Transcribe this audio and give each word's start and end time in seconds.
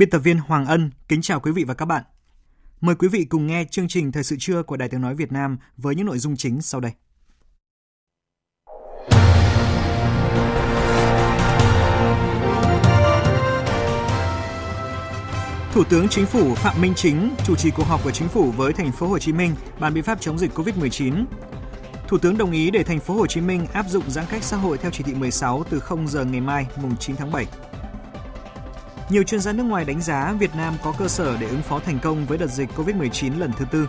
Biên 0.00 0.10
tập 0.10 0.18
viên 0.18 0.38
Hoàng 0.38 0.66
Ân 0.66 0.90
kính 1.08 1.22
chào 1.22 1.40
quý 1.40 1.52
vị 1.52 1.64
và 1.64 1.74
các 1.74 1.84
bạn. 1.84 2.02
Mời 2.80 2.94
quý 2.94 3.08
vị 3.08 3.24
cùng 3.24 3.46
nghe 3.46 3.64
chương 3.70 3.88
trình 3.88 4.12
Thời 4.12 4.22
sự 4.22 4.36
trưa 4.38 4.62
của 4.62 4.76
Đài 4.76 4.88
Tiếng 4.88 5.00
Nói 5.00 5.14
Việt 5.14 5.32
Nam 5.32 5.58
với 5.76 5.94
những 5.94 6.06
nội 6.06 6.18
dung 6.18 6.36
chính 6.36 6.62
sau 6.62 6.80
đây. 6.80 6.92
Thủ 15.72 15.84
tướng 15.84 16.08
Chính 16.08 16.26
phủ 16.26 16.54
Phạm 16.54 16.80
Minh 16.80 16.92
Chính 16.96 17.34
chủ 17.46 17.56
trì 17.56 17.70
cuộc 17.70 17.84
họp 17.84 18.04
của 18.04 18.10
Chính 18.10 18.28
phủ 18.28 18.50
với 18.50 18.72
thành 18.72 18.92
phố 18.92 19.06
Hồ 19.06 19.18
Chí 19.18 19.32
Minh 19.32 19.54
bàn 19.80 19.94
biện 19.94 20.04
pháp 20.04 20.20
chống 20.20 20.38
dịch 20.38 20.54
Covid-19. 20.54 21.24
Thủ 22.08 22.18
tướng 22.18 22.38
đồng 22.38 22.52
ý 22.52 22.70
để 22.70 22.82
thành 22.82 23.00
phố 23.00 23.14
Hồ 23.14 23.26
Chí 23.26 23.40
Minh 23.40 23.66
áp 23.72 23.86
dụng 23.88 24.10
giãn 24.10 24.24
cách 24.30 24.42
xã 24.42 24.56
hội 24.56 24.78
theo 24.78 24.90
chỉ 24.90 25.04
thị 25.04 25.14
16 25.14 25.64
từ 25.70 25.80
0 25.80 26.08
giờ 26.08 26.24
ngày 26.24 26.40
mai, 26.40 26.66
mùng 26.82 26.96
9 26.96 27.16
tháng 27.16 27.32
7. 27.32 27.46
Nhiều 29.10 29.22
chuyên 29.22 29.40
gia 29.40 29.52
nước 29.52 29.62
ngoài 29.62 29.84
đánh 29.84 30.00
giá 30.00 30.32
Việt 30.38 30.56
Nam 30.56 30.74
có 30.82 30.94
cơ 30.98 31.08
sở 31.08 31.36
để 31.40 31.48
ứng 31.48 31.62
phó 31.62 31.78
thành 31.78 31.98
công 31.98 32.26
với 32.26 32.38
đợt 32.38 32.46
dịch 32.46 32.68
COVID-19 32.76 33.38
lần 33.38 33.52
thứ 33.52 33.64
tư. 33.70 33.88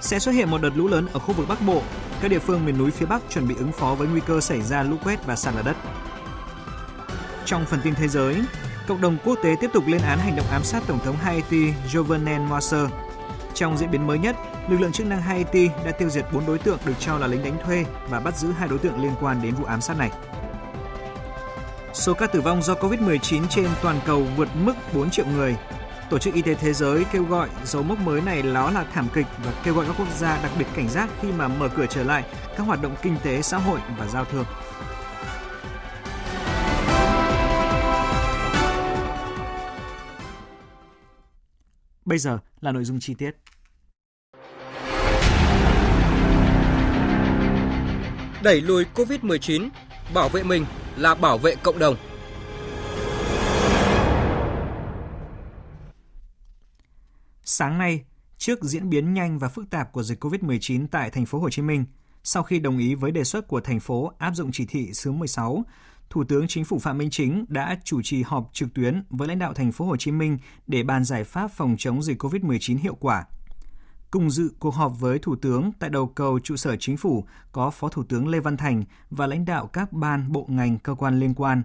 Sẽ 0.00 0.18
xuất 0.18 0.32
hiện 0.32 0.50
một 0.50 0.62
đợt 0.62 0.70
lũ 0.76 0.88
lớn 0.88 1.06
ở 1.12 1.20
khu 1.20 1.34
vực 1.34 1.48
Bắc 1.48 1.62
Bộ, 1.66 1.82
các 2.20 2.28
địa 2.28 2.38
phương 2.38 2.64
miền 2.64 2.78
núi 2.78 2.90
phía 2.90 3.06
Bắc 3.06 3.22
chuẩn 3.30 3.48
bị 3.48 3.54
ứng 3.58 3.72
phó 3.72 3.94
với 3.94 4.08
nguy 4.08 4.20
cơ 4.20 4.40
xảy 4.40 4.62
ra 4.62 4.82
lũ 4.82 4.96
quét 5.04 5.26
và 5.26 5.36
sạt 5.36 5.54
lở 5.54 5.62
đất. 5.62 5.76
Trong 7.44 7.64
phần 7.64 7.80
tin 7.84 7.94
thế 7.94 8.08
giới, 8.08 8.42
cộng 8.88 9.00
đồng 9.00 9.18
quốc 9.24 9.38
tế 9.42 9.56
tiếp 9.60 9.70
tục 9.72 9.84
lên 9.86 10.02
án 10.02 10.18
hành 10.18 10.36
động 10.36 10.46
ám 10.50 10.64
sát 10.64 10.82
Tổng 10.86 10.98
thống 11.04 11.16
Haiti 11.16 11.72
Jovenel 11.92 12.46
Moise. 12.46 12.86
Trong 13.54 13.78
diễn 13.78 13.90
biến 13.90 14.06
mới 14.06 14.18
nhất, 14.18 14.36
lực 14.68 14.80
lượng 14.80 14.92
chức 14.92 15.06
năng 15.06 15.22
Haiti 15.22 15.68
đã 15.84 15.90
tiêu 15.90 16.10
diệt 16.10 16.24
4 16.32 16.46
đối 16.46 16.58
tượng 16.58 16.78
được 16.84 16.94
cho 17.00 17.18
là 17.18 17.26
lính 17.26 17.44
đánh 17.44 17.58
thuê 17.64 17.84
và 18.08 18.20
bắt 18.20 18.36
giữ 18.36 18.52
hai 18.52 18.68
đối 18.68 18.78
tượng 18.78 19.02
liên 19.02 19.12
quan 19.20 19.42
đến 19.42 19.54
vụ 19.54 19.64
ám 19.64 19.80
sát 19.80 19.98
này. 19.98 20.10
Số 21.98 22.14
ca 22.14 22.26
tử 22.26 22.40
vong 22.40 22.62
do 22.62 22.74
COVID-19 22.74 23.46
trên 23.50 23.68
toàn 23.82 24.00
cầu 24.06 24.26
vượt 24.36 24.48
mức 24.54 24.74
4 24.94 25.10
triệu 25.10 25.26
người. 25.26 25.56
Tổ 26.10 26.18
chức 26.18 26.34
Y 26.34 26.42
tế 26.42 26.54
Thế 26.54 26.72
giới 26.72 27.04
kêu 27.12 27.24
gọi 27.24 27.48
dấu 27.64 27.82
mốc 27.82 27.98
mới 27.98 28.20
này 28.20 28.42
đó 28.42 28.70
là 28.70 28.84
thảm 28.84 29.08
kịch 29.14 29.26
và 29.44 29.52
kêu 29.64 29.74
gọi 29.74 29.86
các 29.86 29.94
quốc 29.98 30.08
gia 30.18 30.42
đặc 30.42 30.52
biệt 30.58 30.64
cảnh 30.74 30.88
giác 30.88 31.10
khi 31.20 31.32
mà 31.32 31.48
mở 31.48 31.68
cửa 31.76 31.86
trở 31.90 32.02
lại 32.02 32.24
các 32.56 32.66
hoạt 32.66 32.82
động 32.82 32.96
kinh 33.02 33.16
tế, 33.22 33.42
xã 33.42 33.58
hội 33.58 33.80
và 33.98 34.06
giao 34.08 34.24
thương. 34.24 34.44
Bây 42.04 42.18
giờ 42.18 42.38
là 42.60 42.72
nội 42.72 42.84
dung 42.84 43.00
chi 43.00 43.14
tiết. 43.14 43.30
Đẩy 48.42 48.60
lùi 48.60 48.84
COVID-19, 48.94 49.68
bảo 50.14 50.28
vệ 50.28 50.42
mình 50.42 50.64
là 50.96 51.14
bảo 51.14 51.38
vệ 51.38 51.54
cộng 51.62 51.78
đồng. 51.78 51.96
Sáng 57.44 57.78
nay, 57.78 58.04
trước 58.38 58.62
diễn 58.62 58.90
biến 58.90 59.14
nhanh 59.14 59.38
và 59.38 59.48
phức 59.48 59.70
tạp 59.70 59.92
của 59.92 60.02
dịch 60.02 60.24
COVID-19 60.24 60.86
tại 60.90 61.10
thành 61.10 61.26
phố 61.26 61.38
Hồ 61.38 61.50
Chí 61.50 61.62
Minh, 61.62 61.84
sau 62.24 62.42
khi 62.42 62.58
đồng 62.58 62.78
ý 62.78 62.94
với 62.94 63.10
đề 63.10 63.24
xuất 63.24 63.48
của 63.48 63.60
thành 63.60 63.80
phố 63.80 64.12
áp 64.18 64.32
dụng 64.34 64.50
chỉ 64.52 64.66
thị 64.66 64.92
số 64.92 65.12
16, 65.12 65.64
Thủ 66.10 66.24
tướng 66.24 66.48
Chính 66.48 66.64
phủ 66.64 66.78
Phạm 66.78 66.98
Minh 66.98 67.10
Chính 67.10 67.44
đã 67.48 67.78
chủ 67.84 68.02
trì 68.02 68.22
họp 68.22 68.50
trực 68.52 68.74
tuyến 68.74 69.02
với 69.10 69.28
lãnh 69.28 69.38
đạo 69.38 69.54
thành 69.54 69.72
phố 69.72 69.84
Hồ 69.84 69.96
Chí 69.96 70.10
Minh 70.10 70.38
để 70.66 70.82
bàn 70.82 71.04
giải 71.04 71.24
pháp 71.24 71.50
phòng 71.50 71.76
chống 71.78 72.02
dịch 72.02 72.22
COVID-19 72.22 72.78
hiệu 72.78 72.94
quả. 72.94 73.24
Cùng 74.10 74.30
dự 74.30 74.54
cuộc 74.58 74.74
họp 74.74 75.00
với 75.00 75.18
Thủ 75.18 75.36
tướng 75.36 75.72
tại 75.78 75.90
đầu 75.90 76.06
cầu 76.06 76.38
trụ 76.38 76.56
sở 76.56 76.76
Chính 76.76 76.96
phủ 76.96 77.24
có 77.52 77.70
Phó 77.70 77.88
Thủ 77.88 78.02
tướng 78.04 78.28
Lê 78.28 78.40
Văn 78.40 78.56
Thành 78.56 78.84
và 79.10 79.26
lãnh 79.26 79.44
đạo 79.44 79.66
các 79.66 79.92
ban, 79.92 80.32
bộ 80.32 80.46
ngành, 80.48 80.78
cơ 80.78 80.94
quan 80.94 81.20
liên 81.20 81.34
quan. 81.34 81.62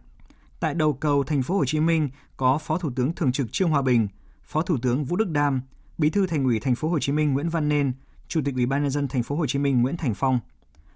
Tại 0.59 0.73
đầu 0.73 0.93
cầu 0.93 1.23
thành 1.23 1.43
phố 1.43 1.57
Hồ 1.57 1.65
Chí 1.65 1.79
Minh 1.79 2.09
có 2.37 2.57
Phó 2.57 2.77
Thủ 2.77 2.91
tướng 2.95 3.15
Thường 3.15 3.31
trực 3.31 3.51
Trương 3.51 3.69
Hòa 3.69 3.81
Bình, 3.81 4.07
Phó 4.43 4.61
Thủ 4.61 4.77
tướng 4.81 5.05
Vũ 5.05 5.15
Đức 5.15 5.29
Đam, 5.29 5.61
Bí 5.97 6.09
thư 6.09 6.27
Thành 6.27 6.43
ủy 6.43 6.59
thành 6.59 6.75
phố 6.75 6.89
Hồ 6.89 6.99
Chí 6.99 7.11
Minh 7.11 7.33
Nguyễn 7.33 7.49
Văn 7.49 7.69
Nên, 7.69 7.93
Chủ 8.27 8.41
tịch 8.45 8.55
Ủy 8.55 8.65
ban 8.65 8.81
nhân 8.81 8.91
dân 8.91 9.07
thành 9.07 9.23
phố 9.23 9.35
Hồ 9.35 9.45
Chí 9.47 9.59
Minh 9.59 9.81
Nguyễn 9.81 9.97
Thành 9.97 10.13
Phong. 10.13 10.39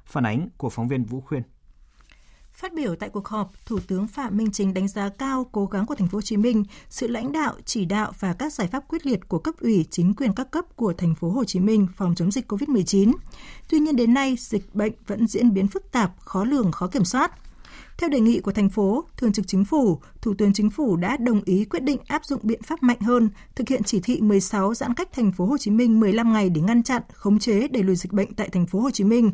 Phản 0.05 0.25
ánh 0.25 0.49
của 0.57 0.69
phóng 0.69 0.87
viên 0.87 1.03
Vũ 1.03 1.21
Khuyên. 1.21 1.43
Phát 2.55 2.73
biểu 2.73 2.95
tại 2.95 3.09
cuộc 3.09 3.27
họp, 3.27 3.51
Thủ 3.65 3.79
tướng 3.87 4.07
Phạm 4.07 4.37
Minh 4.37 4.51
Chính 4.51 4.73
đánh 4.73 4.87
giá 4.87 5.09
cao 5.09 5.47
cố 5.51 5.65
gắng 5.65 5.85
của 5.85 5.95
thành 5.95 6.07
phố 6.07 6.17
Hồ 6.17 6.21
Chí 6.21 6.37
Minh, 6.37 6.63
sự 6.89 7.07
lãnh 7.07 7.31
đạo, 7.31 7.53
chỉ 7.65 7.85
đạo 7.85 8.11
và 8.19 8.33
các 8.33 8.53
giải 8.53 8.67
pháp 8.67 8.87
quyết 8.87 9.05
liệt 9.05 9.19
của 9.27 9.39
cấp 9.39 9.55
ủy, 9.61 9.85
chính 9.91 10.13
quyền 10.13 10.33
các 10.33 10.51
cấp 10.51 10.65
của 10.75 10.93
thành 10.93 11.15
phố 11.15 11.29
Hồ 11.29 11.43
Chí 11.43 11.59
Minh 11.59 11.87
phòng 11.97 12.15
chống 12.15 12.31
dịch 12.31 12.51
COVID-19. 12.51 13.13
Tuy 13.69 13.79
nhiên 13.79 13.95
đến 13.95 14.13
nay, 14.13 14.35
dịch 14.39 14.75
bệnh 14.75 14.93
vẫn 15.07 15.27
diễn 15.27 15.53
biến 15.53 15.67
phức 15.67 15.91
tạp, 15.91 16.11
khó 16.19 16.43
lường, 16.43 16.71
khó 16.71 16.87
kiểm 16.87 17.05
soát. 17.05 17.31
Theo 17.97 18.09
đề 18.09 18.19
nghị 18.19 18.39
của 18.39 18.51
thành 18.51 18.69
phố, 18.69 19.03
Thường 19.17 19.33
trực 19.33 19.47
Chính 19.47 19.65
phủ, 19.65 19.99
Thủ 20.21 20.33
tướng 20.37 20.53
Chính 20.53 20.69
phủ 20.69 20.95
đã 20.95 21.17
đồng 21.17 21.41
ý 21.45 21.65
quyết 21.65 21.83
định 21.83 21.99
áp 22.07 22.25
dụng 22.25 22.39
biện 22.43 22.61
pháp 22.61 22.83
mạnh 22.83 22.99
hơn, 22.99 23.29
thực 23.55 23.69
hiện 23.69 23.83
chỉ 23.83 23.99
thị 23.99 24.21
16 24.21 24.73
giãn 24.73 24.93
cách 24.93 25.09
thành 25.13 25.31
phố 25.31 25.45
Hồ 25.45 25.57
Chí 25.57 25.71
Minh 25.71 25.99
15 25.99 26.33
ngày 26.33 26.49
để 26.49 26.61
ngăn 26.61 26.83
chặn, 26.83 27.01
khống 27.13 27.39
chế 27.39 27.67
đẩy 27.67 27.83
lùi 27.83 27.95
dịch 27.95 28.13
bệnh 28.13 28.33
tại 28.33 28.49
thành 28.49 28.65
phố 28.65 28.79
Hồ 28.79 28.91
Chí 28.91 29.03
Minh. 29.03 29.31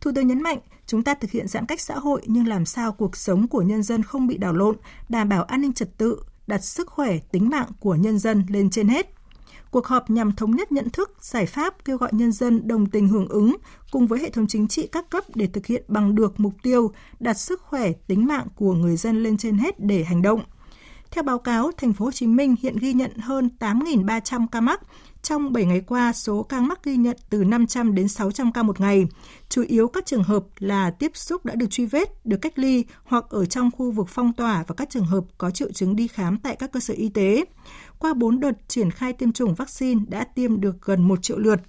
Thủ 0.00 0.10
tướng 0.14 0.26
nhấn 0.26 0.42
mạnh, 0.42 0.58
chúng 0.86 1.02
ta 1.02 1.14
thực 1.14 1.30
hiện 1.30 1.48
giãn 1.48 1.66
cách 1.66 1.80
xã 1.80 1.94
hội 1.94 2.22
nhưng 2.26 2.46
làm 2.46 2.64
sao 2.64 2.92
cuộc 2.92 3.16
sống 3.16 3.48
của 3.48 3.62
nhân 3.62 3.82
dân 3.82 4.02
không 4.02 4.26
bị 4.26 4.38
đảo 4.38 4.52
lộn, 4.52 4.76
đảm 5.08 5.28
bảo 5.28 5.42
an 5.44 5.60
ninh 5.60 5.72
trật 5.72 5.98
tự, 5.98 6.18
đặt 6.46 6.64
sức 6.64 6.90
khỏe, 6.90 7.18
tính 7.32 7.48
mạng 7.48 7.68
của 7.80 7.94
nhân 7.94 8.18
dân 8.18 8.44
lên 8.48 8.70
trên 8.70 8.88
hết. 8.88 9.12
Cuộc 9.70 9.86
họp 9.86 10.10
nhằm 10.10 10.32
thống 10.32 10.56
nhất 10.56 10.72
nhận 10.72 10.90
thức, 10.90 11.16
giải 11.20 11.46
pháp 11.46 11.84
kêu 11.84 11.96
gọi 11.96 12.10
nhân 12.12 12.32
dân 12.32 12.68
đồng 12.68 12.86
tình 12.86 13.08
hưởng 13.08 13.28
ứng 13.28 13.56
cùng 13.90 14.06
với 14.06 14.20
hệ 14.20 14.30
thống 14.30 14.46
chính 14.46 14.68
trị 14.68 14.86
các 14.92 15.10
cấp 15.10 15.24
để 15.34 15.46
thực 15.46 15.66
hiện 15.66 15.84
bằng 15.88 16.14
được 16.14 16.40
mục 16.40 16.52
tiêu 16.62 16.92
đặt 17.20 17.34
sức 17.34 17.62
khỏe, 17.62 17.92
tính 17.92 18.26
mạng 18.26 18.46
của 18.56 18.74
người 18.74 18.96
dân 18.96 19.22
lên 19.22 19.36
trên 19.36 19.58
hết 19.58 19.80
để 19.80 20.04
hành 20.04 20.22
động. 20.22 20.40
Theo 21.10 21.22
báo 21.22 21.38
cáo, 21.38 21.70
thành 21.76 21.92
phố 21.92 22.04
Hồ 22.04 22.10
Chí 22.10 22.26
Minh 22.26 22.54
hiện 22.62 22.76
ghi 22.76 22.92
nhận 22.92 23.16
hơn 23.16 23.50
8.300 23.58 24.46
ca 24.52 24.60
mắc, 24.60 24.80
trong 25.26 25.52
7 25.52 25.64
ngày 25.64 25.80
qua, 25.80 26.12
số 26.12 26.42
ca 26.42 26.60
mắc 26.60 26.84
ghi 26.84 26.96
nhận 26.96 27.16
từ 27.30 27.44
500 27.44 27.94
đến 27.94 28.08
600 28.08 28.52
ca 28.52 28.62
một 28.62 28.80
ngày. 28.80 29.06
Chủ 29.48 29.62
yếu 29.68 29.88
các 29.88 30.06
trường 30.06 30.22
hợp 30.22 30.44
là 30.58 30.90
tiếp 30.90 31.10
xúc 31.14 31.44
đã 31.44 31.54
được 31.54 31.66
truy 31.70 31.86
vết, 31.86 32.26
được 32.26 32.36
cách 32.36 32.58
ly 32.58 32.84
hoặc 33.04 33.24
ở 33.30 33.46
trong 33.46 33.70
khu 33.70 33.90
vực 33.90 34.08
phong 34.08 34.32
tỏa 34.32 34.64
và 34.66 34.74
các 34.74 34.90
trường 34.90 35.04
hợp 35.04 35.24
có 35.38 35.50
triệu 35.50 35.72
chứng 35.72 35.96
đi 35.96 36.08
khám 36.08 36.38
tại 36.38 36.56
các 36.56 36.72
cơ 36.72 36.80
sở 36.80 36.94
y 36.94 37.08
tế. 37.08 37.44
Qua 37.98 38.14
4 38.14 38.40
đợt 38.40 38.68
triển 38.68 38.90
khai 38.90 39.12
tiêm 39.12 39.32
chủng 39.32 39.54
vaccine 39.54 40.00
đã 40.08 40.24
tiêm 40.24 40.60
được 40.60 40.82
gần 40.82 41.08
1 41.08 41.22
triệu 41.22 41.38
lượt. 41.38 41.60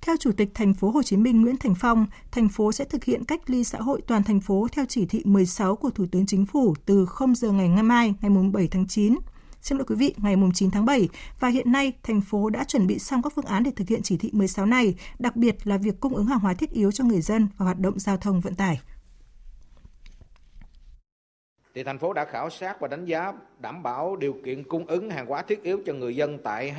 Theo 0.00 0.16
Chủ 0.16 0.32
tịch 0.32 0.48
thành 0.54 0.74
phố 0.74 0.90
Hồ 0.90 1.02
Chí 1.02 1.16
Minh 1.16 1.42
Nguyễn 1.42 1.56
Thành 1.56 1.74
Phong, 1.74 2.06
thành 2.32 2.48
phố 2.48 2.72
sẽ 2.72 2.84
thực 2.84 3.04
hiện 3.04 3.24
cách 3.24 3.50
ly 3.50 3.64
xã 3.64 3.78
hội 3.78 4.00
toàn 4.06 4.24
thành 4.24 4.40
phố 4.40 4.66
theo 4.72 4.84
chỉ 4.88 5.06
thị 5.06 5.22
16 5.24 5.76
của 5.76 5.90
Thủ 5.90 6.06
tướng 6.12 6.26
Chính 6.26 6.46
phủ 6.46 6.74
từ 6.84 7.06
0 7.06 7.34
giờ 7.34 7.50
ngày 7.50 7.68
ngày 7.68 7.82
mai, 7.82 8.14
ngày 8.20 8.30
7 8.52 8.68
tháng 8.68 8.86
9 8.86 9.14
xin 9.66 9.78
lỗi 9.78 9.84
quý 9.88 9.96
vị, 9.98 10.14
ngày 10.16 10.36
9 10.54 10.70
tháng 10.70 10.84
7 10.84 11.08
và 11.40 11.48
hiện 11.48 11.72
nay 11.72 11.92
thành 12.02 12.20
phố 12.20 12.50
đã 12.50 12.64
chuẩn 12.64 12.86
bị 12.86 12.98
xong 12.98 13.22
các 13.22 13.32
phương 13.36 13.44
án 13.44 13.62
để 13.62 13.70
thực 13.76 13.88
hiện 13.88 14.00
chỉ 14.02 14.16
thị 14.16 14.30
16 14.32 14.66
này, 14.66 14.94
đặc 15.18 15.36
biệt 15.36 15.66
là 15.66 15.78
việc 15.78 16.00
cung 16.00 16.14
ứng 16.14 16.26
hàng 16.26 16.38
hóa 16.38 16.54
thiết 16.54 16.70
yếu 16.70 16.92
cho 16.92 17.04
người 17.04 17.20
dân 17.20 17.48
và 17.56 17.64
hoạt 17.64 17.78
động 17.78 17.98
giao 17.98 18.16
thông 18.16 18.40
vận 18.40 18.54
tải. 18.54 18.80
Thì 21.74 21.82
thành 21.84 21.98
phố 21.98 22.12
đã 22.12 22.24
khảo 22.24 22.50
sát 22.50 22.80
và 22.80 22.88
đánh 22.88 23.04
giá 23.04 23.32
đảm 23.58 23.82
bảo 23.82 24.16
điều 24.16 24.36
kiện 24.44 24.64
cung 24.64 24.86
ứng 24.86 25.10
hàng 25.10 25.26
hóa 25.26 25.42
thiết 25.42 25.62
yếu 25.62 25.80
cho 25.86 25.92
người 25.92 26.16
dân 26.16 26.38
tại 26.44 26.74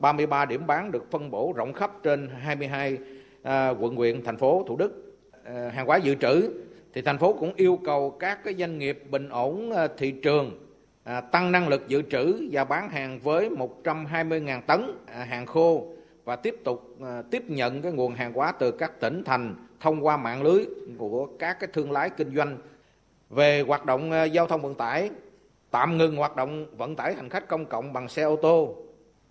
2.833 0.00 0.46
điểm 0.46 0.66
bán 0.66 0.92
được 0.92 1.10
phân 1.10 1.30
bổ 1.30 1.52
rộng 1.56 1.72
khắp 1.72 1.92
trên 2.02 2.30
22 2.40 2.98
à, 3.42 3.68
quận 3.68 3.96
huyện 3.96 4.24
thành 4.24 4.36
phố 4.36 4.64
Thủ 4.68 4.76
Đức. 4.76 5.18
À, 5.44 5.70
hàng 5.74 5.86
hóa 5.86 5.96
dự 5.96 6.14
trữ 6.14 6.50
thì 6.94 7.02
thành 7.02 7.18
phố 7.18 7.32
cũng 7.32 7.52
yêu 7.56 7.78
cầu 7.84 8.10
các 8.10 8.44
cái 8.44 8.54
doanh 8.54 8.78
nghiệp 8.78 9.02
bình 9.10 9.28
ổn 9.28 9.70
à, 9.72 9.88
thị 9.98 10.14
trường 10.22 10.69
à, 11.10 11.20
tăng 11.20 11.52
năng 11.52 11.68
lực 11.68 11.88
dự 11.88 12.02
trữ 12.02 12.48
và 12.52 12.64
bán 12.64 12.90
hàng 12.90 13.20
với 13.22 13.50
120.000 13.84 14.60
tấn 14.60 14.98
à, 15.06 15.24
hàng 15.24 15.46
khô 15.46 15.86
và 16.24 16.36
tiếp 16.36 16.56
tục 16.64 16.96
à, 17.02 17.22
tiếp 17.30 17.42
nhận 17.48 17.82
cái 17.82 17.92
nguồn 17.92 18.14
hàng 18.14 18.32
hóa 18.32 18.52
từ 18.52 18.70
các 18.70 19.00
tỉnh 19.00 19.22
thành 19.24 19.54
thông 19.80 20.06
qua 20.06 20.16
mạng 20.16 20.42
lưới 20.42 20.64
của 20.98 21.28
các 21.38 21.60
cái 21.60 21.70
thương 21.72 21.92
lái 21.92 22.10
kinh 22.10 22.36
doanh. 22.36 22.58
Về 23.30 23.60
hoạt 23.60 23.86
động 23.86 24.10
à, 24.10 24.24
giao 24.24 24.46
thông 24.46 24.62
vận 24.62 24.74
tải 24.74 25.10
tạm 25.70 25.98
ngừng 25.98 26.16
hoạt 26.16 26.36
động 26.36 26.66
vận 26.76 26.96
tải 26.96 27.14
hành 27.14 27.28
khách 27.28 27.48
công 27.48 27.66
cộng 27.66 27.92
bằng 27.92 28.08
xe 28.08 28.22
ô 28.22 28.36
tô 28.36 28.76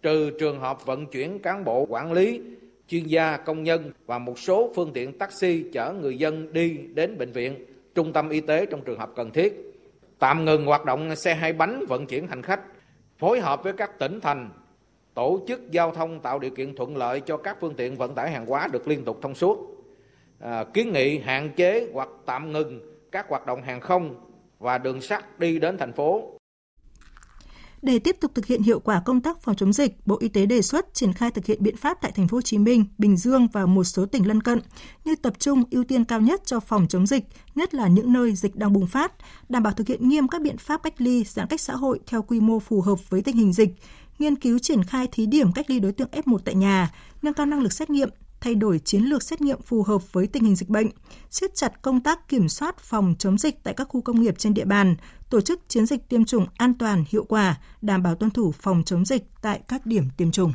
trừ 0.02 0.31
trường 0.40 0.60
hợp 0.60 0.86
vận 0.86 1.06
chuyển 1.06 1.40
cán 1.40 1.64
bộ 1.66 1.86
quản 1.90 2.12
lý 2.12 2.42
chuyên 2.88 3.06
gia 3.06 3.38
công 3.38 3.64
nhân 3.64 3.92
và 4.06 4.20
một 4.20 4.40
số 4.40 4.72
phương 4.76 4.92
tiện 4.94 5.18
taxi 5.18 5.64
chở 5.74 5.94
người 6.02 6.18
dân 6.18 6.54
đi 6.54 6.78
đến 6.94 7.18
bệnh 7.18 7.31
viện 7.31 7.66
trung 7.96 8.14
tâm 8.14 8.30
y 8.30 8.42
tế 8.42 8.66
trong 8.66 8.81
trường 8.81 9.00
hợp 9.00 9.10
cần 9.16 9.31
thiết 9.31 9.69
tạm 10.19 10.45
ngừng 10.45 10.66
hoạt 10.66 10.86
động 10.86 11.16
xe 11.16 11.36
hai 11.36 11.54
bánh 11.54 11.86
vận 11.88 12.06
chuyển 12.06 12.27
hành 12.27 12.42
khách 12.42 12.62
phối 13.18 13.39
hợp 13.39 13.63
với 13.63 13.74
các 13.74 14.00
tỉnh 14.00 14.19
thành 14.21 14.50
tổ 15.13 15.39
chức 15.48 15.71
giao 15.71 15.92
thông 15.92 16.19
tạo 16.19 16.39
điều 16.39 16.51
kiện 16.51 16.75
thuận 16.75 16.98
lợi 16.98 17.21
cho 17.21 17.38
các 17.38 17.57
phương 17.60 17.74
tiện 17.75 17.95
vận 17.95 18.16
tải 18.16 18.31
hàng 18.31 18.45
hóa 18.45 18.68
được 18.71 18.88
liên 18.88 19.06
tục 19.06 19.19
thông 19.21 19.36
suốt. 19.36 19.57
À, 20.39 20.63
kiến 20.74 20.94
nghị 20.94 21.19
hạn 21.19 21.50
chế 21.56 21.88
hoặc 21.94 22.10
tạm 22.25 22.51
ngừng 22.51 22.80
các 23.12 23.30
hoạt 23.30 23.45
động 23.45 23.62
hàng 23.62 23.80
không 23.80 24.16
và 24.60 24.77
đường 24.77 25.01
sắt 25.01 25.39
đi 25.39 25.60
đến 25.60 25.77
thành 25.77 25.94
phố 25.94 26.39
để 27.81 28.00
tiếp 28.00 28.18
tục 28.20 28.31
thực 28.36 28.46
hiện 28.46 28.62
hiệu 28.62 28.80
quả 28.80 29.02
công 29.06 29.22
tác 29.22 29.42
phòng 29.42 29.56
chống 29.56 29.74
dịch, 29.74 29.98
Bộ 30.06 30.18
Y 30.20 30.28
tế 30.28 30.46
đề 30.46 30.62
xuất 30.62 30.94
triển 30.94 31.14
khai 31.14 31.31
thực 31.31 31.46
hiện 31.46 31.64
biện 31.64 31.78
pháp 31.78 31.98
tại 32.02 32.12
thành 32.12 32.28
phố 32.28 32.38
Hồ 32.38 32.42
Chí 32.42 32.58
Minh, 32.58 32.86
Bình 32.98 33.18
Dương 33.18 33.48
và 33.54 33.66
một 33.66 33.84
số 33.84 34.06
tỉnh 34.06 34.28
lân 34.28 34.42
cận 34.42 34.62
như 35.06 35.16
tập 35.16 35.34
trung 35.40 35.64
ưu 35.72 35.84
tiên 35.84 36.06
cao 36.06 36.22
nhất 36.22 36.42
cho 36.46 36.60
phòng 36.60 36.88
chống 36.90 37.08
dịch, 37.08 37.24
nhất 37.56 37.74
là 37.74 37.88
những 37.88 38.14
nơi 38.14 38.36
dịch 38.36 38.56
đang 38.56 38.74
bùng 38.74 38.88
phát, 38.88 39.14
đảm 39.50 39.64
bảo 39.64 39.74
thực 39.74 39.88
hiện 39.88 40.10
nghiêm 40.10 40.28
các 40.28 40.42
biện 40.42 40.58
pháp 40.58 40.84
cách 40.84 41.02
ly, 41.02 41.24
giãn 41.24 41.48
cách 41.48 41.62
xã 41.62 41.76
hội 41.76 42.00
theo 42.08 42.22
quy 42.22 42.40
mô 42.40 42.60
phù 42.60 42.81
hợp 42.81 43.10
với 43.10 43.22
tình 43.22 43.36
hình 43.36 43.54
dịch, 43.54 43.70
nghiên 44.20 44.36
cứu 44.36 44.60
triển 44.60 44.84
khai 44.84 45.08
thí 45.12 45.26
điểm 45.26 45.52
cách 45.54 45.70
ly 45.70 45.80
đối 45.80 45.92
tượng 45.92 46.10
F1 46.12 46.38
tại 46.38 46.56
nhà, 46.56 46.92
nâng 47.22 47.34
cao 47.34 47.46
năng 47.46 47.62
lực 47.62 47.74
xét 47.74 47.90
nghiệm, 47.90 48.10
thay 48.42 48.56
đổi 48.56 48.80
chiến 48.80 49.04
lược 49.04 49.24
xét 49.24 49.42
nghiệm 49.42 49.62
phù 49.62 49.84
hợp 49.84 50.14
với 50.14 50.28
tình 50.28 50.44
hình 50.44 50.56
dịch 50.56 50.70
bệnh, 50.70 50.88
siết 51.30 51.56
chặt 51.56 51.82
công 51.82 52.04
tác 52.04 52.28
kiểm 52.28 52.50
soát 52.50 52.80
phòng 52.80 53.16
chống 53.20 53.38
dịch 53.38 53.64
tại 53.64 53.74
các 53.74 53.88
khu 53.90 54.02
công 54.02 54.22
nghiệp 54.22 54.36
trên 54.38 54.54
địa 54.54 54.66
bàn, 54.66 54.96
tổ 55.30 55.42
chức 55.42 55.62
chiến 55.68 55.86
dịch 55.86 56.10
tiêm 56.10 56.26
chủng 56.26 56.46
an 56.58 56.74
toàn, 56.74 57.04
hiệu 57.10 57.24
quả, 57.24 57.58
đảm 57.82 58.04
bảo 58.04 58.16
tuân 58.16 58.32
thủ 58.32 58.52
phòng 58.52 58.84
chống 58.86 59.06
dịch 59.06 59.24
tại 59.42 59.62
các 59.68 59.86
điểm 59.86 60.04
tiêm 60.18 60.32
chủng. 60.32 60.54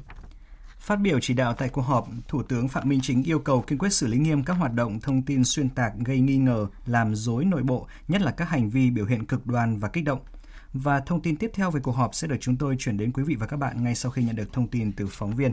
Phát 0.79 0.97
biểu 0.97 1.19
chỉ 1.21 1.35
đạo 1.35 1.55
tại 1.55 1.69
cuộc 1.69 1.83
họp, 1.83 2.09
Thủ 2.29 2.43
tướng 2.43 2.69
Phạm 2.69 2.89
Minh 2.89 3.01
Chính 3.03 3.23
yêu 3.23 3.39
cầu 3.39 3.63
kiên 3.63 3.79
quyết 3.79 3.93
xử 3.93 4.07
lý 4.07 4.19
nghiêm 4.19 4.45
các 4.45 4.53
hoạt 4.53 4.75
động 4.75 5.01
thông 5.01 5.23
tin 5.23 5.45
xuyên 5.45 5.69
tạc 5.69 5.93
gây 6.05 6.21
nghi 6.21 6.37
ngờ, 6.37 6.67
làm 6.87 7.15
dối 7.15 7.45
nội 7.45 7.63
bộ, 7.63 7.87
nhất 8.09 8.23
là 8.23 8.31
các 8.31 8.49
hành 8.49 8.71
vi 8.71 8.91
biểu 8.91 9.07
hiện 9.07 9.27
cực 9.27 9.47
đoan 9.47 9.79
và 9.79 9.89
kích 9.89 10.05
động. 10.05 10.21
Và 10.73 11.01
thông 11.01 11.21
tin 11.21 11.37
tiếp 11.37 11.51
theo 11.55 11.71
về 11.71 11.81
cuộc 11.81 11.93
họp 11.93 12.15
sẽ 12.15 12.29
được 12.29 12.37
chúng 12.41 12.57
tôi 12.57 12.77
chuyển 12.79 12.97
đến 12.97 13.13
quý 13.13 13.23
vị 13.23 13.35
và 13.35 13.47
các 13.47 13.57
bạn 13.57 13.85
ngay 13.85 13.95
sau 13.95 14.13
khi 14.13 14.23
nhận 14.23 14.37
được 14.37 14.53
thông 14.53 14.69
tin 14.69 14.93
từ 14.93 15.07
phóng 15.11 15.37
viên. 15.37 15.53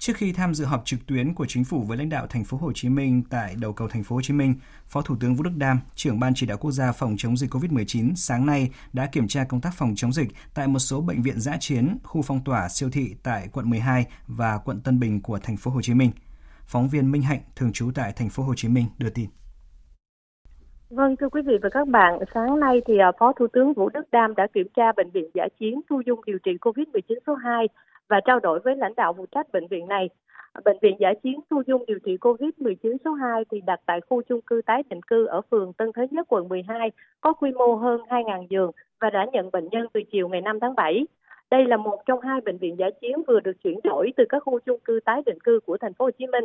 Trước 0.00 0.12
khi 0.16 0.32
tham 0.32 0.54
dự 0.54 0.64
họp 0.64 0.84
trực 0.84 1.00
tuyến 1.06 1.34
của 1.34 1.46
chính 1.48 1.64
phủ 1.64 1.82
với 1.82 1.98
lãnh 1.98 2.08
đạo 2.08 2.26
thành 2.26 2.44
phố 2.44 2.56
Hồ 2.56 2.72
Chí 2.74 2.88
Minh 2.88 3.22
tại 3.30 3.54
đầu 3.60 3.72
cầu 3.72 3.88
thành 3.88 4.02
phố 4.02 4.16
Hồ 4.16 4.22
Chí 4.22 4.34
Minh, 4.34 4.54
Phó 4.86 5.02
Thủ 5.02 5.14
tướng 5.20 5.34
Vũ 5.34 5.42
Đức 5.42 5.50
Đam, 5.56 5.80
trưởng 5.94 6.20
ban 6.20 6.32
chỉ 6.34 6.46
đạo 6.46 6.58
quốc 6.60 6.70
gia 6.70 6.92
phòng 6.92 7.14
chống 7.18 7.36
dịch 7.36 7.50
COVID-19 7.50 8.12
sáng 8.14 8.46
nay 8.46 8.70
đã 8.92 9.06
kiểm 9.12 9.28
tra 9.28 9.44
công 9.48 9.60
tác 9.60 9.70
phòng 9.74 9.92
chống 9.96 10.12
dịch 10.12 10.28
tại 10.54 10.66
một 10.66 10.78
số 10.78 11.00
bệnh 11.00 11.22
viện 11.22 11.40
giã 11.40 11.56
chiến, 11.60 11.98
khu 12.04 12.22
phong 12.22 12.44
tỏa, 12.44 12.68
siêu 12.68 12.88
thị 12.92 13.14
tại 13.22 13.48
quận 13.52 13.70
12 13.70 14.06
và 14.26 14.58
quận 14.64 14.80
Tân 14.80 15.00
Bình 15.00 15.22
của 15.22 15.38
thành 15.42 15.56
phố 15.56 15.70
Hồ 15.70 15.82
Chí 15.82 15.94
Minh. 15.94 16.10
Phóng 16.66 16.88
viên 16.88 17.12
Minh 17.12 17.22
Hạnh 17.22 17.40
thường 17.56 17.72
trú 17.72 17.90
tại 17.94 18.12
thành 18.16 18.28
phố 18.28 18.42
Hồ 18.42 18.54
Chí 18.56 18.68
Minh 18.68 18.84
đưa 18.98 19.10
tin. 19.10 19.26
Vâng, 20.90 21.16
thưa 21.20 21.28
quý 21.28 21.42
vị 21.46 21.54
và 21.62 21.68
các 21.72 21.88
bạn, 21.88 22.18
sáng 22.34 22.60
nay 22.60 22.80
thì 22.86 22.98
à, 22.98 23.12
Phó 23.18 23.32
Thủ 23.38 23.46
tướng 23.52 23.74
Vũ 23.74 23.88
Đức 23.88 24.10
Đam 24.12 24.34
đã 24.34 24.46
kiểm 24.54 24.66
tra 24.76 24.92
bệnh 24.96 25.10
viện 25.10 25.30
giả 25.34 25.44
chiến 25.60 25.80
thu 25.90 26.02
dung 26.06 26.20
điều 26.26 26.38
trị 26.38 26.50
COVID-19 26.60 27.18
số 27.26 27.34
2 27.34 27.66
và 28.10 28.20
trao 28.20 28.40
đổi 28.40 28.60
với 28.60 28.76
lãnh 28.76 28.94
đạo 28.96 29.12
phụ 29.12 29.26
trách 29.32 29.52
bệnh 29.52 29.66
viện 29.66 29.88
này. 29.88 30.08
Bệnh 30.64 30.76
viện 30.82 30.96
giả 30.98 31.12
chiến 31.22 31.40
thu 31.50 31.62
dung 31.66 31.86
điều 31.86 31.98
trị 31.98 32.16
COVID-19 32.16 32.96
số 33.04 33.12
2 33.12 33.44
thì 33.50 33.60
đặt 33.60 33.80
tại 33.86 34.00
khu 34.08 34.22
chung 34.22 34.40
cư 34.40 34.62
tái 34.66 34.82
định 34.90 35.02
cư 35.02 35.26
ở 35.26 35.40
phường 35.50 35.72
Tân 35.72 35.92
Thới 35.92 36.06
Nhất, 36.10 36.26
quận 36.28 36.48
12, 36.48 36.90
có 37.20 37.32
quy 37.32 37.50
mô 37.50 37.74
hơn 37.74 38.00
2.000 38.08 38.46
giường 38.50 38.70
và 39.00 39.10
đã 39.10 39.26
nhận 39.32 39.50
bệnh 39.50 39.68
nhân 39.68 39.86
từ 39.92 40.00
chiều 40.12 40.28
ngày 40.28 40.40
5 40.40 40.60
tháng 40.60 40.74
7. 40.74 41.06
Đây 41.50 41.64
là 41.64 41.76
một 41.76 42.02
trong 42.06 42.20
hai 42.20 42.40
bệnh 42.40 42.58
viện 42.58 42.76
giả 42.78 42.90
chiến 43.00 43.22
vừa 43.26 43.40
được 43.40 43.62
chuyển 43.64 43.80
đổi 43.84 44.12
từ 44.16 44.24
các 44.28 44.42
khu 44.44 44.58
chung 44.58 44.80
cư 44.84 45.00
tái 45.04 45.22
định 45.26 45.40
cư 45.40 45.60
của 45.66 45.76
thành 45.78 45.94
phố 45.94 46.04
Hồ 46.04 46.10
Chí 46.10 46.26
Minh. 46.26 46.44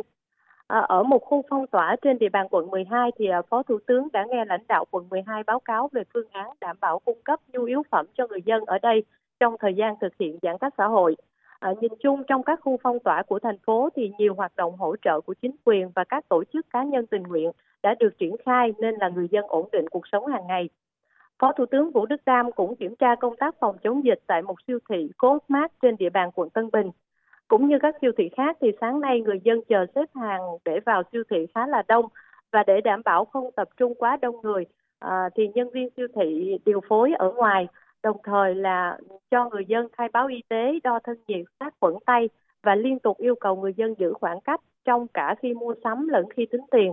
À, 0.66 0.78
ở 0.78 1.02
một 1.02 1.18
khu 1.18 1.42
phong 1.50 1.66
tỏa 1.66 1.96
trên 2.02 2.18
địa 2.18 2.28
bàn 2.28 2.46
quận 2.50 2.70
12 2.70 3.10
thì 3.18 3.26
à, 3.28 3.42
Phó 3.42 3.62
Thủ 3.62 3.78
tướng 3.86 4.08
đã 4.12 4.24
nghe 4.28 4.44
lãnh 4.44 4.62
đạo 4.68 4.84
quận 4.90 5.08
12 5.08 5.42
báo 5.42 5.60
cáo 5.60 5.88
về 5.92 6.02
phương 6.14 6.28
án 6.32 6.50
đảm 6.60 6.76
bảo 6.80 6.98
cung 6.98 7.18
cấp 7.24 7.40
nhu 7.52 7.64
yếu 7.64 7.82
phẩm 7.90 8.06
cho 8.14 8.26
người 8.26 8.42
dân 8.44 8.64
ở 8.64 8.78
đây 8.78 9.04
trong 9.40 9.56
thời 9.60 9.74
gian 9.74 9.94
thực 10.00 10.12
hiện 10.18 10.38
giãn 10.42 10.58
cách 10.58 10.74
xã 10.78 10.86
hội. 10.86 11.16
À, 11.60 11.72
nhìn 11.80 11.92
chung 12.02 12.22
trong 12.28 12.42
các 12.42 12.60
khu 12.62 12.78
phong 12.82 12.98
tỏa 12.98 13.22
của 13.22 13.38
thành 13.38 13.58
phố 13.66 13.88
thì 13.96 14.12
nhiều 14.18 14.34
hoạt 14.34 14.56
động 14.56 14.76
hỗ 14.76 14.96
trợ 15.02 15.20
của 15.20 15.34
chính 15.34 15.56
quyền 15.64 15.90
và 15.94 16.04
các 16.04 16.28
tổ 16.28 16.44
chức 16.52 16.66
cá 16.70 16.84
nhân 16.84 17.06
tình 17.06 17.22
nguyện 17.22 17.50
đã 17.82 17.94
được 18.00 18.18
triển 18.18 18.36
khai 18.44 18.74
nên 18.78 18.94
là 18.94 19.08
người 19.08 19.28
dân 19.30 19.44
ổn 19.48 19.68
định 19.72 19.88
cuộc 19.88 20.06
sống 20.12 20.26
hàng 20.26 20.46
ngày. 20.46 20.68
Phó 21.38 21.52
Thủ 21.52 21.66
tướng 21.66 21.90
Vũ 21.90 22.06
Đức 22.06 22.20
Đam 22.26 22.52
cũng 22.52 22.76
kiểm 22.76 22.96
tra 22.96 23.14
công 23.14 23.36
tác 23.36 23.54
phòng 23.60 23.76
chống 23.82 24.04
dịch 24.04 24.20
tại 24.26 24.42
một 24.42 24.54
siêu 24.66 24.78
thị 24.88 25.10
Costmart 25.18 25.72
trên 25.82 25.96
địa 25.96 26.10
bàn 26.10 26.30
quận 26.34 26.50
Tân 26.50 26.70
Bình. 26.72 26.90
Cũng 27.48 27.68
như 27.68 27.78
các 27.82 27.94
siêu 28.00 28.12
thị 28.18 28.30
khác 28.36 28.56
thì 28.60 28.72
sáng 28.80 29.00
nay 29.00 29.20
người 29.20 29.40
dân 29.44 29.60
chờ 29.68 29.86
xếp 29.94 30.04
hàng 30.14 30.40
để 30.64 30.80
vào 30.86 31.02
siêu 31.12 31.22
thị 31.30 31.46
khá 31.54 31.66
là 31.66 31.82
đông 31.88 32.06
và 32.52 32.64
để 32.66 32.80
đảm 32.80 33.02
bảo 33.04 33.24
không 33.24 33.50
tập 33.56 33.68
trung 33.76 33.94
quá 33.94 34.16
đông 34.16 34.40
người 34.42 34.64
à, 34.98 35.28
thì 35.34 35.48
nhân 35.54 35.70
viên 35.70 35.88
siêu 35.96 36.06
thị 36.14 36.58
điều 36.64 36.80
phối 36.88 37.12
ở 37.18 37.32
ngoài 37.32 37.66
đồng 38.06 38.16
thời 38.24 38.54
là 38.54 38.98
cho 39.30 39.48
người 39.50 39.64
dân 39.64 39.88
khai 39.92 40.08
báo 40.12 40.26
y 40.26 40.42
tế, 40.48 40.78
đo 40.84 40.98
thân 41.04 41.16
nhiệt, 41.26 41.44
sát 41.60 41.74
khuẩn 41.80 41.94
tay 42.06 42.28
và 42.62 42.74
liên 42.74 42.98
tục 42.98 43.18
yêu 43.18 43.34
cầu 43.40 43.56
người 43.56 43.72
dân 43.76 43.94
giữ 43.98 44.12
khoảng 44.12 44.40
cách 44.40 44.60
trong 44.84 45.06
cả 45.14 45.34
khi 45.38 45.54
mua 45.54 45.74
sắm 45.84 46.08
lẫn 46.08 46.24
khi 46.36 46.46
tính 46.46 46.60
tiền. 46.70 46.92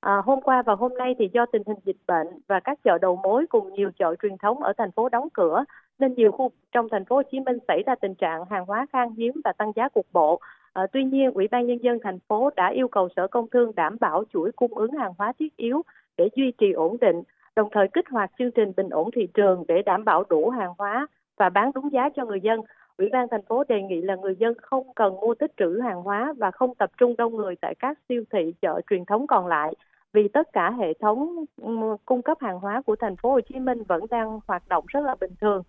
À, 0.00 0.22
hôm 0.24 0.40
qua 0.40 0.62
và 0.62 0.74
hôm 0.74 0.94
nay 0.94 1.14
thì 1.18 1.28
do 1.32 1.46
tình 1.46 1.62
hình 1.66 1.76
dịch 1.84 1.96
bệnh 2.06 2.26
và 2.46 2.60
các 2.60 2.78
chợ 2.84 2.98
đầu 2.98 3.16
mối 3.16 3.46
cùng 3.46 3.72
nhiều 3.72 3.90
chợ 3.98 4.14
truyền 4.22 4.38
thống 4.38 4.62
ở 4.62 4.72
thành 4.78 4.92
phố 4.92 5.08
đóng 5.08 5.28
cửa 5.32 5.64
nên 5.98 6.14
nhiều 6.14 6.32
khu 6.32 6.50
trong 6.72 6.88
thành 6.88 7.04
phố 7.04 7.16
Hồ 7.16 7.22
Chí 7.30 7.40
Minh 7.40 7.58
xảy 7.68 7.82
ra 7.86 7.94
tình 7.94 8.14
trạng 8.14 8.44
hàng 8.50 8.66
hóa 8.66 8.86
khan 8.92 9.08
hiếm 9.16 9.32
và 9.44 9.52
tăng 9.52 9.72
giá 9.76 9.88
cục 9.88 10.06
bộ. 10.12 10.40
À, 10.72 10.86
tuy 10.92 11.04
nhiên, 11.04 11.32
Ủy 11.32 11.48
ban 11.48 11.66
nhân 11.66 11.78
dân 11.82 11.98
thành 12.02 12.18
phố 12.28 12.50
đã 12.56 12.68
yêu 12.68 12.88
cầu 12.88 13.08
Sở 13.16 13.28
Công 13.28 13.48
Thương 13.50 13.74
đảm 13.74 13.96
bảo 14.00 14.24
chuỗi 14.32 14.52
cung 14.52 14.74
ứng 14.74 14.92
hàng 14.92 15.12
hóa 15.18 15.32
thiết 15.38 15.56
yếu 15.56 15.82
để 16.16 16.28
duy 16.34 16.52
trì 16.58 16.72
ổn 16.72 16.96
định 17.00 17.22
đồng 17.58 17.68
thời 17.72 17.88
kích 17.88 18.08
hoạt 18.10 18.30
chương 18.38 18.50
trình 18.50 18.72
bình 18.76 18.88
ổn 18.88 19.10
thị 19.16 19.28
trường 19.34 19.64
để 19.68 19.82
đảm 19.82 20.04
bảo 20.04 20.24
đủ 20.28 20.50
hàng 20.50 20.72
hóa 20.78 21.06
và 21.36 21.48
bán 21.48 21.70
đúng 21.74 21.92
giá 21.92 22.08
cho 22.16 22.24
người 22.24 22.40
dân. 22.40 22.60
Ủy 22.96 23.08
ban 23.12 23.28
thành 23.30 23.42
phố 23.48 23.64
đề 23.68 23.82
nghị 23.82 24.00
là 24.00 24.16
người 24.16 24.36
dân 24.38 24.54
không 24.62 24.86
cần 24.94 25.14
mua 25.20 25.34
tích 25.34 25.52
trữ 25.56 25.80
hàng 25.84 26.02
hóa 26.02 26.34
và 26.38 26.50
không 26.50 26.74
tập 26.74 26.90
trung 26.98 27.14
đông 27.18 27.36
người 27.36 27.56
tại 27.60 27.74
các 27.78 27.98
siêu 28.08 28.24
thị, 28.32 28.54
chợ 28.62 28.80
truyền 28.90 29.04
thống 29.04 29.26
còn 29.26 29.46
lại, 29.46 29.74
vì 30.12 30.28
tất 30.28 30.52
cả 30.52 30.70
hệ 30.70 30.92
thống 31.00 31.44
ừ, 31.62 31.72
cung 32.06 32.22
cấp 32.22 32.38
hàng 32.40 32.58
hóa 32.58 32.82
của 32.86 32.96
thành 32.96 33.16
phố 33.16 33.30
Hồ 33.30 33.40
Chí 33.40 33.58
Minh 33.58 33.82
vẫn 33.88 34.02
đang 34.10 34.40
hoạt 34.46 34.68
động 34.68 34.84
rất 34.88 35.00
là 35.00 35.16
bình 35.20 35.32
thường. 35.40 35.62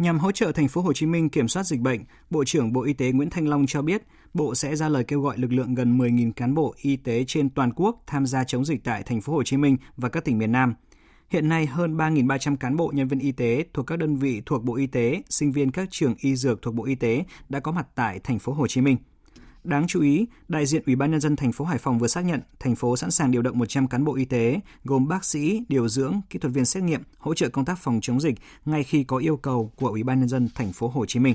Nhằm 0.00 0.18
hỗ 0.18 0.32
trợ 0.32 0.52
thành 0.52 0.68
phố 0.68 0.80
Hồ 0.80 0.92
Chí 0.92 1.06
Minh 1.06 1.28
kiểm 1.28 1.48
soát 1.48 1.62
dịch 1.62 1.80
bệnh, 1.80 2.00
Bộ 2.30 2.44
trưởng 2.44 2.72
Bộ 2.72 2.82
Y 2.82 2.92
tế 2.92 3.12
Nguyễn 3.12 3.30
Thanh 3.30 3.48
Long 3.48 3.66
cho 3.66 3.82
biết, 3.82 4.02
Bộ 4.34 4.54
sẽ 4.54 4.76
ra 4.76 4.88
lời 4.88 5.04
kêu 5.04 5.20
gọi 5.20 5.38
lực 5.38 5.52
lượng 5.52 5.74
gần 5.74 5.98
10.000 5.98 6.32
cán 6.32 6.54
bộ 6.54 6.74
y 6.76 6.96
tế 6.96 7.24
trên 7.26 7.50
toàn 7.50 7.72
quốc 7.76 8.02
tham 8.06 8.26
gia 8.26 8.44
chống 8.44 8.64
dịch 8.64 8.84
tại 8.84 9.02
thành 9.02 9.20
phố 9.20 9.32
Hồ 9.32 9.42
Chí 9.42 9.56
Minh 9.56 9.76
và 9.96 10.08
các 10.08 10.24
tỉnh 10.24 10.38
miền 10.38 10.52
Nam. 10.52 10.74
Hiện 11.28 11.48
nay, 11.48 11.66
hơn 11.66 11.96
3.300 11.96 12.56
cán 12.56 12.76
bộ 12.76 12.92
nhân 12.94 13.08
viên 13.08 13.18
y 13.18 13.32
tế 13.32 13.64
thuộc 13.74 13.86
các 13.86 13.98
đơn 13.98 14.16
vị 14.16 14.42
thuộc 14.46 14.64
Bộ 14.64 14.76
Y 14.76 14.86
tế, 14.86 15.22
sinh 15.28 15.52
viên 15.52 15.70
các 15.70 15.88
trường 15.90 16.14
y 16.18 16.36
dược 16.36 16.62
thuộc 16.62 16.74
Bộ 16.74 16.84
Y 16.84 16.94
tế 16.94 17.24
đã 17.48 17.60
có 17.60 17.72
mặt 17.72 17.86
tại 17.94 18.20
thành 18.24 18.38
phố 18.38 18.52
Hồ 18.52 18.66
Chí 18.66 18.80
Minh. 18.80 18.96
Đáng 19.64 19.86
chú 19.86 20.00
ý, 20.00 20.26
đại 20.48 20.66
diện 20.66 20.82
Ủy 20.86 20.96
ban 20.96 21.10
nhân 21.10 21.20
dân 21.20 21.36
thành 21.36 21.52
phố 21.52 21.64
Hải 21.64 21.78
Phòng 21.78 21.98
vừa 21.98 22.06
xác 22.06 22.24
nhận 22.24 22.40
thành 22.58 22.76
phố 22.76 22.96
sẵn 22.96 23.10
sàng 23.10 23.30
điều 23.30 23.42
động 23.42 23.58
100 23.58 23.88
cán 23.88 24.04
bộ 24.04 24.14
y 24.14 24.24
tế 24.24 24.60
gồm 24.84 25.08
bác 25.08 25.24
sĩ, 25.24 25.62
điều 25.68 25.88
dưỡng, 25.88 26.20
kỹ 26.30 26.38
thuật 26.38 26.54
viên 26.54 26.64
xét 26.64 26.82
nghiệm 26.82 27.02
hỗ 27.18 27.34
trợ 27.34 27.48
công 27.48 27.64
tác 27.64 27.78
phòng 27.78 27.98
chống 28.02 28.20
dịch 28.20 28.34
ngay 28.64 28.84
khi 28.84 29.04
có 29.04 29.16
yêu 29.16 29.36
cầu 29.36 29.72
của 29.76 29.88
Ủy 29.88 30.02
ban 30.02 30.20
nhân 30.20 30.28
dân 30.28 30.48
thành 30.54 30.72
phố 30.72 30.88
Hồ 30.88 31.06
Chí 31.06 31.20
Minh. 31.20 31.34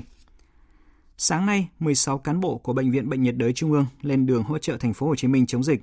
Sáng 1.18 1.46
nay, 1.46 1.68
16 1.78 2.18
cán 2.18 2.40
bộ 2.40 2.58
của 2.58 2.72
bệnh 2.72 2.90
viện 2.90 3.08
Bệnh 3.08 3.22
nhiệt 3.22 3.36
đới 3.36 3.52
Trung 3.52 3.72
ương 3.72 3.86
lên 4.02 4.26
đường 4.26 4.42
hỗ 4.42 4.58
trợ 4.58 4.76
thành 4.76 4.94
phố 4.94 5.06
Hồ 5.06 5.14
Chí 5.14 5.28
Minh 5.28 5.46
chống 5.46 5.64
dịch. 5.64 5.82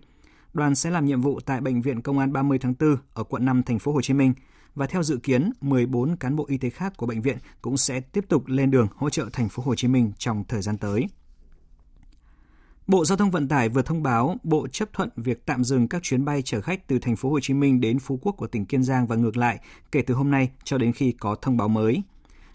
Đoàn 0.53 0.75
sẽ 0.75 0.91
làm 0.91 1.05
nhiệm 1.05 1.21
vụ 1.21 1.39
tại 1.39 1.61
bệnh 1.61 1.81
viện 1.81 2.01
Công 2.01 2.19
an 2.19 2.33
30 2.33 2.59
tháng 2.59 2.73
4 2.79 2.97
ở 3.13 3.23
quận 3.23 3.45
5 3.45 3.63
thành 3.63 3.79
phố 3.79 3.91
Hồ 3.91 4.01
Chí 4.01 4.13
Minh 4.13 4.33
và 4.75 4.87
theo 4.87 5.03
dự 5.03 5.17
kiến, 5.17 5.51
14 5.61 6.15
cán 6.17 6.35
bộ 6.35 6.45
y 6.47 6.57
tế 6.57 6.69
khác 6.69 6.93
của 6.97 7.05
bệnh 7.05 7.21
viện 7.21 7.37
cũng 7.61 7.77
sẽ 7.77 7.99
tiếp 7.99 8.25
tục 8.29 8.43
lên 8.47 8.71
đường 8.71 8.87
hỗ 8.95 9.09
trợ 9.09 9.29
thành 9.33 9.49
phố 9.49 9.63
Hồ 9.63 9.75
Chí 9.75 9.87
Minh 9.87 10.11
trong 10.17 10.43
thời 10.47 10.61
gian 10.61 10.77
tới. 10.77 11.07
Bộ 12.87 13.05
Giao 13.05 13.17
thông 13.17 13.31
Vận 13.31 13.47
tải 13.47 13.69
vừa 13.69 13.81
thông 13.81 14.03
báo 14.03 14.37
Bộ 14.43 14.67
chấp 14.67 14.93
thuận 14.93 15.09
việc 15.15 15.45
tạm 15.45 15.63
dừng 15.63 15.87
các 15.87 16.03
chuyến 16.03 16.25
bay 16.25 16.41
chở 16.41 16.61
khách 16.61 16.87
từ 16.87 16.99
thành 16.99 17.15
phố 17.15 17.29
Hồ 17.29 17.39
Chí 17.39 17.53
Minh 17.53 17.81
đến 17.81 17.99
Phú 17.99 18.19
Quốc 18.21 18.31
của 18.31 18.47
tỉnh 18.47 18.65
Kiên 18.65 18.83
Giang 18.83 19.07
và 19.07 19.15
ngược 19.15 19.37
lại 19.37 19.59
kể 19.91 20.01
từ 20.01 20.13
hôm 20.13 20.31
nay 20.31 20.49
cho 20.63 20.77
đến 20.77 20.93
khi 20.93 21.11
có 21.11 21.35
thông 21.41 21.57
báo 21.57 21.67
mới. 21.67 22.01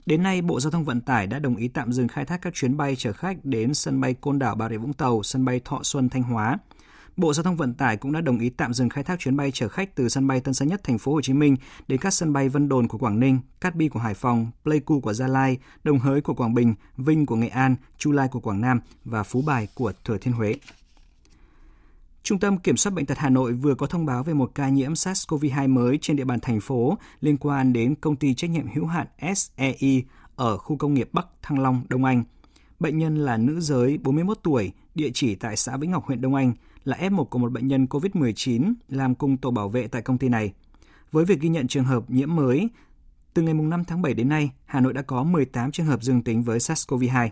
Đến 0.07 0.23
nay, 0.23 0.43
Bộ 0.43 0.61
Giao 0.61 0.71
thông 0.71 0.85
Vận 0.85 1.01
tải 1.01 1.27
đã 1.27 1.39
đồng 1.39 1.57
ý 1.57 1.69
tạm 1.69 1.93
dừng 1.93 2.09
khai 2.09 2.25
thác 2.25 2.43
các 2.43 2.55
chuyến 2.55 2.77
bay 2.77 2.97
chở 2.97 3.13
khách 3.13 3.45
đến 3.45 3.75
sân 3.75 4.01
bay 4.01 4.15
Côn 4.15 4.39
Đảo 4.39 4.55
Bà 4.55 4.69
Rịa 4.69 4.77
Vũng 4.77 4.93
Tàu, 4.93 5.23
sân 5.23 5.45
bay 5.45 5.61
Thọ 5.65 5.81
Xuân 5.83 6.09
Thanh 6.09 6.23
Hóa. 6.23 6.59
Bộ 7.19 7.33
Giao 7.33 7.45
thông 7.45 7.57
Vận 7.57 7.75
tải 7.75 7.97
cũng 7.97 8.13
đã 8.13 8.21
đồng 8.21 8.39
ý 8.39 8.51
tạm 8.51 8.73
dừng 8.73 8.89
khai 8.89 9.05
thác 9.05 9.19
chuyến 9.19 9.37
bay 9.37 9.51
chở 9.51 9.69
khách 9.69 9.95
từ 9.95 10.09
sân 10.09 10.27
bay 10.27 10.41
Tân 10.41 10.55
Sơn 10.55 10.69
Nhất 10.69 10.81
thành 10.85 10.99
phố 10.99 11.13
Hồ 11.13 11.21
Chí 11.21 11.33
Minh 11.33 11.57
đến 11.89 12.01
các 12.01 12.15
sân 12.15 12.33
bay 12.33 12.49
Vân 12.49 12.69
Đồn 12.69 12.89
của 12.89 12.99
Quảng 12.99 13.21
Ninh, 13.21 13.41
Cát 13.61 13.75
Bi 13.75 13.89
của 13.89 14.01
Hải 14.01 14.15
Phòng, 14.15 14.51
Pleiku 14.65 15.01
của 15.01 15.13
Gia 15.13 15.27
Lai, 15.27 15.59
Đồng 15.85 15.99
Hới 15.99 16.21
của 16.21 16.35
Quảng 16.35 16.55
Bình, 16.55 16.75
Vinh 16.97 17.27
của 17.27 17.37
Nghệ 17.37 17.49
An, 17.49 17.77
Chu 17.99 18.13
Lai 18.13 18.29
của 18.29 18.41
Quảng 18.41 18.61
Nam 18.61 18.81
và 19.05 19.23
Phú 19.23 19.43
Bài 19.43 19.69
của 19.75 19.93
Thừa 20.05 20.19
Thiên 20.19 20.35
Huế. 20.35 20.55
Trung 22.23 22.39
tâm 22.39 22.59
Kiểm 22.59 22.77
soát 22.77 22.93
Bệnh 22.95 23.07
tật 23.07 23.19
Hà 23.19 23.31
Nội 23.31 23.53
vừa 23.53 23.75
có 23.75 23.87
thông 23.87 24.07
báo 24.07 24.23
về 24.23 24.35
một 24.35 24.51
ca 24.55 24.69
nhiễm 24.69 24.93
SARS-CoV-2 24.93 25.69
mới 25.69 25.99
trên 26.03 26.17
địa 26.17 26.25
bàn 26.25 26.41
thành 26.41 26.61
phố 26.61 26.99
liên 27.21 27.37
quan 27.37 27.73
đến 27.73 27.95
công 27.95 28.17
ty 28.17 28.35
trách 28.35 28.51
nhiệm 28.51 28.67
hữu 28.75 28.87
hạn 28.87 29.07
SEI 29.35 30.05
ở 30.37 30.59
khu 30.59 30.77
công 30.77 30.95
nghiệp 30.95 31.09
Bắc 31.13 31.27
Thăng 31.43 31.59
Long, 31.59 31.83
Đông 31.89 32.05
Anh. 32.05 32.25
Bệnh 32.81 32.99
nhân 32.99 33.17
là 33.17 33.37
nữ 33.37 33.61
giới 33.61 33.99
41 33.99 34.39
tuổi, 34.43 34.73
địa 34.95 35.11
chỉ 35.15 35.35
tại 35.35 35.57
xã 35.57 35.77
Vĩnh 35.77 35.91
Ngọc, 35.91 36.07
huyện 36.07 36.21
Đông 36.21 36.35
Anh, 36.35 36.53
là 36.89 36.97
F1 36.97 37.25
của 37.25 37.39
một 37.39 37.53
bệnh 37.53 37.67
nhân 37.67 37.87
COVID-19 37.87 38.73
làm 38.89 39.15
cùng 39.15 39.37
tổ 39.37 39.51
bảo 39.51 39.69
vệ 39.69 39.87
tại 39.87 40.03
công 40.03 40.19
ty 40.19 40.29
này. 40.29 40.53
Với 41.13 41.25
việc 41.25 41.41
ghi 41.41 41.49
nhận 41.49 41.69
trường 41.69 41.85
hợp 41.85 42.11
nhiễm 42.11 42.37
mới, 42.37 42.69
từ 43.35 43.43
ngày 43.43 43.55
5 43.55 43.85
tháng 43.85 44.03
7 44.03 44.15
đến 44.15 44.29
nay, 44.29 44.51
Hà 44.65 44.81
Nội 44.81 44.93
đã 44.93 45.03
có 45.03 45.23
18 45.23 45.73
trường 45.73 45.87
hợp 45.87 46.03
dương 46.03 46.23
tính 46.23 46.43
với 46.43 46.59
SARS-CoV-2. 46.59 47.29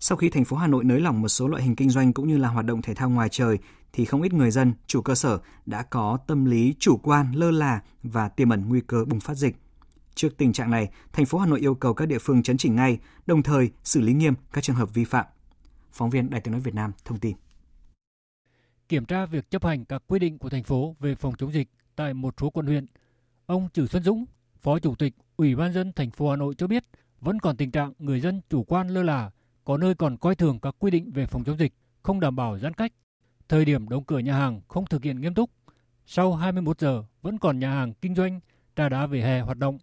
Sau 0.00 0.16
khi 0.16 0.30
thành 0.30 0.44
phố 0.44 0.56
Hà 0.56 0.66
Nội 0.66 0.84
nới 0.84 1.00
lỏng 1.00 1.22
một 1.22 1.28
số 1.28 1.48
loại 1.48 1.62
hình 1.62 1.76
kinh 1.76 1.90
doanh 1.90 2.12
cũng 2.12 2.28
như 2.28 2.38
là 2.38 2.48
hoạt 2.48 2.66
động 2.66 2.82
thể 2.82 2.94
thao 2.94 3.10
ngoài 3.10 3.28
trời, 3.28 3.58
thì 3.92 4.04
không 4.04 4.22
ít 4.22 4.32
người 4.32 4.50
dân, 4.50 4.72
chủ 4.86 5.02
cơ 5.02 5.14
sở 5.14 5.38
đã 5.66 5.82
có 5.82 6.18
tâm 6.26 6.44
lý 6.44 6.74
chủ 6.78 6.96
quan, 6.96 7.32
lơ 7.32 7.50
là 7.50 7.80
và 8.02 8.28
tiềm 8.28 8.50
ẩn 8.50 8.68
nguy 8.68 8.80
cơ 8.80 9.04
bùng 9.04 9.20
phát 9.20 9.34
dịch. 9.34 9.56
Trước 10.14 10.36
tình 10.36 10.52
trạng 10.52 10.70
này, 10.70 10.90
thành 11.12 11.26
phố 11.26 11.38
Hà 11.38 11.46
Nội 11.46 11.60
yêu 11.60 11.74
cầu 11.74 11.94
các 11.94 12.06
địa 12.06 12.18
phương 12.18 12.42
chấn 12.42 12.56
chỉnh 12.56 12.76
ngay, 12.76 12.98
đồng 13.26 13.42
thời 13.42 13.70
xử 13.84 14.00
lý 14.00 14.12
nghiêm 14.12 14.34
các 14.52 14.64
trường 14.64 14.76
hợp 14.76 14.94
vi 14.94 15.04
phạm. 15.04 15.26
Phóng 15.92 16.10
viên 16.10 16.30
Đài 16.30 16.40
tiếng 16.40 16.52
nói 16.52 16.60
Việt 16.60 16.74
Nam 16.74 16.92
thông 17.04 17.18
tin. 17.18 17.36
Kiểm 18.88 19.04
tra 19.04 19.26
việc 19.26 19.50
chấp 19.50 19.64
hành 19.64 19.84
các 19.84 20.02
quy 20.06 20.18
định 20.18 20.38
của 20.38 20.48
thành 20.48 20.62
phố 20.62 20.96
về 21.00 21.14
phòng 21.14 21.34
chống 21.38 21.52
dịch 21.52 21.68
tại 21.96 22.14
một 22.14 22.34
số 22.40 22.50
quận 22.50 22.66
huyện, 22.66 22.86
ông 23.46 23.68
Trử 23.72 23.86
Xuân 23.86 24.02
Dũng, 24.02 24.24
Phó 24.60 24.78
Chủ 24.78 24.94
tịch 24.94 25.14
Ủy 25.36 25.56
ban 25.56 25.72
dân 25.72 25.92
thành 25.92 26.10
phố 26.10 26.30
Hà 26.30 26.36
Nội 26.36 26.54
cho 26.58 26.66
biết 26.66 26.84
vẫn 27.20 27.40
còn 27.40 27.56
tình 27.56 27.70
trạng 27.70 27.92
người 27.98 28.20
dân 28.20 28.40
chủ 28.50 28.64
quan 28.64 28.88
lơ 28.88 29.02
là, 29.02 29.30
có 29.64 29.76
nơi 29.76 29.94
còn 29.94 30.16
coi 30.16 30.34
thường 30.34 30.58
các 30.60 30.74
quy 30.78 30.90
định 30.90 31.10
về 31.12 31.26
phòng 31.26 31.44
chống 31.44 31.58
dịch, 31.58 31.72
không 32.02 32.20
đảm 32.20 32.36
bảo 32.36 32.58
giãn 32.58 32.74
cách. 32.74 32.92
Thời 33.48 33.64
điểm 33.64 33.88
đóng 33.88 34.04
cửa 34.04 34.18
nhà 34.18 34.34
hàng 34.38 34.60
không 34.68 34.84
thực 34.86 35.04
hiện 35.04 35.20
nghiêm 35.20 35.34
túc. 35.34 35.50
Sau 36.06 36.32
21 36.34 36.78
giờ 36.78 37.04
vẫn 37.22 37.38
còn 37.38 37.58
nhà 37.58 37.70
hàng 37.70 37.92
kinh 37.94 38.14
doanh 38.14 38.40
trà 38.76 38.88
đá 38.88 39.06
về 39.06 39.20
hè 39.20 39.40
hoạt 39.40 39.58
động. 39.58 39.78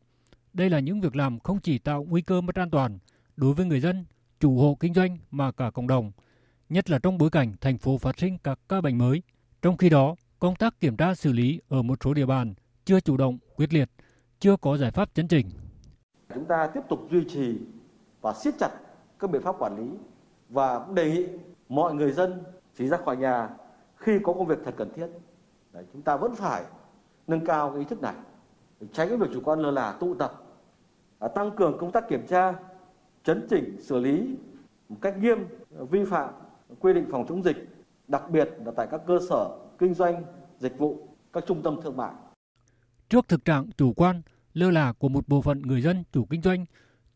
Đây 0.54 0.70
là 0.70 0.80
những 0.80 1.02
việc 1.02 1.16
làm 1.16 1.40
không 1.40 1.60
chỉ 1.60 1.78
tạo 1.78 2.06
nguy 2.10 2.22
cơ 2.22 2.42
mất 2.42 2.56
an 2.56 2.70
toàn 2.70 3.00
đối 3.36 3.54
với 3.54 3.66
người 3.66 3.80
dân, 3.80 4.06
chủ 4.40 4.58
hộ 4.58 4.78
kinh 4.80 4.94
doanh 4.94 5.18
mà 5.32 5.52
cả 5.52 5.72
cộng 5.72 5.88
đồng, 5.88 6.12
nhất 6.70 6.90
là 6.90 7.00
trong 7.00 7.18
bối 7.18 7.30
cảnh 7.30 7.54
thành 7.62 7.78
phố 7.78 7.98
phát 7.98 8.20
sinh 8.20 8.38
các 8.44 8.60
ca 8.70 8.82
bệnh 8.82 8.98
mới. 8.98 9.24
Trong 9.62 9.78
khi 9.78 9.90
đó, 9.90 10.16
công 10.40 10.56
tác 10.56 10.80
kiểm 10.80 10.98
tra 10.98 11.16
xử 11.16 11.32
lý 11.32 11.62
ở 11.70 11.82
một 11.82 11.98
số 12.04 12.14
địa 12.14 12.26
bàn 12.26 12.54
chưa 12.86 13.00
chủ 13.00 13.18
động, 13.18 13.38
quyết 13.56 13.74
liệt, 13.74 13.90
chưa 14.40 14.58
có 14.58 14.78
giải 14.78 14.92
pháp 14.92 15.14
chấn 15.14 15.28
chỉnh. 15.28 15.50
Chúng 16.34 16.46
ta 16.46 16.68
tiếp 16.68 16.82
tục 16.90 17.08
duy 17.12 17.24
trì 17.30 17.58
và 18.22 18.34
siết 18.34 18.54
chặt 18.60 18.70
các 19.20 19.30
biện 19.30 19.42
pháp 19.42 19.56
quản 19.60 19.78
lý 19.78 19.90
và 20.50 20.86
đề 20.94 21.12
nghị 21.12 21.28
mọi 21.70 21.94
người 21.94 22.12
dân 22.12 22.44
chỉ 22.78 22.88
ra 22.88 22.98
khỏi 22.98 23.18
nhà 23.18 23.50
khi 23.96 24.20
có 24.24 24.34
công 24.34 24.48
việc 24.48 24.60
thật 24.66 24.74
cần 24.78 24.90
thiết. 24.96 25.08
Đấy, 25.74 25.86
chúng 25.94 26.02
ta 26.02 26.18
vẫn 26.18 26.36
phải 26.36 26.64
nâng 27.28 27.46
cao 27.46 27.70
cái 27.70 27.80
ý 27.80 27.86
thức 27.86 28.02
này, 28.02 28.16
tránh 28.94 29.10
cái 29.10 29.18
việc 29.18 29.28
chủ 29.34 29.42
quan 29.44 29.60
lơ 29.60 29.72
là 29.72 29.92
tụ 29.92 30.16
tập, 30.16 30.44
à, 31.20 31.28
tăng 31.28 31.52
cường 31.52 31.78
công 31.78 31.92
tác 31.92 32.10
kiểm 32.10 32.28
tra, 32.28 32.54
chấn 33.24 33.48
chỉnh, 33.50 33.82
xử 33.82 34.00
lý 34.00 34.36
một 34.90 34.98
cách 35.02 35.18
nghiêm 35.18 35.38
vi 35.90 36.06
phạm 36.06 36.34
quy 36.80 36.94
định 36.94 37.06
phòng 37.12 37.26
chống 37.30 37.44
dịch, 37.44 37.70
đặc 38.08 38.24
biệt 38.32 38.50
là 38.66 38.72
tại 38.78 38.88
các 38.92 39.02
cơ 39.08 39.20
sở 39.30 39.58
kinh 39.80 39.94
doanh, 39.94 40.24
dịch 40.60 40.78
vụ, 40.78 41.08
các 41.34 41.44
trung 41.48 41.62
tâm 41.64 41.80
thương 41.84 41.98
mại. 41.98 42.12
Trước 43.10 43.28
thực 43.28 43.46
trạng 43.46 43.70
chủ 43.78 43.94
quan, 43.94 44.22
lơ 44.54 44.72
là 44.72 44.94
của 44.94 45.10
một 45.10 45.28
bộ 45.28 45.42
phận 45.42 45.62
người 45.62 45.82
dân 45.82 46.04
chủ 46.12 46.26
kinh 46.26 46.42
doanh, 46.42 46.66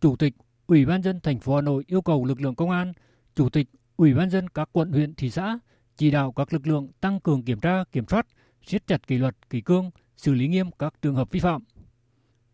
Chủ 0.01 0.15
tịch 0.15 0.33
Ủy 0.67 0.85
ban 0.85 1.03
dân 1.03 1.19
thành 1.19 1.39
phố 1.39 1.55
Hà 1.55 1.61
Nội 1.61 1.83
yêu 1.87 2.01
cầu 2.01 2.25
lực 2.25 2.41
lượng 2.41 2.55
công 2.55 2.69
an, 2.69 2.93
Chủ 3.35 3.49
tịch 3.49 3.67
Ủy 3.97 4.13
ban 4.13 4.29
dân 4.29 4.49
các 4.49 4.69
quận 4.71 4.91
huyện 4.91 5.13
thị 5.15 5.29
xã 5.29 5.59
chỉ 5.97 6.11
đạo 6.11 6.31
các 6.31 6.53
lực 6.53 6.67
lượng 6.67 6.87
tăng 7.01 7.19
cường 7.19 7.43
kiểm 7.43 7.59
tra, 7.59 7.83
kiểm 7.91 8.05
soát, 8.07 8.27
siết 8.65 8.87
chặt 8.87 9.07
kỷ 9.07 9.17
luật, 9.17 9.49
kỷ 9.49 9.61
cương, 9.61 9.91
xử 10.17 10.33
lý 10.33 10.47
nghiêm 10.47 10.71
các 10.79 10.93
trường 11.01 11.15
hợp 11.15 11.31
vi 11.31 11.39
phạm. 11.39 11.63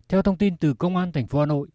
Theo 0.07 0.21
thông 0.21 0.37
tin 0.37 0.57
từ 0.57 0.73
Công 0.73 0.95
an 0.95 1.11
thành 1.11 1.27
phố 1.27 1.39
Hà 1.39 1.45
Nội, 1.45 1.67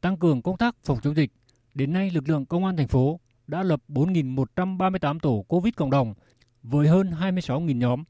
tăng 0.00 0.16
cường 0.16 0.42
công 0.42 0.56
tác 0.56 0.76
phòng 0.84 0.98
chống 1.02 1.14
dịch, 1.14 1.30
đến 1.74 1.92
nay 1.92 2.10
lực 2.10 2.28
lượng 2.28 2.46
Công 2.46 2.64
an 2.64 2.76
thành 2.76 2.88
phố 2.88 3.20
đã 3.48 3.62
lập 3.62 3.82
4.138 3.88 5.18
tổ 5.18 5.44
COVID 5.48 5.74
cộng 5.74 5.90
đồng 5.90 6.14
với 6.62 6.88
hơn 6.88 7.10
26.000 7.10 7.78
nhóm. 7.78 8.04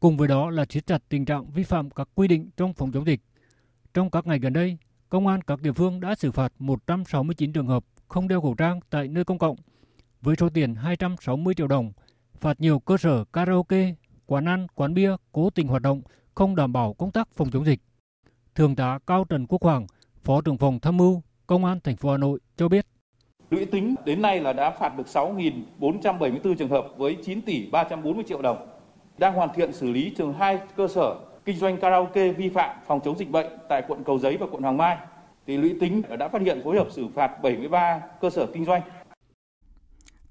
Cùng 0.00 0.16
với 0.16 0.28
đó 0.28 0.50
là 0.50 0.64
siết 0.68 0.86
chặt 0.86 1.02
tình 1.08 1.24
trạng 1.24 1.50
vi 1.50 1.62
phạm 1.62 1.90
các 1.90 2.08
quy 2.14 2.28
định 2.28 2.50
trong 2.56 2.74
phòng 2.74 2.92
chống 2.92 3.06
dịch. 3.06 3.20
Trong 3.94 4.10
các 4.10 4.26
ngày 4.26 4.38
gần 4.38 4.52
đây, 4.52 4.78
Công 5.08 5.26
an 5.26 5.42
các 5.42 5.62
địa 5.62 5.72
phương 5.72 6.00
đã 6.00 6.14
xử 6.14 6.32
phạt 6.32 6.52
169 6.58 7.52
trường 7.52 7.66
hợp 7.66 7.84
không 8.08 8.28
đeo 8.28 8.40
khẩu 8.40 8.54
trang 8.54 8.80
tại 8.90 9.08
nơi 9.08 9.24
công 9.24 9.38
cộng 9.38 9.56
với 10.22 10.36
số 10.38 10.48
tiền 10.48 10.74
260 10.74 11.54
triệu 11.54 11.66
đồng, 11.66 11.92
phạt 12.40 12.60
nhiều 12.60 12.78
cơ 12.78 12.96
sở 12.96 13.24
karaoke, 13.24 13.94
quán 14.26 14.44
ăn, 14.48 14.66
quán 14.74 14.94
bia 14.94 15.16
cố 15.32 15.50
tình 15.50 15.68
hoạt 15.68 15.82
động 15.82 16.02
không 16.34 16.56
đảm 16.56 16.72
bảo 16.72 16.94
công 16.94 17.10
tác 17.10 17.28
phòng 17.36 17.50
chống 17.50 17.64
dịch. 17.64 17.80
Thượng 18.54 18.76
tá 18.76 18.98
Cao 19.06 19.24
Trần 19.24 19.46
Quốc 19.46 19.62
Hoàng, 19.62 19.86
Phó 20.24 20.40
trưởng 20.40 20.58
phòng 20.58 20.80
tham 20.80 20.96
mưu 20.96 21.22
Công 21.46 21.64
an 21.64 21.80
thành 21.84 21.96
phố 21.96 22.10
Hà 22.10 22.16
Nội 22.16 22.40
cho 22.56 22.68
biết. 22.68 22.86
Lũy 23.50 23.64
tính 23.64 23.94
đến 24.04 24.22
nay 24.22 24.40
là 24.40 24.52
đã 24.52 24.70
phạt 24.70 24.96
được 24.96 25.06
6.474 25.06 26.54
trường 26.54 26.68
hợp 26.68 26.86
với 26.96 27.16
9 27.24 27.42
tỷ 27.42 27.70
340 27.70 28.24
triệu 28.28 28.42
đồng. 28.42 28.68
Đang 29.18 29.34
hoàn 29.34 29.48
thiện 29.54 29.72
xử 29.72 29.90
lý 29.90 30.12
trường 30.16 30.32
hai 30.32 30.60
cơ 30.76 30.88
sở 30.88 31.16
kinh 31.44 31.56
doanh 31.56 31.80
karaoke 31.80 32.32
vi 32.32 32.48
phạm 32.48 32.76
phòng 32.86 33.00
chống 33.04 33.18
dịch 33.18 33.30
bệnh 33.30 33.46
tại 33.68 33.82
quận 33.88 34.04
Cầu 34.04 34.18
Giấy 34.18 34.36
và 34.36 34.46
quận 34.50 34.62
Hoàng 34.62 34.76
Mai. 34.76 34.96
Thì 35.46 35.56
lũy 35.56 35.76
tính 35.80 36.02
đã 36.18 36.28
phát 36.28 36.42
hiện 36.42 36.60
phối 36.64 36.76
hợp 36.76 36.88
xử 36.90 37.08
phạt 37.14 37.42
73 37.42 38.00
cơ 38.20 38.30
sở 38.30 38.46
kinh 38.54 38.64
doanh. 38.64 38.82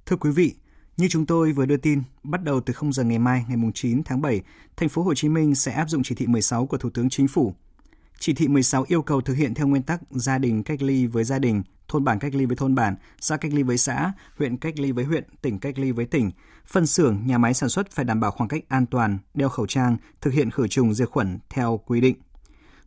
Thưa 0.06 0.16
quý 0.16 0.32
vị, 0.32 0.54
như 0.98 1.08
chúng 1.10 1.26
tôi 1.26 1.52
vừa 1.52 1.66
đưa 1.66 1.78
tin, 1.78 2.02
bắt 2.24 2.44
đầu 2.44 2.62
từ 2.62 2.74
0 2.74 2.94
giờ 2.94 3.04
ngày 3.04 3.20
mai, 3.20 3.46
ngày 3.50 3.72
9 3.74 4.04
tháng 4.04 4.22
7, 4.22 4.42
thành 4.78 4.90
phố 4.90 5.02
Hồ 5.02 5.14
Chí 5.14 5.30
Minh 5.30 5.56
sẽ 5.56 5.72
áp 5.72 5.90
dụng 5.90 6.04
chỉ 6.04 6.16
thị 6.16 6.28
16 6.28 6.66
của 6.66 6.78
Thủ 6.78 6.90
tướng 6.90 7.10
Chính 7.10 7.28
phủ. 7.28 7.54
Chỉ 8.20 8.34
thị 8.34 8.48
16 8.48 8.86
yêu 8.88 9.02
cầu 9.02 9.22
thực 9.22 9.34
hiện 9.34 9.54
theo 9.54 9.68
nguyên 9.68 9.84
tắc 9.84 10.02
gia 10.12 10.38
đình 10.38 10.64
cách 10.64 10.82
ly 10.82 11.06
với 11.06 11.24
gia 11.24 11.40
đình, 11.40 11.64
thôn 11.88 12.04
bản 12.04 12.20
cách 12.20 12.36
ly 12.36 12.46
với 12.46 12.56
thôn 12.56 12.76
bản, 12.76 12.96
xã 13.20 13.38
cách 13.38 13.54
ly 13.54 13.64
với 13.64 13.78
xã, 13.78 14.12
huyện 14.38 14.58
cách 14.58 14.80
ly 14.80 14.92
với 14.92 15.06
huyện, 15.06 15.24
tỉnh 15.42 15.60
cách 15.60 15.80
ly 15.80 15.92
với 15.92 16.06
tỉnh. 16.06 16.32
Phân 16.68 16.88
xưởng, 16.88 17.22
nhà 17.26 17.38
máy 17.38 17.54
sản 17.54 17.70
xuất 17.70 17.92
phải 17.92 18.06
đảm 18.06 18.20
bảo 18.20 18.32
khoảng 18.32 18.48
cách 18.48 18.64
an 18.68 18.86
toàn, 18.86 19.18
đeo 19.34 19.50
khẩu 19.50 19.68
trang, 19.68 19.98
thực 20.22 20.34
hiện 20.34 20.52
khử 20.52 20.68
trùng 20.68 20.94
diệt 20.94 21.10
khuẩn 21.10 21.40
theo 21.50 21.80
quy 21.86 22.02
định. 22.02 22.16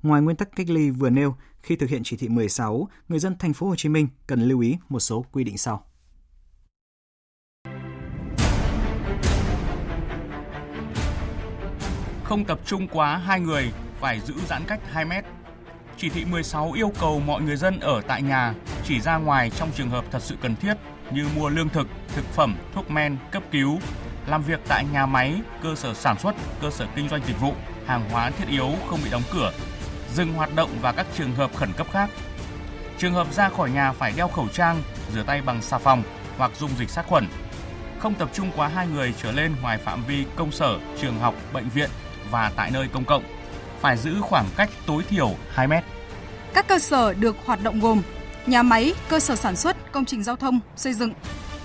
Ngoài 0.03 0.23
nguyên 0.23 0.37
tắc 0.37 0.57
cách 0.57 0.71
ly 0.71 0.91
vừa 0.91 1.11
nêu, 1.11 1.37
khi 1.63 1.77
thực 1.77 1.91
hiện 1.91 2.03
chỉ 2.05 2.17
thị 2.17 2.29
16, 2.29 2.89
người 3.09 3.19
dân 3.19 3.39
thành 3.39 3.53
phố 3.53 3.69
Hồ 3.69 3.77
Chí 3.77 3.89
Minh 3.89 4.09
cần 4.27 4.43
lưu 4.43 4.61
ý 4.61 4.77
một 4.89 5.01
số 5.01 5.25
quy 5.33 5.45
định 5.45 5.59
sau. 5.59 5.85
Không 12.25 12.45
tập 12.45 12.61
trung 12.65 12.89
quá 12.89 13.17
hai 13.17 13.41
người, 13.41 13.73
phải 14.01 14.21
giữ 14.21 14.35
giãn 14.49 14.63
cách 14.67 14.81
2 14.93 15.05
mét. 15.05 15.25
Chỉ 16.01 16.09
thị 16.09 16.25
16 16.25 16.73
yêu 16.73 16.93
cầu 17.01 17.21
mọi 17.21 17.43
người 17.43 17.57
dân 17.57 17.81
ở 17.81 18.01
tại 18.01 18.23
nhà, 18.23 18.55
chỉ 18.85 19.01
ra 19.01 19.17
ngoài 19.17 19.51
trong 19.51 19.71
trường 19.75 19.91
hợp 19.91 20.05
thật 20.11 20.23
sự 20.23 20.37
cần 20.41 20.57
thiết 20.57 20.75
như 21.11 21.27
mua 21.37 21.49
lương 21.49 21.69
thực, 21.69 21.87
thực 22.09 22.25
phẩm, 22.25 22.57
thuốc 22.75 22.91
men, 22.91 23.17
cấp 23.31 23.43
cứu, 23.51 23.79
làm 24.27 24.43
việc 24.43 24.61
tại 24.69 24.85
nhà 24.93 25.07
máy, 25.07 25.41
cơ 25.63 25.75
sở 25.75 25.95
sản 25.95 26.19
xuất, 26.19 26.35
cơ 26.61 26.71
sở 26.71 26.87
kinh 26.97 27.09
doanh 27.09 27.23
dịch 27.27 27.41
vụ, 27.41 27.55
hàng 27.87 28.11
hóa 28.11 28.31
thiết 28.31 28.49
yếu 28.49 28.71
không 28.91 28.99
bị 29.05 29.11
đóng 29.11 29.23
cửa, 29.33 29.53
dừng 30.15 30.33
hoạt 30.33 30.55
động 30.55 30.71
và 30.83 30.93
các 30.93 31.07
trường 31.17 31.35
hợp 31.35 31.51
khẩn 31.55 31.73
cấp 31.77 31.87
khác. 31.93 32.11
Trường 32.99 33.15
hợp 33.15 33.33
ra 33.33 33.49
khỏi 33.49 33.71
nhà 33.71 33.93
phải 33.93 34.13
đeo 34.17 34.29
khẩu 34.29 34.49
trang, 34.49 34.83
rửa 35.15 35.23
tay 35.23 35.43
bằng 35.43 35.63
xà 35.63 35.79
phòng 35.79 36.03
hoặc 36.37 36.51
dung 36.57 36.71
dịch 36.79 36.91
sát 36.91 37.07
khuẩn. 37.07 37.27
Không 37.99 38.15
tập 38.15 38.31
trung 38.33 38.51
quá 38.57 38.69
hai 38.69 38.87
người 38.87 39.15
trở 39.23 39.33
lên 39.33 39.55
ngoài 39.63 39.79
phạm 39.79 40.05
vi 40.05 40.25
công 40.37 40.53
sở, 40.53 40.79
trường 41.01 41.19
học, 41.19 41.35
bệnh 41.53 41.69
viện 41.69 41.91
và 42.31 42.53
tại 42.57 42.71
nơi 42.71 42.89
công 42.93 43.05
cộng. 43.05 43.38
Phải 43.81 43.97
giữ 43.97 44.21
khoảng 44.21 44.47
cách 44.57 44.71
tối 44.87 45.03
thiểu 45.09 45.31
2 45.51 45.67
mét. 45.67 45.85
Các 46.55 46.69
cơ 46.69 46.79
sở 46.79 47.15
được 47.15 47.37
hoạt 47.45 47.63
động 47.63 47.81
gồm 47.81 48.03
nhà 48.47 48.63
máy, 48.63 48.95
cơ 49.09 49.21
sở 49.21 49.37
sản 49.37 49.57
xuất, 49.57 49.93
công 49.93 50.05
trình 50.05 50.23
giao 50.23 50.37
thông, 50.37 50.61
xây 50.77 50.93
dựng, 50.93 51.13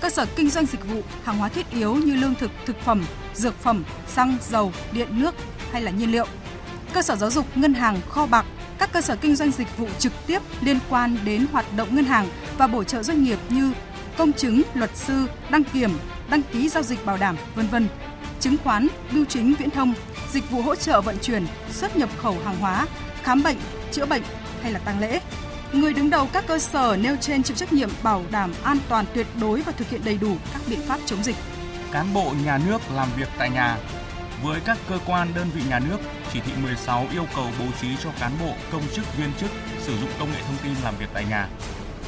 cơ 0.00 0.10
sở 0.10 0.26
kinh 0.36 0.50
doanh 0.50 0.66
dịch 0.66 0.86
vụ, 0.86 1.02
hàng 1.24 1.38
hóa 1.38 1.48
thiết 1.48 1.70
yếu 1.70 1.94
như 1.94 2.14
lương 2.14 2.34
thực, 2.34 2.50
thực 2.66 2.80
phẩm, 2.80 3.04
dược 3.34 3.54
phẩm, 3.62 3.84
xăng, 4.08 4.36
dầu, 4.50 4.72
điện, 4.92 5.08
nước 5.10 5.34
hay 5.72 5.82
là 5.82 5.90
nhiên 5.90 6.12
liệu, 6.12 6.26
cơ 6.92 7.02
sở 7.02 7.16
giáo 7.16 7.30
dục, 7.30 7.46
ngân 7.54 7.74
hàng, 7.74 8.00
kho 8.08 8.26
bạc, 8.26 8.46
các 8.78 8.92
cơ 8.92 9.00
sở 9.00 9.16
kinh 9.16 9.36
doanh 9.36 9.50
dịch 9.50 9.78
vụ 9.78 9.86
trực 9.98 10.12
tiếp 10.26 10.42
liên 10.60 10.78
quan 10.90 11.16
đến 11.24 11.46
hoạt 11.52 11.66
động 11.76 11.88
ngân 11.96 12.04
hàng 12.04 12.28
và 12.58 12.66
bổ 12.66 12.84
trợ 12.84 13.02
doanh 13.02 13.24
nghiệp 13.24 13.38
như 13.48 13.72
công 14.16 14.32
chứng, 14.32 14.62
luật 14.74 14.90
sư, 14.96 15.26
đăng 15.50 15.64
kiểm, 15.64 15.90
đăng 16.30 16.42
ký 16.42 16.68
giao 16.68 16.82
dịch 16.82 17.06
bảo 17.06 17.16
đảm, 17.16 17.36
vân 17.54 17.66
vân, 17.66 17.88
chứng 18.44 18.56
khoán, 18.64 18.88
bưu 19.12 19.24
chính 19.24 19.54
viễn 19.54 19.70
thông, 19.70 19.94
dịch 20.32 20.50
vụ 20.50 20.62
hỗ 20.62 20.74
trợ 20.74 21.00
vận 21.00 21.16
chuyển, 21.22 21.46
xuất 21.70 21.96
nhập 21.96 22.08
khẩu 22.16 22.36
hàng 22.44 22.56
hóa, 22.56 22.86
khám 23.22 23.42
bệnh, 23.42 23.56
chữa 23.92 24.06
bệnh 24.06 24.22
hay 24.62 24.72
là 24.72 24.78
tang 24.78 25.00
lễ. 25.00 25.20
Người 25.72 25.92
đứng 25.92 26.10
đầu 26.10 26.28
các 26.32 26.44
cơ 26.46 26.58
sở 26.58 26.96
nêu 27.00 27.16
trên 27.20 27.42
chịu 27.42 27.56
trách 27.56 27.72
nhiệm 27.72 27.90
bảo 28.02 28.24
đảm 28.30 28.52
an 28.62 28.78
toàn 28.88 29.04
tuyệt 29.14 29.26
đối 29.40 29.60
và 29.60 29.72
thực 29.72 29.88
hiện 29.88 30.00
đầy 30.04 30.18
đủ 30.18 30.36
các 30.52 30.62
biện 30.68 30.78
pháp 30.86 31.00
chống 31.06 31.22
dịch. 31.22 31.36
Cán 31.92 32.14
bộ 32.14 32.32
nhà 32.44 32.58
nước 32.66 32.78
làm 32.94 33.08
việc 33.16 33.28
tại 33.38 33.50
nhà. 33.50 33.78
Với 34.42 34.60
các 34.64 34.78
cơ 34.88 34.98
quan 35.06 35.28
đơn 35.34 35.46
vị 35.54 35.62
nhà 35.68 35.78
nước, 35.78 35.98
chỉ 36.32 36.40
thị 36.40 36.52
16 36.62 37.06
yêu 37.12 37.26
cầu 37.36 37.46
bố 37.58 37.64
trí 37.80 37.88
cho 38.02 38.10
cán 38.20 38.32
bộ, 38.40 38.52
công 38.72 38.82
chức, 38.94 39.16
viên 39.18 39.30
chức 39.40 39.50
sử 39.80 39.98
dụng 39.98 40.10
công 40.18 40.32
nghệ 40.32 40.38
thông 40.46 40.56
tin 40.62 40.72
làm 40.84 40.94
việc 40.98 41.08
tại 41.14 41.24
nhà. 41.30 41.48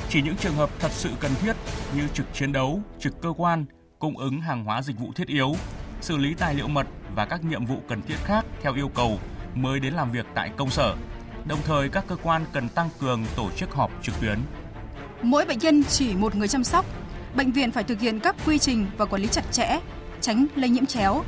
Chỉ 0.08 0.22
những 0.22 0.36
trường 0.36 0.56
hợp 0.56 0.70
thật 0.78 0.92
sự 0.92 1.10
cần 1.20 1.32
thiết 1.42 1.56
như 1.96 2.02
trực 2.14 2.26
chiến 2.34 2.52
đấu, 2.52 2.80
trực 3.00 3.22
cơ 3.22 3.32
quan, 3.36 3.64
cung 3.98 4.18
ứng 4.18 4.40
hàng 4.40 4.64
hóa 4.64 4.82
dịch 4.82 4.98
vụ 4.98 5.12
thiết 5.16 5.28
yếu, 5.28 5.54
xử 6.00 6.16
lý 6.16 6.34
tài 6.34 6.54
liệu 6.54 6.68
mật 6.68 6.86
và 7.14 7.24
các 7.24 7.44
nhiệm 7.44 7.66
vụ 7.66 7.82
cần 7.88 8.02
thiết 8.02 8.16
khác 8.24 8.44
theo 8.62 8.74
yêu 8.74 8.88
cầu 8.88 9.20
mới 9.54 9.80
đến 9.80 9.94
làm 9.94 10.10
việc 10.12 10.26
tại 10.34 10.50
công 10.56 10.70
sở. 10.70 10.94
Đồng 11.44 11.58
thời 11.64 11.88
các 11.88 12.04
cơ 12.08 12.16
quan 12.22 12.44
cần 12.52 12.68
tăng 12.68 12.88
cường 13.00 13.24
tổ 13.36 13.50
chức 13.56 13.72
họp 13.72 13.90
trực 14.02 14.20
tuyến. 14.20 14.38
Mỗi 15.22 15.44
bệnh 15.44 15.58
nhân 15.58 15.84
chỉ 15.84 16.14
một 16.14 16.34
người 16.34 16.48
chăm 16.48 16.64
sóc. 16.64 16.84
Bệnh 17.34 17.52
viện 17.52 17.70
phải 17.70 17.84
thực 17.84 18.00
hiện 18.00 18.20
các 18.20 18.36
quy 18.46 18.58
trình 18.58 18.86
và 18.96 19.04
quản 19.04 19.22
lý 19.22 19.28
chặt 19.28 19.44
chẽ, 19.52 19.80
tránh 20.20 20.46
lây 20.54 20.70
nhiễm 20.70 20.86
chéo, 20.86 21.24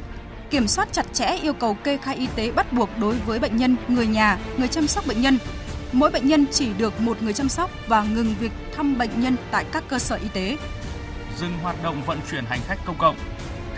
kiểm 0.51 0.69
soát 0.69 0.89
chặt 0.93 1.07
chẽ 1.13 1.39
yêu 1.43 1.53
cầu 1.53 1.75
kê 1.75 1.97
khai 1.97 2.17
y 2.17 2.29
tế 2.35 2.53
bắt 2.53 2.73
buộc 2.73 2.91
đối 2.99 3.15
với 3.15 3.39
bệnh 3.39 3.57
nhân, 3.57 3.77
người 3.89 4.07
nhà, 4.07 4.39
người 4.57 4.69
chăm 4.69 4.87
sóc 4.87 5.07
bệnh 5.07 5.23
nhân. 5.23 5.39
Mỗi 5.93 6.11
bệnh 6.11 6.29
nhân 6.29 6.47
chỉ 6.53 6.73
được 6.79 7.01
một 7.01 7.23
người 7.23 7.33
chăm 7.33 7.49
sóc 7.49 7.71
và 7.87 8.03
ngừng 8.03 8.35
việc 8.41 8.53
thăm 8.77 8.99
bệnh 8.99 9.21
nhân 9.21 9.37
tại 9.51 9.65
các 9.73 9.85
cơ 9.89 9.99
sở 9.99 10.17
y 10.17 10.29
tế. 10.29 10.57
Dừng 11.39 11.59
hoạt 11.63 11.83
động 11.83 12.03
vận 12.07 12.19
chuyển 12.31 12.45
hành 12.45 12.61
khách 12.67 12.85
công 12.85 12.99
cộng. 12.99 13.17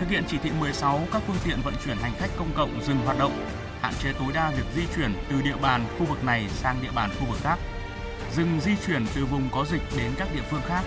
Thực 0.01 0.09
hiện 0.09 0.23
chỉ 0.27 0.37
thị 0.37 0.51
16, 0.59 1.07
các 1.13 1.21
phương 1.27 1.35
tiện 1.45 1.61
vận 1.63 1.73
chuyển 1.85 1.97
hành 1.97 2.13
khách 2.17 2.29
công 2.37 2.51
cộng 2.55 2.81
dừng 2.83 2.97
hoạt 2.97 3.19
động, 3.19 3.47
hạn 3.81 3.93
chế 4.03 4.13
tối 4.13 4.27
đa 4.33 4.51
việc 4.51 4.63
di 4.75 4.81
chuyển 4.95 5.13
từ 5.29 5.41
địa 5.41 5.55
bàn 5.61 5.85
khu 5.97 6.05
vực 6.05 6.23
này 6.23 6.47
sang 6.49 6.77
địa 6.81 6.91
bàn 6.95 7.09
khu 7.19 7.25
vực 7.25 7.39
khác. 7.43 7.59
Dừng 8.35 8.59
di 8.61 8.71
chuyển 8.87 9.05
từ 9.15 9.25
vùng 9.25 9.49
có 9.51 9.65
dịch 9.71 9.81
đến 9.97 10.11
các 10.17 10.27
địa 10.35 10.41
phương 10.49 10.61
khác, 10.67 10.83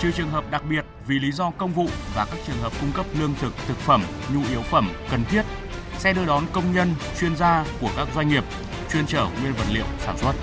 trừ 0.00 0.10
trường 0.12 0.30
hợp 0.30 0.50
đặc 0.50 0.62
biệt 0.70 0.84
vì 1.06 1.18
lý 1.18 1.32
do 1.32 1.50
công 1.50 1.72
vụ 1.72 1.88
và 2.14 2.24
các 2.24 2.38
trường 2.46 2.58
hợp 2.62 2.72
cung 2.80 2.92
cấp 2.92 3.06
lương 3.18 3.34
thực, 3.40 3.54
thực 3.68 3.78
phẩm, 3.78 4.02
nhu 4.34 4.40
yếu 4.50 4.62
phẩm 4.62 4.90
cần 5.10 5.24
thiết, 5.24 5.42
xe 5.98 6.12
đưa 6.12 6.24
đón 6.24 6.44
công 6.52 6.74
nhân, 6.74 6.94
chuyên 7.20 7.36
gia 7.36 7.64
của 7.80 7.90
các 7.96 8.08
doanh 8.14 8.28
nghiệp 8.28 8.44
chuyên 8.92 9.06
chở 9.06 9.26
nguyên 9.42 9.52
vật 9.52 9.66
liệu 9.70 9.86
sản 9.98 10.18
xuất. 10.18 10.34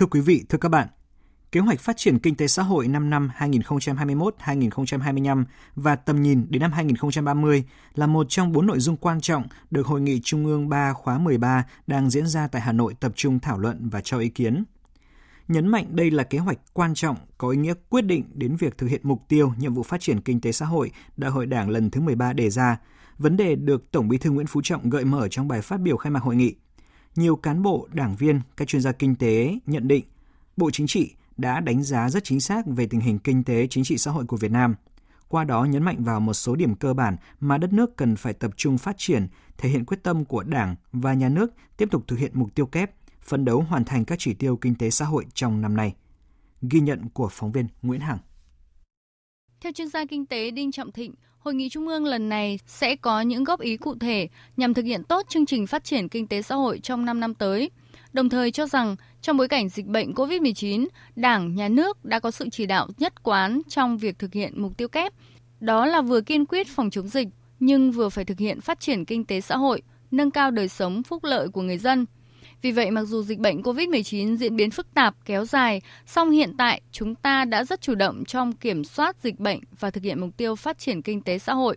Thưa 0.00 0.06
quý 0.06 0.20
vị, 0.20 0.44
thưa 0.48 0.58
các 0.58 0.68
bạn, 0.68 0.88
Kế 1.52 1.60
hoạch 1.60 1.80
phát 1.80 1.96
triển 1.96 2.18
kinh 2.18 2.34
tế 2.34 2.46
xã 2.46 2.62
hội 2.62 2.88
5 2.88 3.10
năm 3.10 3.30
2021-2025 3.38 5.44
và 5.76 5.96
tầm 5.96 6.22
nhìn 6.22 6.46
đến 6.50 6.62
năm 6.62 6.72
2030 6.72 7.64
là 7.94 8.06
một 8.06 8.26
trong 8.28 8.52
bốn 8.52 8.66
nội 8.66 8.80
dung 8.80 8.96
quan 8.96 9.20
trọng 9.20 9.44
được 9.70 9.86
Hội 9.86 10.00
nghị 10.00 10.20
Trung 10.24 10.46
ương 10.46 10.68
3 10.68 10.92
khóa 10.92 11.18
13 11.18 11.64
đang 11.86 12.10
diễn 12.10 12.26
ra 12.26 12.48
tại 12.48 12.62
Hà 12.62 12.72
Nội 12.72 12.94
tập 13.00 13.12
trung 13.14 13.40
thảo 13.40 13.58
luận 13.58 13.88
và 13.88 14.00
cho 14.00 14.18
ý 14.18 14.28
kiến. 14.28 14.64
Nhấn 15.48 15.66
mạnh 15.66 15.86
đây 15.90 16.10
là 16.10 16.24
kế 16.24 16.38
hoạch 16.38 16.58
quan 16.72 16.94
trọng 16.94 17.16
có 17.38 17.48
ý 17.48 17.56
nghĩa 17.56 17.74
quyết 17.88 18.02
định 18.02 18.24
đến 18.34 18.56
việc 18.56 18.78
thực 18.78 18.86
hiện 18.86 19.00
mục 19.04 19.22
tiêu 19.28 19.52
nhiệm 19.58 19.74
vụ 19.74 19.82
phát 19.82 20.00
triển 20.00 20.20
kinh 20.20 20.40
tế 20.40 20.52
xã 20.52 20.66
hội 20.66 20.90
Đại 21.16 21.30
hội 21.30 21.46
Đảng 21.46 21.70
lần 21.70 21.90
thứ 21.90 22.00
13 22.00 22.32
đề 22.32 22.50
ra, 22.50 22.78
vấn 23.18 23.36
đề 23.36 23.56
được 23.56 23.90
Tổng 23.90 24.08
Bí 24.08 24.18
thư 24.18 24.30
Nguyễn 24.30 24.46
Phú 24.46 24.60
Trọng 24.64 24.90
gợi 24.90 25.04
mở 25.04 25.28
trong 25.28 25.48
bài 25.48 25.62
phát 25.62 25.80
biểu 25.80 25.96
khai 25.96 26.10
mạc 26.10 26.22
hội 26.22 26.36
nghị. 26.36 26.54
Nhiều 27.16 27.36
cán 27.36 27.62
bộ, 27.62 27.88
đảng 27.92 28.16
viên, 28.16 28.40
các 28.56 28.68
chuyên 28.68 28.82
gia 28.82 28.92
kinh 28.92 29.14
tế 29.14 29.58
nhận 29.66 29.88
định 29.88 30.04
Bộ 30.56 30.70
Chính 30.70 30.86
trị 30.86 31.14
đã 31.36 31.60
đánh 31.60 31.82
giá 31.82 32.10
rất 32.10 32.24
chính 32.24 32.40
xác 32.40 32.66
về 32.66 32.86
tình 32.86 33.00
hình 33.00 33.18
kinh 33.18 33.44
tế 33.44 33.66
chính 33.66 33.84
trị 33.84 33.98
xã 33.98 34.10
hội 34.10 34.24
của 34.26 34.36
Việt 34.36 34.50
Nam. 34.50 34.74
Qua 35.28 35.44
đó 35.44 35.64
nhấn 35.64 35.82
mạnh 35.82 36.04
vào 36.04 36.20
một 36.20 36.34
số 36.34 36.56
điểm 36.56 36.74
cơ 36.74 36.94
bản 36.94 37.16
mà 37.40 37.58
đất 37.58 37.72
nước 37.72 37.96
cần 37.96 38.16
phải 38.16 38.32
tập 38.32 38.50
trung 38.56 38.78
phát 38.78 38.94
triển, 38.98 39.26
thể 39.58 39.68
hiện 39.68 39.84
quyết 39.84 40.02
tâm 40.02 40.24
của 40.24 40.42
Đảng 40.42 40.76
và 40.92 41.14
nhà 41.14 41.28
nước 41.28 41.52
tiếp 41.76 41.88
tục 41.90 42.04
thực 42.06 42.18
hiện 42.18 42.30
mục 42.34 42.54
tiêu 42.54 42.66
kép, 42.66 42.90
phấn 43.22 43.44
đấu 43.44 43.60
hoàn 43.60 43.84
thành 43.84 44.04
các 44.04 44.18
chỉ 44.18 44.34
tiêu 44.34 44.56
kinh 44.56 44.74
tế 44.74 44.90
xã 44.90 45.04
hội 45.04 45.26
trong 45.34 45.60
năm 45.60 45.76
nay. 45.76 45.94
Ghi 46.62 46.80
nhận 46.80 47.08
của 47.08 47.28
phóng 47.32 47.52
viên 47.52 47.66
Nguyễn 47.82 48.00
Hằng. 48.00 48.18
Theo 49.60 49.72
chuyên 49.72 49.88
gia 49.88 50.04
kinh 50.04 50.26
tế 50.26 50.50
Đinh 50.50 50.72
Trọng 50.72 50.92
Thịnh, 50.92 51.14
Hội 51.38 51.54
nghị 51.54 51.68
Trung 51.68 51.88
ương 51.88 52.04
lần 52.04 52.28
này 52.28 52.58
sẽ 52.66 52.96
có 52.96 53.20
những 53.20 53.44
góp 53.44 53.60
ý 53.60 53.76
cụ 53.76 53.94
thể 54.00 54.28
nhằm 54.56 54.74
thực 54.74 54.84
hiện 54.84 55.04
tốt 55.04 55.26
chương 55.28 55.46
trình 55.46 55.66
phát 55.66 55.84
triển 55.84 56.08
kinh 56.08 56.26
tế 56.26 56.42
xã 56.42 56.54
hội 56.54 56.80
trong 56.82 57.04
5 57.04 57.20
năm 57.20 57.34
tới– 57.34 57.70
đồng 58.12 58.28
thời 58.28 58.50
cho 58.50 58.66
rằng 58.66 58.96
trong 59.22 59.36
bối 59.36 59.48
cảnh 59.48 59.68
dịch 59.68 59.86
bệnh 59.86 60.12
COVID-19, 60.12 60.86
Đảng, 61.16 61.54
Nhà 61.54 61.68
nước 61.68 62.04
đã 62.04 62.20
có 62.20 62.30
sự 62.30 62.48
chỉ 62.52 62.66
đạo 62.66 62.88
nhất 62.98 63.22
quán 63.22 63.60
trong 63.68 63.98
việc 63.98 64.18
thực 64.18 64.32
hiện 64.32 64.62
mục 64.62 64.76
tiêu 64.76 64.88
kép. 64.88 65.12
Đó 65.60 65.86
là 65.86 66.00
vừa 66.00 66.20
kiên 66.20 66.46
quyết 66.46 66.68
phòng 66.68 66.90
chống 66.90 67.08
dịch, 67.08 67.28
nhưng 67.60 67.92
vừa 67.92 68.08
phải 68.08 68.24
thực 68.24 68.38
hiện 68.38 68.60
phát 68.60 68.80
triển 68.80 69.04
kinh 69.04 69.24
tế 69.24 69.40
xã 69.40 69.56
hội, 69.56 69.82
nâng 70.10 70.30
cao 70.30 70.50
đời 70.50 70.68
sống 70.68 71.02
phúc 71.02 71.24
lợi 71.24 71.48
của 71.48 71.62
người 71.62 71.78
dân. 71.78 72.06
Vì 72.62 72.72
vậy, 72.72 72.90
mặc 72.90 73.04
dù 73.04 73.22
dịch 73.22 73.38
bệnh 73.38 73.62
COVID-19 73.62 74.36
diễn 74.36 74.56
biến 74.56 74.70
phức 74.70 74.94
tạp, 74.94 75.14
kéo 75.24 75.44
dài, 75.44 75.80
song 76.06 76.30
hiện 76.30 76.56
tại 76.56 76.80
chúng 76.92 77.14
ta 77.14 77.44
đã 77.44 77.64
rất 77.64 77.80
chủ 77.80 77.94
động 77.94 78.24
trong 78.24 78.52
kiểm 78.52 78.84
soát 78.84 79.16
dịch 79.22 79.40
bệnh 79.40 79.60
và 79.80 79.90
thực 79.90 80.04
hiện 80.04 80.20
mục 80.20 80.36
tiêu 80.36 80.56
phát 80.56 80.78
triển 80.78 81.02
kinh 81.02 81.22
tế 81.22 81.38
xã 81.38 81.54
hội. 81.54 81.76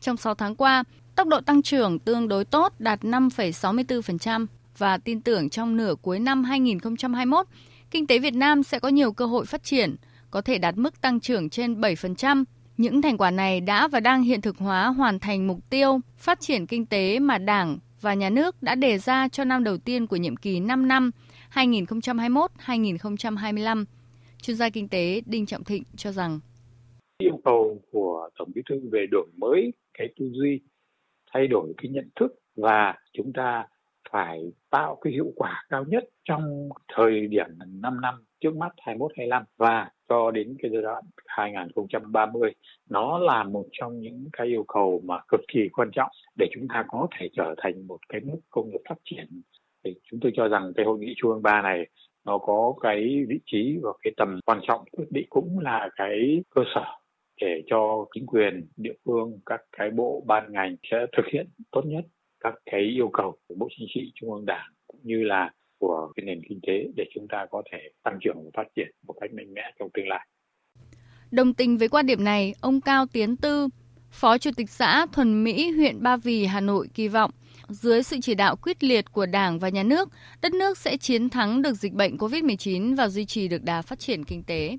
Trong 0.00 0.16
6 0.16 0.34
tháng 0.34 0.56
qua, 0.56 0.84
tốc 1.14 1.28
độ 1.28 1.40
tăng 1.40 1.62
trưởng 1.62 1.98
tương 1.98 2.28
đối 2.28 2.44
tốt 2.44 2.72
đạt 2.78 3.00
5,64%, 3.00 4.46
và 4.78 4.98
tin 4.98 5.20
tưởng 5.20 5.50
trong 5.50 5.76
nửa 5.76 5.94
cuối 6.02 6.18
năm 6.18 6.44
2021, 6.44 7.46
kinh 7.90 8.06
tế 8.06 8.18
Việt 8.18 8.34
Nam 8.34 8.62
sẽ 8.62 8.78
có 8.78 8.88
nhiều 8.88 9.12
cơ 9.12 9.26
hội 9.26 9.46
phát 9.46 9.64
triển, 9.64 9.96
có 10.30 10.40
thể 10.40 10.58
đạt 10.58 10.76
mức 10.76 11.00
tăng 11.00 11.20
trưởng 11.20 11.50
trên 11.50 11.80
7%. 11.80 12.44
Những 12.76 13.02
thành 13.02 13.18
quả 13.18 13.30
này 13.30 13.60
đã 13.60 13.88
và 13.88 14.00
đang 14.00 14.22
hiện 14.22 14.40
thực 14.40 14.58
hóa 14.58 14.86
hoàn 14.86 15.18
thành 15.18 15.46
mục 15.46 15.70
tiêu 15.70 16.00
phát 16.16 16.40
triển 16.40 16.66
kinh 16.66 16.86
tế 16.86 17.18
mà 17.18 17.38
Đảng 17.38 17.78
và 18.02 18.14
Nhà 18.14 18.30
nước 18.30 18.62
đã 18.62 18.74
đề 18.74 18.98
ra 18.98 19.28
cho 19.28 19.44
năm 19.44 19.64
đầu 19.64 19.78
tiên 19.78 20.06
của 20.06 20.16
nhiệm 20.16 20.36
kỳ 20.36 20.60
5 20.60 20.88
năm 20.88 21.10
2021-2025. 21.54 23.84
Chuyên 24.42 24.56
gia 24.56 24.70
kinh 24.70 24.88
tế 24.88 25.20
Đinh 25.26 25.46
Trọng 25.46 25.64
Thịnh 25.64 25.82
cho 25.96 26.12
rằng 26.12 26.40
yêu 27.18 27.40
cầu 27.44 27.82
của 27.92 28.28
Tổng 28.38 28.50
Bí 28.54 28.62
thư 28.68 28.80
về 28.92 29.06
đổi 29.10 29.26
mới 29.36 29.72
cái 29.98 30.08
tư 30.16 30.30
duy, 30.32 30.60
thay 31.32 31.46
đổi 31.46 31.74
cái 31.82 31.90
nhận 31.90 32.08
thức 32.20 32.32
và 32.56 32.94
chúng 33.12 33.32
ta 33.32 33.66
phải 34.10 34.52
tạo 34.70 34.98
cái 35.00 35.12
hiệu 35.12 35.32
quả 35.36 35.64
cao 35.68 35.84
nhất 35.88 36.04
trong 36.24 36.68
thời 36.96 37.26
điểm 37.26 37.46
5 37.66 38.00
năm 38.00 38.24
trước 38.42 38.56
mắt 38.56 38.72
21 38.82 39.12
25 39.16 39.44
và 39.56 39.90
cho 40.08 40.30
đến 40.30 40.56
cái 40.62 40.70
giai 40.74 40.82
đoạn 40.82 41.04
2030 41.26 42.52
nó 42.90 43.18
là 43.18 43.44
một 43.44 43.64
trong 43.72 44.00
những 44.00 44.28
cái 44.32 44.46
yêu 44.46 44.64
cầu 44.68 45.00
mà 45.04 45.20
cực 45.28 45.40
kỳ 45.52 45.68
quan 45.72 45.90
trọng 45.92 46.10
để 46.38 46.46
chúng 46.54 46.68
ta 46.68 46.84
có 46.88 47.06
thể 47.18 47.28
trở 47.36 47.54
thành 47.58 47.86
một 47.86 47.98
cái 48.08 48.20
nước 48.20 48.38
công 48.50 48.70
nghiệp 48.70 48.80
phát 48.88 48.98
triển. 49.04 49.42
Thì 49.84 49.94
chúng 50.10 50.20
tôi 50.20 50.32
cho 50.34 50.48
rằng 50.48 50.72
cái 50.76 50.86
hội 50.86 50.98
nghị 50.98 51.14
trung 51.16 51.30
ương 51.32 51.42
3 51.42 51.62
này 51.62 51.86
nó 52.24 52.38
có 52.38 52.74
cái 52.80 53.24
vị 53.28 53.40
trí 53.46 53.78
và 53.82 53.90
cái 54.02 54.12
tầm 54.16 54.40
quan 54.46 54.60
trọng 54.62 54.84
quyết 54.92 55.06
định 55.10 55.26
cũng 55.30 55.58
là 55.58 55.88
cái 55.96 56.42
cơ 56.50 56.62
sở 56.74 56.84
để 57.40 57.62
cho 57.66 58.06
chính 58.14 58.26
quyền 58.26 58.66
địa 58.76 58.94
phương, 59.04 59.38
các 59.46 59.60
cái 59.76 59.90
bộ 59.90 60.22
ban 60.26 60.52
ngành 60.52 60.76
sẽ 60.90 61.06
thực 61.16 61.26
hiện 61.32 61.46
tốt 61.70 61.82
nhất 61.84 62.04
các 62.40 62.54
cái 62.66 62.80
yêu 62.80 63.10
cầu 63.12 63.36
của 63.48 63.54
Bộ 63.58 63.68
Chính 63.78 63.88
trị 63.94 64.12
Trung 64.14 64.32
ương 64.32 64.46
Đảng, 64.46 64.70
cũng 64.86 65.00
như 65.02 65.24
là 65.24 65.50
của 65.82 66.12
cái 66.16 66.24
nền 66.26 66.40
kinh 66.48 66.60
tế 66.66 66.72
để 66.96 67.04
chúng 67.14 67.26
ta 67.28 67.46
có 67.50 67.62
thể 67.72 67.78
tăng 68.02 68.18
trưởng 68.22 68.36
và 68.44 68.50
phát 68.54 68.68
triển 68.76 68.90
một 69.06 69.14
cách 69.20 69.30
mạnh 69.36 69.54
mẽ 69.54 69.62
trong 69.78 69.88
tương 69.94 70.08
lai. 70.08 70.26
Đồng 71.30 71.54
tình 71.54 71.76
với 71.76 71.88
quan 71.88 72.06
điểm 72.06 72.24
này, 72.24 72.54
ông 72.60 72.80
Cao 72.80 73.06
Tiến 73.12 73.36
Tư, 73.36 73.68
Phó 74.10 74.38
Chủ 74.38 74.50
tịch 74.56 74.70
xã 74.70 75.06
Thuần 75.12 75.44
Mỹ, 75.44 75.70
huyện 75.70 76.02
Ba 76.02 76.16
Vì, 76.16 76.46
Hà 76.46 76.60
Nội 76.60 76.88
kỳ 76.94 77.08
vọng 77.08 77.30
dưới 77.68 78.02
sự 78.02 78.16
chỉ 78.22 78.34
đạo 78.34 78.56
quyết 78.56 78.84
liệt 78.84 79.12
của 79.12 79.26
Đảng 79.26 79.58
và 79.58 79.68
Nhà 79.68 79.82
nước, 79.82 80.08
đất 80.42 80.52
nước 80.54 80.78
sẽ 80.78 80.96
chiến 80.96 81.28
thắng 81.28 81.62
được 81.62 81.74
dịch 81.74 81.92
bệnh 81.92 82.16
COVID-19 82.16 82.96
và 82.96 83.08
duy 83.08 83.24
trì 83.24 83.48
được 83.48 83.62
đà 83.62 83.82
phát 83.82 83.98
triển 83.98 84.24
kinh 84.24 84.42
tế. 84.42 84.78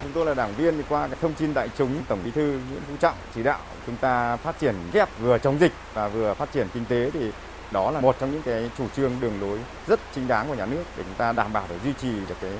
Chúng 0.00 0.10
tôi 0.14 0.26
là 0.26 0.34
đảng 0.34 0.52
viên 0.58 0.74
thì 0.76 0.82
qua 0.88 1.08
cái 1.08 1.16
thông 1.20 1.34
tin 1.38 1.54
đại 1.54 1.68
chúng 1.78 1.90
Tổng 2.08 2.18
Bí 2.24 2.30
thư 2.30 2.60
Nguyễn 2.70 2.82
Phú 2.88 2.94
Trọng 3.00 3.14
chỉ 3.34 3.42
đạo 3.42 3.60
chúng 3.86 3.96
ta 3.96 4.36
phát 4.36 4.58
triển 4.60 4.74
ghép 4.92 5.08
vừa 5.20 5.38
chống 5.38 5.58
dịch 5.60 5.72
và 5.94 6.08
vừa 6.08 6.34
phát 6.34 6.52
triển 6.52 6.66
kinh 6.74 6.84
tế 6.88 7.10
thì 7.10 7.30
đó 7.70 7.90
là 7.90 8.00
một 8.00 8.16
trong 8.20 8.32
những 8.32 8.42
cái 8.42 8.70
chủ 8.78 8.84
trương 8.96 9.12
đường 9.20 9.40
lối 9.40 9.58
rất 9.86 10.00
chính 10.14 10.28
đáng 10.28 10.48
của 10.48 10.54
nhà 10.54 10.66
nước 10.66 10.84
để 10.96 11.02
chúng 11.04 11.14
ta 11.14 11.32
đảm 11.32 11.52
bảo 11.52 11.64
để 11.70 11.76
duy 11.84 11.92
trì 11.92 12.10
được 12.28 12.36
cái 12.40 12.52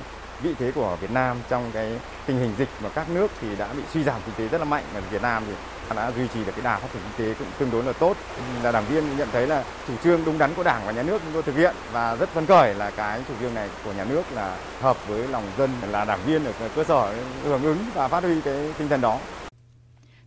vị 0.42 0.54
thế 0.58 0.72
của 0.74 0.96
Việt 1.00 1.10
Nam 1.10 1.36
trong 1.48 1.70
cái 1.72 1.98
tình 2.26 2.38
hình 2.38 2.54
dịch 2.58 2.68
mà 2.82 2.88
các 2.88 3.10
nước 3.10 3.30
thì 3.40 3.48
đã 3.58 3.72
bị 3.72 3.82
suy 3.92 4.02
giảm 4.02 4.20
kinh 4.26 4.34
tế 4.34 4.48
rất 4.48 4.58
là 4.58 4.64
mạnh. 4.64 4.84
Mà 4.94 5.00
Việt 5.00 5.22
Nam 5.22 5.42
thì 5.46 5.54
đã 5.96 6.12
duy 6.16 6.28
trì 6.34 6.44
được 6.44 6.52
cái 6.52 6.64
đà 6.64 6.78
phát 6.78 6.88
triển 6.92 7.02
kinh 7.16 7.26
tế 7.26 7.34
cũng 7.38 7.48
tương 7.58 7.70
đối 7.70 7.84
là 7.84 7.92
tốt. 7.92 8.16
Là 8.62 8.72
đảng 8.72 8.84
viên 8.84 9.16
nhận 9.16 9.28
thấy 9.32 9.46
là 9.46 9.64
chủ 9.88 9.94
trương 10.04 10.24
đúng 10.24 10.38
đắn 10.38 10.54
của 10.54 10.62
đảng 10.62 10.82
và 10.86 10.92
nhà 10.92 11.02
nước 11.02 11.22
chúng 11.24 11.32
tôi 11.32 11.42
thực 11.42 11.56
hiện 11.56 11.74
và 11.92 12.16
rất 12.16 12.28
phấn 12.28 12.46
khởi 12.46 12.74
là 12.74 12.90
cái 12.90 13.22
chủ 13.28 13.34
trương 13.40 13.54
này 13.54 13.68
của 13.84 13.92
nhà 13.92 14.04
nước 14.04 14.22
là 14.34 14.58
hợp 14.80 15.08
với 15.08 15.28
lòng 15.28 15.44
dân 15.58 15.70
là 15.90 16.04
đảng 16.04 16.20
viên 16.26 16.44
ở 16.44 16.52
cơ 16.76 16.84
sở 16.84 17.14
hưởng 17.44 17.62
ứng 17.62 17.78
và 17.94 18.08
phát 18.08 18.22
huy 18.22 18.40
cái 18.40 18.72
tinh 18.78 18.88
thần 18.88 19.00
đó. 19.00 19.18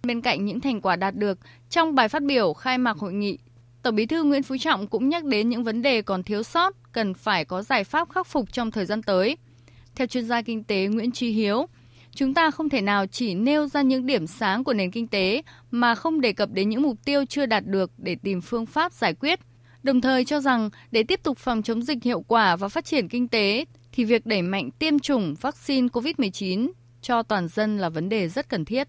Bên 0.03 0.21
cạnh 0.21 0.45
những 0.45 0.61
thành 0.61 0.81
quả 0.81 0.95
đạt 0.95 1.15
được, 1.15 1.37
trong 1.69 1.95
bài 1.95 2.09
phát 2.09 2.23
biểu 2.23 2.53
khai 2.53 2.77
mạc 2.77 2.97
hội 2.97 3.13
nghị, 3.13 3.37
Tổng 3.83 3.95
Bí 3.95 4.05
thư 4.05 4.23
Nguyễn 4.23 4.43
Phú 4.43 4.57
Trọng 4.59 4.87
cũng 4.87 5.09
nhắc 5.09 5.23
đến 5.23 5.49
những 5.49 5.63
vấn 5.63 5.81
đề 5.81 6.01
còn 6.01 6.23
thiếu 6.23 6.43
sót, 6.43 6.75
cần 6.91 7.13
phải 7.13 7.45
có 7.45 7.61
giải 7.61 7.83
pháp 7.83 8.09
khắc 8.09 8.27
phục 8.27 8.53
trong 8.53 8.71
thời 8.71 8.85
gian 8.85 9.03
tới. 9.03 9.37
Theo 9.95 10.07
chuyên 10.07 10.25
gia 10.25 10.41
kinh 10.41 10.63
tế 10.63 10.87
Nguyễn 10.87 11.11
Trí 11.11 11.29
Hiếu, 11.31 11.65
chúng 12.15 12.33
ta 12.33 12.51
không 12.51 12.69
thể 12.69 12.81
nào 12.81 13.05
chỉ 13.07 13.33
nêu 13.33 13.67
ra 13.67 13.81
những 13.81 14.05
điểm 14.05 14.27
sáng 14.27 14.63
của 14.63 14.73
nền 14.73 14.91
kinh 14.91 15.07
tế 15.07 15.41
mà 15.71 15.95
không 15.95 16.21
đề 16.21 16.33
cập 16.33 16.49
đến 16.51 16.69
những 16.69 16.81
mục 16.81 16.97
tiêu 17.05 17.25
chưa 17.25 17.45
đạt 17.45 17.65
được 17.65 17.91
để 17.97 18.15
tìm 18.23 18.41
phương 18.41 18.65
pháp 18.65 18.93
giải 18.93 19.13
quyết. 19.13 19.39
Đồng 19.83 20.01
thời 20.01 20.25
cho 20.25 20.39
rằng 20.39 20.69
để 20.91 21.03
tiếp 21.03 21.19
tục 21.23 21.37
phòng 21.37 21.63
chống 21.63 21.81
dịch 21.81 22.03
hiệu 22.03 22.21
quả 22.27 22.55
và 22.55 22.67
phát 22.67 22.85
triển 22.85 23.07
kinh 23.07 23.27
tế 23.27 23.65
thì 23.91 24.03
việc 24.03 24.25
đẩy 24.25 24.41
mạnh 24.41 24.69
tiêm 24.71 24.99
chủng 24.99 25.35
vaccine 25.41 25.87
COVID-19 25.87 26.71
cho 27.01 27.23
toàn 27.23 27.47
dân 27.47 27.77
là 27.77 27.89
vấn 27.89 28.09
đề 28.09 28.27
rất 28.27 28.49
cần 28.49 28.65
thiết. 28.65 28.87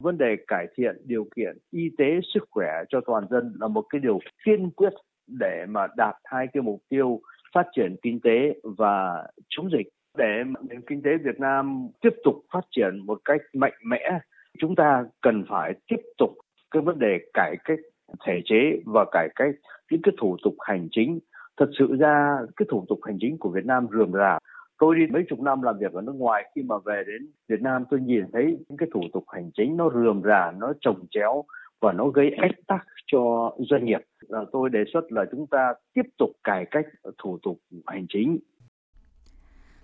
Vấn 0.00 0.18
đề 0.18 0.36
cải 0.46 0.66
thiện 0.76 0.96
điều 1.04 1.26
kiện 1.36 1.58
y 1.70 1.90
tế 1.98 2.20
sức 2.34 2.44
khỏe 2.50 2.68
cho 2.88 3.00
toàn 3.06 3.24
dân 3.30 3.52
là 3.60 3.68
một 3.68 3.84
cái 3.90 4.00
điều 4.00 4.18
kiên 4.44 4.70
quyết 4.70 4.92
để 5.26 5.66
mà 5.68 5.86
đạt 5.96 6.14
hai 6.24 6.46
cái 6.52 6.62
mục 6.62 6.82
tiêu 6.88 7.20
phát 7.54 7.66
triển 7.76 7.96
kinh 8.02 8.20
tế 8.20 8.60
và 8.78 9.26
chống 9.48 9.70
dịch. 9.72 9.88
Để 10.18 10.42
nền 10.68 10.80
kinh 10.80 11.02
tế 11.02 11.10
Việt 11.24 11.40
Nam 11.40 11.88
tiếp 12.00 12.14
tục 12.24 12.34
phát 12.52 12.64
triển 12.70 13.06
một 13.06 13.18
cách 13.24 13.40
mạnh 13.52 13.78
mẽ, 13.84 14.18
chúng 14.58 14.76
ta 14.76 15.04
cần 15.20 15.44
phải 15.48 15.72
tiếp 15.88 16.00
tục 16.18 16.30
cái 16.70 16.82
vấn 16.82 16.98
đề 16.98 17.18
cải 17.34 17.56
cách 17.64 17.78
thể 18.26 18.40
chế 18.44 18.80
và 18.86 19.04
cải 19.12 19.28
cách 19.34 19.54
những 19.90 20.02
cái 20.02 20.14
thủ 20.20 20.36
tục 20.44 20.54
hành 20.60 20.88
chính. 20.90 21.18
Thật 21.56 21.70
sự 21.78 21.96
ra, 22.00 22.38
cái 22.56 22.66
thủ 22.70 22.84
tục 22.88 22.98
hành 23.02 23.16
chính 23.20 23.38
của 23.38 23.50
Việt 23.50 23.64
Nam 23.64 23.86
rườm 23.92 24.12
rà 24.12 24.38
tôi 24.80 24.96
đi 24.96 25.06
mấy 25.12 25.22
chục 25.28 25.40
năm 25.40 25.62
làm 25.62 25.78
việc 25.78 25.92
ở 25.92 26.00
nước 26.00 26.14
ngoài, 26.16 26.50
khi 26.54 26.62
mà 26.62 26.76
về 26.84 27.02
đến 27.06 27.30
Việt 27.48 27.60
Nam 27.60 27.84
tôi 27.90 28.00
nhìn 28.00 28.24
thấy 28.32 28.44
những 28.68 28.78
cái 28.78 28.88
thủ 28.94 29.00
tục 29.12 29.24
hành 29.28 29.50
chính 29.56 29.76
nó 29.76 29.90
rườm 29.94 30.22
rà, 30.22 30.52
nó 30.58 30.72
trồng 30.80 31.06
chéo 31.10 31.44
và 31.80 31.92
nó 31.92 32.08
gây 32.08 32.30
ách 32.42 32.56
tắc 32.66 32.86
cho 33.06 33.52
doanh 33.70 33.84
nghiệp 33.84 34.00
là 34.28 34.44
tôi 34.52 34.70
đề 34.70 34.84
xuất 34.92 35.12
là 35.12 35.24
chúng 35.32 35.46
ta 35.50 35.74
tiếp 35.94 36.06
tục 36.18 36.30
cải 36.44 36.66
cách 36.70 36.84
thủ 37.22 37.38
tục 37.42 37.58
hành 37.86 38.06
chính 38.08 38.38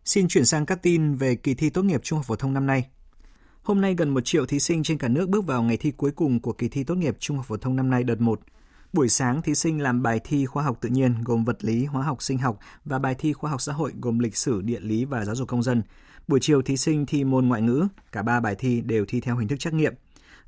Xin 0.05 0.29
chuyển 0.29 0.45
sang 0.45 0.67
các 0.67 0.79
tin 0.83 1.15
về 1.15 1.35
kỳ 1.43 1.55
thi 1.55 1.71
tốt 1.71 1.83
nghiệp 1.83 2.01
trung 2.03 2.17
học 2.17 2.27
phổ 2.29 2.37
thông 2.37 2.55
năm 2.55 2.67
nay. 2.67 2.85
Hôm 3.63 3.81
nay 3.81 3.95
gần 3.99 4.09
một 4.09 4.21
triệu 4.25 4.47
thí 4.47 4.59
sinh 4.59 4.83
trên 4.83 4.99
cả 4.99 5.09
nước 5.09 5.29
bước 5.29 5.47
vào 5.47 5.63
ngày 5.63 5.77
thi 5.77 5.93
cuối 5.97 6.11
cùng 6.17 6.41
của 6.41 6.53
kỳ 6.53 6.69
thi 6.69 6.85
tốt 6.85 6.95
nghiệp 6.95 7.17
trung 7.19 7.37
học 7.37 7.47
phổ 7.49 7.57
thông 7.57 7.77
năm 7.77 7.91
nay 7.91 8.05
đợt 8.05 8.21
1. 8.21 8.41
Buổi 8.97 9.09
sáng, 9.09 9.43
thí 9.43 9.55
sinh 9.55 9.81
làm 9.81 10.03
bài 10.03 10.21
thi 10.25 10.47
khoa 10.47 10.63
học 10.63 10.79
tự 10.81 10.89
nhiên 10.89 11.15
gồm 11.25 11.45
vật 11.45 11.65
lý, 11.65 11.85
hóa 11.85 12.03
học, 12.03 12.23
sinh 12.23 12.39
học 12.39 12.59
và 12.85 12.99
bài 12.99 13.15
thi 13.19 13.33
khoa 13.33 13.51
học 13.51 13.61
xã 13.61 13.73
hội 13.73 13.93
gồm 14.01 14.19
lịch 14.19 14.37
sử, 14.37 14.63
địa 14.63 14.81
lý 14.81 15.05
và 15.05 15.25
giáo 15.25 15.35
dục 15.35 15.49
công 15.49 15.63
dân. 15.63 15.83
Buổi 16.29 16.39
chiều, 16.43 16.63
thí 16.63 16.77
sinh 16.77 17.07
thi 17.07 17.25
môn 17.25 17.49
ngoại 17.49 17.63
ngữ. 17.63 17.89
Cả 18.13 18.23
ba 18.23 18.41
bài 18.41 18.55
thi 18.59 18.81
đều 18.81 19.05
thi 19.09 19.21
theo 19.21 19.37
hình 19.37 19.49
thức 19.49 19.57
trắc 19.59 19.75
nghiệm. 19.75 19.95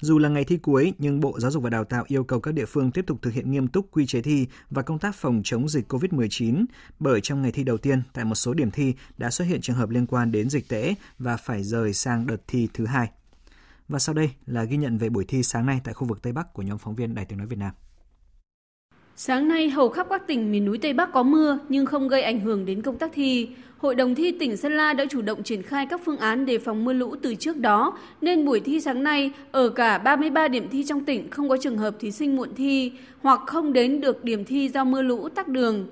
Dù 0.01 0.19
là 0.19 0.29
ngày 0.29 0.45
thi 0.45 0.57
cuối, 0.57 0.93
nhưng 0.99 1.21
Bộ 1.21 1.41
Giáo 1.41 1.51
dục 1.51 1.63
và 1.63 1.71
Đào 1.71 1.85
tạo 1.85 2.05
yêu 2.07 2.25
cầu 2.25 2.41
các 2.41 2.55
địa 2.55 2.65
phương 2.65 2.91
tiếp 2.91 3.05
tục 3.07 3.19
thực 3.23 3.35
hiện 3.35 3.51
nghiêm 3.51 3.69
túc 3.69 3.91
quy 3.91 4.07
chế 4.07 4.23
thi 4.23 4.47
và 4.71 4.83
công 4.83 4.99
tác 4.99 5.15
phòng 5.15 5.41
chống 5.45 5.69
dịch 5.69 5.93
COVID-19, 5.93 6.65
bởi 6.99 7.21
trong 7.21 7.43
ngày 7.43 7.53
thi 7.53 7.65
đầu 7.65 7.79
tiên, 7.79 8.03
tại 8.13 8.25
một 8.25 8.35
số 8.35 8.55
điểm 8.55 8.71
thi 8.71 8.95
đã 9.19 9.31
xuất 9.31 9.45
hiện 9.45 9.61
trường 9.61 9.77
hợp 9.77 9.91
liên 9.91 10.07
quan 10.07 10.33
đến 10.33 10.51
dịch 10.51 10.69
tễ 10.69 10.95
và 11.19 11.37
phải 11.37 11.65
rời 11.65 11.93
sang 11.93 12.27
đợt 12.27 12.43
thi 12.47 12.69
thứ 12.75 12.87
hai. 12.87 13.11
Và 13.89 13.99
sau 13.99 14.15
đây 14.15 14.31
là 14.47 14.65
ghi 14.65 14.77
nhận 14.77 14.99
về 14.99 15.09
buổi 15.09 15.25
thi 15.29 15.43
sáng 15.43 15.67
nay 15.67 15.81
tại 15.85 15.95
khu 15.95 16.07
vực 16.07 16.23
Tây 16.23 16.33
Bắc 16.33 16.53
của 16.53 16.63
nhóm 16.63 16.79
phóng 16.79 16.95
viên 16.95 17.15
Đài 17.15 17.25
Tiếng 17.25 17.39
Nói 17.39 17.47
Việt 17.47 17.59
Nam. 17.59 17.73
Sáng 19.21 19.49
nay, 19.49 19.71
hầu 19.71 19.89
khắp 19.89 20.07
các 20.11 20.27
tỉnh 20.27 20.53
miền 20.53 20.65
núi 20.65 20.79
Tây 20.79 20.93
Bắc 20.93 21.13
có 21.13 21.23
mưa 21.23 21.59
nhưng 21.69 21.87
không 21.87 22.09
gây 22.09 22.23
ảnh 22.23 22.41
hưởng 22.41 22.67
đến 22.67 22.83
công 22.83 22.99
tác 22.99 23.11
thi. 23.15 23.49
Hội 23.79 23.95
đồng 23.95 24.15
thi 24.15 24.33
tỉnh 24.33 24.57
Sơn 24.57 24.73
La 24.73 24.93
đã 24.93 25.05
chủ 25.11 25.23
động 25.23 25.43
triển 25.43 25.63
khai 25.63 25.87
các 25.87 26.01
phương 26.05 26.17
án 26.17 26.47
đề 26.47 26.59
phòng 26.59 26.85
mưa 26.85 26.93
lũ 26.93 27.15
từ 27.23 27.35
trước 27.35 27.57
đó, 27.57 27.99
nên 28.21 28.45
buổi 28.45 28.61
thi 28.61 28.81
sáng 28.81 29.03
nay 29.03 29.31
ở 29.53 29.69
cả 29.69 29.99
33 29.99 30.49
điểm 30.49 30.69
thi 30.69 30.85
trong 30.85 31.05
tỉnh 31.05 31.31
không 31.31 31.49
có 31.49 31.57
trường 31.57 31.79
hợp 31.79 31.95
thí 32.01 32.11
sinh 32.11 32.37
muộn 32.37 32.49
thi 32.57 32.93
hoặc 33.23 33.41
không 33.47 33.73
đến 33.73 34.01
được 34.01 34.25
điểm 34.25 34.45
thi 34.45 34.69
do 34.69 34.85
mưa 34.85 35.03
lũ 35.03 35.29
tắc 35.29 35.49
đường. 35.49 35.87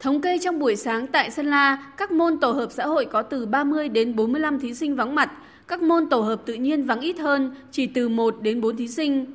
Thống 0.00 0.20
kê 0.20 0.38
trong 0.38 0.58
buổi 0.58 0.76
sáng 0.76 1.06
tại 1.06 1.30
Sơn 1.30 1.46
La, 1.46 1.92
các 1.96 2.12
môn 2.12 2.38
tổ 2.40 2.52
hợp 2.52 2.72
xã 2.72 2.86
hội 2.86 3.04
có 3.04 3.22
từ 3.22 3.46
30 3.46 3.88
đến 3.88 4.16
45 4.16 4.60
thí 4.60 4.74
sinh 4.74 4.96
vắng 4.96 5.14
mặt, 5.14 5.32
các 5.68 5.82
môn 5.82 6.08
tổ 6.08 6.20
hợp 6.20 6.42
tự 6.46 6.54
nhiên 6.54 6.82
vắng 6.82 7.00
ít 7.00 7.18
hơn, 7.18 7.54
chỉ 7.70 7.86
từ 7.86 8.08
1 8.08 8.36
đến 8.42 8.60
4 8.60 8.76
thí 8.76 8.88
sinh. 8.88 9.26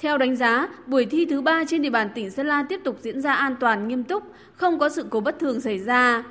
Theo 0.00 0.18
đánh 0.18 0.36
giá, 0.36 0.68
buổi 0.86 1.06
thi 1.06 1.26
thứ 1.26 1.40
ba 1.40 1.64
trên 1.68 1.82
địa 1.82 1.90
bàn 1.90 2.08
tỉnh 2.14 2.30
Sơn 2.30 2.46
La 2.46 2.62
tiếp 2.68 2.80
tục 2.84 2.98
diễn 3.00 3.20
ra 3.20 3.32
an 3.32 3.56
toàn 3.60 3.88
nghiêm 3.88 4.04
túc, 4.04 4.22
không 4.54 4.78
có 4.78 4.88
sự 4.88 5.04
cố 5.10 5.20
bất 5.20 5.38
thường 5.38 5.60
xảy 5.60 5.78
ra. 5.78 6.24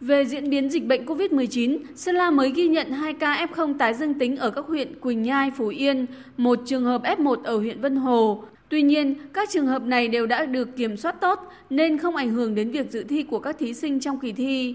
Về 0.00 0.24
diễn 0.24 0.50
biến 0.50 0.68
dịch 0.70 0.86
bệnh 0.86 1.06
COVID-19, 1.06 1.78
Sơn 1.94 2.14
La 2.14 2.30
mới 2.30 2.50
ghi 2.50 2.68
nhận 2.68 2.90
2 2.90 3.12
ca 3.12 3.46
F0 3.46 3.78
tái 3.78 3.94
dương 3.94 4.14
tính 4.14 4.36
ở 4.36 4.50
các 4.50 4.64
huyện 4.64 5.00
Quỳnh 5.00 5.22
Nhai, 5.22 5.50
Phú 5.50 5.68
Yên, 5.68 6.06
một 6.36 6.58
trường 6.66 6.84
hợp 6.84 7.02
F1 7.02 7.42
ở 7.44 7.56
huyện 7.56 7.80
Vân 7.80 7.96
Hồ. 7.96 8.44
Tuy 8.68 8.82
nhiên, 8.82 9.14
các 9.32 9.48
trường 9.52 9.66
hợp 9.66 9.82
này 9.82 10.08
đều 10.08 10.26
đã 10.26 10.46
được 10.46 10.76
kiểm 10.76 10.96
soát 10.96 11.20
tốt 11.20 11.52
nên 11.70 11.98
không 11.98 12.16
ảnh 12.16 12.30
hưởng 12.30 12.54
đến 12.54 12.70
việc 12.70 12.90
dự 12.90 13.04
thi 13.04 13.22
của 13.22 13.38
các 13.38 13.58
thí 13.58 13.74
sinh 13.74 14.00
trong 14.00 14.20
kỳ 14.20 14.32
thi. 14.32 14.74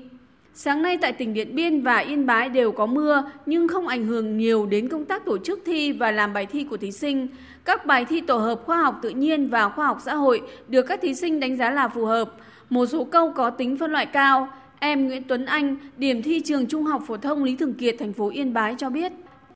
Sáng 0.53 0.81
nay 0.81 0.97
tại 1.01 1.13
tỉnh 1.13 1.33
Điện 1.33 1.55
Biên 1.55 1.81
và 1.81 1.97
Yên 1.97 2.25
Bái 2.25 2.49
đều 2.49 2.71
có 2.71 2.85
mưa 2.85 3.23
nhưng 3.45 3.67
không 3.67 3.87
ảnh 3.87 4.05
hưởng 4.05 4.37
nhiều 4.37 4.65
đến 4.65 4.87
công 4.87 5.05
tác 5.05 5.25
tổ 5.25 5.37
chức 5.37 5.61
thi 5.65 5.91
và 5.91 6.11
làm 6.11 6.33
bài 6.33 6.45
thi 6.45 6.63
của 6.63 6.77
thí 6.77 6.91
sinh. 6.91 7.27
Các 7.65 7.85
bài 7.85 8.05
thi 8.05 8.21
tổ 8.21 8.37
hợp 8.37 8.59
khoa 8.65 8.77
học 8.77 8.99
tự 9.01 9.09
nhiên 9.09 9.49
và 9.49 9.69
khoa 9.69 9.87
học 9.87 9.97
xã 10.05 10.15
hội 10.15 10.41
được 10.67 10.83
các 10.83 10.99
thí 11.01 11.15
sinh 11.15 11.39
đánh 11.39 11.57
giá 11.57 11.69
là 11.69 11.87
phù 11.87 12.05
hợp. 12.05 12.31
Một 12.69 12.85
số 12.85 13.03
câu 13.03 13.31
có 13.35 13.49
tính 13.49 13.77
phân 13.77 13.91
loại 13.91 14.05
cao. 14.05 14.47
Em 14.79 15.07
Nguyễn 15.07 15.23
Tuấn 15.23 15.45
Anh, 15.45 15.77
điểm 15.97 16.23
thi 16.23 16.41
trường 16.45 16.67
Trung 16.67 16.83
học 16.83 17.01
phổ 17.07 17.17
thông 17.17 17.43
Lý 17.43 17.55
Thường 17.55 17.73
Kiệt, 17.73 17.95
thành 17.99 18.13
phố 18.13 18.29
Yên 18.29 18.53
Bái 18.53 18.75
cho 18.77 18.89
biết. 18.89 19.11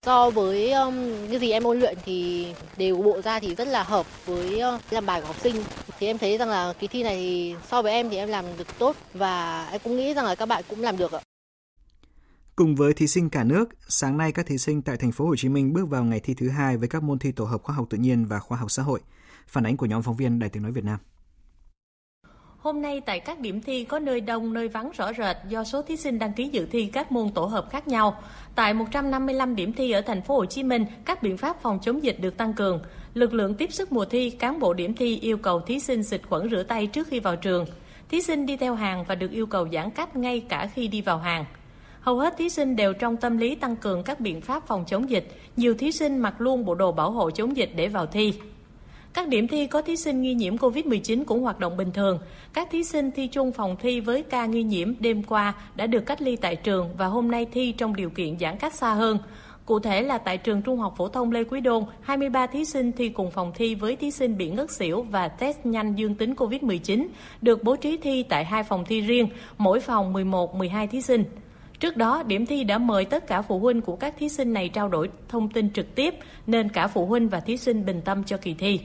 So 0.05 0.29
với 0.29 0.71
um, 0.71 0.95
cái 1.29 1.39
gì 1.39 1.51
em 1.51 1.63
ôn 1.63 1.79
luyện 1.79 1.97
thì 2.05 2.47
đều 2.77 2.97
bộ 2.97 3.21
ra 3.21 3.39
thì 3.39 3.55
rất 3.55 3.67
là 3.67 3.83
hợp 3.83 4.25
với 4.25 4.61
uh, 4.75 4.81
làm 4.91 5.05
bài 5.05 5.21
của 5.21 5.27
học 5.27 5.39
sinh. 5.39 5.55
Thì 5.99 6.07
em 6.07 6.17
thấy 6.17 6.37
rằng 6.37 6.49
là 6.49 6.73
kỳ 6.79 6.87
thi 6.87 7.03
này 7.03 7.15
thì 7.15 7.55
so 7.67 7.81
với 7.81 7.91
em 7.91 8.09
thì 8.09 8.17
em 8.17 8.29
làm 8.29 8.45
được 8.57 8.79
tốt 8.79 8.95
và 9.13 9.65
em 9.71 9.81
cũng 9.83 9.97
nghĩ 9.97 10.13
rằng 10.13 10.25
là 10.25 10.35
các 10.35 10.45
bạn 10.45 10.63
cũng 10.69 10.81
làm 10.81 10.97
được 10.97 11.11
ạ. 11.11 11.19
Cùng 12.55 12.75
với 12.75 12.93
thí 12.93 13.07
sinh 13.07 13.29
cả 13.29 13.43
nước, 13.43 13.69
sáng 13.87 14.17
nay 14.17 14.31
các 14.31 14.45
thí 14.45 14.57
sinh 14.57 14.81
tại 14.81 14.97
thành 14.97 15.11
phố 15.11 15.25
Hồ 15.25 15.35
Chí 15.35 15.49
Minh 15.49 15.73
bước 15.73 15.89
vào 15.89 16.03
ngày 16.03 16.19
thi 16.19 16.33
thứ 16.33 16.49
hai 16.49 16.77
với 16.77 16.87
các 16.87 17.03
môn 17.03 17.19
thi 17.19 17.31
tổ 17.31 17.45
hợp 17.45 17.63
khoa 17.63 17.75
học 17.75 17.85
tự 17.89 17.97
nhiên 17.97 18.25
và 18.25 18.39
khoa 18.39 18.57
học 18.57 18.71
xã 18.71 18.83
hội. 18.83 18.99
Phản 19.47 19.65
ánh 19.65 19.77
của 19.77 19.85
nhóm 19.85 20.01
phóng 20.01 20.15
viên 20.15 20.39
Đài 20.39 20.49
Tiếng 20.49 20.63
nói 20.63 20.71
Việt 20.71 20.83
Nam. 20.83 20.99
Hôm 22.57 22.81
nay 22.81 23.01
tại 23.05 23.19
các 23.19 23.39
điểm 23.39 23.61
thi 23.61 23.83
có 23.83 23.99
nơi 23.99 24.21
đông, 24.21 24.53
nơi 24.53 24.67
vắng 24.67 24.91
rõ 24.97 25.13
rệt 25.13 25.37
do 25.49 25.63
số 25.63 25.81
thí 25.81 25.97
sinh 25.97 26.19
đăng 26.19 26.33
ký 26.33 26.49
dự 26.51 26.65
thi 26.65 26.85
các 26.85 27.11
môn 27.11 27.31
tổ 27.33 27.45
hợp 27.45 27.67
khác 27.71 27.87
nhau. 27.87 28.21
Tại 28.55 28.73
155 28.73 29.55
điểm 29.55 29.73
thi 29.73 29.91
ở 29.91 30.01
thành 30.01 30.21
phố 30.21 30.35
Hồ 30.35 30.45
Chí 30.45 30.63
Minh, 30.63 30.85
các 31.05 31.23
biện 31.23 31.37
pháp 31.37 31.61
phòng 31.61 31.79
chống 31.81 32.03
dịch 32.03 32.19
được 32.19 32.37
tăng 32.37 32.53
cường. 32.53 32.81
Lực 33.13 33.33
lượng 33.33 33.55
tiếp 33.55 33.73
sức 33.73 33.91
mùa 33.91 34.05
thi, 34.05 34.29
cán 34.29 34.59
bộ 34.59 34.73
điểm 34.73 34.93
thi 34.93 35.19
yêu 35.19 35.37
cầu 35.37 35.61
thí 35.61 35.79
sinh 35.79 36.03
xịt 36.03 36.21
khuẩn 36.29 36.49
rửa 36.49 36.63
tay 36.63 36.87
trước 36.87 37.07
khi 37.07 37.19
vào 37.19 37.35
trường. 37.35 37.65
Thí 38.09 38.21
sinh 38.21 38.45
đi 38.45 38.57
theo 38.57 38.75
hàng 38.75 39.05
và 39.07 39.15
được 39.15 39.31
yêu 39.31 39.45
cầu 39.45 39.67
giãn 39.73 39.91
cách 39.91 40.15
ngay 40.15 40.45
cả 40.49 40.69
khi 40.73 40.87
đi 40.87 41.01
vào 41.01 41.17
hàng. 41.17 41.45
Hầu 42.05 42.17
hết 42.17 42.37
thí 42.37 42.49
sinh 42.49 42.75
đều 42.75 42.93
trong 42.93 43.17
tâm 43.17 43.37
lý 43.37 43.55
tăng 43.55 43.75
cường 43.75 44.03
các 44.03 44.19
biện 44.19 44.41
pháp 44.41 44.67
phòng 44.67 44.83
chống 44.87 45.09
dịch. 45.09 45.27
Nhiều 45.57 45.75
thí 45.75 45.91
sinh 45.91 46.17
mặc 46.17 46.41
luôn 46.41 46.65
bộ 46.65 46.75
đồ 46.75 46.91
bảo 46.91 47.11
hộ 47.11 47.31
chống 47.31 47.57
dịch 47.57 47.71
để 47.75 47.87
vào 47.87 48.05
thi. 48.05 48.33
Các 49.13 49.27
điểm 49.27 49.47
thi 49.47 49.67
có 49.67 49.81
thí 49.81 49.95
sinh 49.95 50.21
nghi 50.21 50.33
nhiễm 50.33 50.55
COVID-19 50.55 51.25
cũng 51.25 51.41
hoạt 51.41 51.59
động 51.59 51.77
bình 51.77 51.91
thường. 51.91 52.19
Các 52.53 52.67
thí 52.71 52.83
sinh 52.83 53.11
thi 53.11 53.27
chung 53.27 53.51
phòng 53.51 53.75
thi 53.79 53.99
với 53.99 54.23
ca 54.23 54.45
nghi 54.45 54.63
nhiễm 54.63 54.93
đêm 54.99 55.23
qua 55.23 55.53
đã 55.75 55.87
được 55.87 56.05
cách 56.05 56.21
ly 56.21 56.35
tại 56.35 56.55
trường 56.55 56.89
và 56.97 57.05
hôm 57.05 57.31
nay 57.31 57.47
thi 57.51 57.71
trong 57.71 57.95
điều 57.95 58.09
kiện 58.09 58.39
giãn 58.39 58.57
cách 58.57 58.73
xa 58.73 58.93
hơn. 58.93 59.17
Cụ 59.65 59.79
thể 59.79 60.01
là 60.01 60.17
tại 60.17 60.37
trường 60.37 60.61
Trung 60.61 60.79
học 60.79 60.93
phổ 60.97 61.07
thông 61.07 61.31
Lê 61.31 61.43
Quý 61.43 61.61
Đôn, 61.61 61.83
23 62.01 62.47
thí 62.47 62.65
sinh 62.65 62.91
thi 62.91 63.09
cùng 63.09 63.31
phòng 63.31 63.51
thi 63.55 63.75
với 63.75 63.95
thí 63.95 64.11
sinh 64.11 64.37
bị 64.37 64.49
ngất 64.49 64.71
xỉu 64.71 65.01
và 65.01 65.27
test 65.27 65.65
nhanh 65.65 65.95
dương 65.95 66.15
tính 66.15 66.33
COVID-19, 66.33 67.07
được 67.41 67.63
bố 67.63 67.75
trí 67.75 67.97
thi 67.97 68.23
tại 68.23 68.45
hai 68.45 68.63
phòng 68.63 68.85
thi 68.85 69.01
riêng, 69.01 69.27
mỗi 69.57 69.79
phòng 69.79 70.13
11-12 70.13 70.87
thí 70.87 71.01
sinh. 71.01 71.23
Trước 71.79 71.97
đó, 71.97 72.23
điểm 72.23 72.45
thi 72.45 72.63
đã 72.63 72.77
mời 72.77 73.05
tất 73.05 73.27
cả 73.27 73.41
phụ 73.41 73.59
huynh 73.59 73.81
của 73.81 73.95
các 73.95 74.13
thí 74.17 74.29
sinh 74.29 74.53
này 74.53 74.69
trao 74.69 74.89
đổi 74.89 75.09
thông 75.29 75.49
tin 75.49 75.73
trực 75.73 75.95
tiếp, 75.95 76.15
nên 76.47 76.69
cả 76.69 76.87
phụ 76.87 77.05
huynh 77.05 77.29
và 77.29 77.39
thí 77.39 77.57
sinh 77.57 77.85
bình 77.85 78.01
tâm 78.05 78.23
cho 78.23 78.37
kỳ 78.37 78.53
thi. 78.53 78.79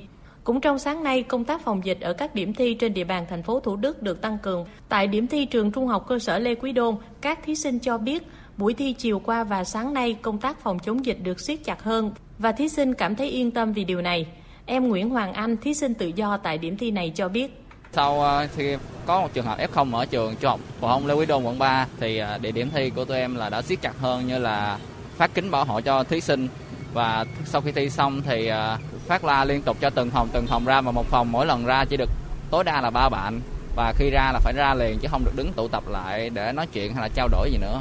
Cũng 0.45 0.61
trong 0.61 0.79
sáng 0.79 1.05
nay, 1.05 1.23
công 1.23 1.45
tác 1.45 1.61
phòng 1.61 1.85
dịch 1.85 2.01
ở 2.01 2.13
các 2.13 2.35
điểm 2.35 2.55
thi 2.55 2.75
trên 2.75 2.95
địa 2.95 3.05
bàn 3.05 3.27
thành 3.31 3.43
phố 3.43 3.61
Thủ 3.61 3.77
Đức 3.77 4.03
được 4.03 4.21
tăng 4.21 4.39
cường. 4.39 4.67
Tại 4.89 5.07
điểm 5.07 5.27
thi 5.27 5.45
trường 5.45 5.73
Trung 5.73 5.87
học 5.87 6.05
cơ 6.09 6.19
sở 6.19 6.39
Lê 6.39 6.55
Quý 6.55 6.73
Đôn, 6.73 6.97
các 7.21 7.39
thí 7.45 7.55
sinh 7.55 7.79
cho 7.79 7.99
biết 7.99 8.23
buổi 8.57 8.75
thi 8.75 8.93
chiều 8.93 9.19
qua 9.19 9.45
và 9.45 9.65
sáng 9.65 9.95
nay 9.95 10.17
công 10.23 10.39
tác 10.39 10.61
phòng 10.61 10.79
chống 10.79 11.05
dịch 11.05 11.19
được 11.23 11.41
siết 11.41 11.65
chặt 11.65 11.83
hơn 11.83 12.13
và 12.39 12.53
thí 12.53 12.69
sinh 12.69 12.95
cảm 12.95 13.17
thấy 13.17 13.29
yên 13.29 13.51
tâm 13.51 13.73
vì 13.73 13.85
điều 13.85 14.03
này. 14.03 14.27
Em 14.67 14.89
Nguyễn 14.89 15.11
Hoàng 15.11 15.33
Anh, 15.33 15.57
thí 15.57 15.75
sinh 15.75 15.95
tự 15.95 16.07
do 16.17 16.37
tại 16.37 16.59
điểm 16.59 16.77
thi 16.77 16.91
này 16.91 17.13
cho 17.15 17.29
biết. 17.29 17.60
Sau 17.93 18.23
ờ, 18.23 18.47
khi 18.57 18.77
có 19.07 19.21
một 19.21 19.29
trường 19.35 19.47
hợp 19.47 19.59
F0 19.59 19.95
ở 19.95 20.07
trường 20.07 20.37
trung 20.37 20.51
học 20.51 20.61
phổ 20.81 20.89
thông 20.89 21.07
Lê 21.07 21.15
Quý 21.15 21.27
Đôn 21.27 21.43
quận 21.43 21.59
3 21.59 21.87
thì 22.01 22.19
ờ, 22.19 22.39
địa 22.39 22.53
điểm 22.53 22.71
thi 22.75 22.91
của 22.91 23.05
tụi 23.05 23.19
em 23.19 23.35
là 23.35 23.49
đã 23.51 23.63
siết 23.63 23.81
chặt 23.83 23.99
hơn 24.01 24.27
như 24.27 24.39
là 24.39 24.79
phát 25.17 25.35
kính 25.35 25.51
bảo 25.51 25.65
hộ 25.65 25.81
cho 25.81 26.05
thí 26.05 26.21
sinh. 26.21 26.49
Và 26.93 27.25
sau 27.45 27.61
khi 27.61 27.73
thi 27.73 27.91
xong 27.91 28.23
thì 28.23 28.47
ờ, 28.47 28.79
phát 29.07 29.25
la 29.25 29.45
liên 29.45 29.63
tục 29.63 29.77
cho 29.81 29.91
từng 29.91 30.11
phòng 30.11 30.29
từng 30.33 30.47
phòng 30.47 30.65
ra 30.65 30.81
mà 30.81 30.91
một 30.91 31.07
phòng 31.07 31.33
mỗi 31.33 31.47
lần 31.47 31.67
ra 31.67 31.85
chỉ 31.85 31.97
được 31.97 32.11
tối 32.51 32.65
đa 32.65 32.81
là 32.81 32.91
ba 32.91 33.09
bạn. 33.09 33.41
Và 33.77 33.93
khi 33.97 34.11
ra 34.11 34.31
là 34.33 34.39
phải 34.39 34.53
ra 34.57 34.75
liền 34.75 34.99
chứ 34.99 35.09
không 35.11 35.25
được 35.25 35.33
đứng 35.37 35.53
tụ 35.53 35.69
tập 35.69 35.83
lại 35.89 36.31
để 36.31 36.53
nói 36.53 36.67
chuyện 36.73 36.95
hay 36.95 37.03
là 37.03 37.09
trao 37.15 37.29
đổi 37.29 37.51
gì 37.51 37.59
nữa. 37.59 37.81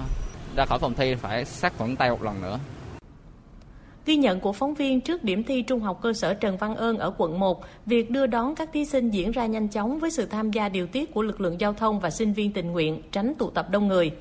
Ra 0.56 0.66
khỏi 0.66 0.80
phòng 0.80 0.94
thi 0.94 1.16
phải 1.16 1.46
sát 1.46 1.74
khuẩn 1.78 1.96
tay 1.96 2.10
một 2.10 2.24
lần 2.24 2.42
nữa. 2.42 2.60
Ghi 4.06 4.16
nhận 4.16 4.40
của 4.40 4.54
phóng 4.54 4.74
viên 4.74 5.02
trước 5.02 5.24
điểm 5.24 5.44
thi 5.44 5.62
Trung 5.62 5.80
học 5.80 6.00
cơ 6.02 6.14
sở 6.14 6.34
Trần 6.34 6.58
Văn 6.58 6.76
Ơn 6.76 6.98
ở 6.98 7.14
quận 7.18 7.40
1, 7.40 7.64
việc 7.86 8.12
đưa 8.12 8.28
đón 8.28 8.56
các 8.56 8.70
thí 8.74 8.86
sinh 8.86 9.10
diễn 9.10 9.32
ra 9.32 9.46
nhanh 9.46 9.68
chóng 9.68 10.00
với 10.00 10.12
sự 10.12 10.26
tham 10.26 10.52
gia 10.52 10.70
điều 10.70 10.88
tiết 10.88 11.14
của 11.14 11.22
lực 11.22 11.42
lượng 11.42 11.62
giao 11.62 11.74
thông 11.74 12.00
và 12.00 12.10
sinh 12.10 12.34
viên 12.34 12.54
tình 12.54 12.72
nguyện, 12.72 13.02
tránh 13.12 13.34
tụ 13.36 13.50
tập 13.50 13.68
đông 13.72 13.88
người. 13.88 14.12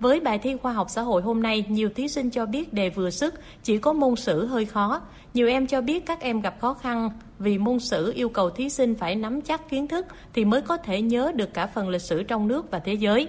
Với 0.00 0.20
bài 0.20 0.38
thi 0.38 0.56
khoa 0.62 0.72
học 0.72 0.90
xã 0.90 1.02
hội 1.02 1.22
hôm 1.22 1.42
nay, 1.42 1.64
nhiều 1.68 1.88
thí 1.94 2.08
sinh 2.08 2.30
cho 2.30 2.46
biết 2.46 2.72
đề 2.72 2.90
vừa 2.90 3.10
sức, 3.10 3.34
chỉ 3.62 3.78
có 3.78 3.92
môn 3.92 4.16
sử 4.16 4.46
hơi 4.46 4.64
khó. 4.64 5.00
Nhiều 5.34 5.48
em 5.48 5.66
cho 5.66 5.80
biết 5.80 6.06
các 6.06 6.20
em 6.20 6.40
gặp 6.40 6.60
khó 6.60 6.74
khăn 6.74 7.10
vì 7.38 7.58
môn 7.58 7.80
sử 7.80 8.12
yêu 8.12 8.28
cầu 8.28 8.50
thí 8.50 8.68
sinh 8.68 8.94
phải 8.94 9.14
nắm 9.16 9.40
chắc 9.40 9.70
kiến 9.70 9.88
thức 9.88 10.06
thì 10.34 10.44
mới 10.44 10.60
có 10.60 10.76
thể 10.76 11.02
nhớ 11.02 11.32
được 11.34 11.54
cả 11.54 11.66
phần 11.66 11.88
lịch 11.88 12.02
sử 12.02 12.22
trong 12.22 12.48
nước 12.48 12.70
và 12.70 12.78
thế 12.78 12.94
giới 12.94 13.28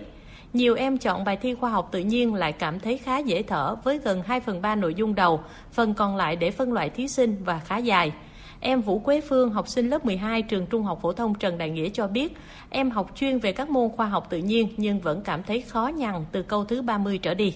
nhiều 0.55 0.75
em 0.75 0.97
chọn 0.97 1.23
bài 1.23 1.37
thi 1.37 1.55
khoa 1.55 1.69
học 1.69 1.89
tự 1.91 1.99
nhiên 1.99 2.33
lại 2.33 2.51
cảm 2.51 2.79
thấy 2.79 2.97
khá 2.97 3.17
dễ 3.17 3.43
thở 3.43 3.75
với 3.83 3.97
gần 3.97 4.21
2 4.25 4.39
phần 4.39 4.61
3 4.61 4.75
nội 4.75 4.93
dung 4.93 5.15
đầu, 5.15 5.39
phần 5.71 5.93
còn 5.93 6.15
lại 6.15 6.35
để 6.35 6.51
phân 6.51 6.73
loại 6.73 6.89
thí 6.89 7.07
sinh 7.07 7.35
và 7.45 7.59
khá 7.59 7.77
dài. 7.77 8.11
Em 8.59 8.81
Vũ 8.81 8.99
Quế 8.99 9.21
Phương, 9.21 9.49
học 9.49 9.67
sinh 9.67 9.89
lớp 9.89 10.05
12 10.05 10.41
trường 10.41 10.65
Trung 10.65 10.83
học 10.83 10.99
phổ 11.01 11.13
thông 11.13 11.35
Trần 11.35 11.57
Đại 11.57 11.69
Nghĩa 11.69 11.89
cho 11.89 12.07
biết, 12.07 12.37
em 12.69 12.91
học 12.91 13.11
chuyên 13.15 13.39
về 13.39 13.51
các 13.51 13.69
môn 13.69 13.89
khoa 13.89 14.05
học 14.05 14.27
tự 14.29 14.37
nhiên 14.37 14.67
nhưng 14.77 14.99
vẫn 14.99 15.21
cảm 15.21 15.43
thấy 15.43 15.61
khó 15.61 15.87
nhằn 15.87 16.25
từ 16.31 16.41
câu 16.41 16.65
thứ 16.65 16.81
30 16.81 17.17
trở 17.17 17.33
đi. 17.33 17.53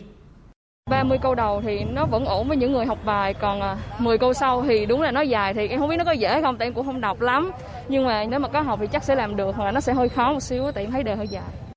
30 0.89 1.17
câu 1.21 1.35
đầu 1.35 1.61
thì 1.61 1.83
nó 1.83 2.05
vẫn 2.05 2.25
ổn 2.25 2.47
với 2.47 2.57
những 2.57 2.71
người 2.71 2.85
học 2.85 2.97
bài, 3.05 3.33
còn 3.33 3.61
à, 3.61 3.77
10 3.99 4.17
câu 4.17 4.33
sau 4.33 4.63
thì 4.67 4.85
đúng 4.85 5.01
là 5.01 5.11
nó 5.11 5.21
dài 5.21 5.53
thì 5.53 5.67
em 5.67 5.79
không 5.79 5.89
biết 5.89 5.97
nó 5.97 6.03
có 6.03 6.11
dễ 6.11 6.29
hay 6.29 6.41
không 6.41 6.57
tại 6.57 6.67
em 6.67 6.73
cũng 6.73 6.85
không 6.85 7.01
đọc 7.01 7.21
lắm. 7.21 7.51
Nhưng 7.87 8.05
mà 8.05 8.25
nếu 8.29 8.39
mà 8.39 8.47
có 8.47 8.61
học 8.61 8.79
thì 8.81 8.87
chắc 8.87 9.03
sẽ 9.03 9.15
làm 9.15 9.35
được 9.35 9.55
hoặc 9.55 9.65
là 9.65 9.71
nó 9.71 9.79
sẽ 9.79 9.93
hơi 9.93 10.09
khó 10.09 10.33
một 10.33 10.39
xíu 10.39 10.71
tại 10.71 10.83
em 10.83 10.91
thấy 10.91 11.03
đề 11.03 11.15
hơi 11.15 11.27
dài. 11.27 11.68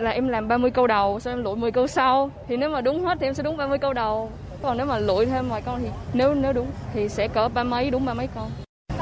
Là 0.00 0.10
em 0.10 0.28
làm 0.28 0.48
30 0.48 0.70
câu 0.70 0.86
đầu, 0.86 1.20
xong 1.20 1.34
em 1.34 1.44
lỗi 1.44 1.56
10 1.56 1.72
câu 1.72 1.86
sau 1.86 2.30
thì 2.48 2.56
nếu 2.56 2.70
mà 2.70 2.80
đúng 2.80 3.04
hết 3.04 3.18
thì 3.20 3.26
em 3.26 3.34
sẽ 3.34 3.42
đúng 3.42 3.56
30 3.56 3.78
câu 3.78 3.92
đầu. 3.92 4.32
Còn 4.62 4.76
nếu 4.76 4.86
mà 4.86 4.98
lỗi 4.98 5.26
thêm 5.26 5.48
vài 5.48 5.62
câu 5.62 5.78
thì 5.78 5.88
nếu 6.12 6.34
nếu 6.34 6.52
đúng 6.52 6.70
thì 6.92 7.08
sẽ 7.08 7.28
cỡ 7.28 7.48
ba 7.48 7.64
mấy 7.64 7.90
đúng 7.90 8.04
ba 8.04 8.14
mấy 8.14 8.26
câu. 8.34 8.46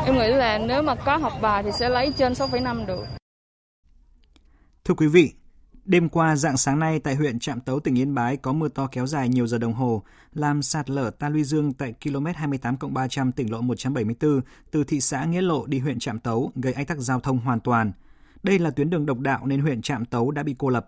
Em 0.06 0.18
nghĩ 0.18 0.28
là 0.28 0.58
nếu 0.58 0.82
mà 0.82 0.94
có 0.94 1.16
học 1.16 1.32
bài 1.40 1.62
thì 1.62 1.72
sẽ 1.72 1.88
lấy 1.88 2.12
trên 2.16 2.32
6,5 2.32 2.86
được. 2.86 3.04
Thưa 4.84 4.94
quý 4.94 5.06
vị, 5.06 5.32
Đêm 5.88 6.08
qua 6.08 6.36
dạng 6.36 6.56
sáng 6.56 6.78
nay 6.78 6.98
tại 6.98 7.14
huyện 7.14 7.38
Trạm 7.38 7.60
Tấu 7.60 7.80
tỉnh 7.80 7.98
Yên 7.98 8.14
Bái 8.14 8.36
có 8.36 8.52
mưa 8.52 8.68
to 8.68 8.88
kéo 8.92 9.06
dài 9.06 9.28
nhiều 9.28 9.46
giờ 9.46 9.58
đồng 9.58 9.72
hồ, 9.72 10.02
làm 10.34 10.62
sạt 10.62 10.90
lở 10.90 11.10
ta 11.10 11.28
luy 11.28 11.44
dương 11.44 11.72
tại 11.72 11.94
km 12.04 12.26
28 12.34 12.76
300 12.90 13.32
tỉnh 13.32 13.52
lộ 13.52 13.60
174 13.60 14.40
từ 14.70 14.84
thị 14.84 15.00
xã 15.00 15.24
Nghĩa 15.24 15.42
Lộ 15.42 15.66
đi 15.66 15.78
huyện 15.78 15.98
Trạm 15.98 16.18
Tấu 16.18 16.52
gây 16.54 16.72
ách 16.72 16.88
tắc 16.88 16.98
giao 16.98 17.20
thông 17.20 17.38
hoàn 17.38 17.60
toàn. 17.60 17.92
Đây 18.42 18.58
là 18.58 18.70
tuyến 18.70 18.90
đường 18.90 19.06
độc 19.06 19.18
đạo 19.18 19.46
nên 19.46 19.60
huyện 19.60 19.82
Trạm 19.82 20.04
Tấu 20.04 20.30
đã 20.30 20.42
bị 20.42 20.54
cô 20.58 20.68
lập. 20.68 20.86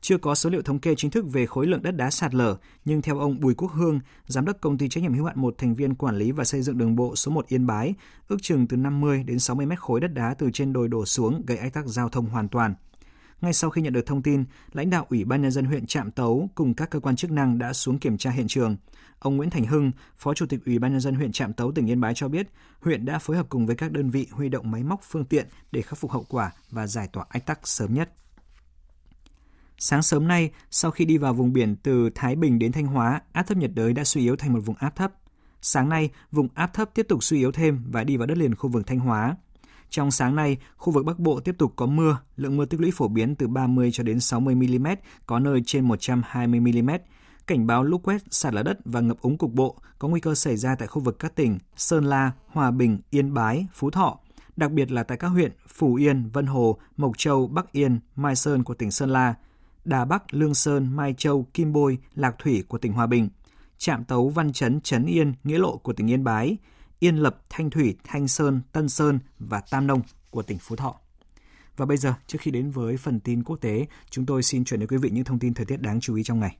Chưa 0.00 0.18
có 0.18 0.34
số 0.34 0.50
liệu 0.50 0.62
thống 0.62 0.78
kê 0.78 0.94
chính 0.94 1.10
thức 1.10 1.24
về 1.32 1.46
khối 1.46 1.66
lượng 1.66 1.82
đất 1.82 1.90
đá 1.90 2.10
sạt 2.10 2.34
lở, 2.34 2.56
nhưng 2.84 3.02
theo 3.02 3.18
ông 3.18 3.40
Bùi 3.40 3.54
Quốc 3.54 3.72
Hương, 3.72 4.00
giám 4.26 4.44
đốc 4.44 4.56
công 4.60 4.78
ty 4.78 4.88
trách 4.88 5.02
nhiệm 5.02 5.14
hữu 5.14 5.24
hạn 5.24 5.40
một 5.40 5.54
thành 5.58 5.74
viên 5.74 5.94
quản 5.94 6.16
lý 6.16 6.32
và 6.32 6.44
xây 6.44 6.62
dựng 6.62 6.78
đường 6.78 6.96
bộ 6.96 7.16
số 7.16 7.32
1 7.32 7.46
Yên 7.48 7.66
Bái, 7.66 7.94
ước 8.28 8.42
chừng 8.42 8.66
từ 8.66 8.76
50 8.76 9.24
đến 9.26 9.38
60 9.38 9.66
mét 9.66 9.80
khối 9.80 10.00
đất 10.00 10.14
đá 10.14 10.34
từ 10.38 10.50
trên 10.50 10.72
đồi 10.72 10.88
đổ 10.88 11.04
xuống 11.04 11.42
gây 11.46 11.58
ách 11.58 11.72
tắc 11.72 11.86
giao 11.86 12.08
thông 12.08 12.26
hoàn 12.26 12.48
toàn. 12.48 12.74
Ngay 13.40 13.52
sau 13.52 13.70
khi 13.70 13.82
nhận 13.82 13.92
được 13.92 14.06
thông 14.06 14.22
tin, 14.22 14.44
lãnh 14.72 14.90
đạo 14.90 15.06
Ủy 15.10 15.24
ban 15.24 15.42
nhân 15.42 15.50
dân 15.50 15.64
huyện 15.64 15.86
Trạm 15.86 16.10
Tấu 16.10 16.48
cùng 16.54 16.74
các 16.74 16.90
cơ 16.90 17.00
quan 17.00 17.16
chức 17.16 17.30
năng 17.30 17.58
đã 17.58 17.72
xuống 17.72 17.98
kiểm 17.98 18.18
tra 18.18 18.30
hiện 18.30 18.48
trường. 18.48 18.76
Ông 19.18 19.36
Nguyễn 19.36 19.50
Thành 19.50 19.64
Hưng, 19.64 19.92
Phó 20.16 20.34
Chủ 20.34 20.46
tịch 20.46 20.60
Ủy 20.66 20.78
ban 20.78 20.92
nhân 20.92 21.00
dân 21.00 21.14
huyện 21.14 21.32
Trạm 21.32 21.52
Tấu 21.52 21.72
tỉnh 21.72 21.90
Yên 21.90 22.00
Bái 22.00 22.14
cho 22.14 22.28
biết, 22.28 22.48
huyện 22.80 23.04
đã 23.04 23.18
phối 23.18 23.36
hợp 23.36 23.46
cùng 23.48 23.66
với 23.66 23.76
các 23.76 23.92
đơn 23.92 24.10
vị 24.10 24.26
huy 24.30 24.48
động 24.48 24.70
máy 24.70 24.82
móc 24.82 25.00
phương 25.02 25.24
tiện 25.24 25.48
để 25.72 25.82
khắc 25.82 25.98
phục 25.98 26.10
hậu 26.10 26.24
quả 26.28 26.52
và 26.70 26.86
giải 26.86 27.08
tỏa 27.12 27.24
ách 27.28 27.46
tắc 27.46 27.68
sớm 27.68 27.94
nhất. 27.94 28.10
Sáng 29.78 30.02
sớm 30.02 30.28
nay, 30.28 30.50
sau 30.70 30.90
khi 30.90 31.04
đi 31.04 31.18
vào 31.18 31.34
vùng 31.34 31.52
biển 31.52 31.76
từ 31.76 32.10
Thái 32.14 32.36
Bình 32.36 32.58
đến 32.58 32.72
Thanh 32.72 32.86
Hóa, 32.86 33.20
áp 33.32 33.42
thấp 33.42 33.58
nhiệt 33.58 33.70
đới 33.74 33.92
đã 33.92 34.04
suy 34.04 34.20
yếu 34.20 34.36
thành 34.36 34.52
một 34.52 34.60
vùng 34.64 34.76
áp 34.76 34.96
thấp. 34.96 35.12
Sáng 35.62 35.88
nay, 35.88 36.10
vùng 36.32 36.48
áp 36.54 36.74
thấp 36.74 36.90
tiếp 36.94 37.06
tục 37.08 37.24
suy 37.24 37.38
yếu 37.38 37.52
thêm 37.52 37.84
và 37.90 38.04
đi 38.04 38.16
vào 38.16 38.26
đất 38.26 38.38
liền 38.38 38.54
khu 38.54 38.70
vực 38.70 38.86
Thanh 38.86 38.98
Hóa. 38.98 39.36
Trong 39.90 40.10
sáng 40.10 40.36
nay, 40.36 40.56
khu 40.76 40.92
vực 40.92 41.04
Bắc 41.04 41.18
Bộ 41.18 41.40
tiếp 41.40 41.54
tục 41.58 41.72
có 41.76 41.86
mưa, 41.86 42.18
lượng 42.36 42.56
mưa 42.56 42.64
tích 42.64 42.80
lũy 42.80 42.90
phổ 42.94 43.08
biến 43.08 43.34
từ 43.34 43.48
30 43.48 43.90
cho 43.92 44.02
đến 44.02 44.20
60 44.20 44.54
mm, 44.54 44.86
có 45.26 45.38
nơi 45.38 45.62
trên 45.66 45.84
120 45.84 46.60
mm. 46.60 46.90
Cảnh 47.46 47.66
báo 47.66 47.84
lũ 47.84 47.98
quét, 47.98 48.22
sạt 48.30 48.54
lở 48.54 48.62
đất 48.62 48.78
và 48.84 49.00
ngập 49.00 49.20
úng 49.20 49.38
cục 49.38 49.52
bộ 49.52 49.76
có 49.98 50.08
nguy 50.08 50.20
cơ 50.20 50.34
xảy 50.34 50.56
ra 50.56 50.74
tại 50.74 50.88
khu 50.88 51.02
vực 51.02 51.18
các 51.18 51.34
tỉnh 51.34 51.58
Sơn 51.76 52.04
La, 52.04 52.32
Hòa 52.46 52.70
Bình, 52.70 52.98
Yên 53.10 53.34
Bái, 53.34 53.66
Phú 53.72 53.90
Thọ, 53.90 54.18
đặc 54.56 54.72
biệt 54.72 54.90
là 54.90 55.02
tại 55.02 55.18
các 55.18 55.28
huyện 55.28 55.52
Phú 55.68 55.94
Yên, 55.94 56.30
Vân 56.32 56.46
Hồ, 56.46 56.78
Mộc 56.96 57.18
Châu, 57.18 57.46
Bắc 57.46 57.72
Yên, 57.72 57.98
Mai 58.16 58.36
Sơn 58.36 58.64
của 58.64 58.74
tỉnh 58.74 58.90
Sơn 58.90 59.10
La, 59.10 59.34
Đà 59.84 60.04
Bắc, 60.04 60.34
Lương 60.34 60.54
Sơn, 60.54 60.96
Mai 60.96 61.14
Châu, 61.18 61.46
Kim 61.54 61.72
Bôi, 61.72 61.98
Lạc 62.14 62.34
Thủy 62.38 62.64
của 62.68 62.78
tỉnh 62.78 62.92
Hòa 62.92 63.06
Bình, 63.06 63.28
Trạm 63.78 64.04
Tấu, 64.04 64.28
Văn 64.28 64.52
Chấn, 64.52 64.80
Trấn 64.80 65.06
Yên, 65.06 65.34
Nghĩa 65.44 65.58
Lộ 65.58 65.76
của 65.76 65.92
tỉnh 65.92 66.10
Yên 66.10 66.24
Bái, 66.24 66.56
Yên 66.98 67.16
Lập, 67.16 67.42
Thanh 67.50 67.70
Thủy, 67.70 67.96
Thanh 68.04 68.28
Sơn, 68.28 68.60
Tân 68.72 68.88
Sơn 68.88 69.18
và 69.38 69.60
Tam 69.70 69.86
Nông 69.86 70.02
của 70.30 70.42
tỉnh 70.42 70.58
Phú 70.58 70.76
Thọ. 70.76 70.94
Và 71.76 71.86
bây 71.86 71.96
giờ, 71.96 72.14
trước 72.26 72.38
khi 72.40 72.50
đến 72.50 72.70
với 72.70 72.96
phần 72.96 73.20
tin 73.20 73.44
quốc 73.44 73.56
tế, 73.60 73.86
chúng 74.10 74.26
tôi 74.26 74.42
xin 74.42 74.64
chuyển 74.64 74.80
đến 74.80 74.88
quý 74.88 74.96
vị 74.96 75.10
những 75.10 75.24
thông 75.24 75.38
tin 75.38 75.54
thời 75.54 75.66
tiết 75.66 75.80
đáng 75.80 76.00
chú 76.00 76.14
ý 76.14 76.22
trong 76.24 76.40
ngày. 76.40 76.56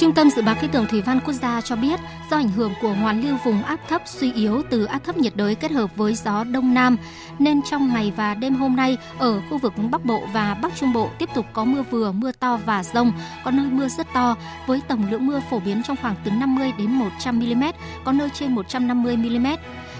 Trung 0.00 0.14
tâm 0.14 0.30
Dự 0.30 0.42
báo 0.42 0.54
Khí 0.54 0.68
tượng 0.72 0.86
Thủy 0.86 1.00
văn 1.00 1.20
Quốc 1.24 1.32
gia 1.32 1.60
cho 1.60 1.76
biết, 1.76 2.00
do 2.30 2.36
ảnh 2.36 2.48
hưởng 2.48 2.72
của 2.82 2.92
hoàn 2.92 3.22
lưu 3.22 3.36
vùng 3.44 3.62
áp 3.62 3.80
thấp 3.88 4.02
suy 4.06 4.32
yếu 4.32 4.62
từ 4.70 4.84
áp 4.84 4.98
thấp 5.04 5.16
nhiệt 5.16 5.36
đới 5.36 5.54
kết 5.54 5.70
hợp 5.70 5.96
với 5.96 6.14
gió 6.14 6.44
Đông 6.44 6.74
Nam, 6.74 6.96
nên 7.38 7.62
trong 7.62 7.88
ngày 7.88 8.12
và 8.16 8.34
đêm 8.34 8.54
hôm 8.54 8.76
nay, 8.76 8.96
ở 9.18 9.40
khu 9.50 9.58
vực 9.58 9.72
Bắc 9.90 10.04
Bộ 10.04 10.22
và 10.32 10.54
Bắc 10.54 10.76
Trung 10.76 10.92
Bộ 10.92 11.10
tiếp 11.18 11.28
tục 11.34 11.46
có 11.52 11.64
mưa 11.64 11.82
vừa, 11.82 12.12
mưa 12.12 12.32
to 12.32 12.56
và 12.66 12.82
rông, 12.82 13.12
có 13.44 13.50
nơi 13.50 13.66
mưa 13.66 13.88
rất 13.88 14.06
to, 14.14 14.36
với 14.66 14.80
tổng 14.88 15.10
lượng 15.10 15.26
mưa 15.26 15.40
phổ 15.50 15.58
biến 15.60 15.82
trong 15.82 15.96
khoảng 16.02 16.14
từ 16.24 16.30
50 16.30 16.72
đến 16.78 16.90
100 16.90 17.38
mm, 17.38 17.64
có 18.04 18.12
nơi 18.12 18.28
trên 18.34 18.54
150 18.54 19.16
mm. 19.16 19.46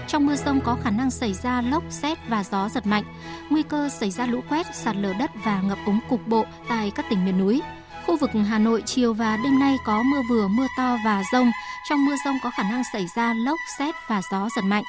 Trong 0.07 0.25
mưa 0.25 0.35
rông 0.35 0.61
có 0.61 0.77
khả 0.83 0.89
năng 0.89 1.11
xảy 1.11 1.33
ra 1.33 1.61
lốc, 1.61 1.83
xét 1.89 2.17
và 2.27 2.43
gió 2.43 2.69
giật 2.69 2.87
mạnh. 2.87 3.03
Nguy 3.49 3.63
cơ 3.63 3.89
xảy 3.89 4.11
ra 4.11 4.25
lũ 4.25 4.41
quét, 4.49 4.75
sạt 4.75 4.95
lở 4.95 5.13
đất 5.19 5.31
và 5.43 5.61
ngập 5.61 5.77
úng 5.85 5.99
cục 6.09 6.27
bộ 6.27 6.45
tại 6.69 6.91
các 6.95 7.05
tỉnh 7.09 7.25
miền 7.25 7.37
núi. 7.37 7.61
Khu 8.05 8.17
vực 8.17 8.29
Hà 8.49 8.59
Nội 8.59 8.83
chiều 8.85 9.13
và 9.13 9.37
đêm 9.43 9.59
nay 9.59 9.77
có 9.85 10.03
mưa 10.03 10.21
vừa, 10.29 10.47
mưa 10.47 10.67
to 10.77 10.97
và 11.05 11.23
rông. 11.31 11.51
Trong 11.89 12.05
mưa 12.05 12.15
rông 12.25 12.37
có 12.43 12.49
khả 12.49 12.63
năng 12.63 12.83
xảy 12.93 13.07
ra 13.15 13.33
lốc, 13.33 13.59
xét 13.77 13.95
và 14.07 14.21
gió 14.31 14.49
giật 14.55 14.61
mạnh. 14.61 14.83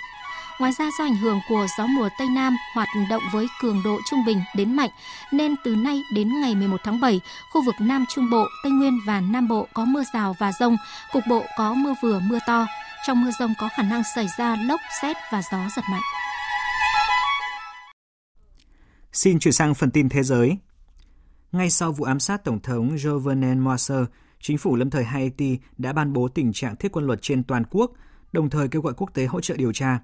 Ngoài 0.58 0.72
ra 0.78 0.84
do 0.98 1.04
ảnh 1.04 1.16
hưởng 1.16 1.40
của 1.48 1.66
gió 1.78 1.86
mùa 1.86 2.08
Tây 2.18 2.28
Nam 2.28 2.56
hoạt 2.74 2.88
động 3.10 3.22
với 3.32 3.46
cường 3.60 3.82
độ 3.84 3.98
trung 4.10 4.24
bình 4.26 4.40
đến 4.56 4.76
mạnh 4.76 4.90
nên 5.32 5.54
từ 5.64 5.76
nay 5.76 6.02
đến 6.14 6.40
ngày 6.40 6.54
11 6.54 6.76
tháng 6.84 7.00
7, 7.00 7.20
khu 7.52 7.64
vực 7.64 7.74
Nam 7.80 8.04
Trung 8.08 8.30
Bộ, 8.30 8.46
Tây 8.62 8.72
Nguyên 8.72 8.98
và 9.06 9.20
Nam 9.20 9.48
Bộ 9.48 9.66
có 9.74 9.84
mưa 9.84 10.02
rào 10.14 10.36
và 10.38 10.52
rông, 10.60 10.76
cục 11.12 11.22
bộ 11.28 11.44
có 11.58 11.74
mưa 11.74 11.94
vừa 12.02 12.20
mưa 12.20 12.38
to. 12.46 12.66
Trong 13.06 13.24
mưa 13.24 13.30
rông 13.38 13.54
có 13.58 13.68
khả 13.76 13.82
năng 13.82 14.02
xảy 14.14 14.26
ra 14.38 14.56
lốc, 14.56 14.80
xét 15.02 15.16
và 15.32 15.42
gió 15.52 15.58
giật 15.76 15.82
mạnh. 15.90 16.02
Xin 19.12 19.38
chuyển 19.38 19.52
sang 19.52 19.74
phần 19.74 19.90
tin 19.90 20.08
thế 20.08 20.22
giới. 20.22 20.56
Ngay 21.52 21.70
sau 21.70 21.92
vụ 21.92 22.04
ám 22.04 22.20
sát 22.20 22.44
Tổng 22.44 22.60
thống 22.60 22.96
Jovenel 22.96 23.62
Moise, 23.62 23.94
chính 24.40 24.58
phủ 24.58 24.76
lâm 24.76 24.90
thời 24.90 25.04
Haiti 25.04 25.58
đã 25.78 25.92
ban 25.92 26.12
bố 26.12 26.28
tình 26.28 26.52
trạng 26.52 26.76
thiết 26.76 26.92
quân 26.92 27.06
luật 27.06 27.18
trên 27.22 27.42
toàn 27.42 27.62
quốc, 27.70 27.92
đồng 28.32 28.50
thời 28.50 28.68
kêu 28.68 28.82
gọi 28.82 28.94
quốc 28.96 29.10
tế 29.14 29.26
hỗ 29.26 29.40
trợ 29.40 29.56
điều 29.56 29.72
tra. 29.72 29.98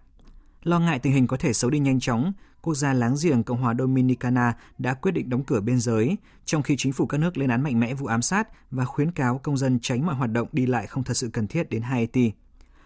Lo 0.62 0.78
ngại 0.78 0.98
tình 0.98 1.12
hình 1.12 1.26
có 1.26 1.36
thể 1.36 1.52
xấu 1.52 1.70
đi 1.70 1.78
nhanh 1.78 2.00
chóng, 2.00 2.32
quốc 2.62 2.74
gia 2.74 2.92
láng 2.92 3.14
giềng 3.22 3.42
Cộng 3.42 3.60
hòa 3.60 3.74
Dominicana 3.78 4.56
đã 4.78 4.94
quyết 4.94 5.12
định 5.12 5.30
đóng 5.30 5.44
cửa 5.44 5.60
biên 5.60 5.80
giới, 5.80 6.16
trong 6.44 6.62
khi 6.62 6.74
chính 6.78 6.92
phủ 6.92 7.06
các 7.06 7.18
nước 7.18 7.38
lên 7.38 7.50
án 7.50 7.62
mạnh 7.62 7.80
mẽ 7.80 7.94
vụ 7.94 8.06
ám 8.06 8.22
sát 8.22 8.48
và 8.70 8.84
khuyến 8.84 9.12
cáo 9.12 9.38
công 9.38 9.56
dân 9.56 9.78
tránh 9.82 10.06
mọi 10.06 10.14
hoạt 10.14 10.32
động 10.32 10.48
đi 10.52 10.66
lại 10.66 10.86
không 10.86 11.04
thật 11.04 11.14
sự 11.14 11.30
cần 11.32 11.46
thiết 11.46 11.70
đến 11.70 11.82
Haiti. 11.82 12.32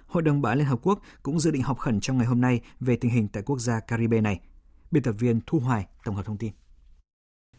Hội 0.06 0.22
đồng 0.22 0.42
Bảo 0.42 0.56
Liên 0.56 0.66
Hợp 0.66 0.78
Quốc 0.82 1.00
cũng 1.22 1.40
dự 1.40 1.50
định 1.50 1.62
họp 1.62 1.78
khẩn 1.78 2.00
trong 2.00 2.18
ngày 2.18 2.26
hôm 2.26 2.40
nay 2.40 2.60
về 2.80 2.96
tình 2.96 3.10
hình 3.10 3.28
tại 3.28 3.42
quốc 3.42 3.58
gia 3.58 3.80
Caribe 3.80 4.20
này. 4.20 4.40
Biên 4.90 5.02
tập 5.02 5.14
viên 5.18 5.40
Thu 5.46 5.58
Hoài 5.58 5.86
tổng 6.04 6.14
hợp 6.16 6.26
thông 6.26 6.38
tin. 6.38 6.52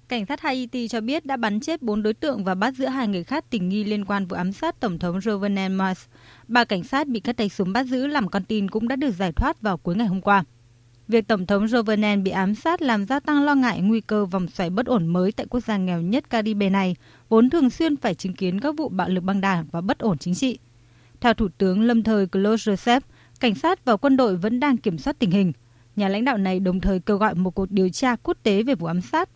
Cảnh 0.08 0.26
sát 0.26 0.42
Haiti 0.42 0.88
cho 0.88 1.02
biết 1.02 1.26
đã 1.26 1.38
bắn 1.38 1.60
chết 1.60 1.82
4 1.82 2.04
đối 2.04 2.14
tượng 2.14 2.44
và 2.44 2.56
bắt 2.56 2.74
giữ 2.74 2.86
hai 2.86 3.08
người 3.08 3.24
khác 3.24 3.46
tình 3.50 3.70
nghi 3.70 3.84
liên 3.84 4.06
quan 4.06 4.26
vụ 4.26 4.36
ám 4.36 4.52
sát 4.52 4.80
Tổng 4.80 5.00
thống 5.00 5.20
Jovenel 5.20 5.78
Moise. 5.78 6.02
Ba 6.48 6.66
cảnh 6.66 6.84
sát 6.84 7.08
bị 7.08 7.20
các 7.20 7.38
tay 7.38 7.50
súng 7.50 7.74
bắt 7.74 7.84
giữ 7.84 8.08
làm 8.08 8.30
con 8.30 8.44
tin 8.44 8.70
cũng 8.70 8.88
đã 8.88 8.96
được 8.96 9.12
giải 9.12 9.32
thoát 9.32 9.62
vào 9.62 9.78
cuối 9.78 9.96
ngày 9.96 10.08
hôm 10.08 10.22
qua. 10.22 10.44
Việc 11.08 11.28
Tổng 11.28 11.46
thống 11.46 11.66
Jovenel 11.66 12.24
bị 12.24 12.32
ám 12.32 12.56
sát 12.56 12.82
làm 12.82 13.06
gia 13.06 13.20
tăng 13.20 13.44
lo 13.44 13.56
ngại 13.56 13.82
nguy 13.82 14.02
cơ 14.02 14.26
vòng 14.26 14.48
xoáy 14.48 14.70
bất 14.70 14.86
ổn 14.86 15.08
mới 15.08 15.32
tại 15.32 15.46
quốc 15.50 15.60
gia 15.60 15.78
nghèo 15.78 16.02
nhất 16.02 16.30
Caribe 16.30 16.70
này, 16.70 16.96
vốn 17.30 17.50
thường 17.50 17.70
xuyên 17.70 17.98
phải 17.98 18.16
chứng 18.16 18.34
kiến 18.34 18.60
các 18.60 18.76
vụ 18.78 18.90
bạo 18.90 19.10
lực 19.10 19.24
băng 19.24 19.42
đảng 19.42 19.66
và 19.72 19.82
bất 19.82 20.00
ổn 20.00 20.18
chính 20.18 20.36
trị. 20.36 20.60
Theo 21.22 21.34
Thủ 21.34 21.48
tướng 21.58 21.82
lâm 21.82 22.04
thời 22.04 22.28
Claude 22.28 22.72
Joseph, 22.72 23.02
cảnh 23.40 23.56
sát 23.56 23.86
và 23.86 23.98
quân 23.98 24.18
đội 24.18 24.36
vẫn 24.36 24.60
đang 24.60 24.78
kiểm 24.78 24.98
soát 24.98 25.20
tình 25.20 25.32
hình. 25.32 25.52
Nhà 25.96 26.10
lãnh 26.10 26.26
đạo 26.26 26.38
này 26.38 26.60
đồng 26.60 26.80
thời 26.80 27.00
kêu 27.00 27.18
gọi 27.18 27.36
một 27.36 27.56
cuộc 27.56 27.72
điều 27.72 27.90
tra 27.90 28.16
quốc 28.16 28.38
tế 28.44 28.64
về 28.64 28.76
vụ 28.76 28.88
ám 28.88 29.02
sát 29.02 29.30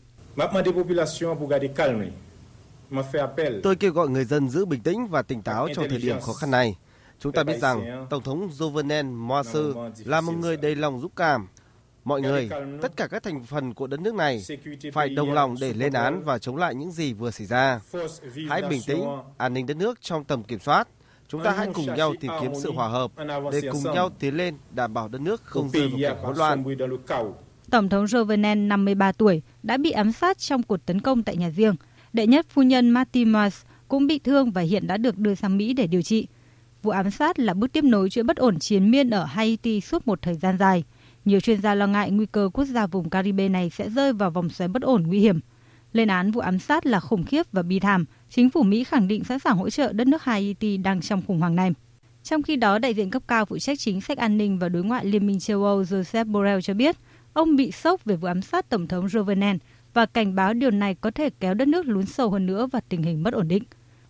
Tôi 3.64 3.76
kêu 3.76 3.92
gọi 3.92 4.10
người 4.10 4.26
dân 4.26 4.50
giữ 4.50 4.66
bình 4.66 4.82
tĩnh 4.82 5.08
và 5.08 5.22
tỉnh 5.22 5.42
táo 5.42 5.68
trong 5.76 5.90
thời 5.90 6.00
điểm 6.00 6.20
khó 6.22 6.34
khăn 6.34 6.52
này. 6.52 6.76
Chúng 7.20 7.32
ta 7.32 7.44
biết 7.44 7.60
rằng 7.60 8.08
Tổng 8.10 8.24
thống 8.24 8.50
Jovenel 8.50 9.16
Moise 9.16 9.60
là 10.06 10.22
một 10.22 10.34
người 10.34 10.58
đầy 10.58 10.76
lòng 10.76 11.02
dũng 11.02 11.12
cảm. 11.16 11.48
Mọi 12.04 12.22
người, 12.22 12.50
tất 12.82 12.98
cả 12.98 13.08
các 13.08 13.24
thành 13.24 13.44
phần 13.44 13.74
của 13.74 13.88
đất 13.88 14.00
nước 14.00 14.16
này 14.16 14.44
phải 14.94 15.10
đồng 15.10 15.34
lòng 15.34 15.56
để 15.62 15.74
lên 15.74 15.94
án 15.94 16.24
và 16.24 16.40
chống 16.40 16.58
lại 16.58 16.76
những 16.76 16.92
gì 16.92 17.14
vừa 17.14 17.32
xảy 17.32 17.48
ra. 17.48 17.80
Hãy 18.50 18.62
bình 18.62 18.82
tĩnh, 18.88 19.04
an 19.38 19.54
ninh 19.54 19.66
đất 19.66 19.78
nước 19.78 20.02
trong 20.02 20.24
tầm 20.24 20.44
kiểm 20.44 20.60
soát. 20.60 20.88
Chúng 21.28 21.44
ta 21.44 21.52
hãy 21.52 21.68
cùng 21.74 21.96
nhau 21.96 22.14
tìm 22.20 22.32
kiếm 22.42 22.52
sự 22.64 22.72
hòa 22.72 22.88
hợp 22.88 23.12
để 23.52 23.62
cùng 23.72 23.84
nhau 23.84 24.10
tiến 24.20 24.38
lên 24.38 24.58
đảm 24.72 24.94
bảo 24.94 25.08
đất 25.08 25.22
nước 25.22 25.42
không 25.44 25.70
rơi 25.70 25.88
vào 25.88 26.00
cảnh 26.02 26.24
hỗn 26.24 26.38
loạn. 26.38 26.64
Tổng 27.72 27.90
thống 27.90 28.06
Jovenel, 28.06 28.68
53 28.68 29.12
tuổi, 29.12 29.42
đã 29.64 29.78
bị 29.78 29.92
ám 29.92 30.12
sát 30.12 30.38
trong 30.38 30.64
cuộc 30.64 30.86
tấn 30.86 31.02
công 31.02 31.24
tại 31.24 31.38
nhà 31.38 31.50
riêng. 31.50 31.76
Đệ 32.14 32.28
nhất 32.28 32.46
phu 32.50 32.62
nhân 32.62 32.90
Marty 32.90 33.26
Mars 33.26 33.62
cũng 33.88 34.08
bị 34.08 34.20
thương 34.20 34.52
và 34.52 34.62
hiện 34.62 34.88
đã 34.88 34.98
được 34.98 35.18
đưa 35.18 35.36
sang 35.36 35.58
Mỹ 35.58 35.74
để 35.74 35.88
điều 35.88 36.02
trị. 36.02 36.28
Vụ 36.84 36.92
ám 36.92 37.12
sát 37.12 37.40
là 37.40 37.54
bước 37.54 37.72
tiếp 37.74 37.84
nối 37.84 38.10
chuỗi 38.10 38.24
bất 38.24 38.38
ổn 38.38 38.60
chiến 38.60 38.92
miên 38.92 39.10
ở 39.10 39.26
Haiti 39.26 39.82
suốt 39.82 40.08
một 40.08 40.22
thời 40.22 40.36
gian 40.36 40.58
dài. 40.58 40.84
Nhiều 41.26 41.40
chuyên 41.40 41.62
gia 41.62 41.76
lo 41.76 41.88
ngại 41.88 42.12
nguy 42.12 42.26
cơ 42.26 42.50
quốc 42.54 42.66
gia 42.66 42.88
vùng 42.88 43.10
Caribe 43.10 43.50
này 43.50 43.70
sẽ 43.70 43.90
rơi 43.90 44.14
vào 44.14 44.32
vòng 44.32 44.50
xoáy 44.50 44.68
bất 44.68 44.82
ổn 44.82 45.04
nguy 45.08 45.20
hiểm. 45.20 45.40
Lên 45.94 46.08
án 46.08 46.32
vụ 46.32 46.42
ám 46.42 46.60
sát 46.60 46.86
là 46.86 47.00
khủng 47.00 47.24
khiếp 47.24 47.46
và 47.52 47.62
bi 47.62 47.80
thảm, 47.80 48.06
chính 48.30 48.50
phủ 48.50 48.64
Mỹ 48.64 48.84
khẳng 48.84 49.08
định 49.08 49.24
sẵn 49.24 49.40
sàng 49.40 49.58
hỗ 49.58 49.70
trợ 49.70 49.94
đất 49.94 50.08
nước 50.08 50.24
Haiti 50.24 50.78
đang 50.78 51.02
trong 51.02 51.22
khủng 51.28 51.40
hoảng 51.40 51.56
này. 51.56 51.72
Trong 52.24 52.44
khi 52.44 52.56
đó, 52.56 52.80
đại 52.80 52.94
diện 52.94 53.10
cấp 53.10 53.24
cao 53.28 53.46
phụ 53.46 53.58
trách 53.58 53.80
chính 53.80 54.02
sách 54.02 54.18
an 54.18 54.38
ninh 54.38 54.60
và 54.60 54.70
đối 54.70 54.84
ngoại 54.84 55.06
Liên 55.06 55.28
minh 55.28 55.40
châu 55.40 55.64
Âu 55.64 55.82
Joseph 55.82 56.26
Borrell 56.26 56.62
cho 56.62 56.74
biết, 56.74 56.96
ông 57.38 57.56
bị 57.56 57.72
sốc 57.72 58.06
về 58.06 58.16
vụ 58.16 58.28
ám 58.28 58.42
sát 58.42 58.70
Tổng 58.70 58.88
thống 58.88 59.06
Jovenel 59.06 59.58
và 59.94 60.06
cảnh 60.06 60.36
báo 60.36 60.54
điều 60.54 60.72
này 60.72 60.96
có 60.96 61.12
thể 61.12 61.30
kéo 61.40 61.54
đất 61.54 61.68
nước 61.68 61.86
lún 61.86 62.06
sâu 62.06 62.30
hơn 62.30 62.46
nữa 62.46 62.68
và 62.72 62.80
tình 62.90 63.04
hình 63.04 63.24
mất 63.24 63.34
ổn 63.34 63.48
định. 63.48 63.64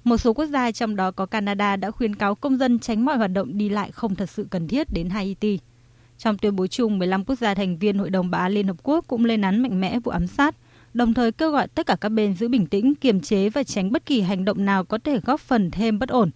Một 0.04 0.18
số 0.18 0.34
quốc 0.34 0.46
gia 0.46 0.72
trong 0.72 0.96
đó 0.96 1.12
có 1.12 1.26
Canada 1.26 1.76
đã 1.76 1.92
khuyến 1.92 2.16
cáo 2.16 2.36
công 2.36 2.58
dân 2.58 2.80
tránh 2.80 3.06
mọi 3.06 3.18
hoạt 3.18 3.32
động 3.32 3.58
đi 3.58 3.70
lại 3.70 3.92
không 3.92 4.16
thật 4.16 4.30
sự 4.30 4.48
cần 4.50 4.68
thiết 4.68 4.94
đến 4.94 5.10
Haiti. 5.10 5.60
Trong 6.18 6.38
tuyên 6.38 6.56
bố 6.56 6.68
chung, 6.68 7.00
15 7.00 7.26
quốc 7.26 7.40
gia 7.40 7.54
thành 7.54 7.78
viên 7.78 7.98
Hội 7.98 8.10
đồng 8.10 8.32
Bảo 8.32 8.42
an 8.42 8.52
Liên 8.52 8.68
Hợp 8.68 8.78
Quốc 8.84 9.06
cũng 9.08 9.26
lên 9.26 9.42
án 9.42 9.62
mạnh 9.62 9.82
mẽ 9.82 10.00
vụ 10.00 10.12
ám 10.12 10.28
sát, 10.28 10.56
đồng 10.94 11.14
thời 11.14 11.32
kêu 11.32 11.52
gọi 11.52 11.68
tất 11.68 11.86
cả 11.86 11.96
các 12.02 12.10
bên 12.10 12.34
giữ 12.34 12.48
bình 12.48 12.66
tĩnh, 12.66 12.96
kiềm 12.96 13.22
chế 13.22 13.50
và 13.50 13.64
tránh 13.64 13.92
bất 13.92 14.06
kỳ 14.06 14.22
hành 14.22 14.46
động 14.46 14.66
nào 14.66 14.84
có 14.84 14.98
thể 14.98 15.20
góp 15.20 15.40
phần 15.40 15.72
thêm 15.72 16.00
bất 16.00 16.10
ổn. 16.10 16.32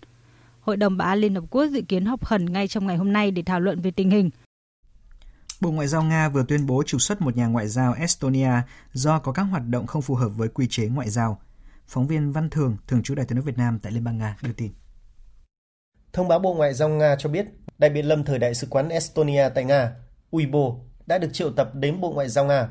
Hội 0.61 0.77
đồng 0.77 0.97
Bảo 0.97 1.07
an 1.07 1.19
Liên 1.19 1.35
Hợp 1.35 1.43
Quốc 1.49 1.65
dự 1.65 1.81
kiến 1.81 2.05
họp 2.05 2.25
khẩn 2.25 2.45
ngay 2.45 2.67
trong 2.67 2.87
ngày 2.87 2.97
hôm 2.97 3.13
nay 3.13 3.31
để 3.31 3.41
thảo 3.41 3.59
luận 3.59 3.81
về 3.81 3.91
tình 3.91 4.09
hình. 4.09 4.29
Bộ 5.61 5.71
Ngoại 5.71 5.87
giao 5.87 6.03
Nga 6.03 6.29
vừa 6.29 6.43
tuyên 6.47 6.65
bố 6.65 6.83
trục 6.85 7.01
xuất 7.01 7.21
một 7.21 7.37
nhà 7.37 7.47
ngoại 7.47 7.67
giao 7.67 7.93
Estonia 7.93 8.51
do 8.93 9.19
có 9.19 9.31
các 9.31 9.41
hoạt 9.41 9.67
động 9.67 9.87
không 9.87 10.01
phù 10.01 10.15
hợp 10.15 10.29
với 10.29 10.47
quy 10.47 10.67
chế 10.69 10.87
ngoại 10.87 11.09
giao. 11.09 11.41
Phóng 11.87 12.07
viên 12.07 12.31
Văn 12.31 12.49
Thường, 12.49 12.77
thường 12.87 13.03
trú 13.03 13.15
Đại 13.15 13.25
tiếng 13.25 13.35
nước 13.35 13.41
Việt 13.45 13.57
Nam 13.57 13.79
tại 13.83 13.91
Liên 13.91 14.03
bang 14.03 14.17
Nga 14.17 14.37
đưa 14.41 14.53
tin. 14.53 14.71
Thông 16.13 16.27
báo 16.27 16.39
Bộ 16.39 16.53
Ngoại 16.53 16.73
giao 16.73 16.89
Nga 16.89 17.15
cho 17.15 17.29
biết, 17.29 17.45
đại 17.77 17.89
biện 17.89 18.05
lâm 18.05 18.23
thời 18.23 18.39
đại 18.39 18.53
sứ 18.53 18.67
quán 18.69 18.89
Estonia 18.89 19.49
tại 19.49 19.63
Nga, 19.63 19.95
Uibo, 20.31 20.59
đã 21.05 21.17
được 21.17 21.29
triệu 21.33 21.51
tập 21.51 21.75
đến 21.75 22.01
Bộ 22.01 22.11
Ngoại 22.11 22.29
giao 22.29 22.45
Nga. 22.45 22.69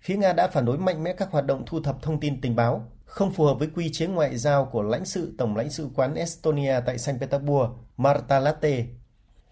Phía 0.00 0.16
Nga 0.16 0.32
đã 0.32 0.48
phản 0.48 0.64
đối 0.64 0.78
mạnh 0.78 1.04
mẽ 1.04 1.12
các 1.12 1.28
hoạt 1.30 1.46
động 1.46 1.62
thu 1.66 1.82
thập 1.82 2.02
thông 2.02 2.20
tin 2.20 2.40
tình 2.40 2.56
báo, 2.56 2.92
không 3.04 3.32
phù 3.32 3.44
hợp 3.44 3.54
với 3.58 3.68
quy 3.74 3.92
chế 3.92 4.06
ngoại 4.06 4.38
giao 4.38 4.64
của 4.64 4.82
lãnh 4.82 5.04
sự 5.04 5.34
Tổng 5.38 5.56
lãnh 5.56 5.70
sự 5.70 5.88
quán 5.94 6.14
Estonia 6.14 6.80
tại 6.86 6.98
Saint 6.98 7.20
Petersburg, 7.20 7.70
Marta 7.96 8.40
Latte. 8.40 8.84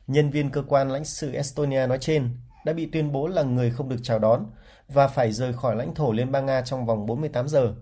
Nhân 0.07 0.31
viên 0.31 0.51
cơ 0.51 0.63
quan 0.69 0.91
lãnh 0.91 1.05
sự 1.05 1.33
Estonia 1.33 1.87
nói 1.87 1.99
trên 2.01 2.31
đã 2.65 2.73
bị 2.73 2.87
tuyên 2.87 3.13
bố 3.13 3.27
là 3.29 3.43
người 3.43 3.71
không 3.71 3.89
được 3.89 4.01
chào 4.03 4.19
đón 4.19 4.47
và 4.89 5.09
phải 5.09 5.33
rời 5.33 5.53
khỏi 5.53 5.77
lãnh 5.77 5.95
thổ 5.95 6.13
Liên 6.13 6.33
bang 6.33 6.47
Nga 6.47 6.63
trong 6.63 6.87
vòng 6.87 7.07
48 7.07 7.49
giờ. 7.49 7.75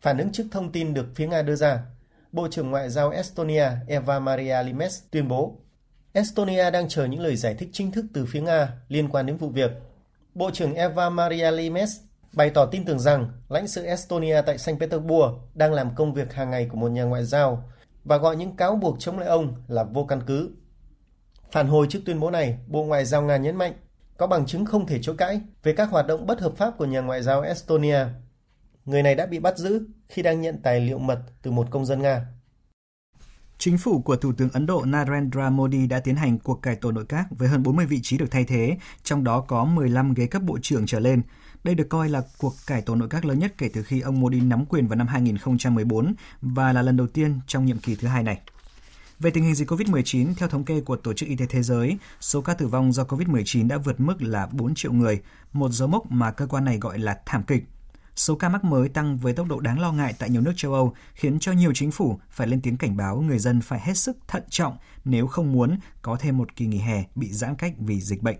Phản 0.00 0.18
ứng 0.18 0.32
trước 0.32 0.44
thông 0.50 0.72
tin 0.72 0.94
được 0.94 1.06
phía 1.14 1.26
Nga 1.26 1.42
đưa 1.42 1.56
ra, 1.56 1.80
Bộ 2.32 2.48
trưởng 2.50 2.70
Ngoại 2.70 2.90
giao 2.90 3.10
Estonia 3.10 3.68
Eva 3.86 4.18
Maria 4.18 4.62
Limes 4.62 5.02
tuyên 5.10 5.28
bố 5.28 5.58
Estonia 6.16 6.70
đang 6.70 6.88
chờ 6.88 7.04
những 7.04 7.20
lời 7.20 7.36
giải 7.36 7.54
thích 7.54 7.68
chính 7.72 7.92
thức 7.92 8.04
từ 8.14 8.26
phía 8.28 8.40
Nga 8.40 8.72
liên 8.88 9.08
quan 9.08 9.26
đến 9.26 9.36
vụ 9.36 9.48
việc. 9.48 9.70
Bộ 10.34 10.50
trưởng 10.50 10.74
Eva 10.74 11.10
Maria 11.10 11.50
Limes 11.50 11.90
bày 12.32 12.50
tỏ 12.50 12.66
tin 12.66 12.84
tưởng 12.84 12.98
rằng 12.98 13.32
lãnh 13.48 13.68
sự 13.68 13.84
Estonia 13.84 14.42
tại 14.42 14.58
Saint 14.58 14.80
Petersburg 14.80 15.34
đang 15.54 15.72
làm 15.72 15.94
công 15.94 16.14
việc 16.14 16.32
hàng 16.32 16.50
ngày 16.50 16.68
của 16.70 16.76
một 16.76 16.88
nhà 16.88 17.02
ngoại 17.02 17.24
giao 17.24 17.70
và 18.04 18.16
gọi 18.16 18.36
những 18.36 18.56
cáo 18.56 18.76
buộc 18.76 18.96
chống 18.98 19.18
lại 19.18 19.28
ông 19.28 19.54
là 19.68 19.84
vô 19.84 20.04
căn 20.04 20.20
cứ. 20.26 20.50
Phản 21.50 21.68
hồi 21.68 21.86
trước 21.90 22.00
tuyên 22.06 22.20
bố 22.20 22.30
này, 22.30 22.58
Bộ 22.66 22.84
Ngoại 22.84 23.04
giao 23.04 23.22
Nga 23.22 23.36
nhấn 23.36 23.56
mạnh 23.56 23.72
có 24.16 24.26
bằng 24.26 24.46
chứng 24.46 24.64
không 24.64 24.86
thể 24.86 25.02
chối 25.02 25.14
cãi 25.18 25.40
về 25.62 25.72
các 25.72 25.90
hoạt 25.90 26.06
động 26.06 26.26
bất 26.26 26.40
hợp 26.40 26.52
pháp 26.56 26.78
của 26.78 26.84
nhà 26.84 27.00
ngoại 27.00 27.22
giao 27.22 27.40
Estonia. 27.40 28.04
Người 28.84 29.02
này 29.02 29.14
đã 29.14 29.26
bị 29.26 29.38
bắt 29.38 29.58
giữ 29.58 29.86
khi 30.08 30.22
đang 30.22 30.40
nhận 30.40 30.62
tài 30.62 30.80
liệu 30.80 30.98
mật 30.98 31.22
từ 31.42 31.50
một 31.50 31.66
công 31.70 31.86
dân 31.86 32.02
Nga. 32.02 32.26
Chính 33.58 33.78
phủ 33.78 34.02
của 34.02 34.16
Thủ 34.16 34.32
tướng 34.32 34.50
Ấn 34.52 34.66
Độ 34.66 34.84
Narendra 34.84 35.50
Modi 35.50 35.86
đã 35.86 36.00
tiến 36.00 36.16
hành 36.16 36.38
cuộc 36.38 36.62
cải 36.62 36.76
tổ 36.76 36.92
nội 36.92 37.04
các 37.08 37.26
với 37.30 37.48
hơn 37.48 37.62
40 37.62 37.86
vị 37.86 38.00
trí 38.02 38.18
được 38.18 38.30
thay 38.30 38.44
thế, 38.44 38.76
trong 39.02 39.24
đó 39.24 39.40
có 39.40 39.64
15 39.64 40.14
ghế 40.14 40.26
cấp 40.26 40.42
bộ 40.42 40.58
trưởng 40.62 40.86
trở 40.86 41.00
lên. 41.00 41.22
Đây 41.64 41.74
được 41.74 41.88
coi 41.88 42.08
là 42.08 42.22
cuộc 42.38 42.54
cải 42.66 42.82
tổ 42.82 42.94
nội 42.94 43.08
các 43.08 43.24
lớn 43.24 43.38
nhất 43.38 43.54
kể 43.58 43.70
từ 43.72 43.82
khi 43.82 44.00
ông 44.00 44.20
Modi 44.20 44.40
nắm 44.40 44.64
quyền 44.66 44.88
vào 44.88 44.96
năm 44.96 45.06
2014 45.06 46.14
và 46.40 46.72
là 46.72 46.82
lần 46.82 46.96
đầu 46.96 47.06
tiên 47.06 47.40
trong 47.46 47.66
nhiệm 47.66 47.78
kỳ 47.78 47.96
thứ 47.96 48.08
hai 48.08 48.22
này. 48.22 48.40
Về 49.20 49.30
tình 49.30 49.44
hình 49.44 49.54
dịch 49.54 49.70
COVID-19, 49.70 50.34
theo 50.36 50.48
thống 50.48 50.64
kê 50.64 50.80
của 50.80 50.96
Tổ 50.96 51.12
chức 51.12 51.28
Y 51.28 51.36
tế 51.36 51.46
Thế 51.46 51.62
giới, 51.62 51.98
số 52.20 52.40
ca 52.40 52.54
tử 52.54 52.66
vong 52.66 52.92
do 52.92 53.04
COVID-19 53.04 53.68
đã 53.68 53.78
vượt 53.78 54.00
mức 54.00 54.22
là 54.22 54.46
4 54.46 54.74
triệu 54.74 54.92
người, 54.92 55.22
một 55.52 55.70
dấu 55.70 55.88
mốc 55.88 56.10
mà 56.10 56.30
cơ 56.30 56.46
quan 56.46 56.64
này 56.64 56.78
gọi 56.78 56.98
là 56.98 57.20
thảm 57.26 57.42
kịch. 57.42 57.64
Số 58.16 58.34
ca 58.34 58.48
mắc 58.48 58.64
mới 58.64 58.88
tăng 58.88 59.16
với 59.16 59.32
tốc 59.32 59.46
độ 59.48 59.60
đáng 59.60 59.80
lo 59.80 59.92
ngại 59.92 60.14
tại 60.18 60.30
nhiều 60.30 60.40
nước 60.40 60.52
châu 60.56 60.74
Âu, 60.74 60.94
khiến 61.14 61.38
cho 61.38 61.52
nhiều 61.52 61.72
chính 61.74 61.90
phủ 61.90 62.18
phải 62.30 62.46
lên 62.46 62.60
tiếng 62.60 62.76
cảnh 62.76 62.96
báo 62.96 63.20
người 63.20 63.38
dân 63.38 63.60
phải 63.60 63.80
hết 63.80 63.96
sức 63.96 64.16
thận 64.28 64.42
trọng 64.48 64.76
nếu 65.04 65.26
không 65.26 65.52
muốn 65.52 65.78
có 66.02 66.16
thêm 66.20 66.38
một 66.38 66.56
kỳ 66.56 66.66
nghỉ 66.66 66.78
hè 66.78 67.04
bị 67.14 67.32
giãn 67.32 67.54
cách 67.54 67.74
vì 67.78 68.00
dịch 68.00 68.22
bệnh. 68.22 68.36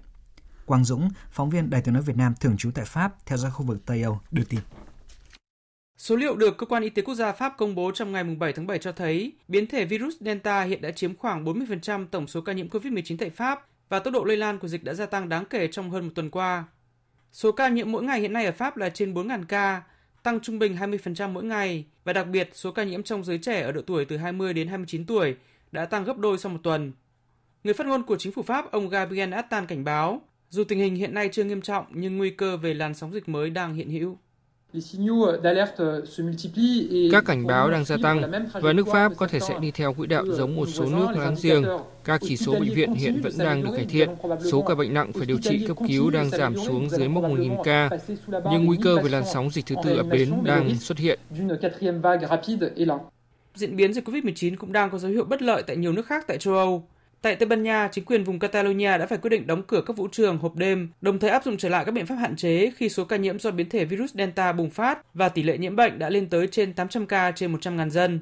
Quang 0.67 0.85
Dũng, 0.85 1.11
phóng 1.31 1.51
viên 1.51 1.71
Đài 1.71 1.83
tiếng 1.83 1.95
nói 1.95 2.03
Việt 2.03 2.17
Nam 2.17 2.35
thường 2.41 2.57
trú 2.57 2.71
tại 2.71 2.85
Pháp, 2.85 3.15
theo 3.27 3.39
dõi 3.39 3.51
khu 3.51 3.67
vực 3.67 3.87
Tây 3.87 4.03
Âu, 4.03 4.21
đưa 4.31 4.45
tin. 4.45 4.61
Số 5.99 6.17
liệu 6.17 6.37
được 6.37 6.59
Cơ 6.59 6.67
quan 6.67 6.83
Y 6.83 6.91
tế 6.91 7.03
Quốc 7.03 7.15
gia 7.15 7.33
Pháp 7.33 7.55
công 7.59 7.75
bố 7.75 7.91
trong 7.91 8.13
ngày 8.13 8.25
7 8.25 8.53
tháng 8.53 8.67
7 8.67 8.79
cho 8.79 8.93
thấy 8.93 9.33
biến 9.49 9.67
thể 9.67 9.85
virus 9.85 10.15
Delta 10.21 10.63
hiện 10.63 10.83
đã 10.83 10.91
chiếm 10.91 11.17
khoảng 11.17 11.45
40% 11.45 12.07
tổng 12.07 12.27
số 12.27 12.41
ca 12.41 12.53
nhiễm 12.53 12.69
COVID-19 12.69 13.17
tại 13.19 13.31
Pháp 13.31 13.67
và 13.89 13.99
tốc 13.99 14.15
độ 14.15 14.25
lây 14.25 14.37
lan 14.37 14.59
của 14.59 14.69
dịch 14.69 14.85
đã 14.85 14.95
gia 14.95 15.07
tăng 15.07 15.29
đáng 15.29 15.45
kể 15.45 15.69
trong 15.69 15.91
hơn 15.91 16.05
một 16.05 16.13
tuần 16.15 16.31
qua. 16.31 16.65
Số 17.33 17.53
ca 17.53 17.69
nhiễm 17.69 17.93
mỗi 17.93 18.03
ngày 18.03 18.21
hiện 18.21 18.33
nay 18.33 18.45
ở 18.45 18.53
Pháp 18.53 18.77
là 18.77 18.89
trên 18.89 19.15
4.000 19.15 19.45
ca, 19.49 19.83
tăng 20.23 20.41
trung 20.41 20.59
bình 20.59 20.77
20% 20.77 21.33
mỗi 21.33 21.45
ngày 21.45 21.85
và 22.05 22.13
đặc 22.13 22.27
biệt 22.27 22.51
số 22.53 22.73
ca 22.73 22.85
nhiễm 22.85 23.03
trong 23.03 23.25
giới 23.25 23.39
trẻ 23.39 23.61
ở 23.61 23.73
độ 23.73 23.83
tuổi 23.83 24.05
từ 24.05 24.17
20 24.17 24.53
đến 24.53 24.69
29 24.69 25.07
tuổi 25.07 25.37
đã 25.73 25.85
tăng 25.85 26.05
gấp 26.05 26.19
đôi 26.19 26.39
sau 26.39 26.53
một 26.53 26.61
tuần. 26.63 26.93
Người 27.65 27.75
phát 27.75 27.87
ngôn 27.87 28.03
của 28.03 28.17
chính 28.17 28.33
phủ 28.33 28.43
Pháp, 28.43 28.71
ông 28.71 28.89
Gabriel 28.89 29.35
Attal 29.35 29.65
cảnh 29.65 29.85
báo, 29.85 30.23
dù 30.49 30.65
tình 30.65 30.79
hình 30.79 30.95
hiện 30.95 31.15
nay 31.15 31.29
chưa 31.33 31.45
nghiêm 31.45 31.63
trọng 31.63 31.87
nhưng 31.91 32.17
nguy 32.17 32.31
cơ 32.31 32.57
về 32.57 32.75
làn 32.75 32.95
sóng 32.95 33.13
dịch 33.13 33.29
mới 33.29 33.51
đang 33.51 33.75
hiện 33.75 33.91
hữu. 33.91 34.19
Các 37.13 37.25
cảnh 37.27 37.47
báo 37.47 37.71
đang 37.71 37.85
gia 37.85 37.97
tăng 38.03 38.33
và 38.53 38.73
nước 38.73 38.87
Pháp 38.93 39.13
có 39.17 39.27
thể 39.27 39.41
sẽ 39.41 39.59
đi 39.61 39.71
theo 39.71 39.95
quỹ 39.95 40.07
đạo 40.07 40.25
giống 40.27 40.57
một 40.57 40.67
số 40.67 40.85
nước 40.85 41.07
láng 41.17 41.35
giềng. 41.43 41.65
Các 42.05 42.21
chỉ 42.25 42.37
số 42.37 42.53
bệnh 42.53 42.75
viện 42.75 42.95
hiện 42.95 43.21
vẫn 43.23 43.33
đang 43.39 43.63
được 43.63 43.71
cải 43.77 43.85
thiện. 43.85 44.11
Số 44.51 44.63
ca 44.63 44.75
bệnh 44.75 44.95
nặng 44.95 45.13
phải 45.13 45.27
điều 45.27 45.39
trị 45.39 45.67
cấp 45.69 45.77
cứu 45.89 46.11
đang 46.11 46.31
giảm 46.31 46.57
xuống 46.57 46.91
dưới 46.91 47.09
mốc 47.09 47.25
1.000 47.25 47.63
ca. 47.63 47.91
Nhưng 48.53 48.65
nguy 48.65 48.79
cơ 48.83 48.97
về 48.97 49.09
làn 49.09 49.23
sóng 49.35 49.51
dịch 49.51 49.67
thứ 49.67 49.77
tư 49.85 49.97
ập 49.97 50.07
đến 50.11 50.35
đang 50.45 50.79
xuất 50.79 50.99
hiện. 50.99 51.19
Diễn 53.55 53.77
biến 53.77 53.95
dịch 53.95 54.09
COVID-19 54.09 54.57
cũng 54.57 54.73
đang 54.73 54.91
có 54.91 54.99
dấu 54.99 55.11
hiệu 55.11 55.25
bất 55.25 55.43
lợi 55.43 55.63
tại 55.67 55.77
nhiều 55.77 55.93
nước 55.93 56.07
khác 56.07 56.25
tại 56.27 56.39
châu 56.39 56.55
Âu. 56.55 56.89
Tại 57.23 57.37
Tây 57.37 57.47
Ban 57.47 57.63
Nha, 57.63 57.89
chính 57.93 58.05
quyền 58.05 58.25
vùng 58.25 58.39
Catalonia 58.39 58.99
đã 58.99 59.07
phải 59.07 59.19
quyết 59.19 59.31
định 59.31 59.47
đóng 59.47 59.63
cửa 59.63 59.81
các 59.87 59.97
vũ 59.97 60.09
trường 60.13 60.39
hộp 60.39 60.57
đêm, 60.57 60.89
đồng 61.01 61.19
thời 61.19 61.31
áp 61.31 61.45
dụng 61.45 61.57
trở 61.57 61.69
lại 61.69 61.85
các 61.85 61.93
biện 61.93 62.07
pháp 62.07 62.15
hạn 62.15 62.37
chế 62.37 62.71
khi 62.77 62.89
số 62.89 63.05
ca 63.05 63.17
nhiễm 63.17 63.39
do 63.39 63.51
biến 63.51 63.69
thể 63.69 63.85
virus 63.85 64.15
Delta 64.15 64.53
bùng 64.53 64.71
phát 64.71 65.15
và 65.15 65.29
tỷ 65.29 65.43
lệ 65.43 65.59
nhiễm 65.59 65.77
bệnh 65.77 65.99
đã 65.99 66.11
lên 66.11 66.29
tới 66.29 66.47
trên 66.47 66.73
800 66.73 67.07
ca 67.07 67.31
trên 67.31 67.55
100.000 67.55 67.91
dân. 67.91 68.21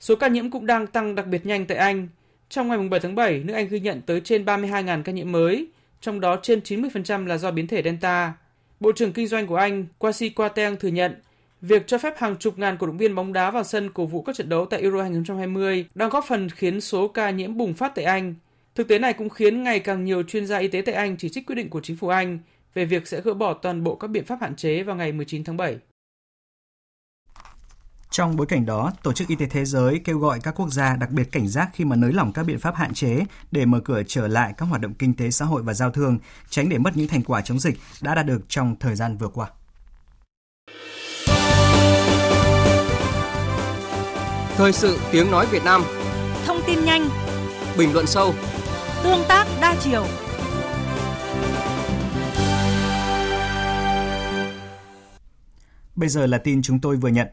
Số 0.00 0.16
ca 0.16 0.28
nhiễm 0.28 0.50
cũng 0.50 0.66
đang 0.66 0.86
tăng 0.86 1.14
đặc 1.14 1.26
biệt 1.26 1.46
nhanh 1.46 1.66
tại 1.66 1.78
Anh. 1.78 2.08
Trong 2.48 2.68
ngày 2.68 2.88
7 2.88 3.00
tháng 3.00 3.14
7, 3.14 3.42
nước 3.44 3.54
Anh 3.54 3.68
ghi 3.68 3.80
nhận 3.80 4.00
tới 4.02 4.20
trên 4.20 4.44
32.000 4.44 5.02
ca 5.02 5.12
nhiễm 5.12 5.32
mới, 5.32 5.66
trong 6.00 6.20
đó 6.20 6.38
trên 6.42 6.60
90% 6.60 7.26
là 7.26 7.38
do 7.38 7.50
biến 7.50 7.66
thể 7.66 7.82
Delta. 7.82 8.32
Bộ 8.80 8.92
trưởng 8.92 9.12
Kinh 9.12 9.26
doanh 9.26 9.46
của 9.46 9.56
Anh, 9.56 9.86
Kwasi 9.98 10.30
Kwarteng 10.34 10.76
thừa 10.76 10.88
nhận 10.88 11.14
Việc 11.66 11.86
cho 11.86 11.98
phép 11.98 12.14
hàng 12.18 12.36
chục 12.36 12.58
ngàn 12.58 12.76
cổ 12.76 12.86
động 12.86 12.96
viên 12.96 13.14
bóng 13.14 13.32
đá 13.32 13.50
vào 13.50 13.64
sân 13.64 13.90
cổ 13.92 14.06
vũ 14.06 14.22
các 14.22 14.36
trận 14.36 14.48
đấu 14.48 14.66
tại 14.66 14.80
Euro 14.80 15.02
2020 15.02 15.86
đang 15.94 16.10
góp 16.10 16.24
phần 16.28 16.48
khiến 16.48 16.80
số 16.80 17.08
ca 17.08 17.30
nhiễm 17.30 17.56
bùng 17.56 17.74
phát 17.74 17.92
tại 17.94 18.04
Anh. 18.04 18.34
Thực 18.74 18.88
tế 18.88 18.98
này 18.98 19.12
cũng 19.12 19.28
khiến 19.28 19.62
ngày 19.62 19.80
càng 19.80 20.04
nhiều 20.04 20.22
chuyên 20.22 20.46
gia 20.46 20.58
y 20.58 20.68
tế 20.68 20.82
tại 20.86 20.94
Anh 20.94 21.16
chỉ 21.16 21.28
trích 21.28 21.46
quyết 21.46 21.54
định 21.54 21.70
của 21.70 21.80
chính 21.80 21.96
phủ 21.96 22.08
Anh 22.08 22.38
về 22.74 22.84
việc 22.84 23.06
sẽ 23.08 23.20
gỡ 23.20 23.34
bỏ 23.34 23.54
toàn 23.54 23.84
bộ 23.84 23.96
các 23.96 24.08
biện 24.08 24.24
pháp 24.24 24.38
hạn 24.40 24.56
chế 24.56 24.82
vào 24.82 24.96
ngày 24.96 25.12
19 25.12 25.44
tháng 25.44 25.56
7. 25.56 25.78
Trong 28.10 28.36
bối 28.36 28.46
cảnh 28.46 28.66
đó, 28.66 28.92
Tổ 29.02 29.12
chức 29.12 29.28
Y 29.28 29.36
tế 29.36 29.46
Thế 29.46 29.64
giới 29.64 30.00
kêu 30.04 30.18
gọi 30.18 30.40
các 30.42 30.54
quốc 30.56 30.72
gia 30.72 30.96
đặc 30.96 31.10
biệt 31.10 31.32
cảnh 31.32 31.48
giác 31.48 31.70
khi 31.72 31.84
mà 31.84 31.96
nới 31.96 32.12
lỏng 32.12 32.32
các 32.32 32.42
biện 32.42 32.58
pháp 32.58 32.74
hạn 32.74 32.94
chế 32.94 33.20
để 33.52 33.64
mở 33.64 33.80
cửa 33.80 34.02
trở 34.06 34.28
lại 34.28 34.52
các 34.56 34.66
hoạt 34.66 34.80
động 34.80 34.94
kinh 34.94 35.14
tế 35.14 35.30
xã 35.30 35.44
hội 35.44 35.62
và 35.62 35.74
giao 35.74 35.90
thương, 35.90 36.18
tránh 36.48 36.68
để 36.68 36.78
mất 36.78 36.96
những 36.96 37.08
thành 37.08 37.22
quả 37.22 37.40
chống 37.40 37.58
dịch 37.58 37.78
đã 38.02 38.14
đạt 38.14 38.26
được 38.26 38.40
trong 38.48 38.76
thời 38.80 38.94
gian 38.94 39.16
vừa 39.16 39.28
qua. 39.28 39.48
Thời 44.56 44.72
sự 44.72 44.98
tiếng 45.12 45.30
nói 45.30 45.46
Việt 45.50 45.64
Nam. 45.64 45.82
Thông 46.46 46.60
tin 46.66 46.84
nhanh. 46.84 47.08
Bình 47.78 47.92
luận 47.92 48.06
sâu. 48.06 48.34
Tương 49.02 49.22
tác 49.28 49.46
đa 49.60 49.76
chiều. 49.80 50.06
Bây 55.96 56.08
giờ 56.08 56.26
là 56.26 56.38
tin 56.38 56.62
chúng 56.62 56.80
tôi 56.80 56.96
vừa 56.96 57.08
nhận. 57.08 57.28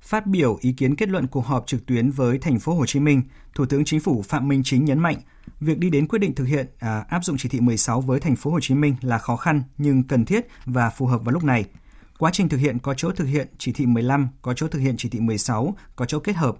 Phát 0.00 0.26
biểu 0.26 0.58
ý 0.60 0.72
kiến 0.72 0.96
kết 0.96 1.08
luận 1.08 1.26
cuộc 1.26 1.46
họp 1.46 1.66
trực 1.66 1.86
tuyến 1.86 2.10
với 2.10 2.38
thành 2.38 2.58
phố 2.58 2.74
Hồ 2.74 2.86
Chí 2.86 3.00
Minh, 3.00 3.22
Thủ 3.54 3.66
tướng 3.66 3.84
Chính 3.84 4.00
phủ 4.00 4.22
Phạm 4.22 4.48
Minh 4.48 4.62
Chính 4.64 4.84
nhấn 4.84 4.98
mạnh, 4.98 5.16
việc 5.60 5.78
đi 5.78 5.90
đến 5.90 6.08
quyết 6.08 6.18
định 6.18 6.34
thực 6.34 6.44
hiện 6.44 6.66
à, 6.78 7.04
áp 7.08 7.24
dụng 7.24 7.36
chỉ 7.38 7.48
thị 7.48 7.60
16 7.60 8.00
với 8.00 8.20
thành 8.20 8.36
phố 8.36 8.50
Hồ 8.50 8.60
Chí 8.60 8.74
Minh 8.74 8.96
là 9.00 9.18
khó 9.18 9.36
khăn 9.36 9.62
nhưng 9.78 10.02
cần 10.02 10.24
thiết 10.24 10.46
và 10.64 10.90
phù 10.90 11.06
hợp 11.06 11.24
vào 11.24 11.32
lúc 11.32 11.44
này– 11.44 11.64
Quá 12.18 12.30
trình 12.32 12.48
thực 12.48 12.56
hiện 12.56 12.78
có 12.78 12.94
chỗ 12.94 13.10
thực 13.10 13.24
hiện 13.24 13.46
chỉ 13.58 13.72
thị 13.72 13.86
15, 13.86 14.28
có 14.42 14.54
chỗ 14.54 14.68
thực 14.68 14.78
hiện 14.78 14.94
chỉ 14.98 15.08
thị 15.08 15.20
16, 15.20 15.76
có 15.96 16.04
chỗ 16.04 16.18
kết 16.20 16.36
hợp. 16.36 16.56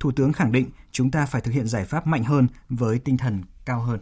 Thủ 0.00 0.12
tướng 0.12 0.32
khẳng 0.32 0.52
định 0.52 0.70
chúng 0.92 1.10
ta 1.10 1.26
phải 1.26 1.40
thực 1.40 1.52
hiện 1.52 1.66
giải 1.66 1.84
pháp 1.84 2.06
mạnh 2.06 2.24
hơn 2.24 2.48
với 2.68 2.98
tinh 2.98 3.16
thần 3.16 3.42
cao 3.64 3.80
hơn. 3.80 4.00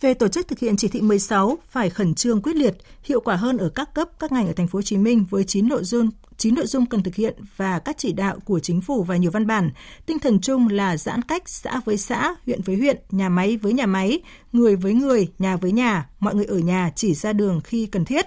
Về 0.00 0.14
tổ 0.14 0.28
chức 0.28 0.48
thực 0.48 0.58
hiện 0.58 0.76
chỉ 0.76 0.88
thị 0.88 1.00
16 1.00 1.58
phải 1.70 1.90
khẩn 1.90 2.14
trương 2.14 2.42
quyết 2.42 2.56
liệt, 2.56 2.76
hiệu 3.04 3.20
quả 3.20 3.36
hơn 3.36 3.56
ở 3.56 3.68
các 3.68 3.94
cấp, 3.94 4.08
các 4.18 4.32
ngành 4.32 4.46
ở 4.46 4.52
thành 4.52 4.66
phố 4.66 4.76
Hồ 4.76 4.82
Chí 4.82 4.96
Minh 4.96 5.24
với 5.30 5.44
9 5.44 5.68
nội 5.68 5.84
dung 5.84 6.10
9 6.36 6.54
nội 6.54 6.66
dung 6.66 6.86
cần 6.86 7.02
thực 7.02 7.14
hiện 7.14 7.34
và 7.56 7.78
các 7.78 7.98
chỉ 7.98 8.12
đạo 8.12 8.38
của 8.44 8.60
chính 8.60 8.80
phủ 8.80 9.02
và 9.02 9.16
nhiều 9.16 9.30
văn 9.30 9.46
bản. 9.46 9.70
Tinh 10.06 10.18
thần 10.18 10.40
chung 10.40 10.68
là 10.68 10.96
giãn 10.96 11.22
cách 11.22 11.48
xã 11.48 11.80
với 11.84 11.96
xã, 11.96 12.34
huyện 12.46 12.62
với 12.62 12.76
huyện, 12.76 12.96
nhà 13.10 13.28
máy 13.28 13.56
với 13.56 13.72
nhà 13.72 13.86
máy, 13.86 14.20
người 14.52 14.76
với 14.76 14.94
người, 14.94 15.28
nhà 15.38 15.56
với 15.56 15.72
nhà, 15.72 16.08
mọi 16.20 16.34
người 16.34 16.44
ở 16.44 16.58
nhà 16.58 16.92
chỉ 16.94 17.14
ra 17.14 17.32
đường 17.32 17.60
khi 17.64 17.86
cần 17.86 18.04
thiết. 18.04 18.26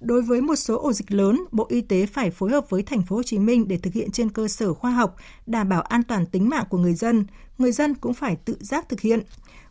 Đối 0.00 0.22
với 0.22 0.40
một 0.40 0.56
số 0.56 0.78
ổ 0.78 0.92
dịch 0.92 1.12
lớn, 1.12 1.44
Bộ 1.52 1.66
Y 1.68 1.80
tế 1.80 2.06
phải 2.06 2.30
phối 2.30 2.50
hợp 2.50 2.70
với 2.70 2.82
thành 2.82 3.02
phố 3.02 3.16
Hồ 3.16 3.22
Chí 3.22 3.38
Minh 3.38 3.68
để 3.68 3.76
thực 3.76 3.94
hiện 3.94 4.10
trên 4.10 4.30
cơ 4.30 4.48
sở 4.48 4.74
khoa 4.74 4.90
học, 4.90 5.16
đảm 5.46 5.68
bảo 5.68 5.82
an 5.82 6.02
toàn 6.02 6.26
tính 6.26 6.48
mạng 6.48 6.64
của 6.68 6.78
người 6.78 6.94
dân. 6.94 7.24
Người 7.58 7.72
dân 7.72 7.94
cũng 7.94 8.14
phải 8.14 8.36
tự 8.36 8.56
giác 8.60 8.88
thực 8.88 9.00
hiện. 9.00 9.20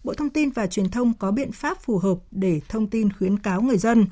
Bộ 0.03 0.13
Thông 0.13 0.29
tin 0.29 0.49
và 0.49 0.67
Truyền 0.67 0.89
thông 0.89 1.13
có 1.13 1.31
biện 1.31 1.51
pháp 1.51 1.81
phù 1.81 1.97
hợp 1.97 2.17
để 2.31 2.61
thông 2.69 2.87
tin 2.87 3.13
khuyến 3.13 3.39
cáo 3.39 3.61
người 3.61 3.77
dân. 3.77 4.05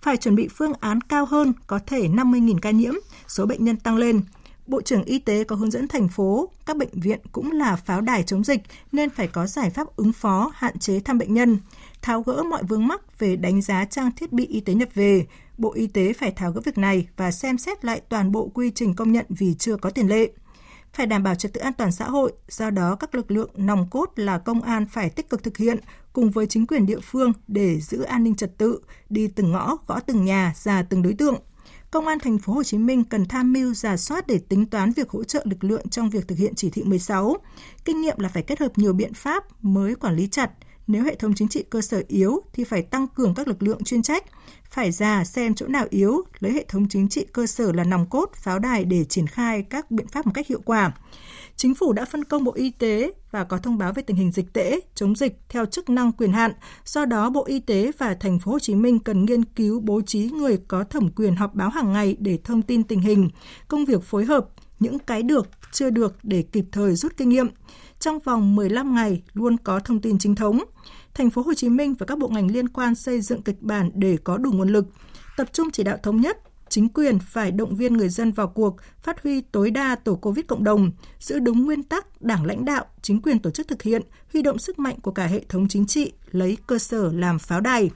Phải 0.00 0.16
chuẩn 0.16 0.36
bị 0.36 0.48
phương 0.48 0.72
án 0.80 1.00
cao 1.00 1.24
hơn, 1.24 1.52
có 1.66 1.78
thể 1.86 2.08
50.000 2.08 2.58
ca 2.58 2.70
nhiễm, 2.70 2.94
số 3.28 3.46
bệnh 3.46 3.64
nhân 3.64 3.76
tăng 3.76 3.96
lên. 3.96 4.22
Bộ 4.66 4.82
trưởng 4.82 5.04
Y 5.04 5.18
tế 5.18 5.44
có 5.44 5.56
hướng 5.56 5.70
dẫn 5.70 5.88
thành 5.88 6.08
phố, 6.08 6.48
các 6.66 6.76
bệnh 6.76 7.00
viện 7.00 7.20
cũng 7.32 7.52
là 7.52 7.76
pháo 7.76 8.00
đài 8.00 8.22
chống 8.22 8.44
dịch 8.44 8.60
nên 8.92 9.10
phải 9.10 9.28
có 9.28 9.46
giải 9.46 9.70
pháp 9.70 9.96
ứng 9.96 10.12
phó, 10.12 10.50
hạn 10.54 10.78
chế 10.78 11.00
thăm 11.00 11.18
bệnh 11.18 11.34
nhân, 11.34 11.58
tháo 12.02 12.22
gỡ 12.22 12.42
mọi 12.42 12.62
vướng 12.62 12.86
mắc 12.86 13.18
về 13.18 13.36
đánh 13.36 13.62
giá 13.62 13.84
trang 13.84 14.10
thiết 14.16 14.32
bị 14.32 14.46
y 14.46 14.60
tế 14.60 14.74
nhập 14.74 14.88
về. 14.94 15.26
Bộ 15.58 15.72
Y 15.72 15.86
tế 15.86 16.12
phải 16.12 16.30
tháo 16.30 16.52
gỡ 16.52 16.60
việc 16.64 16.78
này 16.78 17.08
và 17.16 17.30
xem 17.30 17.58
xét 17.58 17.84
lại 17.84 18.00
toàn 18.08 18.32
bộ 18.32 18.50
quy 18.54 18.70
trình 18.74 18.94
công 18.94 19.12
nhận 19.12 19.26
vì 19.28 19.54
chưa 19.54 19.76
có 19.76 19.90
tiền 19.90 20.08
lệ 20.08 20.30
phải 20.92 21.06
đảm 21.06 21.22
bảo 21.22 21.34
trật 21.34 21.52
tự 21.52 21.60
an 21.60 21.72
toàn 21.72 21.92
xã 21.92 22.04
hội, 22.04 22.32
do 22.48 22.70
đó 22.70 22.96
các 22.96 23.14
lực 23.14 23.30
lượng 23.30 23.50
nòng 23.56 23.90
cốt 23.90 24.12
là 24.16 24.38
công 24.38 24.62
an 24.62 24.86
phải 24.86 25.10
tích 25.10 25.30
cực 25.30 25.42
thực 25.42 25.56
hiện 25.56 25.78
cùng 26.12 26.30
với 26.30 26.46
chính 26.46 26.66
quyền 26.66 26.86
địa 26.86 27.00
phương 27.02 27.32
để 27.48 27.80
giữ 27.80 28.02
an 28.02 28.24
ninh 28.24 28.34
trật 28.34 28.58
tự, 28.58 28.80
đi 29.08 29.28
từng 29.28 29.52
ngõ, 29.52 29.76
gõ 29.86 30.00
từng 30.00 30.24
nhà, 30.24 30.52
ra 30.56 30.82
từng 30.82 31.02
đối 31.02 31.14
tượng. 31.14 31.36
Công 31.90 32.06
an 32.06 32.18
thành 32.18 32.38
phố 32.38 32.52
Hồ 32.52 32.62
Chí 32.62 32.78
Minh 32.78 33.04
cần 33.04 33.26
tham 33.26 33.52
mưu 33.52 33.74
giả 33.74 33.96
soát 33.96 34.26
để 34.26 34.38
tính 34.48 34.66
toán 34.66 34.92
việc 34.92 35.10
hỗ 35.10 35.24
trợ 35.24 35.42
lực 35.44 35.64
lượng 35.64 35.88
trong 35.88 36.10
việc 36.10 36.28
thực 36.28 36.38
hiện 36.38 36.54
chỉ 36.54 36.70
thị 36.70 36.82
16. 36.82 37.36
Kinh 37.84 38.00
nghiệm 38.00 38.18
là 38.18 38.28
phải 38.28 38.42
kết 38.42 38.60
hợp 38.60 38.78
nhiều 38.78 38.92
biện 38.92 39.14
pháp 39.14 39.44
mới 39.64 39.94
quản 39.94 40.16
lý 40.16 40.28
chặt. 40.28 40.50
Nếu 40.86 41.04
hệ 41.04 41.14
thống 41.14 41.34
chính 41.34 41.48
trị 41.48 41.64
cơ 41.70 41.80
sở 41.80 42.02
yếu 42.08 42.42
thì 42.52 42.64
phải 42.64 42.82
tăng 42.82 43.08
cường 43.08 43.34
các 43.34 43.48
lực 43.48 43.62
lượng 43.62 43.84
chuyên 43.84 44.02
trách, 44.02 44.24
phải 44.70 44.92
ra 44.92 45.24
xem 45.24 45.54
chỗ 45.54 45.66
nào 45.66 45.86
yếu, 45.90 46.22
lấy 46.38 46.52
hệ 46.52 46.64
thống 46.68 46.88
chính 46.88 47.08
trị 47.08 47.26
cơ 47.32 47.46
sở 47.46 47.72
là 47.72 47.84
nòng 47.84 48.06
cốt, 48.06 48.30
pháo 48.34 48.58
đài 48.58 48.84
để 48.84 49.04
triển 49.04 49.26
khai 49.26 49.62
các 49.62 49.90
biện 49.90 50.08
pháp 50.08 50.26
một 50.26 50.32
cách 50.34 50.46
hiệu 50.46 50.60
quả. 50.64 50.92
Chính 51.56 51.74
phủ 51.74 51.92
đã 51.92 52.04
phân 52.04 52.24
công 52.24 52.44
Bộ 52.44 52.52
Y 52.52 52.70
tế 52.70 53.12
và 53.30 53.44
có 53.44 53.58
thông 53.58 53.78
báo 53.78 53.92
về 53.92 54.02
tình 54.02 54.16
hình 54.16 54.32
dịch 54.32 54.52
tễ, 54.52 54.80
chống 54.94 55.16
dịch 55.16 55.38
theo 55.48 55.66
chức 55.66 55.90
năng 55.90 56.12
quyền 56.12 56.32
hạn. 56.32 56.52
Do 56.84 57.04
đó, 57.04 57.30
Bộ 57.30 57.44
Y 57.44 57.60
tế 57.60 57.90
và 57.98 58.14
thành 58.14 58.38
phố 58.38 58.52
Hồ 58.52 58.58
Chí 58.58 58.74
Minh 58.74 58.98
cần 58.98 59.24
nghiên 59.24 59.44
cứu 59.44 59.80
bố 59.80 60.00
trí 60.02 60.30
người 60.30 60.58
có 60.68 60.84
thẩm 60.84 61.08
quyền 61.08 61.36
họp 61.36 61.54
báo 61.54 61.70
hàng 61.70 61.92
ngày 61.92 62.16
để 62.20 62.38
thông 62.44 62.62
tin 62.62 62.82
tình 62.82 63.00
hình, 63.00 63.30
công 63.68 63.84
việc 63.84 64.02
phối 64.02 64.24
hợp, 64.24 64.48
những 64.80 64.98
cái 64.98 65.22
được, 65.22 65.48
chưa 65.72 65.90
được 65.90 66.16
để 66.22 66.42
kịp 66.42 66.64
thời 66.72 66.94
rút 66.94 67.16
kinh 67.16 67.28
nghiệm. 67.28 67.46
Trong 68.02 68.18
vòng 68.18 68.56
15 68.56 68.94
ngày 68.94 69.22
luôn 69.32 69.56
có 69.56 69.80
thông 69.80 70.00
tin 70.00 70.18
chính 70.18 70.34
thống 70.34 70.58
thành 71.14 71.30
phố 71.30 71.42
Hồ 71.42 71.54
Chí 71.54 71.68
Minh 71.68 71.94
và 71.98 72.06
các 72.06 72.18
bộ 72.18 72.28
ngành 72.28 72.50
liên 72.50 72.68
quan 72.68 72.94
xây 72.94 73.20
dựng 73.20 73.42
kịch 73.42 73.62
bản 73.62 73.90
để 73.94 74.16
có 74.24 74.38
đủ 74.38 74.52
nguồn 74.52 74.68
lực, 74.68 74.86
tập 75.36 75.48
trung 75.52 75.70
chỉ 75.72 75.82
đạo 75.82 75.96
thống 76.02 76.20
nhất, 76.20 76.38
chính 76.68 76.88
quyền 76.88 77.18
phải 77.18 77.50
động 77.50 77.76
viên 77.76 77.96
người 77.96 78.08
dân 78.08 78.32
vào 78.32 78.48
cuộc, 78.48 78.76
phát 79.02 79.22
huy 79.22 79.40
tối 79.40 79.70
đa 79.70 79.94
tổ 79.94 80.14
Covid 80.14 80.46
cộng 80.46 80.64
đồng, 80.64 80.90
giữ 81.18 81.38
đúng 81.38 81.64
nguyên 81.64 81.82
tắc 81.82 82.22
đảng 82.22 82.44
lãnh 82.44 82.64
đạo, 82.64 82.84
chính 83.02 83.22
quyền 83.22 83.38
tổ 83.38 83.50
chức 83.50 83.68
thực 83.68 83.82
hiện, 83.82 84.02
huy 84.32 84.42
động 84.42 84.58
sức 84.58 84.78
mạnh 84.78 85.00
của 85.00 85.12
cả 85.12 85.26
hệ 85.26 85.44
thống 85.48 85.68
chính 85.68 85.86
trị, 85.86 86.12
lấy 86.30 86.56
cơ 86.66 86.78
sở 86.78 87.12
làm 87.12 87.38
pháo 87.38 87.60
đài. 87.60 87.90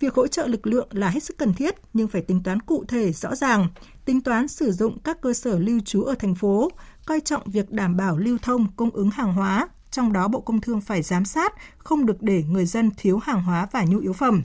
Việc 0.00 0.14
hỗ 0.14 0.26
trợ 0.26 0.46
lực 0.46 0.66
lượng 0.66 0.88
là 0.90 1.08
hết 1.08 1.22
sức 1.22 1.38
cần 1.38 1.54
thiết 1.54 1.74
nhưng 1.92 2.08
phải 2.08 2.22
tính 2.22 2.42
toán 2.42 2.60
cụ 2.60 2.84
thể 2.88 3.12
rõ 3.12 3.34
ràng, 3.34 3.68
tính 4.04 4.20
toán 4.20 4.48
sử 4.48 4.72
dụng 4.72 4.98
các 4.98 5.20
cơ 5.20 5.32
sở 5.32 5.58
lưu 5.58 5.80
trú 5.84 6.02
ở 6.02 6.14
thành 6.14 6.34
phố, 6.34 6.70
coi 7.06 7.20
trọng 7.20 7.42
việc 7.46 7.70
đảm 7.72 7.96
bảo 7.96 8.16
lưu 8.16 8.38
thông 8.42 8.66
cung 8.76 8.90
ứng 8.90 9.10
hàng 9.10 9.32
hóa, 9.32 9.68
trong 9.90 10.12
đó 10.12 10.28
Bộ 10.28 10.40
Công 10.40 10.60
Thương 10.60 10.80
phải 10.80 11.02
giám 11.02 11.24
sát, 11.24 11.52
không 11.78 12.06
được 12.06 12.22
để 12.22 12.42
người 12.42 12.66
dân 12.66 12.90
thiếu 12.96 13.18
hàng 13.18 13.42
hóa 13.42 13.68
và 13.72 13.84
nhu 13.84 13.98
yếu 13.98 14.12
phẩm. 14.12 14.42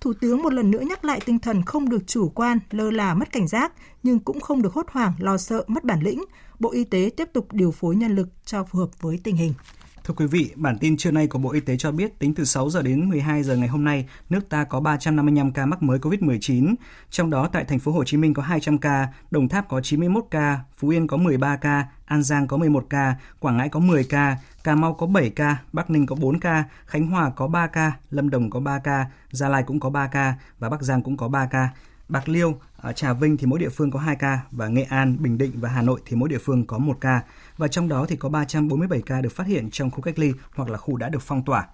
Thủ 0.00 0.12
tướng 0.20 0.42
một 0.42 0.52
lần 0.52 0.70
nữa 0.70 0.80
nhắc 0.80 1.04
lại 1.04 1.20
tinh 1.24 1.38
thần 1.38 1.62
không 1.62 1.88
được 1.88 2.06
chủ 2.06 2.28
quan, 2.28 2.58
lơ 2.70 2.90
là 2.90 3.14
mất 3.14 3.32
cảnh 3.32 3.48
giác, 3.48 3.72
nhưng 4.02 4.18
cũng 4.18 4.40
không 4.40 4.62
được 4.62 4.72
hốt 4.74 4.86
hoảng, 4.90 5.12
lo 5.18 5.36
sợ, 5.36 5.64
mất 5.66 5.84
bản 5.84 6.00
lĩnh. 6.00 6.24
Bộ 6.58 6.70
Y 6.72 6.84
tế 6.84 7.10
tiếp 7.16 7.28
tục 7.32 7.46
điều 7.52 7.70
phối 7.70 7.96
nhân 7.96 8.16
lực 8.16 8.28
cho 8.44 8.64
phù 8.64 8.78
hợp 8.78 8.88
với 9.00 9.20
tình 9.24 9.36
hình. 9.36 9.54
Thưa 10.10 10.14
quý 10.16 10.26
vị, 10.26 10.50
bản 10.56 10.78
tin 10.78 10.96
trưa 10.96 11.10
nay 11.10 11.26
của 11.26 11.38
Bộ 11.38 11.52
Y 11.52 11.60
tế 11.60 11.76
cho 11.76 11.92
biết 11.92 12.18
tính 12.18 12.34
từ 12.34 12.44
6 12.44 12.70
giờ 12.70 12.82
đến 12.82 13.08
12 13.08 13.42
giờ 13.42 13.56
ngày 13.56 13.68
hôm 13.68 13.84
nay, 13.84 14.08
nước 14.30 14.48
ta 14.48 14.64
có 14.64 14.80
355 14.80 15.52
ca 15.52 15.66
mắc 15.66 15.82
mới 15.82 15.98
COVID-19, 15.98 16.74
trong 17.10 17.30
đó 17.30 17.48
tại 17.52 17.64
thành 17.64 17.78
phố 17.78 17.92
Hồ 17.92 18.04
Chí 18.04 18.16
Minh 18.16 18.34
có 18.34 18.42
200 18.42 18.78
ca, 18.78 19.08
Đồng 19.30 19.48
Tháp 19.48 19.68
có 19.68 19.80
91 19.80 20.24
ca, 20.30 20.58
Phú 20.76 20.88
Yên 20.88 21.06
có 21.06 21.16
13 21.16 21.56
ca, 21.56 21.86
An 22.04 22.22
Giang 22.22 22.46
có 22.46 22.56
11 22.56 22.86
ca, 22.90 23.14
Quảng 23.38 23.56
Ngãi 23.56 23.68
có 23.68 23.80
10 23.80 24.04
ca, 24.04 24.36
Cà 24.64 24.74
Mau 24.74 24.94
có 24.94 25.06
7 25.06 25.30
ca, 25.30 25.56
Bắc 25.72 25.90
Ninh 25.90 26.06
có 26.06 26.16
4 26.16 26.40
ca, 26.40 26.64
Khánh 26.86 27.06
Hòa 27.06 27.30
có 27.30 27.46
3 27.46 27.66
ca, 27.66 27.92
Lâm 28.10 28.30
Đồng 28.30 28.50
có 28.50 28.60
3 28.60 28.78
ca, 28.78 29.06
Gia 29.30 29.48
Lai 29.48 29.62
cũng 29.62 29.80
có 29.80 29.90
3 29.90 30.06
ca 30.06 30.34
và 30.58 30.68
Bắc 30.68 30.82
Giang 30.82 31.02
cũng 31.02 31.16
có 31.16 31.28
3 31.28 31.46
ca. 31.46 31.68
Bạc 32.08 32.28
Liêu, 32.28 32.58
ở 32.80 32.92
Trà 32.92 33.12
Vinh 33.12 33.36
thì 33.36 33.46
mỗi 33.46 33.58
địa 33.58 33.68
phương 33.68 33.90
có 33.90 33.98
2 33.98 34.16
ca 34.16 34.40
và 34.50 34.68
Nghệ 34.68 34.82
An, 34.82 35.16
Bình 35.20 35.38
Định 35.38 35.52
và 35.54 35.68
Hà 35.68 35.82
Nội 35.82 36.00
thì 36.06 36.16
mỗi 36.16 36.28
địa 36.28 36.38
phương 36.38 36.66
có 36.66 36.78
1 36.78 36.96
ca 37.00 37.22
và 37.56 37.68
trong 37.68 37.88
đó 37.88 38.06
thì 38.08 38.16
có 38.16 38.28
347 38.28 39.02
ca 39.06 39.20
được 39.20 39.32
phát 39.32 39.46
hiện 39.46 39.70
trong 39.70 39.90
khu 39.90 40.00
cách 40.00 40.18
ly 40.18 40.32
hoặc 40.54 40.70
là 40.70 40.78
khu 40.78 40.96
đã 40.96 41.08
được 41.08 41.22
phong 41.22 41.44
tỏa. 41.44 41.66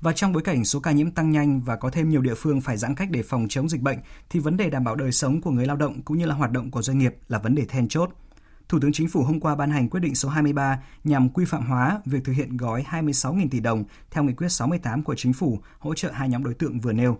Và 0.00 0.12
trong 0.12 0.32
bối 0.32 0.42
cảnh 0.42 0.64
số 0.64 0.80
ca 0.80 0.90
nhiễm 0.90 1.10
tăng 1.10 1.30
nhanh 1.30 1.60
và 1.60 1.76
có 1.76 1.90
thêm 1.90 2.10
nhiều 2.10 2.20
địa 2.20 2.34
phương 2.34 2.60
phải 2.60 2.76
giãn 2.76 2.94
cách 2.94 3.10
để 3.10 3.22
phòng 3.22 3.46
chống 3.48 3.68
dịch 3.68 3.80
bệnh 3.80 3.98
thì 4.30 4.40
vấn 4.40 4.56
đề 4.56 4.70
đảm 4.70 4.84
bảo 4.84 4.96
đời 4.96 5.12
sống 5.12 5.40
của 5.40 5.50
người 5.50 5.66
lao 5.66 5.76
động 5.76 6.02
cũng 6.02 6.18
như 6.18 6.26
là 6.26 6.34
hoạt 6.34 6.50
động 6.50 6.70
của 6.70 6.82
doanh 6.82 6.98
nghiệp 6.98 7.16
là 7.28 7.38
vấn 7.38 7.54
đề 7.54 7.64
then 7.64 7.88
chốt. 7.88 8.10
Thủ 8.68 8.78
tướng 8.80 8.92
Chính 8.92 9.08
phủ 9.08 9.22
hôm 9.22 9.40
qua 9.40 9.56
ban 9.56 9.70
hành 9.70 9.88
quyết 9.88 10.00
định 10.00 10.14
số 10.14 10.28
23 10.28 10.78
nhằm 11.04 11.28
quy 11.28 11.44
phạm 11.44 11.66
hóa 11.66 12.00
việc 12.04 12.24
thực 12.24 12.32
hiện 12.32 12.56
gói 12.56 12.84
26.000 12.90 13.48
tỷ 13.50 13.60
đồng 13.60 13.84
theo 14.10 14.24
nghị 14.24 14.32
quyết 14.32 14.48
68 14.48 15.02
của 15.02 15.14
Chính 15.14 15.32
phủ 15.32 15.60
hỗ 15.78 15.94
trợ 15.94 16.10
hai 16.12 16.28
nhóm 16.28 16.44
đối 16.44 16.54
tượng 16.54 16.80
vừa 16.80 16.92
nêu. 16.92 17.18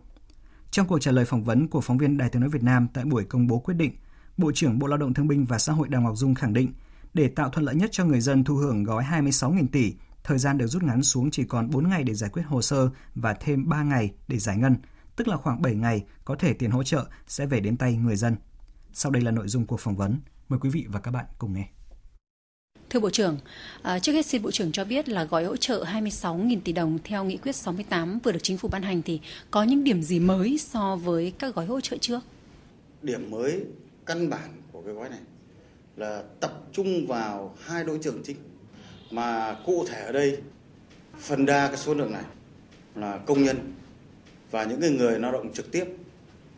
Trong 0.74 0.86
cuộc 0.86 0.98
trả 0.98 1.10
lời 1.10 1.24
phỏng 1.24 1.44
vấn 1.44 1.68
của 1.68 1.80
phóng 1.80 1.98
viên 1.98 2.16
Đài 2.16 2.28
tiếng 2.28 2.40
nói 2.40 2.50
Việt 2.50 2.62
Nam 2.62 2.88
tại 2.94 3.04
buổi 3.04 3.24
công 3.24 3.46
bố 3.46 3.58
quyết 3.58 3.74
định, 3.74 3.92
Bộ 4.36 4.52
trưởng 4.54 4.78
Bộ 4.78 4.86
Lao 4.86 4.98
động 4.98 5.14
Thương 5.14 5.28
binh 5.28 5.44
và 5.44 5.58
Xã 5.58 5.72
hội 5.72 5.88
Đào 5.88 6.02
Ngọc 6.02 6.16
Dung 6.16 6.34
khẳng 6.34 6.52
định, 6.52 6.72
để 7.14 7.28
tạo 7.28 7.50
thuận 7.50 7.66
lợi 7.66 7.74
nhất 7.74 7.90
cho 7.92 8.04
người 8.04 8.20
dân 8.20 8.44
thu 8.44 8.54
hưởng 8.54 8.84
gói 8.84 9.04
26.000 9.04 9.66
tỷ, 9.72 9.94
thời 10.24 10.38
gian 10.38 10.58
được 10.58 10.66
rút 10.66 10.82
ngắn 10.82 11.02
xuống 11.02 11.30
chỉ 11.30 11.44
còn 11.44 11.70
4 11.70 11.88
ngày 11.88 12.04
để 12.04 12.14
giải 12.14 12.30
quyết 12.30 12.42
hồ 12.46 12.62
sơ 12.62 12.90
và 13.14 13.34
thêm 13.34 13.68
3 13.68 13.82
ngày 13.82 14.12
để 14.28 14.38
giải 14.38 14.56
ngân, 14.56 14.76
tức 15.16 15.28
là 15.28 15.36
khoảng 15.36 15.62
7 15.62 15.74
ngày 15.74 16.04
có 16.24 16.36
thể 16.38 16.52
tiền 16.52 16.70
hỗ 16.70 16.82
trợ 16.82 17.06
sẽ 17.26 17.46
về 17.46 17.60
đến 17.60 17.76
tay 17.76 17.96
người 17.96 18.16
dân. 18.16 18.36
Sau 18.92 19.12
đây 19.12 19.22
là 19.22 19.30
nội 19.30 19.48
dung 19.48 19.66
cuộc 19.66 19.80
phỏng 19.80 19.96
vấn. 19.96 20.20
Mời 20.48 20.58
quý 20.58 20.70
vị 20.70 20.86
và 20.88 21.00
các 21.00 21.10
bạn 21.10 21.26
cùng 21.38 21.52
nghe. 21.52 21.68
Thưa 22.90 23.00
Bộ 23.00 23.10
trưởng, 23.10 23.38
à, 23.82 23.98
trước 23.98 24.12
hết 24.12 24.26
xin 24.26 24.42
Bộ 24.42 24.50
trưởng 24.50 24.72
cho 24.72 24.84
biết 24.84 25.08
là 25.08 25.24
gói 25.24 25.44
hỗ 25.44 25.56
trợ 25.56 25.84
26.000 25.84 26.60
tỷ 26.64 26.72
đồng 26.72 26.98
theo 27.04 27.24
nghị 27.24 27.36
quyết 27.36 27.56
68 27.56 28.18
vừa 28.18 28.32
được 28.32 28.42
chính 28.42 28.58
phủ 28.58 28.68
ban 28.68 28.82
hành 28.82 29.02
thì 29.02 29.20
có 29.50 29.62
những 29.62 29.84
điểm 29.84 30.02
gì 30.02 30.18
mới 30.18 30.58
so 30.58 30.96
với 30.96 31.32
các 31.38 31.54
gói 31.54 31.66
hỗ 31.66 31.80
trợ 31.80 31.96
trước? 31.96 32.20
Điểm 33.02 33.30
mới 33.30 33.60
căn 34.06 34.30
bản 34.30 34.62
của 34.72 34.82
cái 34.82 34.94
gói 34.94 35.08
này 35.08 35.18
là 35.96 36.22
tập 36.40 36.62
trung 36.72 37.06
vào 37.06 37.56
hai 37.60 37.84
đối 37.84 37.98
tượng 37.98 38.22
chính 38.24 38.36
mà 39.10 39.56
cụ 39.66 39.86
thể 39.88 40.04
ở 40.04 40.12
đây 40.12 40.38
phần 41.18 41.46
đa 41.46 41.68
cái 41.68 41.76
số 41.76 41.94
lượng 41.94 42.12
này 42.12 42.24
là 42.94 43.18
công 43.26 43.44
nhân 43.44 43.72
và 44.50 44.64
những 44.64 44.80
cái 44.80 44.90
người 44.90 45.18
lao 45.18 45.32
động 45.32 45.52
trực 45.52 45.72
tiếp 45.72 45.84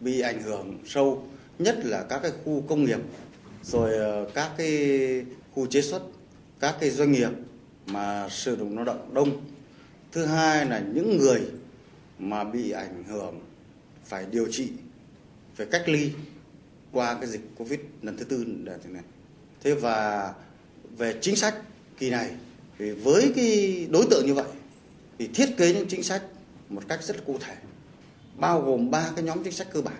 bị 0.01 0.21
ảnh 0.21 0.43
hưởng 0.43 0.79
sâu 0.87 1.29
nhất 1.59 1.79
là 1.85 2.03
các 2.09 2.19
cái 2.23 2.33
khu 2.45 2.63
công 2.69 2.85
nghiệp 2.85 3.01
rồi 3.63 3.99
ờ, 3.99 4.31
các 4.35 4.51
cái 4.57 4.99
khu 5.53 5.67
chế 5.67 5.83
xuất 5.83 6.03
các 6.61 6.77
cái 6.81 6.91
doanh 6.91 7.13
nghiệp 7.13 7.31
mà 7.87 8.29
sử 8.29 8.57
dụng 8.57 8.77
lao 8.77 8.85
động 8.85 9.15
đông. 9.15 9.45
Thứ 10.13 10.25
hai 10.25 10.67
là 10.67 10.79
những 10.79 11.17
người 11.17 11.41
mà 12.19 12.45
bị 12.45 12.71
ảnh 12.71 13.05
hưởng 13.05 13.41
phải 14.05 14.27
điều 14.31 14.47
trị, 14.51 14.69
phải 15.55 15.67
cách 15.67 15.89
ly 15.89 16.11
qua 16.93 17.15
cái 17.15 17.27
dịch 17.27 17.41
covid 17.57 17.81
lần 18.03 18.17
thứ 18.17 18.25
tư 18.25 18.45
để 18.65 18.77
thế 18.85 18.91
này. 18.91 19.03
Thế 19.63 19.75
và 19.75 20.33
về 20.97 21.19
chính 21.21 21.37
sách 21.37 21.55
kỳ 21.99 22.11
này 22.11 22.31
thì 22.79 22.91
với 22.91 23.33
cái 23.37 23.87
đối 23.91 24.07
tượng 24.11 24.27
như 24.27 24.35
vậy 24.35 24.47
thì 25.19 25.29
thiết 25.35 25.57
kế 25.57 25.75
những 25.75 25.89
chính 25.89 26.03
sách 26.03 26.23
một 26.69 26.83
cách 26.89 27.05
rất 27.05 27.27
cụ 27.27 27.39
thể, 27.41 27.57
bao 28.37 28.63
gồm 28.63 28.91
ba 28.91 29.11
cái 29.17 29.25
nhóm 29.25 29.45
chính 29.45 29.53
sách 29.53 29.69
cơ 29.73 29.83
bản. 29.83 29.97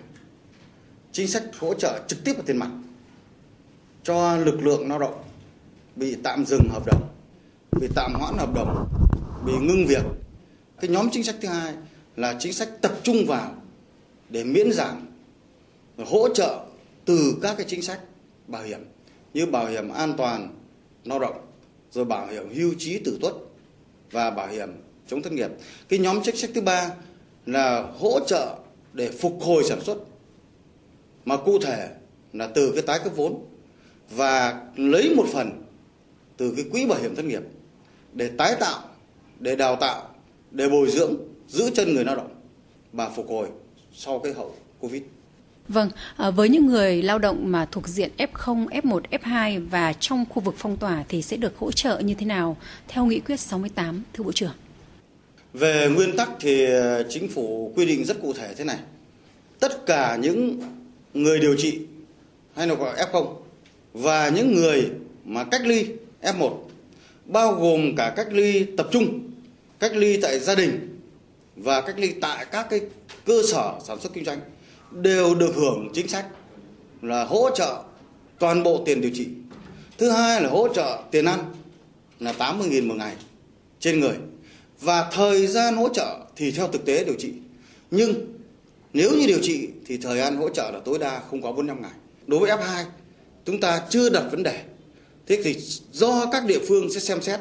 Chính 1.11 1.27
sách 1.27 1.43
hỗ 1.59 1.73
trợ 1.73 2.03
trực 2.07 2.23
tiếp 2.23 2.33
vào 2.33 2.43
tiền 2.45 2.57
mặt 2.57 2.69
cho 4.03 4.37
lực 4.37 4.61
lượng 4.61 4.89
lao 4.89 4.99
động 4.99 5.23
bị 5.97 6.15
tạm 6.23 6.45
dừng 6.45 6.69
hợp 6.69 6.85
đồng, 6.85 7.09
bị 7.81 7.87
tạm 7.95 8.13
hoãn 8.13 8.37
hợp 8.37 8.53
đồng, 8.55 8.87
bị 9.45 9.53
ngưng 9.61 9.85
việc. 9.87 10.03
Cái 10.81 10.89
nhóm 10.89 11.09
chính 11.11 11.23
sách 11.23 11.35
thứ 11.41 11.47
hai 11.47 11.73
là 12.15 12.35
chính 12.39 12.53
sách 12.53 12.69
tập 12.81 12.91
trung 13.03 13.25
vào 13.27 13.51
để 14.29 14.43
miễn 14.43 14.71
giảm 14.71 15.07
hỗ 15.97 16.33
trợ 16.33 16.59
từ 17.05 17.35
các 17.41 17.57
cái 17.57 17.65
chính 17.69 17.81
sách 17.81 17.99
bảo 18.47 18.63
hiểm 18.63 18.79
như 19.33 19.45
bảo 19.45 19.67
hiểm 19.67 19.89
an 19.89 20.13
toàn 20.17 20.55
lao 21.03 21.19
động 21.19 21.35
rồi 21.91 22.05
bảo 22.05 22.27
hiểm 22.27 22.53
hưu 22.55 22.73
trí 22.77 22.99
tử 22.99 23.17
tuất 23.21 23.33
và 24.11 24.31
bảo 24.31 24.47
hiểm 24.47 24.69
chống 25.07 25.21
thất 25.21 25.33
nghiệp 25.33 25.51
cái 25.89 25.99
nhóm 25.99 26.19
chính 26.23 26.35
sách 26.35 26.49
thứ 26.55 26.61
ba 26.61 26.91
là 27.45 27.91
hỗ 27.99 28.19
trợ 28.27 28.55
để 28.93 29.11
phục 29.11 29.37
hồi 29.41 29.63
sản 29.63 29.81
xuất 29.81 29.97
mà 31.25 31.37
cụ 31.37 31.59
thể 31.59 31.89
là 32.33 32.47
từ 32.47 32.71
cái 32.71 32.81
tái 32.81 32.99
cấp 33.03 33.13
vốn 33.15 33.45
và 34.09 34.65
lấy 34.75 35.13
một 35.15 35.25
phần 35.33 35.63
từ 36.37 36.53
cái 36.55 36.65
quỹ 36.71 36.85
bảo 36.85 36.99
hiểm 37.01 37.15
thất 37.15 37.25
nghiệp 37.25 37.41
để 38.13 38.29
tái 38.37 38.55
tạo, 38.59 38.83
để 39.39 39.55
đào 39.55 39.75
tạo, 39.75 40.09
để 40.51 40.69
bồi 40.69 40.91
dưỡng, 40.91 41.15
giữ 41.47 41.69
chân 41.73 41.93
người 41.93 42.05
lao 42.05 42.15
động 42.15 42.35
và 42.93 43.09
phục 43.09 43.29
hồi 43.29 43.47
sau 43.93 44.19
cái 44.19 44.33
hậu 44.33 44.55
Covid. 44.79 45.01
Vâng, 45.67 45.89
à, 46.17 46.29
với 46.29 46.49
những 46.49 46.65
người 46.65 47.01
lao 47.01 47.19
động 47.19 47.51
mà 47.51 47.65
thuộc 47.71 47.87
diện 47.87 48.11
F0, 48.17 48.67
F1, 48.67 49.01
F2 49.11 49.69
và 49.69 49.93
trong 49.93 50.25
khu 50.29 50.41
vực 50.41 50.55
phong 50.57 50.77
tỏa 50.77 51.03
thì 51.09 51.21
sẽ 51.21 51.37
được 51.37 51.57
hỗ 51.57 51.71
trợ 51.71 51.99
như 51.99 52.13
thế 52.13 52.25
nào 52.25 52.57
theo 52.87 53.05
nghị 53.05 53.19
quyết 53.19 53.39
68 53.39 54.03
thưa 54.13 54.23
Bộ 54.23 54.31
trưởng? 54.31 54.53
Về 55.53 55.89
nguyên 55.95 56.17
tắc 56.17 56.29
thì 56.39 56.65
ờ, 56.65 57.03
chính 57.09 57.27
phủ 57.27 57.71
quy 57.75 57.85
định 57.85 58.05
rất 58.05 58.21
cụ 58.21 58.33
thể 58.33 58.53
thế 58.57 58.63
này. 58.63 58.77
Tất 59.59 59.85
cả 59.85 60.17
những 60.21 60.61
người 61.13 61.39
điều 61.39 61.55
trị 61.57 61.79
hay 62.55 62.67
là 62.67 62.75
gọi 62.75 62.95
F0 63.11 63.33
và 63.93 64.29
những 64.29 64.55
người 64.55 64.89
mà 65.25 65.43
cách 65.43 65.61
ly 65.65 65.87
F1 66.33 66.57
bao 67.25 67.53
gồm 67.53 67.95
cả 67.95 68.13
cách 68.15 68.27
ly 68.31 68.65
tập 68.77 68.87
trung, 68.91 69.31
cách 69.79 69.95
ly 69.95 70.21
tại 70.21 70.39
gia 70.39 70.55
đình 70.55 70.99
và 71.55 71.81
cách 71.81 71.99
ly 71.99 72.13
tại 72.21 72.45
các 72.51 72.67
cái 72.69 72.81
cơ 73.25 73.41
sở 73.51 73.73
sản 73.87 73.99
xuất 73.99 74.13
kinh 74.13 74.25
doanh 74.25 74.39
đều 74.91 75.35
được 75.35 75.55
hưởng 75.55 75.89
chính 75.93 76.07
sách 76.07 76.25
là 77.01 77.23
hỗ 77.23 77.49
trợ 77.55 77.83
toàn 78.39 78.63
bộ 78.63 78.83
tiền 78.85 79.01
điều 79.01 79.11
trị. 79.13 79.27
Thứ 79.97 80.09
hai 80.09 80.41
là 80.41 80.49
hỗ 80.49 80.67
trợ 80.73 80.99
tiền 81.11 81.25
ăn 81.25 81.39
là 82.19 82.33
80.000 82.33 82.87
một 82.87 82.95
ngày 82.97 83.15
trên 83.79 83.99
người. 83.99 84.15
Và 84.81 85.09
thời 85.11 85.47
gian 85.47 85.75
hỗ 85.75 85.89
trợ 85.89 86.19
thì 86.35 86.51
theo 86.51 86.67
thực 86.67 86.85
tế 86.85 87.03
điều 87.03 87.15
trị. 87.19 87.33
Nhưng 87.91 88.13
nếu 88.93 89.11
như 89.11 89.27
điều 89.27 89.39
trị 89.41 89.69
thì 89.85 89.97
thời 89.97 90.17
gian 90.17 90.35
hỗ 90.35 90.49
trợ 90.49 90.71
là 90.71 90.79
tối 90.85 90.99
đa 90.99 91.21
không 91.29 91.41
quá 91.41 91.51
45 91.51 91.81
ngày. 91.81 91.91
Đối 92.27 92.39
với 92.39 92.49
F2 92.49 92.83
chúng 93.45 93.59
ta 93.59 93.81
chưa 93.89 94.09
đặt 94.09 94.23
vấn 94.31 94.43
đề. 94.43 94.63
Thế 95.27 95.41
thì 95.43 95.55
do 95.91 96.25
các 96.31 96.45
địa 96.45 96.59
phương 96.67 96.93
sẽ 96.93 96.99
xem 96.99 97.21
xét 97.21 97.39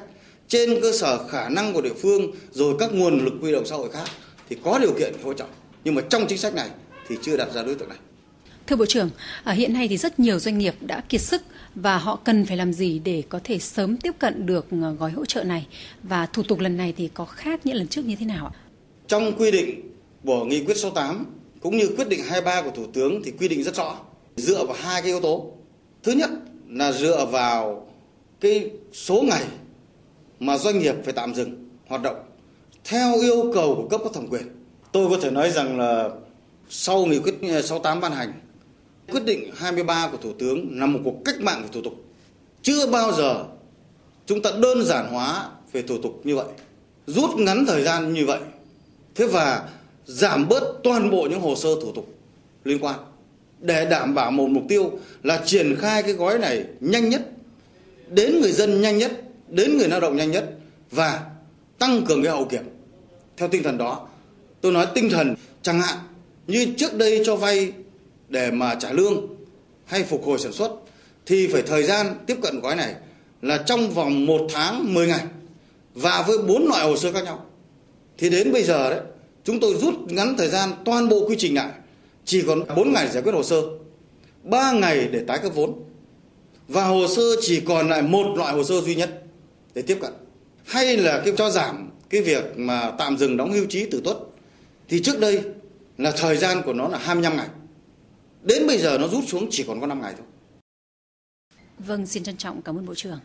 trên 0.48 0.80
cơ 0.82 0.92
sở 0.92 1.28
khả 1.28 1.48
năng 1.48 1.72
của 1.72 1.80
địa 1.80 1.94
phương 2.02 2.32
rồi 2.50 2.74
các 2.78 2.92
nguồn 2.92 3.24
lực 3.24 3.34
huy 3.40 3.52
động 3.52 3.66
xã 3.66 3.76
hội 3.76 3.90
khác 3.92 4.08
thì 4.48 4.56
có 4.64 4.78
điều 4.78 4.92
kiện 4.98 5.12
hỗ 5.22 5.34
trợ. 5.34 5.44
Nhưng 5.84 5.94
mà 5.94 6.02
trong 6.10 6.26
chính 6.28 6.38
sách 6.38 6.54
này 6.54 6.68
thì 7.08 7.16
chưa 7.22 7.36
đặt 7.36 7.48
ra 7.54 7.62
đối 7.62 7.74
tượng 7.74 7.88
này. 7.88 7.98
Thưa 8.66 8.76
Bộ 8.76 8.86
trưởng, 8.86 9.10
à, 9.44 9.52
hiện 9.52 9.72
nay 9.72 9.88
thì 9.88 9.96
rất 9.96 10.20
nhiều 10.20 10.38
doanh 10.38 10.58
nghiệp 10.58 10.74
đã 10.80 11.02
kiệt 11.08 11.20
sức 11.20 11.42
và 11.74 11.98
họ 11.98 12.16
cần 12.24 12.46
phải 12.46 12.56
làm 12.56 12.72
gì 12.72 12.98
để 12.98 13.22
có 13.28 13.40
thể 13.44 13.58
sớm 13.58 13.96
tiếp 13.96 14.12
cận 14.18 14.46
được 14.46 14.66
à, 14.70 14.90
gói 14.98 15.10
hỗ 15.10 15.24
trợ 15.24 15.44
này 15.44 15.66
và 16.02 16.26
thủ 16.26 16.42
tục 16.42 16.60
lần 16.60 16.76
này 16.76 16.94
thì 16.96 17.08
có 17.14 17.24
khác 17.24 17.60
những 17.66 17.76
lần 17.76 17.88
trước 17.88 18.04
như 18.04 18.16
thế 18.20 18.26
nào 18.26 18.46
ạ? 18.46 18.54
Trong 19.06 19.38
quy 19.38 19.50
định 19.50 19.80
của 20.24 20.44
nghị 20.44 20.64
quyết 20.64 20.76
68 20.76 21.26
cũng 21.60 21.76
như 21.76 21.88
quyết 21.96 22.08
định 22.08 22.20
23 22.22 22.62
của 22.62 22.70
Thủ 22.70 22.86
tướng 22.92 23.22
thì 23.22 23.30
quy 23.30 23.48
định 23.48 23.64
rất 23.64 23.74
rõ 23.74 23.96
dựa 24.36 24.64
vào 24.64 24.76
hai 24.80 25.02
cái 25.02 25.10
yếu 25.10 25.20
tố. 25.20 25.52
Thứ 26.02 26.12
nhất 26.12 26.30
là 26.68 26.92
dựa 26.92 27.26
vào 27.26 27.86
cái 28.40 28.70
số 28.92 29.22
ngày 29.22 29.44
mà 30.40 30.58
doanh 30.58 30.78
nghiệp 30.78 30.94
phải 31.04 31.12
tạm 31.12 31.34
dừng 31.34 31.68
hoạt 31.86 32.02
động 32.02 32.16
theo 32.84 33.20
yêu 33.20 33.50
cầu 33.54 33.74
của 33.74 33.88
cấp 33.88 34.00
có 34.04 34.10
thẩm 34.10 34.26
quyền. 34.30 34.42
Tôi 34.92 35.08
có 35.10 35.18
thể 35.22 35.30
nói 35.30 35.50
rằng 35.50 35.78
là 35.78 36.10
sau 36.68 37.06
nghị 37.06 37.18
quyết 37.18 37.34
ờ, 37.42 37.62
68 37.62 38.00
ban 38.00 38.12
hành, 38.12 38.32
quyết 39.08 39.24
định 39.24 39.50
23 39.56 40.08
của 40.12 40.16
Thủ 40.16 40.32
tướng 40.38 40.80
là 40.80 40.86
một 40.86 41.00
cuộc 41.04 41.14
cách 41.24 41.40
mạng 41.40 41.62
về 41.62 41.68
thủ 41.72 41.80
tục. 41.84 41.94
Chưa 42.62 42.86
bao 42.86 43.12
giờ 43.12 43.44
chúng 44.26 44.42
ta 44.42 44.50
đơn 44.58 44.84
giản 44.84 45.08
hóa 45.10 45.48
về 45.72 45.82
thủ 45.82 45.98
tục 46.02 46.20
như 46.24 46.36
vậy, 46.36 46.46
rút 47.06 47.30
ngắn 47.36 47.64
thời 47.66 47.84
gian 47.84 48.14
như 48.14 48.26
vậy. 48.26 48.40
Thế 49.14 49.26
và 49.26 49.68
giảm 50.06 50.48
bớt 50.48 50.62
toàn 50.84 51.10
bộ 51.10 51.26
những 51.30 51.40
hồ 51.40 51.54
sơ 51.56 51.68
thủ 51.82 51.92
tục 51.92 52.14
liên 52.64 52.78
quan 52.84 52.98
để 53.60 53.86
đảm 53.90 54.14
bảo 54.14 54.30
một 54.30 54.48
mục 54.48 54.62
tiêu 54.68 54.98
là 55.22 55.42
triển 55.44 55.76
khai 55.76 56.02
cái 56.02 56.12
gói 56.12 56.38
này 56.38 56.64
nhanh 56.80 57.08
nhất, 57.08 57.30
đến 58.08 58.40
người 58.40 58.52
dân 58.52 58.80
nhanh 58.80 58.98
nhất, 58.98 59.12
đến 59.48 59.78
người 59.78 59.88
lao 59.88 60.00
động 60.00 60.16
nhanh 60.16 60.30
nhất 60.30 60.50
và 60.90 61.24
tăng 61.78 62.04
cường 62.04 62.22
cái 62.22 62.32
hậu 62.32 62.44
kiểm. 62.44 62.62
Theo 63.36 63.48
tinh 63.48 63.62
thần 63.62 63.78
đó, 63.78 64.08
tôi 64.60 64.72
nói 64.72 64.86
tinh 64.94 65.10
thần 65.10 65.34
chẳng 65.62 65.80
hạn 65.80 65.98
như 66.46 66.66
trước 66.76 66.94
đây 66.94 67.22
cho 67.24 67.36
vay 67.36 67.72
để 68.28 68.50
mà 68.50 68.74
trả 68.74 68.92
lương 68.92 69.26
hay 69.84 70.02
phục 70.02 70.24
hồi 70.24 70.38
sản 70.38 70.52
xuất 70.52 70.72
thì 71.26 71.46
phải 71.46 71.62
thời 71.62 71.82
gian 71.82 72.14
tiếp 72.26 72.36
cận 72.42 72.60
gói 72.60 72.76
này 72.76 72.94
là 73.42 73.58
trong 73.66 73.90
vòng 73.90 74.26
1 74.26 74.40
tháng 74.54 74.94
10 74.94 75.06
ngày 75.06 75.24
và 75.94 76.24
với 76.26 76.38
bốn 76.38 76.66
loại 76.68 76.86
hồ 76.86 76.96
sơ 76.96 77.12
khác 77.12 77.24
nhau. 77.24 77.46
Thì 78.18 78.30
đến 78.30 78.52
bây 78.52 78.62
giờ 78.62 78.90
đấy, 78.90 79.00
chúng 79.44 79.60
tôi 79.60 79.74
rút 79.74 79.94
ngắn 80.08 80.34
thời 80.38 80.48
gian 80.48 80.70
toàn 80.84 81.08
bộ 81.08 81.28
quy 81.28 81.36
trình 81.38 81.54
lại 81.54 81.70
chỉ 82.26 82.44
còn 82.46 82.62
4 82.76 82.92
ngày 82.92 83.04
để 83.06 83.12
giải 83.12 83.22
quyết 83.22 83.32
hồ 83.32 83.42
sơ, 83.42 83.62
3 84.44 84.72
ngày 84.72 85.08
để 85.12 85.24
tái 85.28 85.38
cấp 85.42 85.52
vốn 85.54 85.84
và 86.68 86.84
hồ 86.84 87.08
sơ 87.08 87.22
chỉ 87.40 87.60
còn 87.60 87.88
lại 87.88 88.02
một 88.02 88.36
loại 88.36 88.54
hồ 88.54 88.64
sơ 88.64 88.80
duy 88.80 88.94
nhất 88.94 89.22
để 89.74 89.82
tiếp 89.82 89.98
cận. 90.00 90.12
Hay 90.64 90.96
là 90.96 91.22
cái 91.24 91.34
cho 91.36 91.50
giảm 91.50 91.90
cái 92.10 92.22
việc 92.22 92.44
mà 92.56 92.92
tạm 92.98 93.18
dừng 93.18 93.36
đóng 93.36 93.52
hưu 93.52 93.66
trí 93.66 93.90
tử 93.90 94.00
tuất 94.04 94.16
thì 94.88 95.02
trước 95.02 95.20
đây 95.20 95.44
là 95.98 96.12
thời 96.16 96.36
gian 96.36 96.62
của 96.64 96.72
nó 96.72 96.88
là 96.88 96.98
25 96.98 97.36
ngày. 97.36 97.48
Đến 98.42 98.66
bây 98.66 98.78
giờ 98.78 98.98
nó 98.98 99.08
rút 99.08 99.24
xuống 99.26 99.48
chỉ 99.50 99.64
còn 99.66 99.80
có 99.80 99.86
5 99.86 100.02
ngày 100.02 100.14
thôi. 100.16 100.26
Vâng, 101.78 102.06
xin 102.06 102.22
trân 102.22 102.36
trọng 102.36 102.62
cảm 102.62 102.78
ơn 102.78 102.86
Bộ 102.86 102.94
trưởng. 102.94 103.18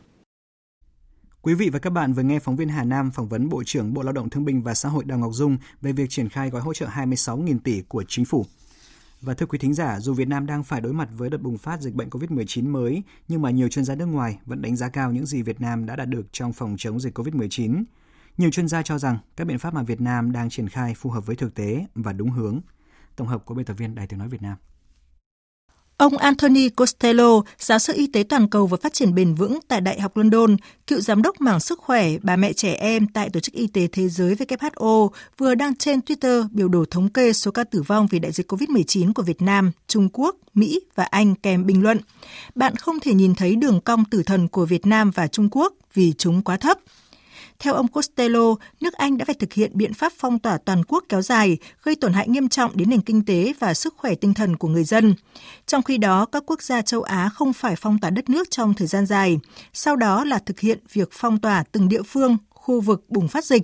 Quý 1.41 1.53
vị 1.53 1.69
và 1.69 1.79
các 1.79 1.89
bạn 1.89 2.13
vừa 2.13 2.23
nghe 2.23 2.39
phóng 2.39 2.55
viên 2.55 2.69
Hà 2.69 2.83
Nam 2.83 3.11
phỏng 3.11 3.27
vấn 3.27 3.49
Bộ 3.49 3.63
trưởng 3.65 3.93
Bộ 3.93 4.01
Lao 4.01 4.13
động 4.13 4.29
Thương 4.29 4.45
binh 4.45 4.61
và 4.61 4.73
Xã 4.73 4.89
hội 4.89 5.03
Đào 5.03 5.17
Ngọc 5.17 5.31
Dung 5.33 5.57
về 5.81 5.91
việc 5.91 6.09
triển 6.09 6.29
khai 6.29 6.49
gói 6.49 6.61
hỗ 6.61 6.73
trợ 6.73 6.85
26.000 6.85 7.59
tỷ 7.63 7.81
của 7.87 8.03
chính 8.07 8.25
phủ. 8.25 8.45
Và 9.21 9.33
thưa 9.33 9.45
quý 9.45 9.57
thính 9.57 9.73
giả, 9.73 9.99
dù 9.99 10.13
Việt 10.13 10.27
Nam 10.27 10.45
đang 10.45 10.63
phải 10.63 10.81
đối 10.81 10.93
mặt 10.93 11.09
với 11.17 11.29
đợt 11.29 11.41
bùng 11.41 11.57
phát 11.57 11.81
dịch 11.81 11.93
bệnh 11.93 12.09
COVID-19 12.09 12.69
mới, 12.71 13.03
nhưng 13.27 13.41
mà 13.41 13.49
nhiều 13.49 13.67
chuyên 13.69 13.85
gia 13.85 13.95
nước 13.95 14.05
ngoài 14.05 14.39
vẫn 14.45 14.61
đánh 14.61 14.75
giá 14.75 14.89
cao 14.89 15.11
những 15.11 15.25
gì 15.25 15.41
Việt 15.41 15.61
Nam 15.61 15.85
đã 15.85 15.95
đạt 15.95 16.07
được 16.07 16.25
trong 16.31 16.53
phòng 16.53 16.75
chống 16.77 16.99
dịch 16.99 17.17
COVID-19. 17.17 17.83
Nhiều 18.37 18.51
chuyên 18.51 18.67
gia 18.67 18.83
cho 18.83 18.97
rằng 18.97 19.17
các 19.37 19.47
biện 19.47 19.59
pháp 19.59 19.73
mà 19.73 19.83
Việt 19.83 20.01
Nam 20.01 20.31
đang 20.31 20.49
triển 20.49 20.69
khai 20.69 20.93
phù 20.97 21.09
hợp 21.09 21.25
với 21.25 21.35
thực 21.35 21.55
tế 21.55 21.85
và 21.95 22.13
đúng 22.13 22.29
hướng. 22.29 22.59
Tổng 23.15 23.27
hợp 23.27 23.45
của 23.45 23.53
biên 23.53 23.65
tập 23.65 23.73
viên 23.73 23.95
Đài 23.95 24.07
Tiếng 24.07 24.19
Nói 24.19 24.29
Việt 24.29 24.41
Nam. 24.41 24.57
Ông 26.01 26.17
Anthony 26.17 26.69
Costello, 26.69 27.41
giáo 27.59 27.79
sư 27.79 27.93
y 27.95 28.07
tế 28.07 28.23
toàn 28.23 28.47
cầu 28.47 28.67
và 28.67 28.77
phát 28.77 28.93
triển 28.93 29.15
bền 29.15 29.35
vững 29.35 29.59
tại 29.67 29.81
Đại 29.81 30.01
học 30.01 30.17
London, 30.17 30.57
cựu 30.87 30.99
giám 30.99 31.21
đốc 31.21 31.41
mảng 31.41 31.59
sức 31.59 31.79
khỏe 31.79 32.09
bà 32.21 32.35
mẹ 32.35 32.53
trẻ 32.53 32.73
em 32.73 33.07
tại 33.07 33.29
Tổ 33.29 33.39
chức 33.39 33.53
Y 33.53 33.67
tế 33.67 33.87
Thế 33.91 34.09
giới 34.09 34.35
WHO, 34.35 35.09
vừa 35.37 35.55
đăng 35.55 35.75
trên 35.75 35.99
Twitter 35.99 36.47
biểu 36.51 36.67
đồ 36.67 36.85
thống 36.91 37.09
kê 37.09 37.33
số 37.33 37.51
ca 37.51 37.63
tử 37.63 37.81
vong 37.81 38.07
vì 38.07 38.19
đại 38.19 38.31
dịch 38.31 38.51
COVID-19 38.51 39.13
của 39.13 39.23
Việt 39.23 39.41
Nam, 39.41 39.71
Trung 39.87 40.09
Quốc, 40.13 40.35
Mỹ 40.53 40.79
và 40.95 41.03
Anh 41.03 41.35
kèm 41.35 41.65
bình 41.65 41.83
luận. 41.83 41.97
Bạn 42.55 42.75
không 42.75 42.99
thể 42.99 43.13
nhìn 43.13 43.35
thấy 43.35 43.55
đường 43.55 43.81
cong 43.81 44.05
tử 44.05 44.23
thần 44.23 44.47
của 44.47 44.65
Việt 44.65 44.85
Nam 44.85 45.11
và 45.11 45.27
Trung 45.27 45.49
Quốc 45.51 45.73
vì 45.93 46.13
chúng 46.17 46.41
quá 46.41 46.57
thấp. 46.57 46.77
Theo 47.61 47.73
ông 47.73 47.87
Costello, 47.87 48.55
nước 48.81 48.93
Anh 48.93 49.17
đã 49.17 49.25
phải 49.25 49.35
thực 49.35 49.53
hiện 49.53 49.71
biện 49.73 49.93
pháp 49.93 50.13
phong 50.17 50.39
tỏa 50.39 50.57
toàn 50.57 50.83
quốc 50.83 51.03
kéo 51.09 51.21
dài, 51.21 51.57
gây 51.83 51.95
tổn 51.95 52.13
hại 52.13 52.27
nghiêm 52.27 52.49
trọng 52.49 52.77
đến 52.77 52.89
nền 52.89 53.01
kinh 53.01 53.25
tế 53.25 53.53
và 53.59 53.73
sức 53.73 53.93
khỏe 53.97 54.15
tinh 54.15 54.33
thần 54.33 54.57
của 54.57 54.67
người 54.67 54.83
dân. 54.83 55.15
Trong 55.65 55.83
khi 55.83 55.97
đó, 55.97 56.25
các 56.25 56.43
quốc 56.45 56.61
gia 56.61 56.81
châu 56.81 57.01
Á 57.01 57.29
không 57.33 57.53
phải 57.53 57.75
phong 57.75 57.99
tỏa 57.99 58.09
đất 58.09 58.29
nước 58.29 58.51
trong 58.51 58.73
thời 58.73 58.87
gian 58.87 59.05
dài, 59.05 59.39
sau 59.73 59.95
đó 59.95 60.23
là 60.23 60.39
thực 60.39 60.59
hiện 60.59 60.79
việc 60.93 61.09
phong 61.11 61.39
tỏa 61.39 61.63
từng 61.71 61.89
địa 61.89 62.03
phương, 62.03 62.37
khu 62.49 62.81
vực 62.81 63.05
bùng 63.09 63.27
phát 63.27 63.45
dịch. 63.45 63.63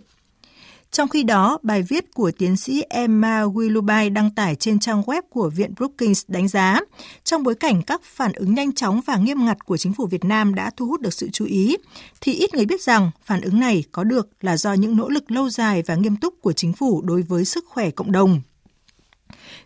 Trong 0.92 1.10
khi 1.10 1.24
đó, 1.24 1.58
bài 1.64 1.82
viết 1.82 2.14
của 2.14 2.32
tiến 2.38 2.58
sĩ 2.58 2.84
Emma 2.90 3.44
Willoughby 3.44 4.14
đăng 4.14 4.32
tải 4.32 4.56
trên 4.56 4.80
trang 4.80 5.02
web 5.02 5.22
của 5.30 5.50
Viện 5.50 5.74
Brookings 5.76 6.24
đánh 6.28 6.48
giá, 6.48 6.80
trong 7.24 7.44
bối 7.44 7.56
cảnh 7.56 7.82
các 7.82 8.02
phản 8.04 8.34
ứng 8.34 8.54
nhanh 8.54 8.74
chóng 8.74 9.02
và 9.06 9.18
nghiêm 9.18 9.46
ngặt 9.46 9.66
của 9.66 9.78
chính 9.78 9.94
phủ 9.94 10.06
Việt 10.06 10.26
Nam 10.26 10.56
đã 10.56 10.72
thu 10.78 10.88
hút 10.88 11.02
được 11.02 11.14
sự 11.14 11.30
chú 11.34 11.46
ý, 11.46 11.78
thì 12.22 12.34
ít 12.34 12.54
người 12.54 12.66
biết 12.66 12.82
rằng 12.82 13.12
phản 13.24 13.42
ứng 13.42 13.60
này 13.60 13.84
có 13.92 14.04
được 14.04 14.30
là 14.42 14.58
do 14.58 14.74
những 14.74 14.98
nỗ 14.98 15.10
lực 15.10 15.32
lâu 15.32 15.50
dài 15.50 15.84
và 15.88 15.96
nghiêm 15.96 16.16
túc 16.16 16.34
của 16.42 16.54
chính 16.54 16.74
phủ 16.74 17.02
đối 17.02 17.22
với 17.22 17.46
sức 17.46 17.66
khỏe 17.68 17.92
cộng 17.92 18.12
đồng. 18.12 18.42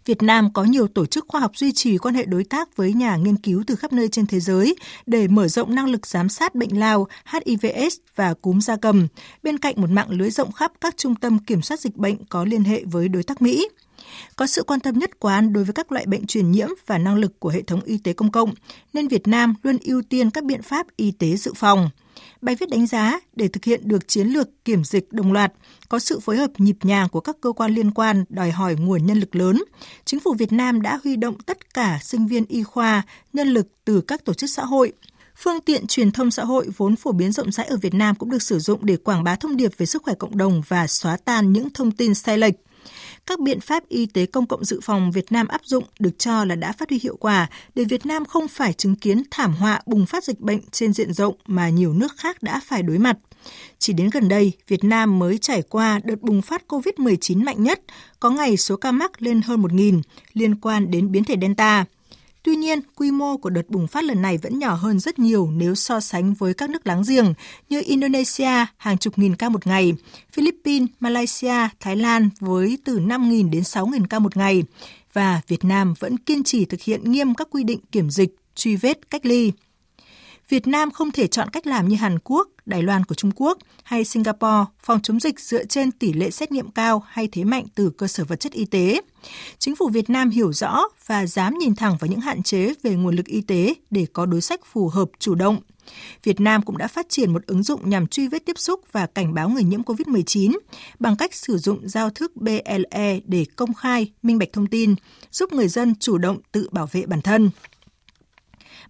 Việt 0.06 0.24
Nam 0.24 0.54
có 0.54 0.64
nhiều 0.64 0.88
tổ 0.88 1.06
chức 1.06 1.26
khoa 1.28 1.42
học 1.42 1.52
duy 1.56 1.72
trì 1.72 1.98
quan 1.98 2.16
hệ 2.16 2.26
đối 2.26 2.44
tác 2.44 2.78
với 2.78 2.94
nhà 2.94 3.16
nghiên 3.16 3.38
cứu 3.38 3.64
từ 3.68 3.76
khắp 3.76 3.94
nơi 3.94 4.08
trên 4.08 4.26
thế 4.26 4.40
giới 4.40 4.76
để 5.06 5.28
mở 5.28 5.48
rộng 5.48 5.76
năng 5.76 5.90
lực 5.90 6.08
giám 6.08 6.30
sát 6.30 6.56
bệnh 6.56 6.80
lao, 6.80 7.08
HIVS 7.26 7.96
và 8.16 8.34
cúm 8.34 8.60
da 8.60 8.76
cầm, 8.76 9.08
bên 9.44 9.58
cạnh 9.58 9.74
một 9.78 9.90
mạng 9.90 10.10
lưới 10.10 10.30
rộng 10.30 10.52
khắp 10.52 10.72
các 10.82 10.98
trung 10.98 11.16
tâm 11.16 11.40
kiểm 11.40 11.62
soát 11.62 11.80
dịch 11.80 11.96
bệnh 11.96 12.26
có 12.26 12.46
liên 12.46 12.64
hệ 12.64 12.84
với 12.86 13.08
đối 13.08 13.24
tác 13.24 13.42
Mỹ. 13.42 13.68
Có 14.36 14.48
sự 14.48 14.64
quan 14.64 14.80
tâm 14.80 15.00
nhất 15.00 15.20
quán 15.20 15.54
đối 15.54 15.64
với 15.64 15.74
các 15.74 15.92
loại 15.92 16.06
bệnh 16.06 16.28
truyền 16.28 16.52
nhiễm 16.52 16.70
và 16.86 16.98
năng 16.98 17.16
lực 17.16 17.40
của 17.40 17.50
hệ 17.50 17.62
thống 17.62 17.82
y 17.82 17.98
tế 17.98 18.14
công 18.14 18.32
cộng, 18.32 18.54
nên 18.94 19.08
Việt 19.08 19.28
Nam 19.28 19.54
luôn 19.64 19.78
ưu 19.84 20.02
tiên 20.02 20.30
các 20.30 20.44
biện 20.44 20.62
pháp 20.62 20.88
y 20.96 21.12
tế 21.12 21.36
dự 21.36 21.54
phòng. 21.56 21.90
Bài 22.42 22.56
viết 22.56 22.70
đánh 22.70 22.88
giá 22.88 23.20
để 23.36 23.48
thực 23.48 23.66
hiện 23.66 23.88
được 23.88 24.08
chiến 24.08 24.28
lược 24.28 24.66
kiểm 24.66 24.84
dịch 24.84 25.14
đồng 25.14 25.34
loạt, 25.34 25.54
có 25.90 26.00
sự 26.00 26.20
phối 26.20 26.38
hợp 26.38 26.52
nhịp 26.58 26.78
nhàng 26.82 27.10
của 27.10 27.20
các 27.20 27.38
cơ 27.42 27.52
quan 27.52 27.76
liên 27.76 27.92
quan 27.92 28.26
đòi 28.30 28.52
hỏi 28.52 28.76
nguồn 28.76 29.06
nhân 29.06 29.20
lực 29.20 29.36
lớn. 29.36 29.64
Chính 30.06 30.20
phủ 30.20 30.34
Việt 30.34 30.52
Nam 30.52 30.82
đã 30.82 31.00
huy 31.04 31.16
động 31.16 31.36
tất 31.46 31.74
cả 31.74 32.00
sinh 32.02 32.28
viên 32.28 32.46
y 32.46 32.64
khoa, 32.64 33.02
nhân 33.34 33.48
lực 33.48 33.68
từ 33.86 34.02
các 34.02 34.26
tổ 34.26 34.34
chức 34.34 34.50
xã 34.50 34.66
hội, 34.66 34.94
Phương 35.36 35.62
tiện 35.62 35.88
truyền 35.88 36.12
thông 36.12 36.32
xã 36.32 36.44
hội 36.44 36.70
vốn 36.78 36.96
phổ 36.96 37.12
biến 37.12 37.32
rộng 37.32 37.52
rãi 37.52 37.66
ở 37.66 37.78
Việt 37.78 37.94
Nam 37.94 38.16
cũng 38.16 38.30
được 38.30 38.42
sử 38.42 38.60
dụng 38.60 38.86
để 38.86 38.98
quảng 38.98 39.24
bá 39.24 39.36
thông 39.36 39.58
điệp 39.58 39.72
về 39.78 39.86
sức 39.86 40.04
khỏe 40.04 40.14
cộng 40.14 40.38
đồng 40.38 40.62
và 40.68 40.88
xóa 40.88 41.18
tan 41.18 41.54
những 41.54 41.70
thông 41.70 41.92
tin 41.92 42.14
sai 42.14 42.38
lệch 42.38 42.54
các 43.26 43.40
biện 43.40 43.60
pháp 43.60 43.90
y 43.90 44.06
tế 44.06 44.26
công 44.26 44.48
cộng 44.48 44.66
dự 44.66 44.80
phòng 44.84 45.12
Việt 45.12 45.32
Nam 45.32 45.48
áp 45.48 45.62
dụng 45.64 45.84
được 46.00 46.20
cho 46.20 46.46
là 46.46 46.56
đã 46.56 46.72
phát 46.72 46.90
huy 46.90 47.00
hiệu 47.04 47.18
quả 47.20 47.50
để 47.76 47.84
Việt 47.84 48.06
Nam 48.06 48.26
không 48.26 48.48
phải 48.48 48.74
chứng 48.74 48.96
kiến 48.96 49.24
thảm 49.32 49.54
họa 49.54 49.82
bùng 49.86 50.06
phát 50.06 50.24
dịch 50.24 50.40
bệnh 50.40 50.60
trên 50.72 50.94
diện 50.94 51.14
rộng 51.14 51.36
mà 51.48 51.70
nhiều 51.70 51.94
nước 51.94 52.18
khác 52.18 52.44
đã 52.44 52.62
phải 52.66 52.84
đối 52.84 52.98
mặt. 52.98 53.18
Chỉ 53.80 53.94
đến 53.94 54.10
gần 54.10 54.28
đây, 54.28 54.52
Việt 54.68 54.84
Nam 54.84 55.20
mới 55.20 55.38
trải 55.38 55.62
qua 55.62 56.00
đợt 56.04 56.22
bùng 56.22 56.42
phát 56.42 56.64
COVID-19 56.68 57.44
mạnh 57.44 57.64
nhất, 57.64 57.82
có 58.20 58.30
ngày 58.30 58.58
số 58.58 58.76
ca 58.76 58.92
mắc 58.92 59.22
lên 59.22 59.42
hơn 59.42 59.62
1.000 59.62 60.02
liên 60.34 60.56
quan 60.56 60.92
đến 60.92 61.12
biến 61.12 61.24
thể 61.24 61.36
Delta. 61.42 61.86
Tuy 62.44 62.56
nhiên, 62.56 62.80
quy 62.96 63.12
mô 63.12 63.38
của 63.38 63.50
đợt 63.50 63.70
bùng 63.70 63.88
phát 63.88 64.04
lần 64.04 64.22
này 64.22 64.38
vẫn 64.38 64.60
nhỏ 64.60 64.74
hơn 64.74 65.00
rất 65.00 65.20
nhiều 65.20 65.52
nếu 65.52 65.76
so 65.76 66.00
sánh 66.00 66.34
với 66.34 66.54
các 66.54 66.70
nước 66.70 66.88
láng 66.88 67.04
giềng 67.08 67.34
như 67.70 67.82
Indonesia 67.86 68.66
hàng 68.78 68.98
chục 68.98 69.18
nghìn 69.18 69.36
ca 69.36 69.50
một 69.50 69.68
ngày, 69.68 69.94
Philippines, 70.32 70.90
Malaysia, 71.00 71.68
Thái 71.80 71.96
Lan 71.96 72.30
với 72.40 72.78
từ 72.84 73.00
5.000 73.00 73.50
đến 73.50 73.64
6.000 73.64 74.06
ca 74.10 74.20
một 74.20 74.38
ngày 74.38 74.64
và 75.14 75.42
Việt 75.48 75.64
Nam 75.64 75.94
vẫn 76.00 76.18
kiên 76.18 76.44
trì 76.44 76.66
thực 76.66 76.82
hiện 76.82 77.12
nghiêm 77.12 77.34
các 77.34 77.48
quy 77.52 77.64
định 77.64 77.80
kiểm 77.92 78.10
dịch, 78.10 78.36
truy 78.56 78.76
vết, 78.76 79.10
cách 79.10 79.26
ly. 79.26 79.52
Việt 80.52 80.68
Nam 80.68 80.92
không 80.92 81.12
thể 81.12 81.28
chọn 81.28 81.50
cách 81.50 81.68
làm 81.68 81.88
như 81.88 81.96
Hàn 81.96 82.20
Quốc, 82.24 82.48
Đài 82.66 82.84
Loan 82.84 83.06
của 83.06 83.16
Trung 83.16 83.32
Quốc 83.36 83.58
hay 83.84 84.04
Singapore 84.04 84.66
phòng 84.84 85.02
chống 85.02 85.20
dịch 85.20 85.40
dựa 85.40 85.66
trên 85.66 85.92
tỷ 85.92 86.14
lệ 86.14 86.32
xét 86.32 86.52
nghiệm 86.52 86.72
cao 86.72 87.04
hay 87.08 87.28
thế 87.32 87.44
mạnh 87.44 87.66
từ 87.76 87.92
cơ 87.98 88.08
sở 88.08 88.24
vật 88.24 88.36
chất 88.36 88.52
y 88.52 88.66
tế. 88.66 89.02
Chính 89.60 89.76
phủ 89.76 89.90
Việt 89.90 90.10
Nam 90.10 90.30
hiểu 90.30 90.54
rõ 90.54 90.84
và 91.06 91.26
dám 91.26 91.58
nhìn 91.58 91.76
thẳng 91.76 91.98
vào 92.00 92.08
những 92.08 92.20
hạn 92.20 92.44
chế 92.44 92.74
về 92.84 92.96
nguồn 92.96 93.16
lực 93.16 93.26
y 93.26 93.42
tế 93.42 93.74
để 93.90 94.06
có 94.14 94.26
đối 94.26 94.42
sách 94.42 94.60
phù 94.66 94.88
hợp 94.88 95.10
chủ 95.20 95.36
động. 95.36 95.58
Việt 96.24 96.40
Nam 96.40 96.62
cũng 96.62 96.78
đã 96.78 96.88
phát 96.88 97.06
triển 97.10 97.34
một 97.34 97.46
ứng 97.46 97.64
dụng 97.64 97.90
nhằm 97.90 98.08
truy 98.08 98.28
vết 98.28 98.46
tiếp 98.46 98.60
xúc 98.60 98.80
và 98.92 99.06
cảnh 99.06 99.34
báo 99.34 99.50
người 99.50 99.64
nhiễm 99.64 99.82
COVID-19 99.82 100.58
bằng 101.00 101.18
cách 101.18 101.34
sử 101.34 101.58
dụng 101.58 101.90
giao 101.90 102.10
thức 102.10 102.36
BLE 102.36 103.20
để 103.26 103.46
công 103.56 103.74
khai, 103.74 104.12
minh 104.24 104.38
bạch 104.38 104.54
thông 104.54 104.68
tin, 104.68 104.96
giúp 105.32 105.54
người 105.54 105.68
dân 105.68 105.96
chủ 106.00 106.18
động 106.18 106.38
tự 106.52 106.70
bảo 106.72 106.88
vệ 106.92 107.06
bản 107.06 107.22
thân. 107.22 107.50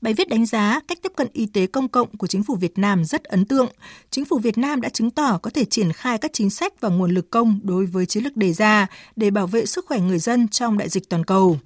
Bài 0.02 0.14
viết 0.14 0.30
đánh 0.30 0.46
giá 0.46 0.80
cách 0.88 0.98
tiếp 1.02 1.12
cận 1.16 1.28
y 1.34 1.46
tế 1.46 1.68
công 1.68 1.88
cộng 1.88 2.18
của 2.18 2.28
chính 2.28 2.44
phủ 2.44 2.56
Việt 2.56 2.78
Nam 2.78 3.06
rất 3.06 3.24
ấn 3.24 3.46
tượng. 3.46 3.70
Chính 4.10 4.26
phủ 4.26 4.40
Việt 4.40 4.58
Nam 4.58 4.82
đã 4.82 4.90
chứng 4.90 5.12
tỏ 5.12 5.40
có 5.42 5.50
thể 5.50 5.66
triển 5.66 5.94
khai 5.94 6.18
các 6.18 6.32
chính 6.34 6.50
sách 6.50 6.82
và 6.82 6.90
nguồn 6.90 7.12
lực 7.12 7.30
công 7.30 7.60
đối 7.64 7.86
với 7.86 8.06
chiến 8.06 8.24
lược 8.24 8.38
đề 8.38 8.54
ra 8.54 8.88
để 9.16 9.32
bảo 9.32 9.48
vệ 9.48 9.66
sức 9.66 9.86
khỏe 9.86 10.00
người 10.00 10.20
dân 10.20 10.48
trong 10.48 10.78
đại 10.78 10.90
dịch 10.90 11.10
toàn 11.10 11.26
cầu. 11.26 11.60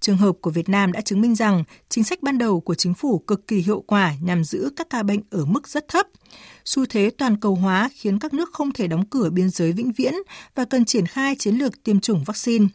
Trường 0.00 0.16
hợp 0.16 0.32
của 0.40 0.50
Việt 0.50 0.68
Nam 0.68 0.92
đã 0.92 1.00
chứng 1.00 1.20
minh 1.20 1.34
rằng 1.34 1.64
chính 1.88 2.04
sách 2.04 2.22
ban 2.22 2.38
đầu 2.38 2.60
của 2.60 2.74
chính 2.74 2.94
phủ 2.94 3.18
cực 3.18 3.46
kỳ 3.46 3.56
hiệu 3.56 3.84
quả 3.86 4.14
nhằm 4.22 4.44
giữ 4.44 4.70
các 4.76 4.90
ca 4.90 5.02
bệnh 5.02 5.20
ở 5.30 5.44
mức 5.44 5.68
rất 5.68 5.88
thấp. 5.88 6.06
Xu 6.64 6.86
thế 6.86 7.10
toàn 7.18 7.40
cầu 7.40 7.54
hóa 7.54 7.90
khiến 7.94 8.18
các 8.18 8.34
nước 8.34 8.52
không 8.52 8.72
thể 8.72 8.86
đóng 8.86 9.06
cửa 9.06 9.30
biên 9.30 9.50
giới 9.50 9.72
vĩnh 9.72 9.92
viễn 9.92 10.14
và 10.54 10.64
cần 10.64 10.84
triển 10.84 11.06
khai 11.06 11.36
chiến 11.38 11.54
lược 11.54 11.84
tiêm 11.84 12.00
chủng 12.00 12.24
vaccine 12.24 12.66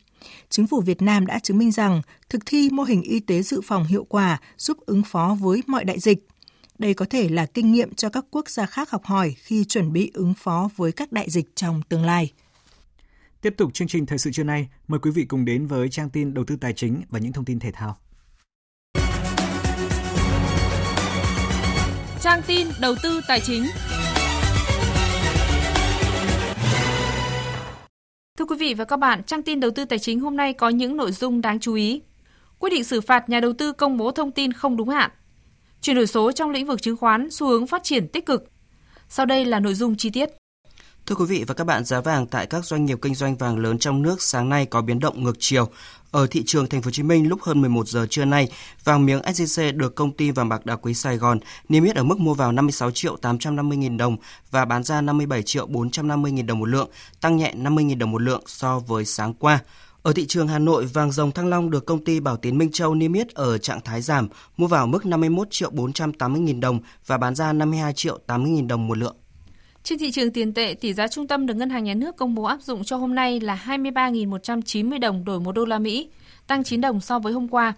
chính 0.49 0.67
phủ 0.67 0.81
Việt 0.81 1.01
Nam 1.01 1.25
đã 1.25 1.39
chứng 1.39 1.57
minh 1.57 1.71
rằng 1.71 2.01
thực 2.29 2.45
thi 2.45 2.69
mô 2.71 2.83
hình 2.83 3.01
y 3.01 3.19
tế 3.19 3.41
dự 3.41 3.61
phòng 3.61 3.83
hiệu 3.83 4.05
quả 4.09 4.39
giúp 4.57 4.77
ứng 4.85 5.03
phó 5.03 5.37
với 5.39 5.61
mọi 5.67 5.83
đại 5.83 5.99
dịch. 5.99 6.27
Đây 6.79 6.93
có 6.93 7.05
thể 7.09 7.29
là 7.29 7.45
kinh 7.45 7.71
nghiệm 7.71 7.93
cho 7.93 8.09
các 8.09 8.25
quốc 8.31 8.49
gia 8.49 8.65
khác 8.65 8.89
học 8.89 9.05
hỏi 9.05 9.35
khi 9.37 9.65
chuẩn 9.65 9.93
bị 9.93 10.11
ứng 10.13 10.33
phó 10.33 10.69
với 10.75 10.91
các 10.91 11.11
đại 11.11 11.29
dịch 11.29 11.55
trong 11.55 11.81
tương 11.89 12.05
lai. 12.05 12.31
Tiếp 13.41 13.53
tục 13.57 13.73
chương 13.73 13.87
trình 13.87 14.05
thời 14.05 14.17
sự 14.17 14.31
trưa 14.31 14.43
nay, 14.43 14.67
mời 14.87 14.99
quý 14.99 15.11
vị 15.11 15.25
cùng 15.25 15.45
đến 15.45 15.67
với 15.67 15.89
trang 15.89 16.09
tin 16.09 16.33
đầu 16.33 16.45
tư 16.45 16.55
tài 16.55 16.73
chính 16.73 17.01
và 17.09 17.19
những 17.19 17.33
thông 17.33 17.45
tin 17.45 17.59
thể 17.59 17.71
thao. 17.71 17.97
Trang 22.21 22.41
tin 22.47 22.67
đầu 22.81 22.95
tư 23.03 23.21
tài 23.27 23.39
chính. 23.39 23.63
Thưa 28.37 28.45
quý 28.45 28.55
vị 28.59 28.73
và 28.73 28.85
các 28.85 28.97
bạn, 28.97 29.23
trang 29.23 29.43
tin 29.43 29.59
đầu 29.59 29.71
tư 29.71 29.85
tài 29.85 29.99
chính 29.99 30.19
hôm 30.19 30.37
nay 30.37 30.53
có 30.53 30.69
những 30.69 30.97
nội 30.97 31.11
dung 31.11 31.41
đáng 31.41 31.59
chú 31.59 31.73
ý. 31.73 32.01
Quyết 32.59 32.69
định 32.69 32.83
xử 32.83 33.01
phạt 33.01 33.29
nhà 33.29 33.39
đầu 33.39 33.53
tư 33.53 33.73
công 33.73 33.97
bố 33.97 34.11
thông 34.11 34.31
tin 34.31 34.53
không 34.53 34.77
đúng 34.77 34.89
hạn. 34.89 35.11
Chuyển 35.81 35.95
đổi 35.95 36.07
số 36.07 36.31
trong 36.31 36.49
lĩnh 36.49 36.65
vực 36.65 36.81
chứng 36.81 36.97
khoán 36.97 37.27
xu 37.31 37.47
hướng 37.47 37.67
phát 37.67 37.83
triển 37.83 38.07
tích 38.07 38.25
cực. 38.25 38.43
Sau 39.09 39.25
đây 39.25 39.45
là 39.45 39.59
nội 39.59 39.73
dung 39.73 39.95
chi 39.97 40.09
tiết. 40.09 40.29
Thưa 41.05 41.15
quý 41.15 41.25
vị 41.25 41.43
và 41.47 41.53
các 41.53 41.63
bạn, 41.63 41.85
giá 41.85 42.01
vàng 42.01 42.27
tại 42.27 42.45
các 42.45 42.65
doanh 42.65 42.85
nghiệp 42.85 42.97
kinh 43.01 43.15
doanh 43.15 43.35
vàng 43.35 43.57
lớn 43.57 43.77
trong 43.77 44.01
nước 44.01 44.21
sáng 44.21 44.49
nay 44.49 44.65
có 44.65 44.81
biến 44.81 44.99
động 44.99 45.23
ngược 45.23 45.35
chiều. 45.39 45.69
Ở 46.11 46.27
thị 46.27 46.43
trường 46.45 46.67
Thành 46.67 46.81
phố 46.81 46.87
Hồ 46.87 46.91
Chí 46.91 47.03
Minh 47.03 47.29
lúc 47.29 47.41
hơn 47.41 47.61
11 47.61 47.87
giờ 47.87 48.07
trưa 48.09 48.25
nay, 48.25 48.51
vàng 48.83 49.05
miếng 49.05 49.21
SJC 49.21 49.77
được 49.77 49.95
công 49.95 50.11
ty 50.11 50.31
vàng 50.31 50.49
bạc 50.49 50.65
đá 50.65 50.75
quý 50.75 50.93
Sài 50.93 51.17
Gòn 51.17 51.39
niêm 51.69 51.83
yết 51.83 51.95
ở 51.95 52.03
mức 52.03 52.19
mua 52.19 52.33
vào 52.33 52.51
56 52.51 52.91
triệu 52.91 53.17
850 53.17 53.77
000 53.87 53.97
đồng 53.97 54.17
và 54.51 54.65
bán 54.65 54.83
ra 54.83 55.01
57 55.01 55.43
triệu 55.43 55.65
450 55.65 56.31
000 56.35 56.45
đồng 56.45 56.59
một 56.59 56.65
lượng, 56.65 56.89
tăng 57.21 57.37
nhẹ 57.37 57.53
50 57.55 57.85
000 57.89 57.99
đồng 57.99 58.11
một 58.11 58.21
lượng 58.21 58.43
so 58.45 58.79
với 58.79 59.05
sáng 59.05 59.33
qua. 59.33 59.59
Ở 60.03 60.13
thị 60.13 60.25
trường 60.27 60.47
Hà 60.47 60.59
Nội, 60.59 60.85
vàng 60.85 61.11
dòng 61.11 61.31
Thăng 61.31 61.47
Long 61.47 61.71
được 61.71 61.85
công 61.85 62.05
ty 62.05 62.19
Bảo 62.19 62.37
Tín 62.37 62.57
Minh 62.57 62.71
Châu 62.71 62.95
niêm 62.95 63.13
yết 63.13 63.29
ở 63.33 63.57
trạng 63.57 63.81
thái 63.81 64.01
giảm, 64.01 64.27
mua 64.57 64.67
vào 64.67 64.87
mức 64.87 65.05
51 65.05 65.47
triệu 65.51 65.69
480 65.69 66.41
000 66.47 66.59
đồng 66.59 66.79
và 67.05 67.17
bán 67.17 67.35
ra 67.35 67.53
52 67.53 67.93
triệu 67.93 68.17
80 68.27 68.51
000 68.55 68.67
đồng 68.67 68.87
một 68.87 68.97
lượng. 68.97 69.15
Trên 69.83 69.99
thị 69.99 70.11
trường 70.11 70.31
tiền 70.31 70.53
tệ, 70.53 70.75
tỷ 70.81 70.93
giá 70.93 71.07
trung 71.07 71.27
tâm 71.27 71.45
được 71.45 71.53
Ngân 71.53 71.69
hàng 71.69 71.83
Nhà 71.83 71.93
nước 71.93 72.15
công 72.15 72.35
bố 72.35 72.43
áp 72.43 72.61
dụng 72.61 72.83
cho 72.83 72.97
hôm 72.97 73.15
nay 73.15 73.39
là 73.39 73.59
23.190 73.65 74.99
đồng 74.99 75.25
đổi 75.25 75.39
một 75.39 75.51
đô 75.51 75.65
la 75.65 75.79
Mỹ, 75.79 76.09
tăng 76.47 76.63
9 76.63 76.81
đồng 76.81 77.01
so 77.01 77.19
với 77.19 77.33
hôm 77.33 77.47
qua. 77.47 77.73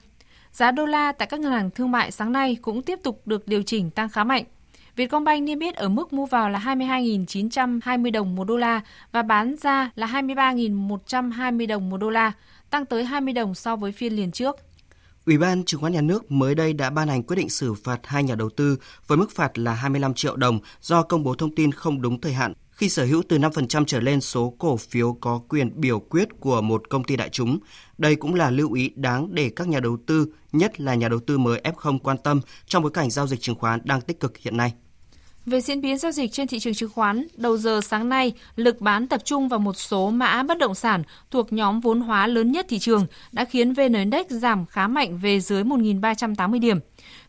Giá 0.51 0.71
đô 0.71 0.85
la 0.85 1.11
tại 1.11 1.27
các 1.27 1.39
ngân 1.39 1.51
hàng 1.51 1.71
thương 1.71 1.91
mại 1.91 2.11
sáng 2.11 2.31
nay 2.31 2.57
cũng 2.61 2.81
tiếp 2.81 2.99
tục 3.03 3.21
được 3.25 3.47
điều 3.47 3.63
chỉnh 3.63 3.89
tăng 3.89 4.09
khá 4.09 4.23
mạnh. 4.23 4.43
Vietcombank 4.95 5.43
niêm 5.43 5.59
yết 5.59 5.75
ở 5.75 5.89
mức 5.89 6.13
mua 6.13 6.25
vào 6.25 6.49
là 6.49 6.59
22.920 6.59 8.11
đồng 8.11 8.35
một 8.35 8.43
đô 8.43 8.57
la 8.57 8.81
và 9.11 9.21
bán 9.21 9.55
ra 9.61 9.91
là 9.95 10.07
23.120 10.07 11.67
đồng 11.67 11.89
một 11.89 11.97
đô 11.97 12.09
la, 12.09 12.31
tăng 12.69 12.85
tới 12.85 13.05
20 13.05 13.33
đồng 13.33 13.55
so 13.55 13.75
với 13.75 13.91
phiên 13.91 14.15
liền 14.15 14.31
trước. 14.31 14.55
Ủy 15.25 15.37
ban 15.37 15.63
Chứng 15.63 15.81
khoán 15.81 15.93
Nhà 15.93 16.01
nước 16.01 16.31
mới 16.31 16.55
đây 16.55 16.73
đã 16.73 16.89
ban 16.89 17.07
hành 17.07 17.23
quyết 17.23 17.35
định 17.35 17.49
xử 17.49 17.73
phạt 17.73 17.99
hai 18.03 18.23
nhà 18.23 18.35
đầu 18.35 18.49
tư 18.49 18.77
với 19.07 19.17
mức 19.17 19.31
phạt 19.31 19.57
là 19.57 19.73
25 19.73 20.13
triệu 20.13 20.35
đồng 20.35 20.59
do 20.81 21.03
công 21.03 21.23
bố 21.23 21.35
thông 21.35 21.55
tin 21.55 21.71
không 21.71 22.01
đúng 22.01 22.21
thời 22.21 22.33
hạn 22.33 22.53
khi 22.71 22.89
sở 22.89 23.05
hữu 23.05 23.23
từ 23.29 23.37
5% 23.37 23.85
trở 23.85 23.99
lên 23.99 24.21
số 24.21 24.55
cổ 24.59 24.77
phiếu 24.77 25.13
có 25.21 25.41
quyền 25.49 25.81
biểu 25.81 25.99
quyết 25.99 26.27
của 26.39 26.61
một 26.61 26.89
công 26.89 27.03
ty 27.03 27.15
đại 27.15 27.29
chúng. 27.29 27.59
Đây 27.97 28.15
cũng 28.15 28.35
là 28.35 28.49
lưu 28.49 28.73
ý 28.73 28.91
đáng 28.95 29.27
để 29.31 29.51
các 29.55 29.67
nhà 29.67 29.79
đầu 29.79 29.97
tư, 30.07 30.27
nhất 30.51 30.79
là 30.79 30.95
nhà 30.95 31.09
đầu 31.09 31.19
tư 31.19 31.37
mới 31.37 31.61
F0 31.63 31.99
quan 31.99 32.17
tâm 32.17 32.41
trong 32.65 32.83
bối 32.83 32.91
cảnh 32.91 33.09
giao 33.09 33.27
dịch 33.27 33.41
chứng 33.41 33.55
khoán 33.55 33.79
đang 33.83 34.01
tích 34.01 34.19
cực 34.19 34.37
hiện 34.37 34.57
nay. 34.57 34.73
Về 35.45 35.61
diễn 35.61 35.81
biến 35.81 35.97
giao 35.97 36.11
dịch 36.11 36.31
trên 36.31 36.47
thị 36.47 36.59
trường 36.59 36.73
chứng 36.73 36.89
khoán, 36.89 37.27
đầu 37.35 37.57
giờ 37.57 37.79
sáng 37.83 38.09
nay, 38.09 38.33
lực 38.55 38.81
bán 38.81 39.07
tập 39.07 39.21
trung 39.25 39.49
vào 39.49 39.59
một 39.59 39.73
số 39.73 40.09
mã 40.09 40.43
bất 40.43 40.57
động 40.57 40.75
sản 40.75 41.03
thuộc 41.31 41.53
nhóm 41.53 41.79
vốn 41.79 42.01
hóa 42.01 42.27
lớn 42.27 42.51
nhất 42.51 42.65
thị 42.69 42.79
trường 42.79 43.07
đã 43.31 43.45
khiến 43.45 43.73
VN 43.73 43.93
Index 43.93 44.25
giảm 44.29 44.65
khá 44.65 44.87
mạnh 44.87 45.17
về 45.17 45.39
dưới 45.39 45.63
1.380 45.63 46.59
điểm. 46.59 46.79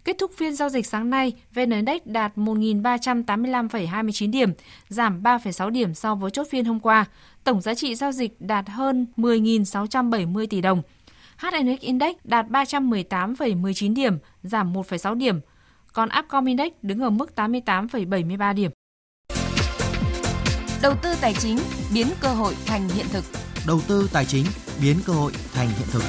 Kết 0.05 0.17
thúc 0.19 0.31
phiên 0.37 0.55
giao 0.55 0.69
dịch 0.69 0.87
sáng 0.87 1.11
nay, 1.11 1.33
VN 1.55 1.71
Index 1.71 2.03
đạt 2.05 2.37
1.385,29 2.37 4.31
điểm, 4.31 4.53
giảm 4.89 5.23
3,6 5.23 5.71
điểm 5.71 5.95
so 5.95 6.15
với 6.15 6.31
chốt 6.31 6.47
phiên 6.51 6.65
hôm 6.65 6.81
qua. 6.81 7.05
Tổng 7.45 7.61
giá 7.61 7.75
trị 7.75 7.95
giao 7.95 8.13
dịch 8.13 8.41
đạt 8.41 8.69
hơn 8.69 9.07
10.670 9.17 10.47
tỷ 10.47 10.61
đồng. 10.61 10.83
HNX 11.37 11.81
Index 11.81 12.17
đạt 12.25 12.47
318,19 12.49 13.95
điểm, 13.95 14.19
giảm 14.43 14.73
1,6 14.73 15.15
điểm 15.15 15.41
còn 15.97 16.09
Upcom 16.19 16.45
Index 16.45 16.73
đứng 16.83 17.01
ở 17.01 17.11
mức 17.11 17.31
88,73 17.37 18.55
điểm. 18.55 18.71
Đầu 20.83 20.95
tư 21.03 21.15
tài 21.21 21.35
chính 21.35 21.59
biến 21.95 22.07
cơ 22.21 22.29
hội 22.29 22.55
thành 22.67 22.89
hiện 22.89 23.07
thực. 23.13 23.25
Đầu 23.67 23.81
tư 23.89 24.09
tài 24.13 24.25
chính 24.25 24.45
biến 24.83 24.97
cơ 25.07 25.13
hội 25.13 25.33
thành 25.53 25.69
hiện 25.69 25.89
thực. 25.91 26.03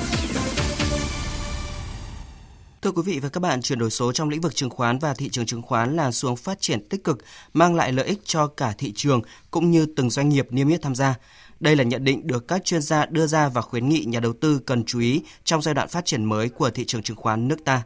Thưa 2.81 2.91
quý 2.91 3.01
vị 3.05 3.19
và 3.19 3.29
các 3.29 3.39
bạn, 3.39 3.61
chuyển 3.61 3.79
đổi 3.79 3.89
số 3.89 4.11
trong 4.11 4.29
lĩnh 4.29 4.41
vực 4.41 4.55
chứng 4.55 4.69
khoán 4.69 4.99
và 4.99 5.13
thị 5.13 5.29
trường 5.29 5.45
chứng 5.45 5.61
khoán 5.61 5.95
là 5.95 6.11
xu 6.11 6.29
hướng 6.29 6.35
phát 6.35 6.61
triển 6.61 6.89
tích 6.89 7.03
cực, 7.03 7.17
mang 7.53 7.75
lại 7.75 7.91
lợi 7.91 8.05
ích 8.05 8.19
cho 8.23 8.47
cả 8.47 8.73
thị 8.77 8.93
trường 8.95 9.21
cũng 9.51 9.71
như 9.71 9.85
từng 9.95 10.09
doanh 10.09 10.29
nghiệp 10.29 10.47
niêm 10.49 10.67
yết 10.67 10.81
tham 10.81 10.95
gia. 10.95 11.15
Đây 11.59 11.75
là 11.75 11.83
nhận 11.83 12.03
định 12.03 12.27
được 12.27 12.47
các 12.47 12.65
chuyên 12.65 12.81
gia 12.81 13.05
đưa 13.05 13.27
ra 13.27 13.49
và 13.49 13.61
khuyến 13.61 13.89
nghị 13.89 14.03
nhà 14.05 14.19
đầu 14.19 14.33
tư 14.33 14.59
cần 14.65 14.83
chú 14.85 14.99
ý 14.99 15.21
trong 15.43 15.61
giai 15.61 15.73
đoạn 15.73 15.87
phát 15.87 16.05
triển 16.05 16.25
mới 16.25 16.49
của 16.49 16.69
thị 16.69 16.85
trường 16.85 17.03
chứng 17.03 17.17
khoán 17.17 17.47
nước 17.47 17.65
ta. 17.65 17.83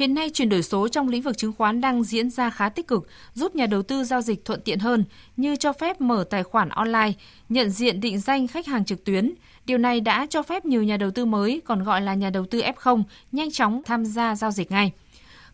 Hiện 0.00 0.14
nay, 0.14 0.30
chuyển 0.30 0.48
đổi 0.48 0.62
số 0.62 0.88
trong 0.88 1.08
lĩnh 1.08 1.22
vực 1.22 1.38
chứng 1.38 1.52
khoán 1.52 1.80
đang 1.80 2.04
diễn 2.04 2.30
ra 2.30 2.50
khá 2.50 2.68
tích 2.68 2.88
cực, 2.88 3.08
giúp 3.34 3.54
nhà 3.54 3.66
đầu 3.66 3.82
tư 3.82 4.04
giao 4.04 4.22
dịch 4.22 4.44
thuận 4.44 4.60
tiện 4.60 4.78
hơn, 4.78 5.04
như 5.36 5.56
cho 5.56 5.72
phép 5.72 6.00
mở 6.00 6.24
tài 6.30 6.42
khoản 6.42 6.68
online, 6.68 7.12
nhận 7.48 7.70
diện 7.70 8.00
định 8.00 8.18
danh 8.18 8.46
khách 8.46 8.66
hàng 8.66 8.84
trực 8.84 9.04
tuyến. 9.04 9.34
Điều 9.66 9.78
này 9.78 10.00
đã 10.00 10.26
cho 10.30 10.42
phép 10.42 10.64
nhiều 10.64 10.82
nhà 10.82 10.96
đầu 10.96 11.10
tư 11.10 11.24
mới, 11.24 11.60
còn 11.64 11.84
gọi 11.84 12.00
là 12.00 12.14
nhà 12.14 12.30
đầu 12.30 12.46
tư 12.46 12.60
F0, 12.60 13.02
nhanh 13.32 13.50
chóng 13.50 13.82
tham 13.84 14.04
gia 14.04 14.34
giao 14.34 14.50
dịch 14.50 14.70
ngay. 14.70 14.92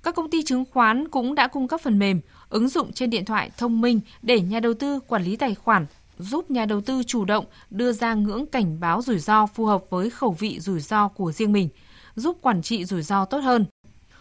Các 0.03 0.14
công 0.14 0.30
ty 0.30 0.42
chứng 0.42 0.64
khoán 0.72 1.09
cũng 1.09 1.34
đã 1.34 1.49
cung 1.49 1.68
cấp 1.68 1.80
phần 1.80 1.99
mềm, 1.99 2.20
ứng 2.49 2.68
dụng 2.68 2.92
trên 2.92 3.11
điện 3.11 3.24
thoại 3.24 3.51
thông 3.59 3.80
minh 3.80 4.01
để 4.22 4.40
nhà 4.40 4.61
đầu 4.61 4.74
tư 4.74 5.01
quản 5.01 5.24
lý 5.24 5.36
tài 5.36 5.55
khoản, 5.55 5.86
giúp 6.18 6.51
nhà 6.51 6.66
đầu 6.66 6.80
tư 6.80 7.03
chủ 7.07 7.24
động 7.24 7.44
đưa 7.70 7.92
ra 7.92 8.14
ngưỡng 8.14 8.47
cảnh 8.47 8.80
báo 8.80 9.03
rủi 9.03 9.18
ro 9.18 9.47
phù 9.47 9.64
hợp 9.64 9.90
với 9.90 10.11
khẩu 10.11 10.32
vị 10.38 10.61
rủi 10.61 10.80
ro 10.80 11.09
của 11.09 11.32
riêng 11.32 11.53
mình, 11.53 11.68
giúp 12.14 12.38
quản 12.40 12.62
trị 12.62 12.84
rủi 12.84 13.03
ro 13.03 13.24
tốt 13.24 13.38
hơn. 13.38 13.64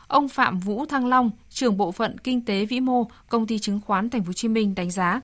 Ông 0.07 0.27
Phạm 0.27 0.59
Vũ 0.59 0.85
Thăng 0.85 1.07
Long, 1.07 1.31
trưởng 1.49 1.77
bộ 1.77 1.91
phận 1.91 2.17
kinh 2.17 2.45
tế 2.45 2.65
vĩ 2.65 2.79
mô, 2.79 3.07
công 3.29 3.47
ty 3.47 3.59
chứng 3.59 3.79
khoán 3.85 4.09
Thành 4.09 4.23
phố 4.23 4.27
Hồ 4.27 4.33
Chí 4.33 4.47
Minh 4.47 4.75
đánh 4.75 4.91
giá. 4.91 5.21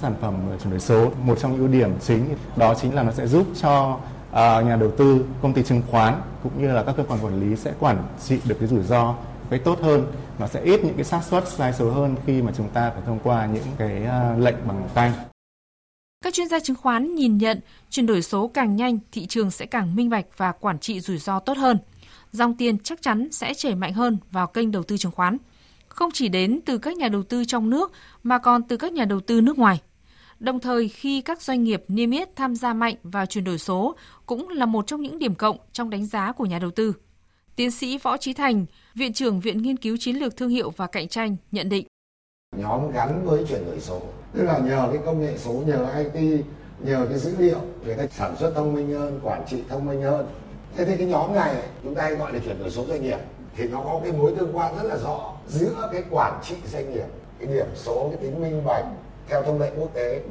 Sản 0.00 0.14
phẩm 0.20 0.34
chuyển 0.62 0.70
đổi 0.70 0.80
số, 0.80 1.12
một 1.22 1.38
trong 1.40 1.56
ưu 1.56 1.68
điểm 1.68 1.90
chính 2.00 2.36
đó 2.56 2.74
chính 2.74 2.94
là 2.94 3.02
nó 3.02 3.12
sẽ 3.12 3.26
giúp 3.26 3.46
cho 3.60 4.00
uh, 4.30 4.34
nhà 4.34 4.76
đầu 4.80 4.90
tư, 4.98 5.26
công 5.42 5.52
ty 5.52 5.62
chứng 5.62 5.82
khoán 5.90 6.20
cũng 6.42 6.62
như 6.62 6.72
là 6.72 6.84
các 6.84 6.94
cơ 6.96 7.04
quan 7.08 7.24
quản 7.24 7.40
lý 7.40 7.56
sẽ 7.56 7.74
quản 7.80 8.04
trị 8.24 8.38
được 8.44 8.56
cái 8.58 8.68
rủi 8.68 8.82
ro 8.82 9.14
cái 9.50 9.58
tốt 9.58 9.78
hơn. 9.82 10.12
Nó 10.38 10.46
sẽ 10.46 10.62
ít 10.62 10.84
những 10.84 10.94
cái 10.94 11.04
xác 11.04 11.24
suất 11.24 11.48
sai 11.48 11.72
số 11.72 11.90
hơn 11.90 12.16
khi 12.26 12.42
mà 12.42 12.52
chúng 12.56 12.68
ta 12.68 12.90
phải 12.90 13.02
thông 13.06 13.18
qua 13.24 13.46
những 13.46 13.64
cái 13.78 14.02
uh, 14.02 14.40
lệnh 14.44 14.56
bằng 14.68 14.88
tay. 14.94 15.12
Các 16.24 16.34
chuyên 16.34 16.48
gia 16.48 16.60
chứng 16.60 16.76
khoán 16.76 17.14
nhìn 17.14 17.38
nhận 17.38 17.60
chuyển 17.90 18.06
đổi 18.06 18.22
số 18.22 18.48
càng 18.48 18.76
nhanh, 18.76 18.98
thị 19.12 19.26
trường 19.26 19.50
sẽ 19.50 19.66
càng 19.66 19.96
minh 19.96 20.10
bạch 20.10 20.26
và 20.36 20.52
quản 20.52 20.78
trị 20.78 21.00
rủi 21.00 21.18
ro 21.18 21.40
tốt 21.40 21.56
hơn. 21.56 21.78
Dòng 22.32 22.54
tiền 22.54 22.78
chắc 22.78 23.02
chắn 23.02 23.28
sẽ 23.32 23.54
chảy 23.54 23.74
mạnh 23.74 23.92
hơn 23.92 24.18
vào 24.30 24.46
kênh 24.46 24.70
đầu 24.70 24.82
tư 24.82 24.96
chứng 24.96 25.12
khoán. 25.12 25.38
Không 25.88 26.10
chỉ 26.14 26.28
đến 26.28 26.60
từ 26.66 26.78
các 26.78 26.96
nhà 26.96 27.08
đầu 27.08 27.22
tư 27.22 27.44
trong 27.44 27.70
nước 27.70 27.92
mà 28.22 28.38
còn 28.38 28.62
từ 28.62 28.76
các 28.76 28.92
nhà 28.92 29.04
đầu 29.04 29.20
tư 29.20 29.40
nước 29.40 29.58
ngoài. 29.58 29.80
Đồng 30.40 30.60
thời 30.60 30.88
khi 30.88 31.20
các 31.20 31.42
doanh 31.42 31.64
nghiệp 31.64 31.84
niêm 31.88 32.10
yết 32.10 32.36
tham 32.36 32.56
gia 32.56 32.74
mạnh 32.74 32.94
vào 33.02 33.26
chuyển 33.26 33.44
đổi 33.44 33.58
số 33.58 33.96
cũng 34.26 34.48
là 34.48 34.66
một 34.66 34.86
trong 34.86 35.02
những 35.02 35.18
điểm 35.18 35.34
cộng 35.34 35.56
trong 35.72 35.90
đánh 35.90 36.06
giá 36.06 36.32
của 36.32 36.46
nhà 36.46 36.58
đầu 36.58 36.70
tư. 36.70 36.92
Tiến 37.56 37.70
sĩ 37.70 37.98
Võ 37.98 38.16
Trí 38.16 38.32
Thành, 38.32 38.66
Viện 38.94 39.12
trưởng 39.12 39.40
Viện 39.40 39.62
Nghiên 39.62 39.76
cứu 39.76 39.96
Chiến 40.00 40.16
lược 40.16 40.36
Thương 40.36 40.48
hiệu 40.48 40.70
và 40.70 40.86
Cạnh 40.86 41.08
tranh 41.08 41.36
nhận 41.52 41.68
định. 41.68 41.86
Nhóm 42.56 42.90
gắn 42.90 43.26
với 43.26 43.44
chuyển 43.48 43.64
đổi 43.64 43.80
số 43.80 44.02
tức 44.32 44.42
là 44.42 44.58
nhờ 44.58 44.88
cái 44.92 45.02
công 45.06 45.20
nghệ 45.20 45.38
số 45.38 45.52
nhờ 45.66 46.04
IT 46.14 46.44
nhờ 46.84 47.06
cái 47.08 47.18
dữ 47.18 47.34
liệu 47.38 47.58
người 47.84 47.94
ta 47.94 48.06
sản 48.06 48.36
xuất 48.36 48.52
thông 48.54 48.74
minh 48.74 48.90
hơn 48.90 49.20
quản 49.22 49.44
trị 49.50 49.56
thông 49.68 49.86
minh 49.86 50.02
hơn 50.02 50.26
thế 50.76 50.84
thì 50.84 50.96
cái 50.96 51.06
nhóm 51.06 51.34
này 51.34 51.56
chúng 51.82 51.94
ta 51.94 52.10
gọi 52.10 52.32
là 52.32 52.38
chuyển 52.44 52.58
đổi 52.58 52.70
số 52.70 52.84
doanh 52.84 53.02
nghiệp 53.02 53.18
thì 53.56 53.68
nó 53.68 53.80
có 53.84 54.00
cái 54.02 54.12
mối 54.12 54.32
tương 54.38 54.56
quan 54.56 54.76
rất 54.76 54.82
là 54.82 54.96
rõ 54.96 55.32
giữa 55.48 55.88
cái 55.92 56.02
quản 56.10 56.40
trị 56.44 56.54
doanh 56.72 56.94
nghiệp 56.94 57.06
cái 57.38 57.48
điểm 57.54 57.66
số 57.74 58.08
cái 58.08 58.22
tính 58.22 58.42
minh 58.42 58.62
bạch 58.64 58.84
theo 59.28 59.42
thông 59.42 59.60
lệ 59.60 59.72
quốc 59.78 59.94
tế 59.94 60.22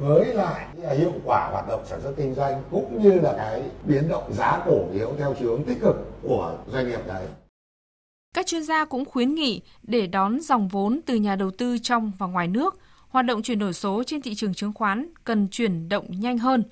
với 0.00 0.34
lại 0.34 0.66
hiệu 0.98 1.12
quả 1.24 1.48
hoạt 1.52 1.68
động 1.68 1.84
sản 1.86 2.00
xuất 2.02 2.12
kinh 2.16 2.34
doanh 2.34 2.62
cũng 2.70 3.02
như 3.02 3.12
là 3.12 3.34
cái 3.36 3.62
biến 3.84 4.08
động 4.08 4.32
giá 4.32 4.62
cổ 4.66 4.78
phiếu 4.92 5.12
theo 5.18 5.34
chiều 5.38 5.50
hướng 5.50 5.64
tích 5.64 5.80
cực 5.80 5.96
của 6.22 6.58
doanh 6.72 6.88
nghiệp 6.88 7.00
đấy. 7.06 7.26
Các 8.34 8.46
chuyên 8.46 8.64
gia 8.64 8.84
cũng 8.84 9.04
khuyến 9.04 9.34
nghị 9.34 9.62
để 9.82 10.06
đón 10.06 10.40
dòng 10.40 10.68
vốn 10.68 11.00
từ 11.06 11.14
nhà 11.14 11.36
đầu 11.36 11.50
tư 11.50 11.78
trong 11.82 12.12
và 12.18 12.26
ngoài 12.26 12.48
nước– 12.48 12.78
hoạt 13.10 13.26
động 13.26 13.42
chuyển 13.42 13.58
đổi 13.58 13.72
số 13.72 14.02
trên 14.06 14.22
thị 14.22 14.34
trường 14.34 14.54
chứng 14.54 14.72
khoán 14.72 15.06
cần 15.24 15.48
chuyển 15.48 15.88
động 15.88 16.06
nhanh 16.10 16.38
hơn. 16.38 16.64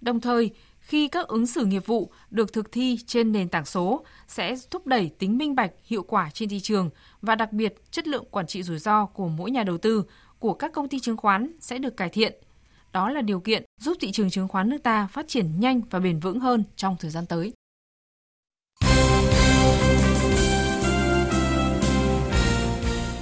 Đồng 0.00 0.20
thời, 0.20 0.50
khi 0.84 1.08
các 1.08 1.28
ứng 1.28 1.46
xử 1.46 1.64
nghiệp 1.64 1.86
vụ 1.86 2.10
được 2.30 2.52
thực 2.52 2.72
thi 2.72 2.98
trên 3.06 3.32
nền 3.32 3.48
tảng 3.48 3.64
số 3.64 4.04
sẽ 4.28 4.56
thúc 4.70 4.86
đẩy 4.86 5.10
tính 5.18 5.38
minh 5.38 5.54
bạch, 5.54 5.70
hiệu 5.84 6.02
quả 6.02 6.30
trên 6.34 6.48
thị 6.48 6.60
trường 6.60 6.90
và 7.22 7.34
đặc 7.34 7.52
biệt 7.52 7.74
chất 7.90 8.08
lượng 8.08 8.24
quản 8.30 8.46
trị 8.46 8.62
rủi 8.62 8.78
ro 8.78 9.06
của 9.06 9.28
mỗi 9.28 9.50
nhà 9.50 9.62
đầu 9.62 9.78
tư 9.78 10.04
của 10.38 10.54
các 10.54 10.72
công 10.72 10.88
ty 10.88 11.00
chứng 11.00 11.16
khoán 11.16 11.52
sẽ 11.60 11.78
được 11.78 11.96
cải 11.96 12.08
thiện. 12.08 12.34
Đó 12.92 13.10
là 13.10 13.22
điều 13.22 13.40
kiện 13.40 13.64
giúp 13.80 13.96
thị 14.00 14.12
trường 14.12 14.30
chứng 14.30 14.48
khoán 14.48 14.68
nước 14.68 14.82
ta 14.82 15.06
phát 15.06 15.28
triển 15.28 15.60
nhanh 15.60 15.80
và 15.90 16.00
bền 16.00 16.20
vững 16.20 16.40
hơn 16.40 16.64
trong 16.76 16.96
thời 17.00 17.10
gian 17.10 17.26
tới. 17.26 17.52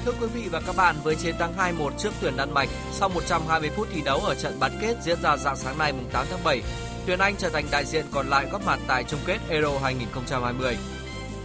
Thưa 0.05 0.13
quý 0.21 0.27
vị 0.35 0.49
và 0.51 0.61
các 0.67 0.77
bạn, 0.77 0.97
với 1.05 1.17
chiến 1.17 1.35
thắng 1.39 1.57
2-1 1.57 1.91
trước 1.99 2.11
tuyển 2.21 2.37
Đan 2.37 2.55
Mạch 2.55 2.69
sau 2.93 3.09
120 3.09 3.71
phút 3.77 3.89
thi 3.93 4.03
đấu 4.05 4.19
ở 4.19 4.35
trận 4.35 4.53
bán 4.61 4.73
kết 4.81 4.97
diễn 5.03 5.19
ra 5.23 5.37
dạng 5.37 5.57
sáng 5.57 5.79
nay 5.79 5.93
mùng 5.93 6.11
8 6.13 6.27
tháng 6.31 6.45
7, 6.45 6.63
tuyển 7.07 7.19
Anh 7.19 7.35
trở 7.39 7.51
thành 7.51 7.65
đại 7.71 7.85
diện 7.85 8.05
còn 8.11 8.29
lại 8.29 8.47
góp 8.53 8.67
mặt 8.67 8.81
tại 8.87 9.05
chung 9.05 9.21
kết 9.27 9.39
Euro 9.49 9.79
2020. 9.83 10.77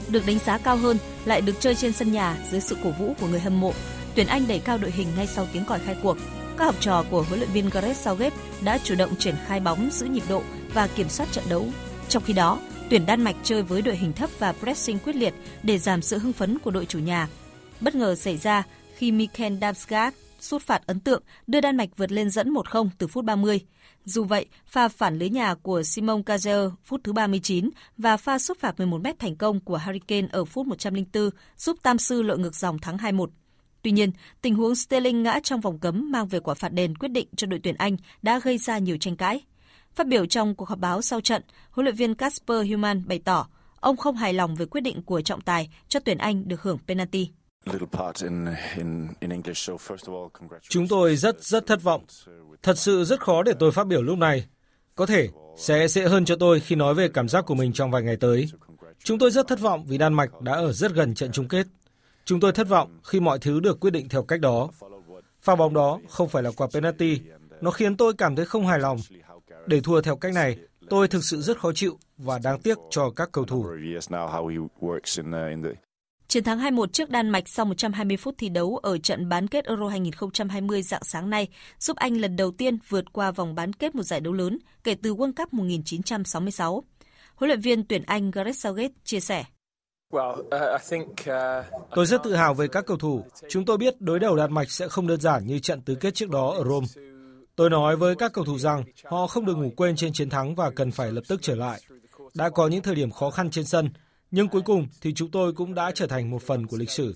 Được 0.10 0.26
đánh 0.28 0.40
giá 0.40 0.58
cao 0.58 0.78
hơn, 0.78 0.98
lại 1.26 1.42
được 1.42 1.54
chơi 1.60 1.76
trên 1.76 1.94
sân 1.94 2.12
nhà 2.12 2.38
dưới 2.52 2.62
sự 2.62 2.78
cổ 2.84 2.92
vũ 2.92 3.14
của 3.20 3.28
người 3.28 3.40
hâm 3.40 3.60
mộ. 3.60 3.74
Tuyển 4.16 4.28
Anh 4.28 4.48
đẩy 4.48 4.60
cao 4.60 4.78
đội 4.78 4.92
hình 4.92 5.08
ngay 5.18 5.28
sau 5.28 5.48
tiếng 5.54 5.66
còi 5.66 5.80
khai 5.80 5.96
cuộc. 6.04 6.18
Các 6.58 6.66
học 6.66 6.76
trò 6.80 7.06
của 7.12 7.22
huấn 7.22 7.40
luyện 7.40 7.52
viên 7.52 7.70
Gareth 7.70 7.98
Southgate 7.98 8.36
đã 8.62 8.78
chủ 8.84 8.96
động 8.96 9.16
triển 9.16 9.36
khai 9.46 9.60
bóng, 9.60 9.90
giữ 9.92 10.06
nhịp 10.06 10.24
độ 10.30 10.42
và 10.74 10.88
kiểm 10.96 11.10
soát 11.10 11.28
trận 11.32 11.44
đấu. 11.50 11.66
Trong 12.10 12.24
khi 12.24 12.34
đó, 12.34 12.60
tuyển 12.90 13.06
Đan 13.06 13.24
Mạch 13.24 13.36
chơi 13.44 13.64
với 13.64 13.82
đội 13.82 13.96
hình 13.96 14.14
thấp 14.14 14.30
và 14.40 14.52
pressing 14.54 15.00
quyết 15.00 15.16
liệt 15.16 15.34
để 15.64 15.78
giảm 15.78 16.02
sự 16.02 16.18
hưng 16.18 16.34
phấn 16.34 16.60
của 16.60 16.72
đội 16.72 16.86
chủ 16.86 17.00
nhà 17.00 17.28
Bất 17.82 17.96
ngờ 17.96 18.16
xảy 18.16 18.38
ra 18.38 18.64
khi 18.96 19.12
Mikel 19.12 19.54
Damsgaard 19.62 20.18
sút 20.40 20.62
phạt 20.62 20.82
ấn 20.88 21.00
tượng 21.00 21.24
đưa 21.48 21.62
Đan 21.62 21.78
Mạch 21.78 21.90
vượt 21.98 22.12
lên 22.12 22.30
dẫn 22.30 22.54
1-0 22.54 22.90
từ 22.98 23.08
phút 23.08 23.26
30. 23.26 23.62
Dù 24.08 24.24
vậy, 24.24 24.46
pha 24.66 24.88
phản 24.88 25.20
lưới 25.20 25.30
nhà 25.30 25.56
của 25.56 25.84
Simon 25.84 26.22
Kazer 26.22 26.72
phút 26.84 27.02
thứ 27.04 27.14
39 27.14 27.70
và 27.98 28.18
pha 28.18 28.40
sút 28.40 28.60
phạt 28.60 28.80
11m 28.80 29.14
thành 29.20 29.36
công 29.36 29.60
của 29.60 29.78
Harry 29.78 30.00
Kane 30.00 30.28
ở 30.32 30.46
phút 30.46 30.68
104 30.68 31.30
giúp 31.58 31.78
Tam 31.84 31.98
Sư 31.98 32.22
lội 32.22 32.40
ngược 32.40 32.56
dòng 32.56 32.80
thắng 32.80 32.98
2-1. 32.98 33.28
Tuy 33.82 33.92
nhiên, 33.92 34.12
tình 34.42 34.56
huống 34.56 34.76
Sterling 34.76 35.24
ngã 35.24 35.40
trong 35.44 35.62
vòng 35.62 35.80
cấm 35.80 36.12
mang 36.12 36.28
về 36.28 36.40
quả 36.40 36.54
phạt 36.54 36.70
đền 36.70 36.96
quyết 36.96 37.08
định 37.10 37.28
cho 37.36 37.48
đội 37.48 37.60
tuyển 37.64 37.76
Anh 37.76 37.98
đã 38.22 38.40
gây 38.40 38.58
ra 38.58 38.78
nhiều 38.78 38.98
tranh 38.98 39.16
cãi. 39.16 39.42
Phát 39.96 40.08
biểu 40.08 40.26
trong 40.26 40.56
cuộc 40.56 40.70
họp 40.70 40.80
báo 40.80 41.02
sau 41.02 41.22
trận, 41.22 41.42
huấn 41.70 41.86
luyện 41.86 41.96
viên 41.96 42.16
Casper 42.16 42.70
Human 42.72 43.08
bày 43.08 43.20
tỏ 43.20 43.48
ông 43.80 43.98
không 43.98 44.16
hài 44.16 44.34
lòng 44.34 44.56
về 44.56 44.66
quyết 44.66 44.82
định 44.82 45.02
của 45.02 45.22
trọng 45.22 45.42
tài 45.42 45.70
cho 45.88 46.00
tuyển 46.00 46.18
Anh 46.18 46.48
được 46.48 46.62
hưởng 46.62 46.78
penalty. 46.88 47.30
Chúng 50.70 50.88
tôi 50.88 51.16
rất 51.16 51.44
rất 51.44 51.66
thất 51.66 51.84
vọng. 51.84 52.06
Thật 52.64 52.78
sự 52.78 53.04
rất 53.04 53.20
khó 53.20 53.44
để 53.44 53.54
tôi 53.60 53.72
phát 53.72 53.88
biểu 53.88 54.02
lúc 54.02 54.18
này. 54.18 54.48
Có 54.96 55.06
thể 55.06 55.30
sẽ 55.58 55.88
dễ 55.88 56.08
hơn 56.08 56.26
cho 56.26 56.36
tôi 56.36 56.60
khi 56.60 56.76
nói 56.76 56.94
về 56.94 57.08
cảm 57.08 57.30
giác 57.30 57.46
của 57.46 57.56
mình 57.56 57.74
trong 57.74 57.92
vài 57.92 58.02
ngày 58.02 58.18
tới. 58.18 58.50
Chúng 59.04 59.20
tôi 59.20 59.32
rất 59.32 59.48
thất 59.48 59.60
vọng 59.60 59.86
vì 59.88 59.98
Đan 59.98 60.14
Mạch 60.14 60.42
đã 60.42 60.54
ở 60.54 60.72
rất 60.72 60.94
gần 60.94 61.16
trận 61.16 61.32
chung 61.32 61.48
kết. 61.48 61.68
Chúng 62.26 62.40
tôi 62.40 62.52
thất 62.52 62.68
vọng 62.68 63.00
khi 63.04 63.20
mọi 63.20 63.40
thứ 63.40 63.60
được 63.60 63.80
quyết 63.80 63.92
định 63.92 64.10
theo 64.10 64.24
cách 64.24 64.40
đó. 64.40 64.70
Pha 65.42 65.56
bóng 65.56 65.74
đó 65.74 66.00
không 66.10 66.30
phải 66.30 66.44
là 66.44 66.52
quả 66.52 66.68
penalty. 66.74 67.20
Nó 67.62 67.72
khiến 67.72 67.98
tôi 67.98 68.14
cảm 68.14 68.36
thấy 68.36 68.46
không 68.46 68.68
hài 68.68 68.80
lòng. 68.80 68.98
Để 69.68 69.80
thua 69.82 70.02
theo 70.02 70.16
cách 70.16 70.34
này, 70.34 70.58
tôi 70.90 71.08
thực 71.08 71.24
sự 71.24 71.42
rất 71.42 71.60
khó 71.60 71.72
chịu 71.74 71.98
và 72.18 72.40
đáng 72.40 72.60
tiếc 72.60 72.78
cho 72.90 73.10
các 73.10 73.30
cầu 73.32 73.46
thủ. 73.46 73.66
Chiến 76.28 76.44
thắng 76.44 76.60
2-1 76.60 76.88
trước 76.88 77.10
Đan 77.10 77.30
Mạch 77.30 77.50
sau 77.50 77.66
120 77.66 78.18
phút 78.18 78.36
thi 78.38 78.50
đấu 78.50 78.78
ở 78.78 78.98
trận 78.98 79.30
bán 79.30 79.48
kết 79.48 79.66
Euro 79.66 79.88
2020 79.88 80.82
dạng 80.82 81.04
sáng 81.04 81.30
nay 81.30 81.48
giúp 81.80 81.98
Anh 81.98 82.18
lần 82.18 82.36
đầu 82.36 82.52
tiên 82.52 82.78
vượt 82.90 83.14
qua 83.14 83.32
vòng 83.32 83.56
bán 83.56 83.74
kết 83.74 83.96
một 83.96 84.04
giải 84.04 84.20
đấu 84.20 84.34
lớn 84.34 84.60
kể 84.84 84.96
từ 85.04 85.16
World 85.16 85.34
Cup 85.34 85.54
1966. 85.54 86.84
Huấn 87.36 87.48
luyện 87.48 87.62
viên 87.62 87.84
tuyển 87.84 88.04
Anh 88.04 88.32
Gareth 88.32 88.58
Southgate 88.58 88.94
chia 89.04 89.20
sẻ. 89.20 89.44
Uh, 90.16 90.40
uh, 90.40 91.26
Tôi 91.96 92.06
rất 92.06 92.24
tự 92.24 92.36
hào 92.36 92.54
về 92.54 92.68
các 92.68 92.86
cầu 92.86 92.98
thủ. 92.98 93.24
Chúng 93.50 93.66
tôi 93.66 93.78
biết 93.78 94.02
đối 94.02 94.20
đầu 94.20 94.36
Đan 94.36 94.54
Mạch 94.54 94.72
sẽ 94.72 94.88
không 94.88 95.08
đơn 95.08 95.22
giản 95.22 95.48
như 95.48 95.60
trận 95.60 95.82
tứ 95.82 95.96
kết 95.96 96.16
trước 96.16 96.30
đó 96.30 96.54
ở 96.58 96.64
Rome. 96.64 96.88
Tôi 97.56 97.70
nói 97.70 97.96
với 97.96 98.16
các 98.16 98.34
cầu 98.34 98.46
thủ 98.46 98.58
rằng 98.58 98.84
họ 99.04 99.28
không 99.28 99.46
được 99.46 99.56
ngủ 99.56 99.70
quên 99.78 99.96
trên 99.96 100.14
chiến 100.14 100.30
thắng 100.30 100.56
và 100.56 100.72
cần 100.72 100.92
phải 100.92 101.12
lập 101.12 101.24
tức 101.28 101.40
trở 101.42 101.56
lại. 101.56 101.82
Đã 102.34 102.50
có 102.50 102.68
những 102.68 102.82
thời 102.82 102.96
điểm 102.96 103.12
khó 103.12 103.30
khăn 103.30 103.50
trên 103.50 103.66
sân, 103.66 103.90
nhưng 104.32 104.48
cuối 104.48 104.62
cùng 104.66 104.88
thì 105.02 105.14
chúng 105.14 105.32
tôi 105.32 105.54
cũng 105.54 105.74
đã 105.74 105.92
trở 105.96 106.08
thành 106.08 106.30
một 106.30 106.42
phần 106.42 106.68
của 106.68 106.78
lịch 106.78 106.92
sử. 106.92 107.16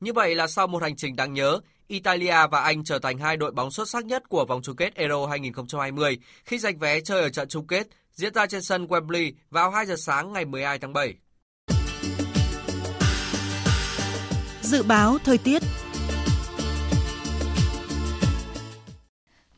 Như 0.00 0.12
vậy 0.12 0.34
là 0.34 0.46
sau 0.46 0.66
một 0.66 0.82
hành 0.82 0.96
trình 0.96 1.16
đáng 1.16 1.32
nhớ, 1.32 1.60
Italia 1.88 2.46
và 2.50 2.60
Anh 2.60 2.84
trở 2.84 2.98
thành 2.98 3.18
hai 3.18 3.36
đội 3.36 3.52
bóng 3.52 3.70
xuất 3.70 3.88
sắc 3.88 4.04
nhất 4.04 4.28
của 4.28 4.44
vòng 4.44 4.62
chung 4.62 4.76
kết 4.76 4.94
Euro 4.94 5.26
2020 5.26 6.18
khi 6.44 6.58
giành 6.58 6.78
vé 6.78 7.00
chơi 7.00 7.22
ở 7.22 7.28
trận 7.28 7.48
chung 7.48 7.66
kết 7.66 7.86
diễn 8.12 8.34
ra 8.34 8.46
trên 8.46 8.62
sân 8.62 8.86
Wembley 8.86 9.32
vào 9.50 9.70
2 9.70 9.86
giờ 9.86 9.96
sáng 9.96 10.32
ngày 10.32 10.44
12 10.44 10.78
tháng 10.78 10.92
7. 10.92 11.14
Dự 14.62 14.82
báo 14.82 15.18
thời 15.24 15.38
tiết 15.38 15.62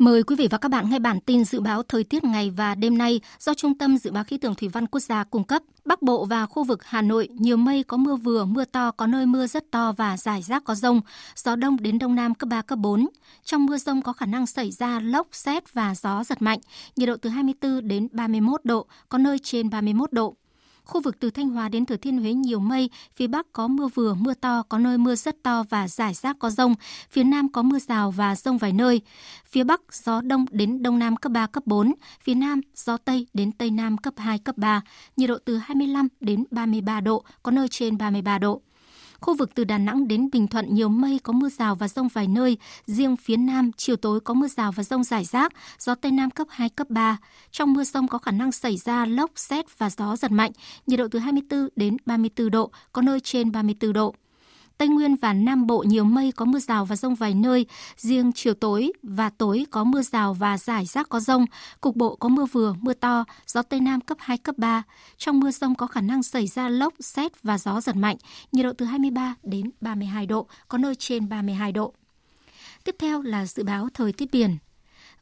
Mời 0.01 0.23
quý 0.23 0.37
vị 0.37 0.49
và 0.51 0.59
các 0.59 0.69
bạn 0.69 0.91
nghe 0.91 0.99
bản 0.99 1.21
tin 1.21 1.45
dự 1.45 1.61
báo 1.61 1.83
thời 1.83 2.05
tiết 2.05 2.25
ngày 2.25 2.51
và 2.51 2.75
đêm 2.75 2.99
nay 2.99 3.21
do 3.39 3.55
Trung 3.55 3.79
tâm 3.79 3.99
Dự 3.99 4.11
báo 4.11 4.25
Khí 4.25 4.39
tượng 4.39 4.55
Thủy 4.55 4.69
văn 4.69 4.87
Quốc 4.87 5.01
gia 5.01 5.25
cung 5.25 5.45
cấp. 5.45 5.63
Bắc 5.85 6.03
Bộ 6.03 6.25
và 6.25 6.47
khu 6.47 6.65
vực 6.65 6.85
Hà 6.85 7.03
Nội 7.03 7.29
nhiều 7.33 7.57
mây 7.57 7.83
có 7.83 7.97
mưa 7.97 8.17
vừa, 8.17 8.45
mưa 8.45 8.65
to, 8.65 8.91
có 8.91 9.07
nơi 9.07 9.27
mưa 9.27 9.47
rất 9.47 9.71
to 9.71 9.93
và 9.93 10.17
rải 10.17 10.43
rác 10.43 10.65
có 10.65 10.75
rông. 10.75 11.01
Gió 11.37 11.57
đông 11.57 11.77
đến 11.81 11.99
đông 11.99 12.15
nam 12.15 12.35
cấp 12.35 12.49
3, 12.49 12.63
cấp 12.63 12.79
4. 12.79 13.07
Trong 13.45 13.67
mưa 13.67 13.79
rông 13.79 14.03
có 14.03 14.13
khả 14.13 14.27
năng 14.27 14.47
xảy 14.47 14.71
ra 14.71 15.01
lốc, 15.01 15.29
xét 15.33 15.75
và 15.75 15.95
gió 15.95 16.25
giật 16.25 16.43
mạnh. 16.43 16.59
Nhiệt 16.97 17.09
độ 17.09 17.17
từ 17.17 17.31
24 17.31 17.89
đến 17.89 18.09
31 18.13 18.61
độ, 18.65 18.87
có 19.09 19.19
nơi 19.19 19.39
trên 19.39 19.71
31 19.71 20.13
độ. 20.13 20.37
Khu 20.91 21.01
vực 21.01 21.21
từ 21.21 21.31
Thanh 21.31 21.49
Hóa 21.49 21.69
đến 21.69 21.87
Thừa 21.87 21.97
Thiên 21.97 22.19
Huế 22.19 22.33
nhiều 22.33 22.61
mây, 22.61 22.91
phía 23.15 23.27
Bắc 23.27 23.47
có 23.53 23.69
mưa 23.69 23.89
vừa, 23.95 24.15
mưa 24.15 24.35
to, 24.35 24.63
có 24.69 24.79
nơi 24.79 24.99
mưa 24.99 25.15
rất 25.15 25.43
to 25.43 25.65
và 25.71 25.89
rải 25.89 26.15
rác 26.15 26.39
có 26.39 26.51
rông. 26.51 26.75
Phía 27.11 27.25
Nam 27.25 27.53
có 27.53 27.63
mưa 27.63 27.79
rào 27.79 28.11
và 28.11 28.37
rông 28.37 28.59
vài 28.59 28.73
nơi. 28.73 29.01
Phía 29.45 29.65
Bắc 29.65 29.81
gió 29.93 30.21
Đông 30.21 30.45
đến 30.51 30.83
Đông 30.83 30.99
Nam 30.99 31.17
cấp 31.17 31.33
3, 31.33 31.47
cấp 31.47 31.67
4. 31.67 31.93
Phía 32.21 32.35
Nam 32.35 32.61
gió 32.75 32.97
Tây 32.97 33.27
đến 33.35 33.53
Tây 33.53 33.71
Nam 33.71 33.99
cấp 33.99 34.15
2, 34.17 34.39
cấp 34.39 34.59
3. 34.59 34.81
Nhiệt 35.17 35.29
độ 35.29 35.39
từ 35.45 35.57
25 35.57 36.09
đến 36.21 36.45
33 36.51 37.01
độ, 37.01 37.25
có 37.43 37.53
nơi 37.53 37.69
trên 37.69 37.99
33 37.99 38.39
độ. 38.39 38.63
Khu 39.21 39.35
vực 39.35 39.51
từ 39.55 39.65
Đà 39.65 39.79
Nẵng 39.79 40.09
đến 40.09 40.29
Bình 40.33 40.49
Thuận 40.49 40.75
nhiều 40.75 40.89
mây 40.89 41.21
có 41.23 41.33
mưa 41.33 41.49
rào 41.49 41.75
và 41.75 41.89
rông 41.89 42.09
vài 42.09 42.27
nơi. 42.27 42.57
Riêng 42.87 43.17
phía 43.17 43.37
Nam, 43.37 43.71
chiều 43.77 43.97
tối 43.97 44.21
có 44.21 44.35
mưa 44.35 44.49
rào 44.49 44.73
và 44.73 44.83
rông 44.83 45.05
rải 45.05 45.25
rác, 45.25 45.53
gió 45.79 45.95
Tây 45.95 46.13
Nam 46.13 46.31
cấp 46.31 46.47
2, 46.51 46.69
cấp 46.69 46.91
3. 46.91 47.19
Trong 47.51 47.73
mưa 47.73 47.85
rông 47.85 48.09
có 48.09 48.19
khả 48.19 48.31
năng 48.31 48.53
xảy 48.53 48.77
ra 48.77 49.07
lốc, 49.07 49.31
xét 49.37 49.79
và 49.79 49.91
gió 49.91 50.17
giật 50.17 50.31
mạnh, 50.31 50.53
nhiệt 50.87 50.99
độ 50.99 51.09
từ 51.11 51.19
24 51.19 51.69
đến 51.77 51.97
34 52.07 52.51
độ, 52.51 52.71
có 52.93 53.03
nơi 53.03 53.21
trên 53.21 53.53
34 53.53 53.93
độ. 53.93 54.15
Tây 54.81 54.89
Nguyên 54.89 55.17
và 55.17 55.33
Nam 55.33 55.67
Bộ 55.67 55.85
nhiều 55.87 56.05
mây 56.05 56.33
có 56.33 56.45
mưa 56.45 56.59
rào 56.59 56.85
và 56.85 56.97
rông 56.97 57.15
vài 57.15 57.35
nơi, 57.35 57.67
riêng 57.97 58.33
chiều 58.35 58.55
tối 58.55 58.93
và 59.03 59.31
tối 59.31 59.67
có 59.71 59.85
mưa 59.85 60.03
rào 60.03 60.35
và 60.35 60.59
rải 60.59 60.87
rác 60.87 61.09
có 61.09 61.21
rông, 61.21 61.47
cục 61.81 61.97
bộ 61.97 62.17
có 62.17 62.29
mưa 62.29 62.45
vừa, 62.53 62.75
mưa 62.81 62.93
to, 62.93 63.25
gió 63.47 63.63
Tây 63.63 63.81
Nam 63.81 64.01
cấp 64.01 64.19
2, 64.21 64.39
cấp 64.39 64.59
3. 64.59 64.83
Trong 65.17 65.41
mưa 65.41 65.51
rông 65.51 65.75
có 65.75 65.87
khả 65.87 66.01
năng 66.01 66.23
xảy 66.23 66.47
ra 66.47 66.69
lốc, 66.69 66.95
xét 67.01 67.43
và 67.43 67.59
gió 67.59 67.81
giật 67.81 67.97
mạnh, 67.97 68.17
nhiệt 68.53 68.65
độ 68.65 68.73
từ 68.73 68.87
23 68.87 69.35
đến 69.43 69.71
32 69.81 70.27
độ, 70.27 70.47
có 70.69 70.79
nơi 70.79 70.95
trên 70.95 71.29
32 71.29 71.73
độ. 71.73 71.93
Tiếp 72.85 72.97
theo 72.99 73.23
là 73.23 73.47
dự 73.47 73.65
báo 73.65 73.89
thời 73.95 74.13
tiết 74.13 74.31
biển. 74.33 74.57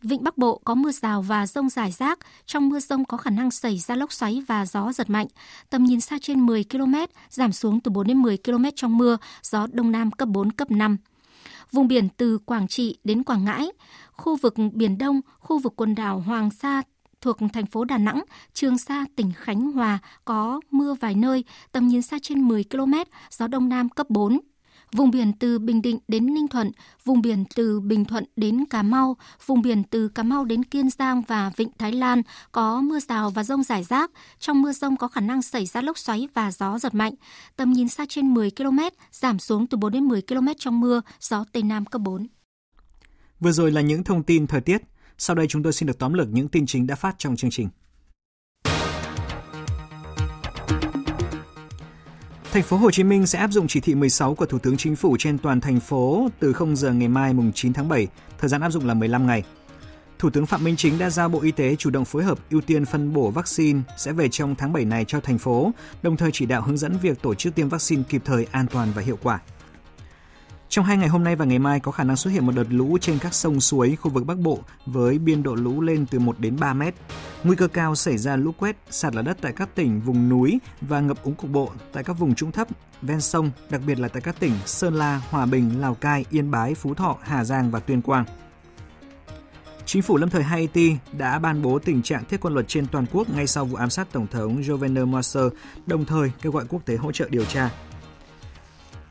Vịnh 0.03 0.25
Bắc 0.25 0.39
Bộ 0.39 0.61
có 0.65 0.75
mưa 0.75 0.91
rào 0.93 1.23
và 1.23 1.47
rông 1.47 1.69
rải 1.69 1.93
rác. 1.93 2.19
Trong 2.47 2.69
mưa 2.69 2.81
rông 2.81 3.05
có 3.05 3.17
khả 3.17 3.31
năng 3.31 3.51
xảy 3.51 3.79
ra 3.79 3.95
lốc 3.95 4.13
xoáy 4.13 4.43
và 4.49 4.67
gió 4.67 4.93
giật 4.93 5.11
mạnh. 5.11 5.27
Tầm 5.71 5.85
nhìn 5.85 6.01
xa 6.01 6.19
trên 6.23 6.47
10 6.47 6.65
km, 6.65 6.95
giảm 7.31 7.53
xuống 7.53 7.81
từ 7.81 7.91
4 7.91 8.07
đến 8.07 8.19
10 8.19 8.39
km 8.45 8.65
trong 8.77 8.99
mưa, 8.99 9.17
gió 9.43 9.67
Đông 9.73 9.93
Nam 9.93 10.11
cấp 10.11 10.29
4, 10.29 10.53
cấp 10.53 10.71
5. 10.71 10.97
Vùng 11.73 11.89
biển 11.89 12.09
từ 12.17 12.39
Quảng 12.39 12.69
Trị 12.69 12.99
đến 13.05 13.23
Quảng 13.23 13.45
Ngãi, 13.45 13.73
khu 14.13 14.37
vực 14.37 14.55
Biển 14.73 14.99
Đông, 14.99 15.21
khu 15.41 15.59
vực 15.59 15.73
quần 15.77 15.95
đảo 15.95 16.21
Hoàng 16.21 16.51
Sa 16.51 16.83
thuộc 17.21 17.37
thành 17.53 17.67
phố 17.67 17.85
Đà 17.85 17.99
Nẵng, 17.99 18.25
Trường 18.53 18.79
Sa, 18.79 19.05
tỉnh 19.17 19.33
Khánh 19.37 19.73
Hòa 19.73 19.99
có 20.25 20.61
mưa 20.71 20.95
vài 20.95 21.15
nơi, 21.15 21.45
tầm 21.73 21.89
nhìn 21.89 22.03
xa 22.03 22.19
trên 22.23 22.49
10 22.49 22.65
km, 22.71 22.95
gió 23.31 23.47
Đông 23.47 23.69
Nam 23.69 23.89
cấp 23.89 24.11
4. 24.11 24.41
Vùng 24.93 25.11
biển 25.11 25.33
từ 25.33 25.59
Bình 25.59 25.83
Định 25.83 25.99
đến 26.09 26.35
Ninh 26.35 26.49
Thuận, 26.49 26.71
vùng 27.05 27.23
biển 27.23 27.45
từ 27.55 27.81
Bình 27.81 28.05
Thuận 28.05 28.25
đến 28.37 28.65
Cà 28.71 28.83
Mau, 28.83 29.17
vùng 29.47 29.63
biển 29.63 29.83
từ 29.85 30.09
Cà 30.09 30.23
Mau 30.23 30.45
đến 30.45 30.65
Kiên 30.65 30.91
Giang 30.91 31.23
và 31.23 31.51
Vịnh 31.57 31.69
Thái 31.79 31.93
Lan 31.93 32.23
có 32.53 32.81
mưa 32.81 33.01
rào 33.01 33.31
và 33.31 33.45
rông 33.45 33.63
rải 33.63 33.85
rác. 33.85 34.11
Trong 34.39 34.63
mưa 34.63 34.73
rông 34.73 34.97
có 34.97 35.09
khả 35.09 35.21
năng 35.21 35.43
xảy 35.43 35.67
ra 35.67 35.81
lốc 35.81 35.99
xoáy 35.99 36.29
và 36.35 36.51
gió 36.51 36.79
giật 36.79 36.95
mạnh. 36.95 37.15
Tầm 37.57 37.73
nhìn 37.73 37.89
xa 37.89 38.07
trên 38.09 38.35
10 38.35 38.51
km, 38.51 38.79
giảm 39.13 39.39
xuống 39.39 39.67
từ 39.67 39.79
4 39.79 39.93
đến 39.93 40.05
10 40.05 40.23
km 40.23 40.49
trong 40.59 40.81
mưa, 40.81 41.01
gió 41.21 41.45
Tây 41.53 41.63
Nam 41.63 41.87
cấp 41.87 42.01
4. 42.03 42.27
Vừa 43.41 43.53
rồi 43.53 43.71
là 43.71 43.81
những 43.81 44.05
thông 44.05 44.23
tin 44.23 44.47
thời 44.47 44.61
tiết. 44.61 44.83
Sau 45.19 45.37
đây 45.37 45.47
chúng 45.47 45.63
tôi 45.63 45.73
xin 45.73 45.87
được 45.87 45.99
tóm 45.99 46.13
lược 46.13 46.29
những 46.29 46.49
tin 46.49 46.67
chính 46.67 46.87
đã 46.87 46.95
phát 46.95 47.15
trong 47.19 47.37
chương 47.37 47.51
trình. 47.51 47.69
Thành 52.53 52.63
phố 52.63 52.77
Hồ 52.77 52.91
Chí 52.91 53.05
Minh 53.05 53.27
sẽ 53.27 53.39
áp 53.39 53.51
dụng 53.53 53.67
chỉ 53.69 53.81
thị 53.81 53.95
16 53.95 54.35
của 54.35 54.47
Thủ 54.47 54.59
tướng 54.59 54.77
Chính 54.77 54.97
phủ 54.97 55.17
trên 55.19 55.39
toàn 55.39 55.61
thành 55.61 55.81
phố 55.81 56.29
từ 56.41 56.53
0 56.53 56.77
giờ 56.77 56.93
ngày 56.93 57.09
mai 57.09 57.35
mùng 57.35 57.53
9 57.53 57.73
tháng 57.73 57.89
7, 57.89 58.09
thời 58.39 58.49
gian 58.49 58.61
áp 58.61 58.71
dụng 58.71 58.87
là 58.87 58.95
15 58.95 59.27
ngày. 59.27 59.43
Thủ 60.19 60.31
tướng 60.31 60.47
Phạm 60.47 60.65
Minh 60.65 60.77
Chính 60.77 60.99
đã 60.99 61.11
giao 61.11 61.29
Bộ 61.29 61.41
Y 61.43 61.51
tế 61.51 61.77
chủ 61.77 61.91
động 61.91 62.05
phối 62.05 62.25
hợp 62.25 62.39
ưu 62.51 62.61
tiên 62.61 62.85
phân 62.85 63.13
bổ 63.13 63.31
vaccine 63.31 63.81
sẽ 63.97 64.13
về 64.13 64.29
trong 64.29 64.55
tháng 64.55 64.73
7 64.73 64.85
này 64.85 65.05
cho 65.05 65.21
thành 65.21 65.39
phố, 65.39 65.71
đồng 66.03 66.17
thời 66.17 66.31
chỉ 66.33 66.47
đạo 66.47 66.63
hướng 66.63 66.77
dẫn 66.77 66.99
việc 67.03 67.23
tổ 67.23 67.35
chức 67.35 67.55
tiêm 67.55 67.69
vaccine 67.69 68.03
kịp 68.09 68.23
thời, 68.25 68.47
an 68.51 68.67
toàn 68.67 68.89
và 68.95 69.03
hiệu 69.03 69.19
quả. 69.23 69.41
Trong 70.71 70.85
hai 70.85 70.97
ngày 70.97 71.09
hôm 71.09 71.25
nay 71.25 71.37
và 71.37 71.45
ngày 71.45 71.59
mai 71.59 71.81
có 71.81 71.93
khả 71.93 72.05
năng 72.05 72.17
xuất 72.17 72.31
hiện 72.31 72.47
một 72.47 72.53
đợt 72.57 72.67
lũ 72.71 72.99
trên 73.01 73.19
các 73.19 73.35
sông 73.35 73.61
suối 73.61 73.97
khu 73.97 74.11
vực 74.11 74.27
Bắc 74.27 74.39
Bộ 74.39 74.59
với 74.87 75.19
biên 75.19 75.43
độ 75.43 75.55
lũ 75.55 75.81
lên 75.81 76.07
từ 76.11 76.19
1 76.19 76.39
đến 76.39 76.57
3 76.61 76.75
mét. 76.75 76.95
Nguy 77.45 77.57
cơ 77.57 77.69
cao 77.69 77.95
xảy 77.95 78.19
ra 78.19 78.37
lũ 78.37 78.53
quét, 78.59 78.77
sạt 78.91 79.15
lở 79.15 79.23
đất 79.23 79.39
tại 79.41 79.53
các 79.53 79.75
tỉnh 79.75 80.01
vùng 80.01 80.29
núi 80.29 80.59
và 80.81 81.01
ngập 81.01 81.23
úng 81.23 81.35
cục 81.35 81.51
bộ 81.51 81.71
tại 81.93 82.05
các 82.05 82.13
vùng 82.13 82.35
trũng 82.35 82.53
thấp, 82.53 82.69
ven 83.03 83.21
sông, 83.21 83.51
đặc 83.71 83.81
biệt 83.87 83.99
là 83.99 84.09
tại 84.09 84.23
các 84.23 84.41
tỉnh 84.41 84.53
Sơn 84.67 84.95
La, 84.95 85.23
Hòa 85.31 85.47
Bình, 85.47 85.81
Lào 85.81 85.95
Cai, 85.95 86.25
Yên 86.31 86.51
Bái, 86.51 86.75
Phú 86.75 86.95
Thọ, 86.95 87.17
Hà 87.23 87.45
Giang 87.45 87.71
và 87.71 87.81
Tuyên 87.81 88.03
Quang. 88.03 88.25
Chính 89.87 90.03
phủ 90.03 90.17
lâm 90.17 90.31
thời 90.31 90.43
Haiti 90.43 90.97
đã 91.19 91.39
ban 91.39 91.63
bố 91.63 91.79
tình 91.79 92.03
trạng 92.03 92.25
thiết 92.25 92.41
quân 92.41 92.55
luật 92.55 92.69
trên 92.69 92.87
toàn 92.87 93.07
quốc 93.13 93.31
ngay 93.31 93.47
sau 93.47 93.65
vụ 93.65 93.77
ám 93.77 93.91
sát 93.91 94.09
Tổng 94.13 94.27
thống 94.27 94.61
Jovenel 94.61 95.07
Moise, 95.07 95.41
đồng 95.87 96.05
thời 96.05 96.33
kêu 96.43 96.53
gọi 96.53 96.65
quốc 96.69 96.83
tế 96.85 96.97
hỗ 96.97 97.13
trợ 97.13 97.29
điều 97.31 97.45
tra. 97.45 97.71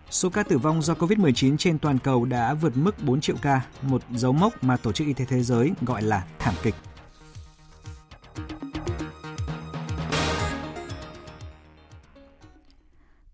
Số 0.10 0.30
ca 0.30 0.44
tử 0.44 0.58
vong 0.58 0.82
do 0.82 0.94
COVID-19 0.94 1.58
trên 1.58 1.80
toàn 1.80 2.00
cầu 2.00 2.26
đã 2.26 2.54
vượt 2.54 2.78
mức 2.78 2.96
4 3.04 3.22
triệu 3.22 3.36
ca, 3.42 3.62
một 3.82 4.02
dấu 4.16 4.34
mốc 4.34 4.64
mà 4.64 4.78
Tổ 4.78 4.92
chức 4.92 5.08
Y 5.08 5.14
tế 5.14 5.26
Thế 5.26 5.44
giới 5.44 5.72
gọi 5.82 6.02
là 6.02 6.28
thảm 6.40 6.56
kịch. 6.64 6.76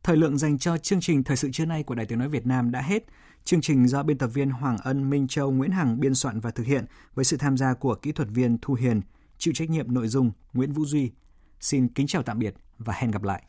Thời 0.03 0.17
lượng 0.17 0.37
dành 0.37 0.57
cho 0.57 0.77
chương 0.77 1.01
trình 1.01 1.23
Thời 1.23 1.37
sự 1.37 1.49
trưa 1.51 1.65
nay 1.65 1.83
của 1.83 1.95
Đài 1.95 2.05
Tiếng 2.05 2.19
Nói 2.19 2.29
Việt 2.29 2.45
Nam 2.45 2.71
đã 2.71 2.81
hết. 2.81 3.03
Chương 3.43 3.61
trình 3.61 3.87
do 3.87 4.03
biên 4.03 4.17
tập 4.17 4.27
viên 4.27 4.49
Hoàng 4.49 4.77
Ân, 4.83 5.09
Minh 5.09 5.27
Châu, 5.27 5.51
Nguyễn 5.51 5.71
Hằng 5.71 5.99
biên 5.99 6.15
soạn 6.15 6.39
và 6.39 6.51
thực 6.51 6.65
hiện 6.65 6.85
với 7.15 7.25
sự 7.25 7.37
tham 7.37 7.57
gia 7.57 7.73
của 7.73 7.95
kỹ 7.95 8.11
thuật 8.11 8.29
viên 8.31 8.57
Thu 8.61 8.73
Hiền, 8.73 9.01
chịu 9.37 9.53
trách 9.53 9.69
nhiệm 9.69 9.93
nội 9.93 10.07
dung 10.07 10.31
Nguyễn 10.53 10.71
Vũ 10.71 10.85
Duy. 10.85 11.11
Xin 11.59 11.87
kính 11.87 12.07
chào 12.07 12.23
tạm 12.23 12.39
biệt 12.39 12.55
và 12.77 12.93
hẹn 12.93 13.11
gặp 13.11 13.23
lại. 13.23 13.43